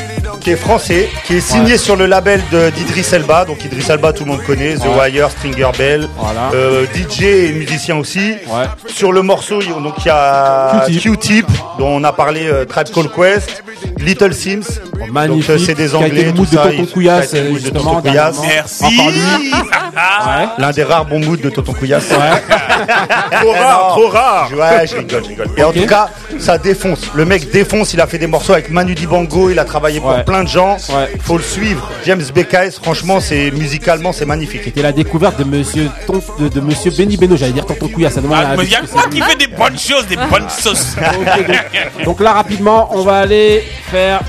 Qui 0.47 0.53
est 0.53 0.57
français, 0.57 1.09
qui 1.25 1.39
est 1.39 1.41
signé 1.41 1.77
sur 1.77 1.97
le 1.97 2.07
label 2.07 2.41
de- 2.53 2.71
d'Idris 2.71 3.05
Elba. 3.13 3.45
Donc 3.45 3.65
Idris 3.65 3.85
Elba, 3.91 4.13
tout 4.13 4.23
le 4.25 4.31
monde 4.31 4.45
connaît, 4.45 4.75
The 4.77 4.83
Ouais. 4.85 5.11
Wire, 5.11 5.29
Stringer 5.29 5.71
Bell, 5.77 6.09
Voilà. 6.17 6.51
euh, 6.55 6.87
DJ 6.95 7.23
et 7.25 7.53
musicien 7.53 7.97
aussi. 7.97 8.35
Ouais. 8.47 8.67
Sur 8.87 9.11
le 9.11 9.23
morceau, 9.23 9.61
il 9.61 9.71
donc 9.83 9.95
il 10.05 10.07
y 10.07 10.11
a 10.11 10.85
Q-Tip. 10.87 11.47
Dont 11.81 11.89
on 11.89 12.05
a 12.05 12.13
parlé, 12.13 12.47
euh, 12.47 12.65
Tribe 12.65 12.87
Called 12.95 13.11
Quest, 13.13 13.65
Little 13.99 14.33
Sims. 14.33 14.63
Magnifique. 15.11 15.49
Donc 15.49 15.57
euh, 15.57 15.65
c'est 15.65 15.75
des 15.75 15.95
Anglais, 15.97 16.33
tout 16.35 16.45
de 16.45 16.55
ça. 16.57 16.63
Tonton 16.69 16.87
Couillasse, 16.87 17.33
de 17.33 17.71
Tonton 17.71 18.01
Couillasse. 18.01 18.41
dernièrement. 18.41 18.43
Merci. 18.47 19.01
L'un 20.59 20.71
des 20.71 20.85
rares 20.85 21.07
bons 21.07 21.19
moods 21.21 21.37
de 21.39 21.51
Tonton 21.51 21.73
Couillasse. 21.73 22.09
Ouais. 22.11 23.37
Trop 23.41 23.53
rare, 23.53 23.89
trop 23.95 24.09
rare. 24.09 24.51
Ouais, 24.53 24.87
je 24.87 24.97
rigole, 24.97 25.23
je 25.25 25.29
rigole. 25.29 25.47
Et 25.57 25.65
en 25.65 25.73
tout 25.73 25.87
cas, 25.87 26.09
ça 26.39 26.59
défonce. 26.59 27.01
Le 27.15 27.25
mec 27.25 27.51
défonce, 27.51 27.93
il 27.95 28.01
a 28.01 28.07
fait 28.07 28.19
des 28.19 28.27
morceaux 28.27 28.53
avec 28.53 28.71
Manu 28.71 28.95
Dibango, 28.95 29.51
il 29.51 29.59
a 29.59 29.65
travaillé 29.65 30.01
pour 30.01 30.11
Ouais. 30.11 30.25
plein 30.25 30.45
de 30.45 30.49
gens. 30.49 30.77
Ouais. 30.91 31.13
Faut 31.21 31.37
le 31.37 31.43
suivre. 31.43 31.91
James 32.05 32.23
BKS, 32.35 32.79
franchement, 32.83 33.21
c'est 33.21 33.51
musicalement, 33.51 34.13
c'est 34.13 34.27
magnifique. 34.27 34.63
C'était 34.65 34.83
la 34.83 34.93
découverte 34.93 35.39
de 35.39 35.45
monsieur, 35.45 35.89
Ton- 36.07 36.23
de, 36.39 36.49
de 36.49 36.61
monsieur 36.61 36.91
Benny 36.91 37.17
Beno. 37.17 37.37
J'allais 37.37 37.53
dire 37.53 37.67
Tonton 37.67 37.89
demande 37.89 38.39
Ah, 38.45 38.51
à 38.53 38.57
mais 38.57 38.65
il 38.65 38.71
y 38.71 38.75
a 38.75 38.81
qui 39.11 39.21
fait 39.21 39.37
des 39.37 39.47
bonnes 39.47 39.79
choses, 39.79 40.07
des 40.07 40.17
bonnes 40.17 40.49
sauces. 40.49 40.97
Donc, 40.97 42.05
donc 42.05 42.21
là 42.21 42.33
rapidement 42.33 42.89
on 42.93 43.03
va 43.03 43.19
aller 43.19 43.63
faire 43.91 44.21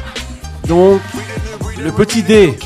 donc 0.68 1.00
le 1.82 1.92
petit 1.92 2.24
dé. 2.24 2.58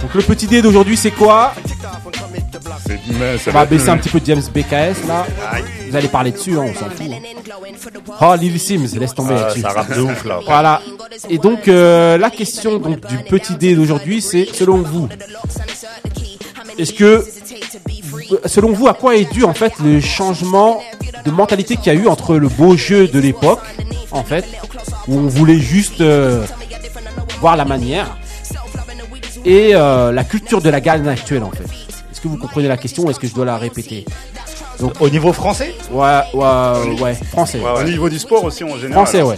Donc 0.00 0.14
le 0.14 0.22
petit 0.22 0.46
dé 0.46 0.62
d'aujourd'hui 0.62 0.96
c'est 0.96 1.10
quoi? 1.10 1.54
Mais 3.18 3.38
ça 3.38 3.50
On 3.50 3.52
va 3.54 3.60
va 3.60 3.66
baisser 3.66 3.88
un 3.88 3.96
petit 3.98 4.08
peu 4.08 4.20
James 4.24 4.42
BKS 4.54 5.06
là. 5.06 5.26
Vous 5.90 5.96
allez 5.96 6.08
parler 6.08 6.32
dessus, 6.32 6.56
hein, 6.58 6.64
on 6.70 6.74
s'en 6.74 6.90
fout. 6.90 7.00
hein. 7.10 8.14
Oh 8.20 8.34
Lil 8.38 8.58
Sims, 8.58 8.98
laisse 8.98 9.14
tomber 9.14 9.34
Ah, 9.36 9.40
là-dessus. 9.42 9.60
ça 9.60 9.68
rappe 9.70 9.94
de 9.94 10.00
ouf 10.00 10.24
là. 10.24 10.40
Voilà. 10.44 10.82
Et 11.28 11.38
donc 11.38 11.68
euh, 11.68 12.16
la 12.18 12.30
question 12.30 12.78
donc 12.78 13.06
du 13.06 13.18
petit 13.28 13.56
dé 13.56 13.74
d'aujourd'hui 13.74 14.20
c'est 14.20 14.46
selon 14.52 14.78
vous 14.78 15.08
est-ce 16.78 16.92
que, 16.92 17.24
selon 18.46 18.72
vous, 18.72 18.88
à 18.88 18.94
quoi 18.94 19.14
est 19.14 19.32
dû 19.32 19.44
en 19.44 19.54
fait 19.54 19.74
le 19.84 20.00
changement 20.00 20.80
de 21.24 21.30
mentalité 21.30 21.76
qu'il 21.76 21.92
y 21.92 21.96
a 21.96 22.00
eu 22.00 22.08
entre 22.08 22.34
le 22.36 22.48
beau 22.48 22.76
jeu 22.76 23.06
de 23.06 23.20
l'époque, 23.20 23.60
en 24.10 24.24
fait, 24.24 24.44
où 25.06 25.16
on 25.16 25.28
voulait 25.28 25.60
juste 25.60 26.00
euh, 26.00 26.44
voir 27.40 27.56
la 27.56 27.64
manière, 27.64 28.16
et 29.44 29.70
euh, 29.74 30.10
la 30.10 30.24
culture 30.24 30.60
de 30.62 30.68
la 30.70 30.80
gagne 30.80 31.06
actuelle, 31.06 31.44
en 31.44 31.50
fait? 31.52 31.64
Que 32.24 32.28
vous 32.28 32.38
comprenez 32.38 32.68
la 32.68 32.76
question 32.76 33.04
ou 33.04 33.10
est-ce 33.10 33.20
que 33.20 33.26
je 33.26 33.34
dois 33.34 33.44
la 33.44 33.56
répéter 33.56 34.04
Donc, 34.80 34.92
au 35.00 35.08
niveau 35.08 35.32
français 35.32 35.74
Ouais, 35.90 36.20
ouais, 36.34 37.00
ouais, 37.00 37.14
français. 37.32 37.60
Au 37.60 37.82
niveau 37.84 38.08
du 38.08 38.18
sport 38.18 38.44
aussi 38.44 38.64
en 38.64 38.76
général. 38.76 38.92
Français, 39.06 39.22
ouais. 39.22 39.36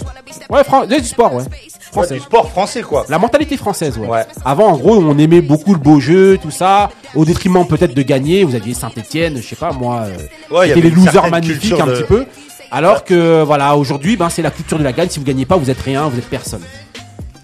Ouais, 0.51 0.65
fran- 0.65 0.87
du 0.87 1.01
sport, 1.05 1.35
ouais. 1.35 1.45
Français. 1.93 2.15
du 2.15 2.21
sport 2.21 2.51
français, 2.51 2.83
quoi. 2.83 3.05
La 3.09 3.19
mentalité 3.19 3.57
française, 3.57 3.97
ouais. 3.99 4.25
Avant, 4.45 4.69
en 4.69 4.77
gros, 4.77 4.97
on 4.97 5.17
aimait 5.19 5.41
beaucoup 5.41 5.73
le 5.73 5.79
beau 5.81 5.99
jeu, 6.01 6.39
tout 6.41 6.51
ça, 6.51 6.91
au 7.15 7.25
détriment 7.25 7.67
peut-être 7.67 7.95
de 7.95 8.03
gagner. 8.03 8.45
Vous 8.45 8.55
aviez 8.55 8.75
Saint-Etienne, 8.75 9.37
je 9.41 9.47
sais 9.47 9.57
pas, 9.57 9.73
moi, 9.73 10.05
euh, 10.07 10.55
Ouais, 10.55 10.67
il 10.69 10.71
y 10.71 10.75
c'était 10.75 10.81
avait 10.87 10.91
les 10.91 10.91
losers 10.91 11.31
magnifiques 11.31 11.73
un 11.81 11.87
petit 11.87 12.03
peu. 12.05 12.27
Alors 12.71 13.05
que, 13.05 13.43
voilà, 13.43 13.77
aujourd'hui, 13.77 14.17
ben, 14.17 14.29
c'est 14.29 14.43
la 14.43 14.51
culture 14.51 14.79
de 14.79 14.85
la 14.85 14.93
gagne. 14.93 15.09
Si 15.09 15.19
vous 15.19 15.25
gagnez 15.25 15.47
pas, 15.47 15.57
vous 15.57 15.71
êtes 15.71 15.81
rien, 15.81 16.09
vous 16.09 16.19
êtes 16.19 16.29
personne. 16.29 16.63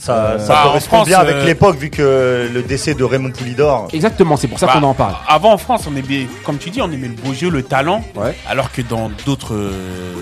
Ça, 0.03 0.16
Euh, 0.16 0.38
ça 0.40 0.48
bah, 0.55 0.61
correspond 0.64 0.96
France, 0.96 1.07
bien 1.09 1.20
avec 1.20 1.36
euh, 1.36 1.44
l'époque, 1.46 1.76
vu 1.78 1.88
que 1.88 2.50
le 2.53 2.62
décès 2.62 2.94
de 2.94 3.05
Raymond 3.05 3.30
Poulidor. 3.30 3.86
Exactement, 3.92 4.36
c'est 4.36 4.48
pour 4.48 4.59
ça 4.59 4.66
Bah, 4.66 4.72
qu'on 4.74 4.82
en 4.82 4.94
parle. 4.94 5.14
Avant 5.28 5.53
en 5.53 5.59
France, 5.59 5.84
on 5.88 5.94
aimait, 5.94 6.26
comme 6.44 6.59
tu 6.59 6.70
dis, 6.70 6.82
on 6.82 6.90
aimait 6.90 7.07
le 7.07 7.14
beau 7.14 7.32
jeu, 7.32 7.50
le 7.50 7.62
talent, 7.62 8.03
Ouais. 8.16 8.34
alors 8.48 8.72
que 8.72 8.82
dans 8.82 9.12
d'autres 9.24 9.55
euh, 9.55 10.12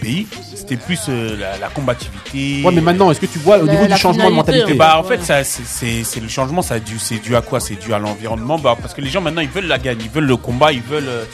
pays, 0.00 0.26
c'était 0.56 0.74
plus 0.76 1.06
euh, 1.08 1.36
la, 1.38 1.56
la 1.58 1.68
combativité. 1.68 2.62
Ouais, 2.64 2.72
mais 2.74 2.80
maintenant, 2.80 3.12
est-ce 3.12 3.20
que 3.20 3.26
tu 3.26 3.38
vois 3.38 3.58
au 3.58 3.66
La- 3.66 3.72
niveau 3.74 3.86
la 3.86 3.94
du 3.94 4.00
changement 4.00 4.28
de 4.28 4.34
mentalité? 4.34 4.72
Et 4.72 4.74
bah 4.74 4.98
en 4.98 5.02
Ouais. 5.06 5.16
fait 5.16 5.22
ça 5.22 5.44
c'est- 5.44 5.62
c'est 5.64 6.02
c'est 6.04 6.20
le 6.20 6.28
changement 6.28 6.62
ça 6.62 6.80
dû 6.80 6.98
c'est 6.98 7.18
dû 7.18 7.36
à 7.36 7.42
quoi? 7.42 7.60
C'est 7.60 7.74
dû 7.76 7.92
à 7.94 7.98
l'environnement 8.00 8.58
bah 8.58 8.76
parce 8.80 8.92
que 8.94 9.00
les 9.00 9.10
gens 9.10 9.20
maintenant 9.20 9.42
ils 9.42 9.48
veulent 9.48 9.66
la 9.66 9.78
gagne 9.78 9.98
ils 10.00 10.10
veulent 10.10 10.26
le 10.26 10.36
combat 10.36 10.72
ils 10.72 10.82
veulent 10.82 11.08
euh, 11.08 11.24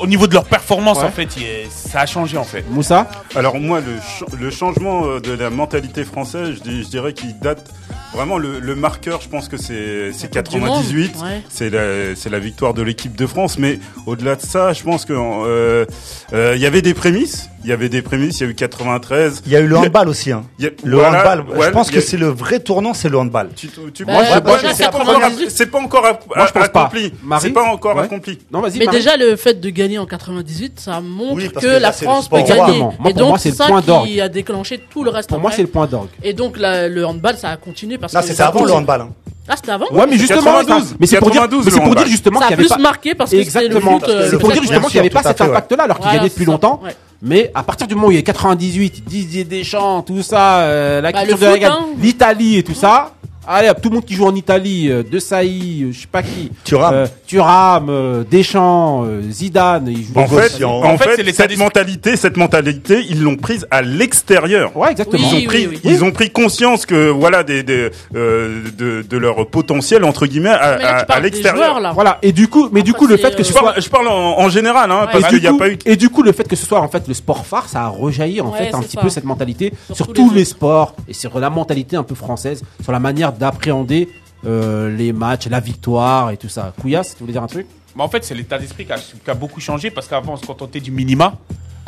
au 0.00 0.06
niveau 0.06 0.26
de 0.26 0.34
leur 0.34 0.44
performance 0.44 0.98
Ouais. 0.98 1.04
en 1.04 1.10
fait 1.10 1.28
ça 1.70 2.00
a 2.00 2.06
changé 2.06 2.36
en 2.38 2.44
fait 2.44 2.64
Moussa 2.70 3.08
Alors 3.34 3.56
moi, 3.58 3.80
le, 3.80 3.98
ch- 4.00 4.24
le 4.38 4.50
changement 4.50 5.04
euh, 5.06 5.20
de 5.20 5.32
la 5.32 5.50
mentalité 5.50 6.04
française, 6.04 6.56
je, 6.56 6.60
dis- 6.62 6.82
je 6.84 6.88
dirais 6.88 7.12
qu'il 7.12 7.38
date 7.38 7.70
vraiment 8.14 8.38
le, 8.38 8.60
le 8.60 8.74
marqueur. 8.74 9.20
Je 9.20 9.28
pense 9.28 9.48
que 9.48 9.56
c'est 9.56 10.12
c'est 10.12 10.32
Coupe 10.34 10.48
du 10.48 10.60
Monde, 10.60 10.68
98. 10.82 11.14
ouais. 11.22 11.42
C'est 11.48 11.70
la 11.70 12.14
c'est 12.16 12.30
la 12.30 12.38
victoire 12.38 12.74
de 12.74 12.82
l'équipe 12.82 13.16
de 13.16 13.26
France. 13.26 13.58
Mais 13.58 13.78
au-delà 14.06 14.36
de 14.36 14.42
ça, 14.42 14.72
je 14.72 14.82
pense 14.82 15.04
que 15.04 15.12
euh, 15.14 15.84
euh, 16.32 16.52
il 16.56 16.60
y 16.62 16.66
avait 16.66 16.82
des 16.82 16.94
prémices. 16.94 17.48
Il 17.64 17.70
y 17.70 17.72
avait 17.72 17.88
des 17.88 18.02
prémices. 18.02 18.40
Il 18.40 18.44
y 18.44 18.46
a 18.46 18.50
eu 18.50 18.54
93. 18.56 19.42
Il 19.46 19.52
y 19.52 19.56
a 19.56 19.60
eu 19.60 19.68
le 19.68 19.76
handball 19.76 20.08
aussi. 20.08 20.32
Hein. 20.32 20.44
A- 20.60 20.64
Le 20.82 20.96
voilà, 20.96 21.20
handball, 21.20 21.56
ouais, 21.56 21.66
je 21.66 21.70
pense 21.70 21.88
a- 21.90 21.92
que 21.92 22.00
c'est 22.00 22.16
le 22.16 22.26
vrai 22.26 22.58
tournant, 22.58 22.92
c'est 22.92 23.08
le 23.08 23.16
handball. 23.18 23.50
Tu, 23.54 23.68
tu, 23.94 24.04
Bah, 24.04 24.14
moi, 24.14 24.22
je- 24.24 24.28
déjà, 24.30 24.40
moi, 24.40 24.58
je- 24.58 24.74
c'est 24.74 24.90
pas 24.90 24.98
encore, 24.98 25.20
98. 25.20 25.50
c'est 25.50 25.66
pas 25.66 25.78
encore 25.78 26.02
pense 26.02 26.56
accompli. 26.56 27.12
C'est 27.40 27.50
pas 27.50 27.62
encore 27.62 27.96
Ouais. 27.96 28.02
accompli. 28.02 28.38
Non, 28.52 28.60
vas-y. 28.60 28.78
Mais 28.78 28.86
Marie. 28.86 28.98
déjà, 28.98 29.16
le 29.16 29.36
fait 29.36 29.60
de 29.60 29.70
gagner 29.70 29.98
en 29.98 30.06
98, 30.06 30.80
ça 30.80 31.00
montre 31.00 31.34
Oui, 31.36 31.48
que, 31.50 31.60
que 31.60 31.66
là, 31.66 31.78
la 31.78 31.92
France 31.92 32.28
peut 32.28 32.42
gagner. 32.42 32.78
Moi, 32.80 32.94
et 33.10 33.12
donc, 33.12 33.38
c'est 33.38 33.52
ça 33.52 33.66
point 33.68 33.80
qui 33.80 34.20
a 34.20 34.28
déclenché 34.28 34.80
tout 34.90 35.04
le 35.04 35.10
reste. 35.10 35.28
Pour 35.28 35.38
moi, 35.38 35.52
c'est 35.52 35.62
le 35.62 35.68
point 35.68 35.86
d'orgue. 35.86 36.08
Et 36.24 36.32
donc, 36.32 36.58
la- 36.58 36.88
le 36.88 37.06
handball, 37.06 37.36
ça 37.36 37.50
a 37.50 37.56
continué 37.56 37.96
parce 38.02 38.12
Non, 38.12 38.20
que. 38.20 38.26
c'était 38.26 38.42
avant 38.42 38.64
le 38.64 38.72
handball. 38.72 39.00
hein. 39.00 39.08
Ah, 39.48 39.54
c'était 39.56 39.72
avant 39.72 39.86
Ouais, 39.90 40.06
mais 40.08 40.16
justement, 40.18 40.42
92, 40.42 40.84
ça- 40.90 40.94
mais 41.00 41.06
c'est 41.06 41.18
pour 41.18 41.30
dire, 41.30 41.40
92, 41.42 41.64
mais 41.64 41.70
c'est 41.72 41.78
le 41.78 41.84
pour 41.84 41.94
dire 41.96 42.06
justement 42.06 42.38
Ça 42.40 42.44
a 42.44 42.48
qu'il 42.48 42.56
y 42.56 42.60
avait 42.60 42.68
plus 42.68 42.76
pas. 42.76 42.78
marqué 42.82 43.14
parce 43.14 43.30
que 43.30 43.42
c'était 43.42 43.60
le 43.60 43.66
Exactement. 43.66 43.98
foot. 44.00 44.08
euh, 44.08 44.28
C'est 44.30 44.38
pour 44.38 44.52
dire 44.52 44.62
justement 44.62 44.86
qu'il 44.88 44.94
n'y 44.94 45.00
avait 45.00 45.10
pas 45.10 45.22
cet 45.22 45.40
impact-là 45.40 45.84
alors 45.84 45.96
qu'il 45.96 46.04
Voilà, 46.04 46.18
gagnait 46.18 46.28
depuis 46.30 46.44
ça, 46.44 46.50
longtemps. 46.52 46.80
Mais 47.22 47.50
à 47.54 47.62
partir 47.62 47.86
du 47.86 47.94
moment 47.94 48.08
où 48.08 48.10
il 48.10 48.16
y 48.16 48.18
a 48.18 48.22
98, 48.22 49.04
Didier 49.06 49.44
Deschamps, 49.44 50.02
tout 50.02 50.22
ça, 50.22 50.58
euh, 50.60 51.00
la 51.00 51.12
Bah, 51.12 51.20
culture 51.20 51.38
de 51.38 51.60
la 51.60 51.72
hein. 51.72 51.78
l'Italie 52.00 52.58
et 52.58 52.62
tout 52.62 52.74
ça. 52.74 53.12
Allez, 53.46 53.68
hop, 53.70 53.80
tout 53.82 53.88
le 53.88 53.96
monde 53.96 54.04
qui 54.04 54.14
joue 54.14 54.24
en 54.24 54.34
Italie, 54.36 54.88
euh, 54.88 55.02
De 55.02 55.18
Sailly, 55.18 55.82
euh, 55.82 55.92
je 55.92 56.00
sais 56.02 56.06
pas 56.06 56.22
qui, 56.22 56.52
Thuram. 56.62 56.94
euh, 56.94 57.06
Thuram, 57.26 57.86
euh, 57.90 58.22
Deschamps, 58.30 59.04
euh, 59.04 59.20
Zidane, 59.30 59.88
ils 59.88 60.04
jouent 60.04 60.12
En 60.16 60.28
fait, 60.28 60.62
en, 60.64 60.84
En 60.84 60.96
fait, 60.96 61.16
fait, 61.22 61.32
cette 61.32 61.58
mentalité, 61.58 62.16
cette 62.16 62.36
mentalité, 62.36 63.04
ils 63.10 63.20
l'ont 63.20 63.34
prise 63.36 63.66
à 63.72 63.82
l'extérieur. 63.82 64.76
Ouais, 64.76 64.92
exactement. 64.92 65.26
Ils 65.28 65.34
ont 65.34 65.38
Oui, 65.38 65.44
pris, 65.46 65.66
oui, 65.66 65.80
oui. 65.84 65.90
ils 65.92 66.04
ont 66.04 66.12
pris 66.12 66.30
conscience 66.30 66.86
que 66.86 67.08
voilà 67.10 67.42
des, 67.42 67.64
des, 67.64 67.90
euh, 68.14 68.62
de, 68.78 69.02
de 69.02 69.16
leur 69.18 69.44
potentiel 69.48 70.04
entre 70.04 70.26
guillemets 70.26 70.50
à, 70.50 71.04
là, 71.08 71.20
l'extérieur. 71.20 71.80
Voilà. 71.94 72.18
Et 72.22 72.30
du 72.30 72.46
coup, 72.46 72.68
mais 72.70 72.82
du 72.82 72.92
coup, 72.92 73.08
le 73.08 73.16
fait 73.16 73.34
que 73.34 73.42
ce 73.42 73.48
Je 73.48 73.52
soit 73.58 73.62
parle, 73.72 73.82
je 73.82 73.88
parle 73.88 74.06
en, 74.08 74.38
en 74.38 74.48
général, 74.50 74.90
hein, 74.92 75.00
Ouais. 75.06 75.08
parce 75.12 75.24
et 75.24 75.28
qu'il 75.30 75.38
du 75.40 75.42
n'y 75.42 75.48
a 75.48 75.50
coup- 75.52 75.58
pas 75.58 75.68
eu. 75.68 75.78
Et 75.84 75.96
du 75.96 76.10
coup, 76.10 76.22
le 76.22 76.30
fait 76.30 76.46
que 76.46 76.54
ce 76.54 76.64
soit 76.64 76.80
en 76.80 76.88
fait 76.88 77.08
le 77.08 77.14
sport 77.14 77.44
phare, 77.44 77.68
ça 77.68 77.82
a 77.82 77.88
rejailli 77.88 78.40
en 78.40 78.50
Ouais, 78.52 78.58
fait 78.68 78.74
un 78.74 78.80
petit 78.82 78.96
ça. 78.96 79.00
peu 79.00 79.08
cette 79.08 79.24
mentalité 79.24 79.72
Sur 79.86 79.96
sur, 79.96 80.12
tous 80.12 80.32
les 80.32 80.44
sports 80.44 80.94
et 81.08 81.12
sur 81.12 81.40
la 81.40 81.50
mentalité 81.50 81.96
un 81.96 82.04
peu 82.04 82.14
française, 82.14 82.62
sur 82.82 82.92
la 82.92 83.00
manière 83.00 83.31
d'appréhender 83.38 84.08
euh, 84.46 84.94
les 84.96 85.12
matchs, 85.12 85.46
la 85.48 85.60
victoire 85.60 86.30
et 86.30 86.36
tout 86.36 86.48
ça. 86.48 86.72
Couillasse, 86.80 87.14
tu 87.14 87.20
voulais 87.20 87.32
dire 87.32 87.42
un 87.42 87.46
truc? 87.46 87.66
Mais 87.96 88.02
en 88.02 88.08
fait 88.08 88.24
c'est 88.24 88.34
l'état 88.34 88.58
d'esprit 88.58 88.86
qui 88.86 88.92
a, 88.92 88.96
qui 88.96 89.30
a 89.30 89.34
beaucoup 89.34 89.60
changé 89.60 89.90
parce 89.90 90.08
qu'avant 90.08 90.32
on 90.34 90.36
se 90.36 90.46
contentait 90.46 90.80
du 90.80 90.90
minima. 90.90 91.34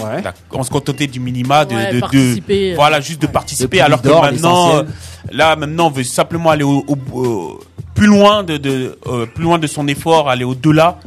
Ouais. 0.03 0.23
on 0.51 0.63
se 0.65 0.71
contentait 0.71 1.07
du 1.07 1.21
minima 1.21 1.65
de, 1.65 1.75
Ouais, 1.77 1.89
de- 1.91 1.95
de- 1.95 2.01
participer, 2.01 2.73
euh, 2.73 2.75
voilà 2.75 3.01
juste 3.01 3.23
de 3.23 3.29
participer 3.29 3.81
alors 3.81 4.03
que 4.03 4.09
maintenant 4.09 4.75
euh, 4.79 4.83
là 5.31 5.55
maintenant 5.55 5.87
on 5.87 5.91
veut 5.91 6.03
simplement 6.03 6.51
aller 6.51 6.65
au, 6.65 6.85
au- 6.89 7.19
au- 7.19 7.61
plus 7.95 8.09
loin 8.09 8.43
de, 8.43 8.57
de 8.57 8.99
euh, 9.07 9.25
plus 9.27 9.45
loin 9.45 9.57
de 9.59 9.69
son 9.69 9.87
effort 9.87 10.29
aller 10.29 10.43
au 10.43 10.57
delà 10.57 10.99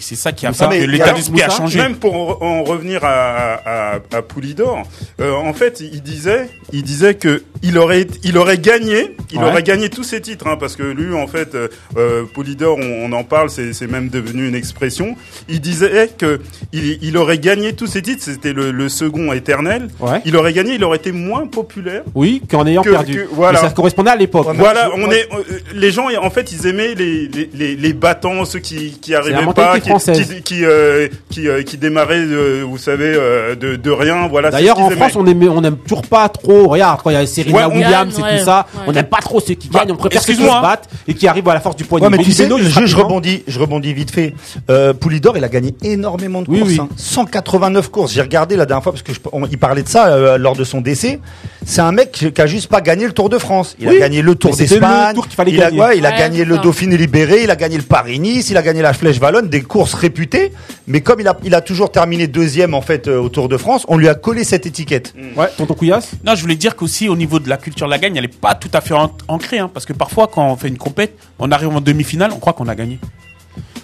et 0.00 0.02
c'est 0.02 0.16
ça 0.16 0.32
qui 0.32 0.46
a 0.46 0.52
fait 0.54 0.66
que 0.66 0.84
l'état 0.86 1.10
a- 1.10 1.12
d'esprit 1.12 1.42
a 1.42 1.50
changé 1.50 1.78
Même 1.78 1.96
pour 1.96 2.14
en- 2.42 2.44
en 2.44 2.64
revenir 2.64 3.04
à, 3.04 3.60
à, 3.94 3.94
à 4.12 4.22
Poulidor, 4.22 4.82
euh, 5.20 5.32
en 5.34 5.52
fait, 5.52 5.80
il 5.80 6.02
disait, 6.02 6.48
il 6.72 6.82
disait 6.82 7.14
que 7.14 7.42
il 7.62 7.76
aurait, 7.76 8.06
il 8.24 8.38
aurait 8.38 8.56
gagné, 8.56 9.14
il 9.30 9.38
Ouais. 9.38 9.44
aurait 9.44 9.62
gagné 9.62 9.90
tous 9.90 10.02
ses 10.04 10.22
titres, 10.22 10.46
hein, 10.46 10.56
parce 10.58 10.74
que 10.76 10.82
lui, 10.82 11.14
en 11.14 11.26
fait, 11.26 11.54
euh, 11.54 11.68
euh, 11.98 12.24
Poulidor, 12.32 12.78
on, 12.78 13.04
on 13.04 13.12
en 13.12 13.24
parle, 13.24 13.50
c'est 13.50 13.74
c'est 13.74 13.86
même 13.86 14.08
devenu 14.08 14.48
une 14.48 14.54
expression. 14.54 15.14
Il 15.48 15.60
disait 15.60 16.08
que 16.16 16.40
il, 16.72 16.98
il 17.02 17.16
aurait 17.18 17.38
gagné 17.38 17.74
tous 17.74 17.86
ses 17.86 18.00
titres, 18.00 18.22
c'était 18.24 18.54
le, 18.54 18.70
le 18.70 18.88
second 18.88 19.32
éternel. 19.34 19.88
Ouais. 20.00 20.22
Il 20.24 20.36
aurait 20.36 20.54
gagné, 20.54 20.74
il 20.76 20.84
aurait 20.84 20.96
été 20.96 21.12
moins 21.12 21.46
populaire. 21.46 22.02
Oui, 22.14 22.40
qu'en 22.50 22.66
ayant 22.66 22.82
Que- 22.82 22.90
perdu. 22.90 23.14
que- 23.14 23.28
voilà. 23.34 23.60
Mais 23.60 23.68
ça 23.68 23.74
correspondait 23.74 24.10
à 24.10 24.16
l'époque. 24.16 24.46
Voilà, 24.56 24.90
on 24.96 25.10
est, 25.10 25.28
euh, 25.34 25.42
les 25.74 25.90
gens, 25.90 26.06
en 26.22 26.30
fait, 26.30 26.52
ils 26.52 26.66
aimaient 26.66 26.94
les, 26.94 27.28
les, 27.28 27.50
les, 27.52 27.76
les 27.76 27.92
battants, 27.92 28.44
ceux 28.46 28.58
qui, 28.60 28.92
qui 29.00 29.14
arrivaient 29.14 29.44
pas, 29.54 29.78
qui, 29.80 29.89
française. 29.90 30.26
qui, 30.28 30.42
qui, 30.42 30.64
euh, 30.64 31.08
qui, 31.30 31.48
euh, 31.48 31.62
qui 31.62 31.76
démarraient, 31.76 32.18
euh, 32.18 32.62
vous 32.66 32.78
savez, 32.78 33.12
euh, 33.14 33.54
de, 33.54 33.76
de 33.76 33.90
rien. 33.90 34.28
Voilà. 34.28 34.50
D'ailleurs, 34.50 34.78
en 34.80 34.90
France, 34.90 35.12
on 35.16 35.26
aimait, 35.26 35.48
on 35.48 35.62
aime 35.64 35.76
toujours 35.78 36.02
pas 36.06 36.28
trop. 36.28 36.68
Regarde, 36.68 37.00
quand 37.02 37.10
il 37.10 37.14
y 37.14 37.16
a 37.16 37.26
Serena 37.26 37.68
Ouais, 37.68 37.74
Williams 37.74 38.18
et 38.18 38.22
gagne, 38.22 38.38
tout 38.38 38.44
ça, 38.44 38.66
ouais, 38.74 38.80
on 38.84 38.88
ouais. 38.88 38.94
n'aime 38.94 39.06
pas 39.06 39.18
trop 39.18 39.40
ceux 39.40 39.54
qui 39.54 39.68
Bah, 39.68 39.80
gagnent. 39.80 39.92
On 39.92 39.96
préfère 39.96 40.22
ceux 40.22 40.34
qui 40.34 40.40
se 40.42 40.46
battent 40.62 40.88
et 41.08 41.14
qui 41.14 41.26
arrivent 41.28 41.48
à 41.48 41.54
la 41.54 41.60
force 41.60 41.76
du 41.76 41.84
poignet. 41.84 42.06
Ouais, 42.06 42.10
mais 42.16 42.22
tu 42.22 42.32
sais, 42.32 42.48
je, 42.48 42.62
juste 42.64 42.86
je 42.86 42.96
rebondis, 42.96 43.42
je 43.46 43.58
rebondis 43.58 43.92
vite 43.94 44.10
fait. 44.10 44.34
Euh, 44.70 44.92
Poulidor, 44.92 45.36
il 45.36 45.44
a 45.44 45.48
gagné 45.48 45.74
énormément 45.82 46.42
de 46.42 46.50
Oui, 46.50 46.58
courses. 46.60 46.70
oui. 46.72 46.78
hein. 46.80 46.88
189 46.96 47.88
courses. 47.90 48.12
J'ai 48.12 48.22
regardé 48.22 48.56
la 48.56 48.66
dernière 48.66 48.82
fois 48.82 48.92
parce 48.92 49.02
que 49.02 49.12
je- 49.12 49.20
on- 49.32 49.46
il 49.46 49.58
parlait 49.58 49.82
de 49.82 49.88
ça 49.88 50.08
euh, 50.08 50.38
lors 50.38 50.56
de 50.56 50.64
son 50.64 50.80
décès. 50.80 51.20
C'est 51.66 51.80
un 51.80 51.92
mec 51.92 52.10
qui 52.34 52.40
a 52.40 52.46
juste 52.46 52.68
pas 52.68 52.80
gagné 52.80 53.06
le 53.06 53.12
Tour 53.12 53.28
de 53.28 53.38
France. 53.38 53.76
Il 53.80 53.88
Oui. 53.88 53.96
a 53.96 54.00
gagné 54.00 54.22
le 54.22 54.34
Tour 54.34 54.56
d'Espagne. 54.56 55.14
il 55.46 55.58
ouais, 55.80 55.98
il 55.98 56.06
a 56.06 56.10
Ouais, 56.10 56.16
gagné 56.18 56.44
le. 56.44 56.58
Dauphiné 56.58 56.96
libéré. 56.98 57.42
Il 57.44 57.50
a 57.50 57.56
gagné 57.56 57.76
le 57.78 57.82
Paris-Nice. 57.82 58.50
Il 58.50 58.56
a 58.58 58.62
gagné 58.62 58.82
la 58.82 58.92
Flèche 58.92 59.18
Wallonne, 59.18 59.48
des 59.48 59.62
courses 59.62 59.79
réputées. 59.84 60.52
Mais 60.86 61.00
comme 61.00 61.20
il 61.20 61.28
a, 61.28 61.36
il 61.44 61.54
a 61.54 61.60
toujours 61.60 61.90
terminé 61.92 62.26
deuxième 62.26 62.74
en 62.74 62.82
fait 62.82 63.08
euh, 63.08 63.18
au 63.20 63.28
Tour 63.28 63.48
de 63.48 63.56
France, 63.56 63.84
on 63.88 63.96
lui 63.96 64.08
a 64.08 64.14
collé 64.14 64.44
cette 64.44 64.66
étiquette. 64.66 65.14
Ouais, 65.36 65.48
tonton 65.56 65.74
Couillasse. 65.74 66.10
Non, 66.24 66.34
je 66.34 66.40
voulais 66.42 66.56
dire 66.56 66.76
qu'aussi 66.76 67.08
au 67.08 67.16
niveau 67.16 67.38
de 67.38 67.48
la 67.48 67.56
culture 67.56 67.86
de 67.86 67.90
la 67.90 67.98
gagne, 67.98 68.16
elle 68.16 68.24
est 68.24 68.28
pas 68.40 68.54
tout 68.54 68.70
à 68.72 68.80
fait 68.80 68.94
an- 68.94 69.12
ancrée, 69.28 69.58
hein, 69.58 69.70
parce 69.72 69.86
que 69.86 69.92
parfois 69.92 70.26
quand 70.28 70.46
on 70.50 70.56
fait 70.56 70.68
une 70.68 70.78
compète, 70.78 71.16
on 71.38 71.50
arrive 71.52 71.68
en 71.68 71.80
demi-finale, 71.80 72.30
on 72.34 72.38
croit 72.38 72.52
qu'on 72.52 72.68
a 72.68 72.74
gagné. 72.74 72.98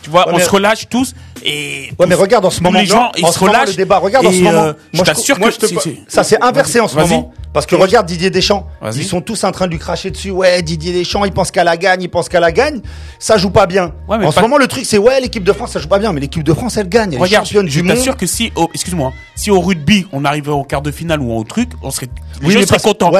Tu 0.02 0.10
vois, 0.10 0.26
Ouais, 0.28 0.34
on 0.34 0.36
mais- 0.38 0.44
se 0.44 0.50
relâche 0.50 0.88
tous 0.88 1.14
et 1.44 1.90
Ouais, 1.98 2.06
mais 2.06 2.14
regarde 2.14 2.44
en 2.44 2.50
ce 2.50 2.62
moment, 2.62 2.78
les 2.78 2.86
gens, 2.86 3.10
ils 3.16 3.26
se 3.26 3.38
relâchent. 3.38 3.68
le 3.70 3.74
débat, 3.74 3.98
regarde 3.98 4.26
en 4.26 4.32
ce 4.32 4.36
moment. 4.38 4.62
euh, 4.64 4.72
je 4.92 4.98
Moi, 4.98 5.04
je 5.06 5.58
que 5.58 5.66
je 5.66 5.90
ça 6.08 6.24
s'est 6.24 6.38
inversé 6.42 6.80
en 6.80 6.88
ce 6.88 6.96
moment. 6.96 7.32
Parce 7.52 7.64
que 7.64 7.74
regarde 7.74 8.06
Didier 8.06 8.28
Deschamps. 8.28 8.66
Ils 8.94 9.04
sont 9.04 9.22
tous 9.22 9.42
en 9.44 9.50
train 9.50 9.66
de 9.66 9.70
lui 9.72 9.78
cracher 9.78 10.10
dessus. 10.10 10.30
Ouais, 10.30 10.60
Didier 10.60 10.92
Deschamps, 10.92 11.24
il 11.24 11.32
pense 11.32 11.50
qu'à 11.50 11.64
la 11.64 11.78
gagne, 11.78 12.02
il 12.02 12.08
pense 12.10 12.28
qu'à 12.28 12.38
la 12.40 12.52
gagne. 12.52 12.80
Ça 13.18 13.38
joue 13.38 13.48
pas 13.50 13.66
bien. 13.66 13.92
En 14.08 14.30
ce 14.30 14.40
moment, 14.40 14.58
le 14.58 14.66
truc, 14.66 14.84
c'est 14.84 14.98
ouais, 14.98 15.20
l'équipe 15.20 15.42
de 15.44 15.52
France, 15.52 15.72
ça 15.72 15.80
joue 15.80 15.88
pas 15.88 15.98
bien. 15.98 16.12
Mais 16.12 16.20
l'équipe 16.20 16.42
de 16.42 16.52
France, 16.52 16.76
elle 16.76 16.88
gagne. 16.88 17.14
Elle 17.14 17.18
Regarde, 17.20 17.44
est 17.46 17.48
championne 17.48 17.66
je 17.68 17.80
du 17.80 17.82
monde. 17.82 17.96
t'assure 17.96 18.16
que 18.16 18.26
si, 18.26 18.52
au- 18.56 18.68
excuse-moi, 18.74 19.12
si 19.34 19.50
au 19.50 19.60
rugby 19.60 20.06
on 20.12 20.24
arrivait 20.26 20.50
en 20.50 20.64
quart 20.64 20.82
de 20.82 20.90
finale 20.90 21.20
ou 21.22 21.34
au 21.34 21.44
truc, 21.44 21.70
on 21.82 21.90
serait, 21.90 22.08
Oui, 22.42 22.48
mais 22.48 22.48
ouais, 22.56 22.60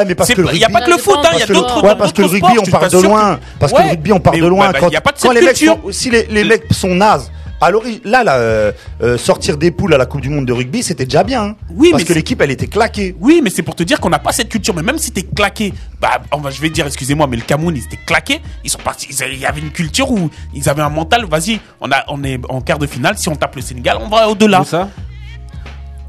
mais 0.05 0.15
parce 0.15 0.33
que 0.35 0.43
pas- 0.43 0.53
il 0.53 0.59
y 0.59 0.65
a 0.65 0.69
pas 0.69 0.83
que 0.83 0.91
le 0.91 0.99
foot, 0.99 1.17
hein, 1.25 1.29
il 1.33 1.39
y 1.39 1.43
a 1.43 1.47
d'autres. 1.47 1.81
que- 1.81 1.87
Ouais, 1.87 1.95
parce 1.97 2.13
que 2.13 2.21
le 2.23 2.29
rugby, 2.29 2.59
on 2.61 2.65
je 2.65 2.71
part 2.71 2.89
de 2.91 2.99
loin. 3.01 3.37
que- 3.37 3.41
Parce 3.59 3.73
que 3.73 3.79
Ouais, 3.79 3.85
le 3.85 3.91
rugby, 3.91 4.13
on 4.13 4.21
part 4.21 4.35
de 4.35 4.47
loin. 4.47 4.71
bah, 4.71 4.79
Quand, 4.81 4.89
il 4.89 4.93
y 4.93 4.97
a 4.97 5.01
pas 5.01 5.13
de 5.13 5.19
quand 5.19 5.33
cette 5.33 5.41
les 5.41 5.47
mecs 5.47 5.57
si 5.93 6.11
les, 6.11 6.27
les 6.27 6.45
mecs 6.45 6.65
sont 6.73 6.95
nazes, 6.95 7.31
à 7.61 7.71
l'origine, 7.71 8.01
là, 8.05 8.23
là, 8.25 8.37
euh, 8.37 8.73
euh, 9.03 9.17
sortir 9.17 9.57
des 9.57 9.71
poules 9.71 9.95
à 9.95 9.99
la 9.99 10.07
Coupe 10.07 10.21
du 10.21 10.29
Monde 10.29 10.47
de 10.47 10.53
rugby, 10.53 10.83
c'était 10.83 11.05
déjà 11.07 11.25
bien. 11.25 11.43
hein. 11.43 11.57
Oui, 11.71 11.91
parce 11.91 12.03
mais 12.03 12.05
que 12.07 12.09
c'est- 12.09 12.19
l'équipe, 12.19 12.41
elle 12.41 12.51
était 12.51 12.67
claquée. 12.67 13.17
Oui, 13.21 13.41
mais 13.43 13.51
c'est 13.51 13.63
pour 13.63 13.75
te 13.75 13.83
dire 13.83 13.99
qu'on 14.01 14.11
n'a 14.11 14.19
pas 14.19 14.33
cette 14.33 14.49
culture. 14.49 14.75
Mais 14.75 14.83
même 14.83 14.99
si 14.99 15.11
t'es 15.13 15.23
claqué, 15.23 15.73
bah, 16.01 16.21
on 16.33 16.39
va, 16.39 16.51
je 16.51 16.61
vais 16.61 16.69
dire, 16.71 16.87
excusez-moi, 16.87 17.27
mais 17.27 17.37
le 17.37 17.43
Cameroun, 17.43 17.75
ils 17.77 17.85
étaient 17.85 17.99
claqués. 18.05 18.41
Ils 18.65 18.71
sont 18.71 18.79
partis. 18.79 19.07
ils 19.11 19.23
avaient- 19.23 19.35
Il 19.35 19.41
y 19.41 19.47
avait 19.47 19.61
une 19.61 19.71
culture 19.73 20.11
où 20.11 20.31
ils 20.55 20.69
avaient 20.69 20.83
un 20.83 20.91
mental. 20.91 21.25
Vas-y, 21.25 21.61
on 21.81 21.91
a, 21.91 22.05
on 22.09 22.23
est 22.25 22.39
en 22.49 22.61
quart 22.61 22.79
de 22.79 22.87
finale. 22.87 23.17
Si 23.19 23.29
on 23.29 23.37
tape 23.37 23.57
le 23.57 23.63
Sénégal, 23.63 23.99
on 24.01 24.09
va 24.09 24.29
au-delà. 24.29 24.63
ça 24.65 24.89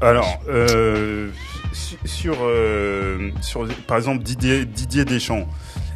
Alors, 0.00 0.40
euh, 0.48 1.30
su- 1.72 1.96
sur, 2.04 2.36
euh, 2.42 3.30
sur, 3.40 3.66
par 3.86 3.96
exemple, 3.96 4.22
Didier, 4.22 4.64
Didier 4.64 5.04
Deschamps. 5.04 5.46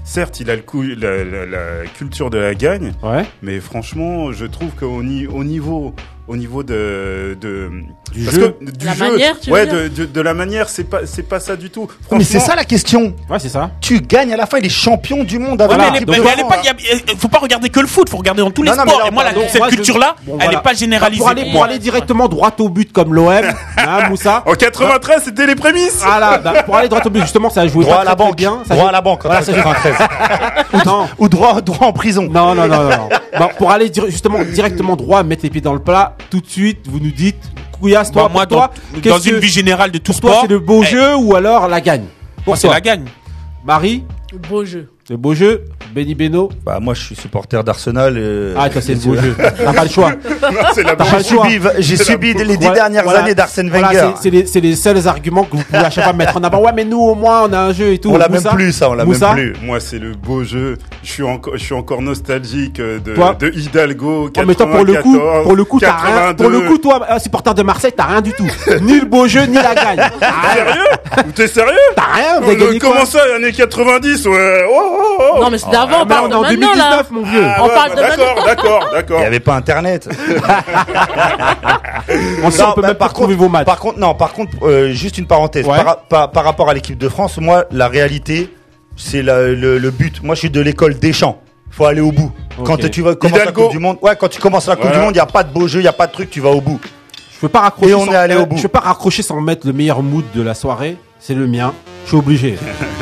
Certes, 0.05 0.41
il 0.41 0.51
a 0.51 0.57
le 0.57 0.63
coup, 0.63 0.83
la, 0.83 1.25
la- 1.25 1.47
la 1.47 1.87
culture 1.97 2.31
de 2.31 2.39
la 2.39 2.55
gagne. 2.55 2.93
Ouais. 3.03 3.25
Mais 3.43 3.61
franchement, 3.61 4.33
je 4.33 4.47
trouve 4.47 4.71
qu'au 4.71 5.03
ni- 5.03 5.27
au 5.27 5.45
niveau, 5.45 5.95
au 6.33 6.37
niveau 6.37 6.62
de, 6.62 7.37
de 7.41 7.70
Du 8.12 8.24
parce 8.24 8.37
jeu. 8.37 8.57
que 8.59 8.70
du 8.70 8.87
La 8.87 8.95
jeu, 8.95 9.11
manière, 9.12 9.39
tu 9.39 9.51
veux 9.51 9.55
ouais, 9.57 9.66
dire 9.66 9.74
de, 9.74 9.89
de, 9.89 10.05
de 10.07 10.20
la 10.22 10.33
manière, 10.35 10.68
c'est 10.68 10.85
pas, 10.85 11.01
c'est 11.05 11.22
pas 11.22 11.41
ça 11.41 11.57
du 11.57 11.68
tout. 11.70 11.87
Mais 12.11 12.24
c'est 12.24 12.41
ça 12.41 12.55
la 12.57 12.64
question. 12.64 13.14
Ouais, 13.28 13.39
c'est 13.39 13.49
ça. 13.51 13.70
Tu 13.80 14.01
gagnes 14.01 14.33
à 14.33 14.37
la 14.37 14.47
fin, 14.47 14.59
il 14.59 14.64
est 14.66 14.70
champion 14.70 15.24
du 15.24 15.39
monde 15.39 15.61
Ouais, 15.61 15.72
avec 15.74 16.07
mais 16.09 16.16
pas, 16.16 16.62
y 16.62 16.68
a- 16.68 16.74
faut 17.18 17.28
pas 17.28 17.39
regarder 17.39 17.68
que 17.68 17.80
le 17.80 17.87
foot, 17.87 18.09
faut 18.09 18.16
regarder 18.16 18.41
dans 18.43 18.51
tous 18.51 18.62
les 18.62 18.70
Non, 18.70 18.76
non, 18.76 18.83
mais 18.85 18.91
sports. 18.93 19.03
là, 19.05 19.09
Et 19.09 19.14
moi, 19.14 19.24
la- 19.24 19.49
cette 19.49 19.66
culture-là, 19.66 20.16
Bon, 20.24 20.33
elle 20.39 20.45
voilà. 20.45 20.59
est 20.59 20.62
pas 20.62 20.72
généralisée. 20.74 21.18
Pour 21.20 21.28
aller, 21.28 21.43
pour 21.45 21.53
Moi. 21.53 21.66
aller 21.66 21.78
directement 21.78 22.28
droit 22.28 22.53
au 22.59 22.68
but 22.70 22.93
comme 22.93 23.12
l'OM, 23.14 23.28
hein, 23.76 24.09
Moussa. 24.09 24.43
en 24.47 24.55
93, 24.55 25.22
c'était 25.24 25.47
les 25.47 25.55
prémices. 25.55 26.01
Voilà, 26.03 26.39
bah, 26.39 26.62
pour 26.64 26.76
aller 26.76 26.89
droit 26.89 27.03
au 27.05 27.11
but, 27.11 27.20
justement, 27.22 27.51
ça 27.51 27.61
a 27.62 27.66
joué 27.66 27.85
Droit 27.85 27.97
à 28.01 28.05
la 28.05 28.14
banque. 28.14 28.37
bien. 28.37 28.62
Droit 28.68 28.83
joue- 28.85 28.89
à 28.89 28.93
la 28.93 29.01
banque. 29.03 29.20
Voilà, 29.24 29.43
ça 29.43 29.53
joue 29.53 29.62
93. 29.62 30.85
non, 30.87 31.09
Ou 31.18 31.28
droit, 31.28 31.61
droit 31.61 31.87
en 31.89 31.93
prison. 31.93 32.28
non, 32.30 32.55
non, 32.55 32.66
non, 32.68 32.85
non. 32.89 33.09
Bon, 33.39 33.49
pour 33.59 33.70
aller 33.70 33.91
justement 34.09 34.39
directement 34.45 34.97
droit, 34.97 35.22
mettre 35.22 35.43
les 35.45 35.51
pieds 35.51 35.61
dans 35.61 35.72
le 35.74 35.80
plat, 35.80 36.16
tout 36.31 36.41
de 36.41 36.47
suite, 36.49 36.81
vous 36.89 37.01
nous 37.01 37.11
dites, 37.11 37.37
Couillasse, 37.73 38.11
toi, 38.12 38.25
Bah, 38.25 38.29
moi, 38.33 38.47
pour 38.47 38.57
toi, 38.59 38.70
dans, 38.95 39.01
qu'est-ce 39.01 39.14
dans 39.14 39.20
une 39.20 39.33
que- 39.35 39.41
vie 39.41 39.49
générale 39.49 39.91
de 39.91 39.99
tout 39.99 40.12
pour 40.12 40.20
toi, 40.20 40.31
sport, 40.31 40.43
c'est 40.43 40.49
le 40.49 40.59
beau 40.61 40.83
eh, 40.83 40.87
jeu 40.87 41.16
ou 41.16 41.35
alors 41.35 41.66
la 41.68 41.81
gagne? 41.81 42.05
Pour 42.37 42.49
moi, 42.49 42.57
c'est 42.57 42.68
toi, 42.68 42.75
la 42.75 42.81
gagne. 42.81 43.05
Marie, 43.64 44.05
Beau 44.49 44.64
jeu. 44.64 44.89
Le 45.11 45.17
beau 45.17 45.35
jeu, 45.35 45.63
Benny 45.95 46.15
Beno. 46.15 46.49
Bah, 46.65 46.79
moi, 46.81 46.95
je 46.95 47.03
suis 47.03 47.17
supporter 47.17 47.63
d'Arsenal. 47.65 48.15
euh, 48.17 48.55
Ah, 48.57 48.71
toi, 48.71 48.81
c'est 48.81 48.95
le 48.95 49.01
beau 49.01 49.15
jeu. 49.21 49.35
T'as 49.37 49.73
pas 49.73 49.83
le 49.83 49.89
choix. 49.91 50.13
J'ai 51.79 51.97
subi, 51.97 52.33
les 52.35 52.57
dix 52.57 52.69
Ouais, 52.69 52.73
dernières 52.75 53.03
voilà. 53.03 53.21
années 53.21 53.35
d'Arsène 53.35 53.69
Wenger. 53.69 53.89
c'est- 54.17 54.23
c'est 54.23 54.31
les, 54.31 54.47
c'est 54.47 54.61
les 54.61 54.77
seuls 54.77 55.07
arguments 55.09 55.43
que 55.45 55.57
vous 55.57 55.65
pouvez 55.65 55.79
à 55.79 55.91
chaque 55.91 56.05
fois 56.05 56.13
mettre 56.13 56.37
en 56.37 56.45
avant. 56.45 56.61
Ouais, 56.63 56.71
mais 56.75 56.85
nous, 56.85 57.01
au 57.01 57.15
moins, 57.17 57.43
on 57.49 57.53
a 57.53 57.59
un 57.59 57.73
jeu 57.73 57.93
et 57.93 57.99
tout. 57.99 58.11
On 58.11 58.17
l'a 58.17 58.29
même 58.29 58.43
plus, 58.43 58.73
ça, 58.73 58.91
on 58.91 58.95
l'a 58.95 59.05
même 59.05 59.19
plus. 59.35 59.53
Moi, 59.63 59.81
c'est 59.81 59.99
le 59.99 60.13
beau 60.13 60.45
jeu. 60.45 60.79
Je 61.03 61.11
suis 61.11 61.23
encore, 61.25 61.55
je 61.57 61.63
suis 61.65 61.75
encore 61.75 62.01
nostalgique 62.01 62.79
euh, 62.79 63.01
de, 63.01 63.15
Toi 63.15 63.37
de 63.39 63.49
Hidalgo. 63.51 64.31
Oh, 64.37 64.41
mais 64.47 64.55
toi, 64.55 64.67
pour 64.71 64.85
le 64.85 64.95
coup, 65.03 65.15
94, 65.15 65.43
pour 65.45 65.57
le 65.57 65.65
coup, 65.65 65.81
t'as 65.81 65.97
rien. 65.97 66.15
82. 66.29 66.45
Pour 66.45 66.51
le 66.53 66.61
coup, 66.69 66.79
toi, 66.79 67.07
un 67.11 67.19
supporter 67.19 67.55
de 67.55 67.63
Marseille, 67.63 67.93
t'as 67.95 68.05
rien 68.07 68.21
du 68.21 68.33
tout. 68.33 68.47
ni 68.83 69.01
le 69.01 69.07
beau 69.07 69.27
jeu, 69.27 69.43
ni 69.47 69.57
la 69.57 69.75
gagne. 69.75 69.99
Sérieux? 70.55 71.33
T'es 71.35 71.49
sérieux? 71.49 71.73
T'as 71.97 72.15
rien, 72.15 72.41
vous 72.41 72.51
avez 72.51 72.63
Euh, 72.77 72.79
Comment 72.81 73.05
ça, 73.05 73.19
années 73.37 73.53
90 73.53 74.27
ouais. 74.27 74.65
Oh, 74.71 74.91
oh, 74.93 75.22
oh. 75.36 75.40
Non, 75.40 75.51
mais 75.51 75.59
c'est 75.59 75.70
d'avant, 75.70 76.03
on 76.03 76.05
mais 76.05 76.14
parle 76.14 76.28
de 76.28 76.32
est 76.32 76.36
en 76.36 76.43
maintenant, 76.43 76.74
là. 76.76 77.03
2019, 77.03 77.11
mon 77.11 77.22
vieux. 77.22 77.43
Ah 77.45 77.57
on 77.61 77.66
ouais, 77.66 77.74
parle 77.74 77.90
bah, 77.90 77.95
de 77.97 78.01
D'accord, 78.16 78.45
d'accord, 78.45 78.88
d'accord. 78.93 79.16
Il 79.18 79.20
n'y 79.20 79.26
avait 79.26 79.40
pas 79.40 79.55
Internet. 79.55 80.09
On 82.45 82.51
sait, 82.51 82.62
on 82.62 82.72
peut 82.72 82.82
bah, 82.82 82.88
même 82.88 82.97
pas 82.97 83.07
par 83.07 83.12
trouver 83.12 83.34
contre- 83.34 83.45
vos 83.45 83.49
matchs. 83.49 83.64
Par 83.66 83.78
contre, 83.78 83.99
non, 83.99 84.14
par 84.14 84.32
contre, 84.32 84.51
euh, 84.62 84.90
juste 84.93 85.18
une 85.18 85.26
parenthèse. 85.26 85.66
Ouais. 85.66 85.82
Par, 85.82 86.03
par- 86.03 86.30
par 86.30 86.45
rapport 86.45 86.68
à 86.68 86.74
l'équipe 86.74 86.99
de 86.99 87.09
France, 87.09 87.38
moi, 87.38 87.64
la 87.70 87.88
réalité, 87.88 88.53
c'est 88.97 89.22
la- 89.22 89.49
le, 89.49 89.78
le 89.78 89.90
but. 89.90 90.22
Moi, 90.22 90.34
je 90.34 90.40
suis 90.40 90.51
de 90.51 90.61
l'école 90.61 90.99
Deschamps. 90.99 91.38
Faut 91.70 91.86
aller 91.86 92.01
au 92.03 92.12
bout. 92.12 92.30
Quand 92.64 92.76
tu 92.90 93.01
vas 93.03 93.14
commencer 93.14 93.45
la. 93.47 93.53
Coupe 93.53 93.70
du 93.70 93.78
Monde, 93.78 93.97
ouais, 94.03 94.14
quand 94.16 94.28
tu 94.28 94.40
commences 94.40 94.66
la 94.68 94.74
Coupe 94.76 94.84
Voilà. 94.84 94.99
du 94.99 95.05
Monde, 95.07 95.14
il 95.14 95.18
y 95.18 95.20
a 95.20 95.26
pas 95.26 95.43
de 95.43 95.53
beau 95.53 95.66
jeu, 95.66 95.80
il 95.80 95.84
y 95.84 95.88
a 95.88 95.93
pas 95.95 96.07
de 96.07 96.12
truc, 96.12 96.28
tu 96.30 96.40
vas 96.40 96.51
au 96.51 96.61
bout. 96.61 96.78
Je 97.34 97.40
peux 97.40 97.49
pas 97.49 97.61
raccrocher. 97.61 97.93
Et 97.93 97.95
on 97.95 98.05
sans- 98.05 98.12
est 98.12 98.16
allé 98.16 98.34
euh, 98.34 98.43
au 98.43 98.47
bout. 98.47 98.57
Je 98.59 98.62
peux 98.62 98.68
pas 98.68 98.80
raccrocher 98.80 99.22
sans 99.22 99.40
mettre 99.40 99.66
le 99.66 99.72
meilleur 99.72 100.03
mood 100.03 100.24
de 100.34 100.43
la 100.43 100.53
soirée. 100.55 100.97
C'est 101.18 101.34
le 101.34 101.47
mien. 101.47 101.72
Je 102.05 102.09
suis 102.11 102.16
obligé. 102.18 102.59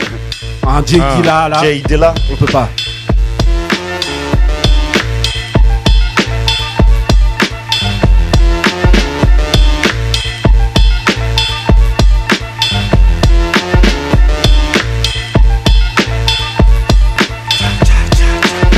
Un 0.72 0.84
Jay 0.86 1.00
Ah, 1.02 1.16
Dilla, 1.16 1.48
là. 1.48 1.60
Jay 1.62 1.82
Dilla. 1.84 2.14
On 2.30 2.36
peut 2.36 2.46
pas. 2.46 2.68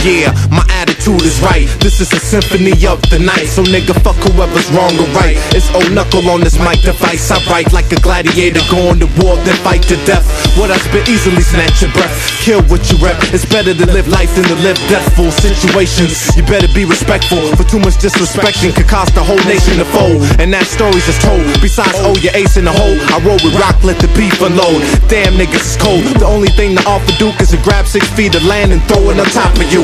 Yeah, 0.05 0.32
my 0.51 0.64
attitude 1.03 1.26
is 1.26 1.40
right. 1.42 1.66
This 1.80 2.00
is 2.00 2.12
a 2.12 2.20
symphony 2.20 2.72
of 2.86 3.03
the 3.11 3.18
night. 3.18 3.46
So 3.46 3.62
nigga, 3.62 3.94
fuck 4.03 4.16
whoever's 4.22 4.68
wrong 4.70 4.94
or 4.98 5.09
right. 5.18 5.36
It's 5.55 5.70
old 5.74 5.90
knuckle 5.92 6.28
on 6.30 6.40
this 6.40 6.59
mic 6.59 6.80
device. 6.82 7.30
I 7.30 7.42
write 7.50 7.72
like 7.72 7.90
a 7.92 8.00
gladiator, 8.00 8.61
going 8.70 9.00
to 9.00 9.09
war, 9.18 9.36
then 9.42 9.57
fight 9.66 9.82
to 9.90 9.96
death. 10.07 10.26
What 10.57 10.70
I 10.70 10.78
spit 10.78 11.09
easily 11.09 11.42
snatch 11.42 11.82
your 11.82 11.90
breath. 11.92 12.14
Kill 12.42 12.62
what 12.70 12.86
you 12.90 12.98
rep. 13.03 13.18
It's 13.34 13.44
better 13.44 13.74
to 13.74 13.86
live 13.86 14.07
life 14.09 14.34
than 14.34 14.44
to 14.44 14.59
live 14.62 14.78
deathful 14.88 15.30
situations. 15.30 16.36
You 16.36 16.42
better 16.46 16.70
be 16.74 16.84
respectful. 16.84 17.40
For 17.57 17.64
too 17.64 17.80
much 17.80 17.98
disrespecting 17.98 18.74
could 18.74 18.88
cost 18.88 19.14
the 19.14 19.22
whole 19.22 19.42
nation 19.50 19.78
to 19.78 19.86
fold. 19.90 20.22
And 20.38 20.53
that 20.55 20.66
story's 20.66 21.07
just 21.07 21.22
told. 21.22 21.42
Besides, 21.61 21.98
oh, 22.07 22.14
your 22.22 22.34
ace 22.34 22.57
in 22.57 22.64
the 22.64 22.74
hole. 22.74 22.98
I 23.11 23.18
roll 23.26 23.40
with 23.42 23.59
rock, 23.59 23.82
let 23.82 23.98
the 23.98 24.11
beef 24.14 24.38
unload. 24.40 24.82
Damn 25.09 25.34
niggas 25.34 25.66
is 25.66 25.76
cold. 25.76 26.05
The 26.22 26.26
only 26.26 26.50
thing 26.55 26.76
to 26.76 26.82
offer 26.86 27.12
Duke 27.18 27.40
is 27.40 27.50
to 27.50 27.59
grab 27.62 27.86
six 27.86 28.07
feet 28.14 28.34
of 28.34 28.44
land 28.44 28.72
and 28.72 28.82
throw 28.84 29.11
it 29.11 29.18
on 29.18 29.26
top 29.26 29.55
of 29.59 29.66
you. 29.72 29.82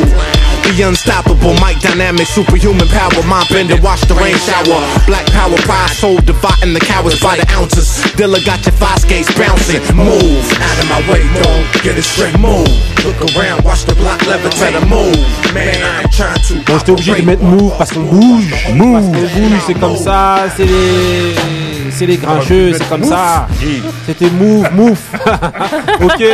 The 0.68 0.84
unstoppable, 0.86 1.54
mic 1.64 1.80
dynamic, 1.80 2.26
superhuman 2.28 2.86
power, 2.88 3.10
my 3.26 3.44
bend 3.50 3.70
and 3.72 3.82
watch 3.82 4.02
the 4.02 4.14
rain 4.14 4.36
shower. 4.36 4.78
Black 5.06 5.26
power, 5.32 5.56
pride, 5.66 5.90
soul 5.90 6.18
dividing 6.18 6.72
the 6.72 6.78
cowards 6.78 7.18
by 7.20 7.36
the 7.36 7.46
ounces. 7.50 7.98
Dilla 8.14 8.38
got 8.44 8.64
your 8.64 8.76
five 8.76 9.00
skates 9.00 9.32
bouncing. 9.34 9.80
Move 9.96 10.44
out 10.60 10.78
of 10.78 10.88
my 10.88 11.00
way, 11.10 11.24
dog. 11.42 11.82
Get 11.82 11.98
it 11.98 12.04
straight, 12.04 12.38
move. 12.38 12.68
Look 13.02 13.18
around, 13.34 13.64
watch 13.64 13.86
the 13.86 13.94
block 13.96 14.20
levitate 14.20 14.78
move. 14.88 15.16
Man, 15.54 15.82
I 15.82 16.02
ain't 16.02 16.12
trying 16.12 16.38
to. 16.46 16.54
Bon, 16.70 16.78
j'étais 16.78 16.92
obligé 16.92 17.14
de 17.16 17.26
mettre 17.26 17.42
move 17.42 17.72
parce 17.76 17.90
qu'on 17.90 18.04
bouge. 18.04 18.54
Move. 18.74 18.92
Parce 18.92 19.06
qu'on 19.06 19.40
bouge, 19.40 19.62
c'est 19.66 19.80
comme 19.80 19.96
ça. 19.96 20.44
C'est 20.56 20.66
les. 20.66 21.77
C'est 21.90 22.06
les 22.06 22.16
grincheux, 22.16 22.72
c'est 22.76 22.88
comme 22.88 23.04
ça. 23.04 23.46
C'était 24.06 24.30
move, 24.30 24.66
move. 24.74 24.98
ok. 26.02 26.24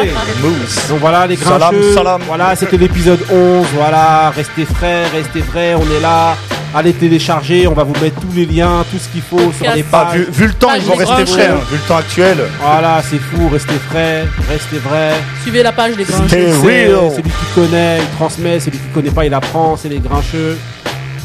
Donc 0.88 0.98
voilà, 1.00 1.26
les 1.26 1.36
Salam, 1.36 1.58
grincheux. 1.72 1.92
salam. 1.94 2.20
Voilà, 2.26 2.56
c'était 2.56 2.76
l'épisode 2.76 3.20
11. 3.30 3.66
Voilà, 3.74 4.30
restez 4.30 4.64
frais, 4.64 5.04
restez 5.08 5.40
vrais. 5.40 5.74
On 5.74 5.82
est 5.96 6.00
là. 6.00 6.36
Allez 6.76 6.92
télécharger. 6.92 7.68
On 7.68 7.72
va 7.72 7.84
vous 7.84 7.92
mettre 8.02 8.20
tous 8.20 8.32
les 8.34 8.46
liens, 8.46 8.84
tout 8.90 8.98
ce 8.98 9.08
qu'il 9.08 9.22
faut 9.22 9.52
sur 9.52 9.72
les 9.74 9.84
Bah, 9.84 10.08
pages. 10.10 10.18
vu, 10.18 10.26
vu 10.32 10.46
le 10.48 10.54
temps, 10.54 10.74
ils 10.74 10.82
vont 10.82 10.96
rester 10.96 11.24
frais. 11.26 11.46
hein. 11.46 11.60
Vu 11.70 11.76
le 11.76 11.82
temps 11.88 11.96
actuel. 11.98 12.36
Voilà, 12.60 13.00
c'est 13.08 13.18
fou. 13.18 13.48
Restez 13.48 13.74
frais, 13.90 14.24
restez 14.50 14.78
vrais. 14.78 15.12
Suivez 15.42 15.62
la 15.62 15.70
page 15.72 15.94
des 15.96 16.04
jeux. 16.04 16.12
C'est 16.28 16.50
celui 16.50 17.22
qui 17.30 17.46
connaît, 17.54 17.98
il 18.00 18.16
transmet, 18.16 18.58
celui 18.58 18.78
qui 18.78 18.88
connaît 18.92 19.10
pas, 19.12 19.24
il 19.24 19.32
apprend, 19.34 19.76
c'est 19.76 19.88
les 19.88 20.00
grincheux. 20.00 20.58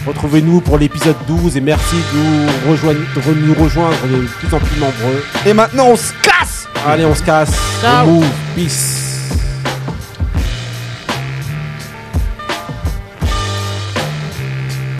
Retrouvez-nous 0.05 0.61
pour 0.61 0.77
l'épisode 0.77 1.15
12 1.27 1.57
et 1.57 1.61
merci 1.61 1.95
de 1.95 2.19
nous 2.19 2.71
rejoindre, 2.71 2.99
de 2.99 3.33
nous 3.33 3.53
rejoindre 3.53 3.95
de 4.07 4.25
plus 4.25 4.53
en 4.53 4.59
plus 4.59 4.79
nombreux. 4.79 5.23
Et 5.45 5.53
maintenant, 5.53 5.87
on 5.89 5.95
se 5.95 6.13
casse. 6.21 6.67
Allez, 6.87 7.05
on 7.05 7.15
se 7.15 7.23
casse. 7.23 7.51
Ciao. 7.81 8.07
On 8.07 8.11
move. 8.11 8.25
Peace. 8.55 9.08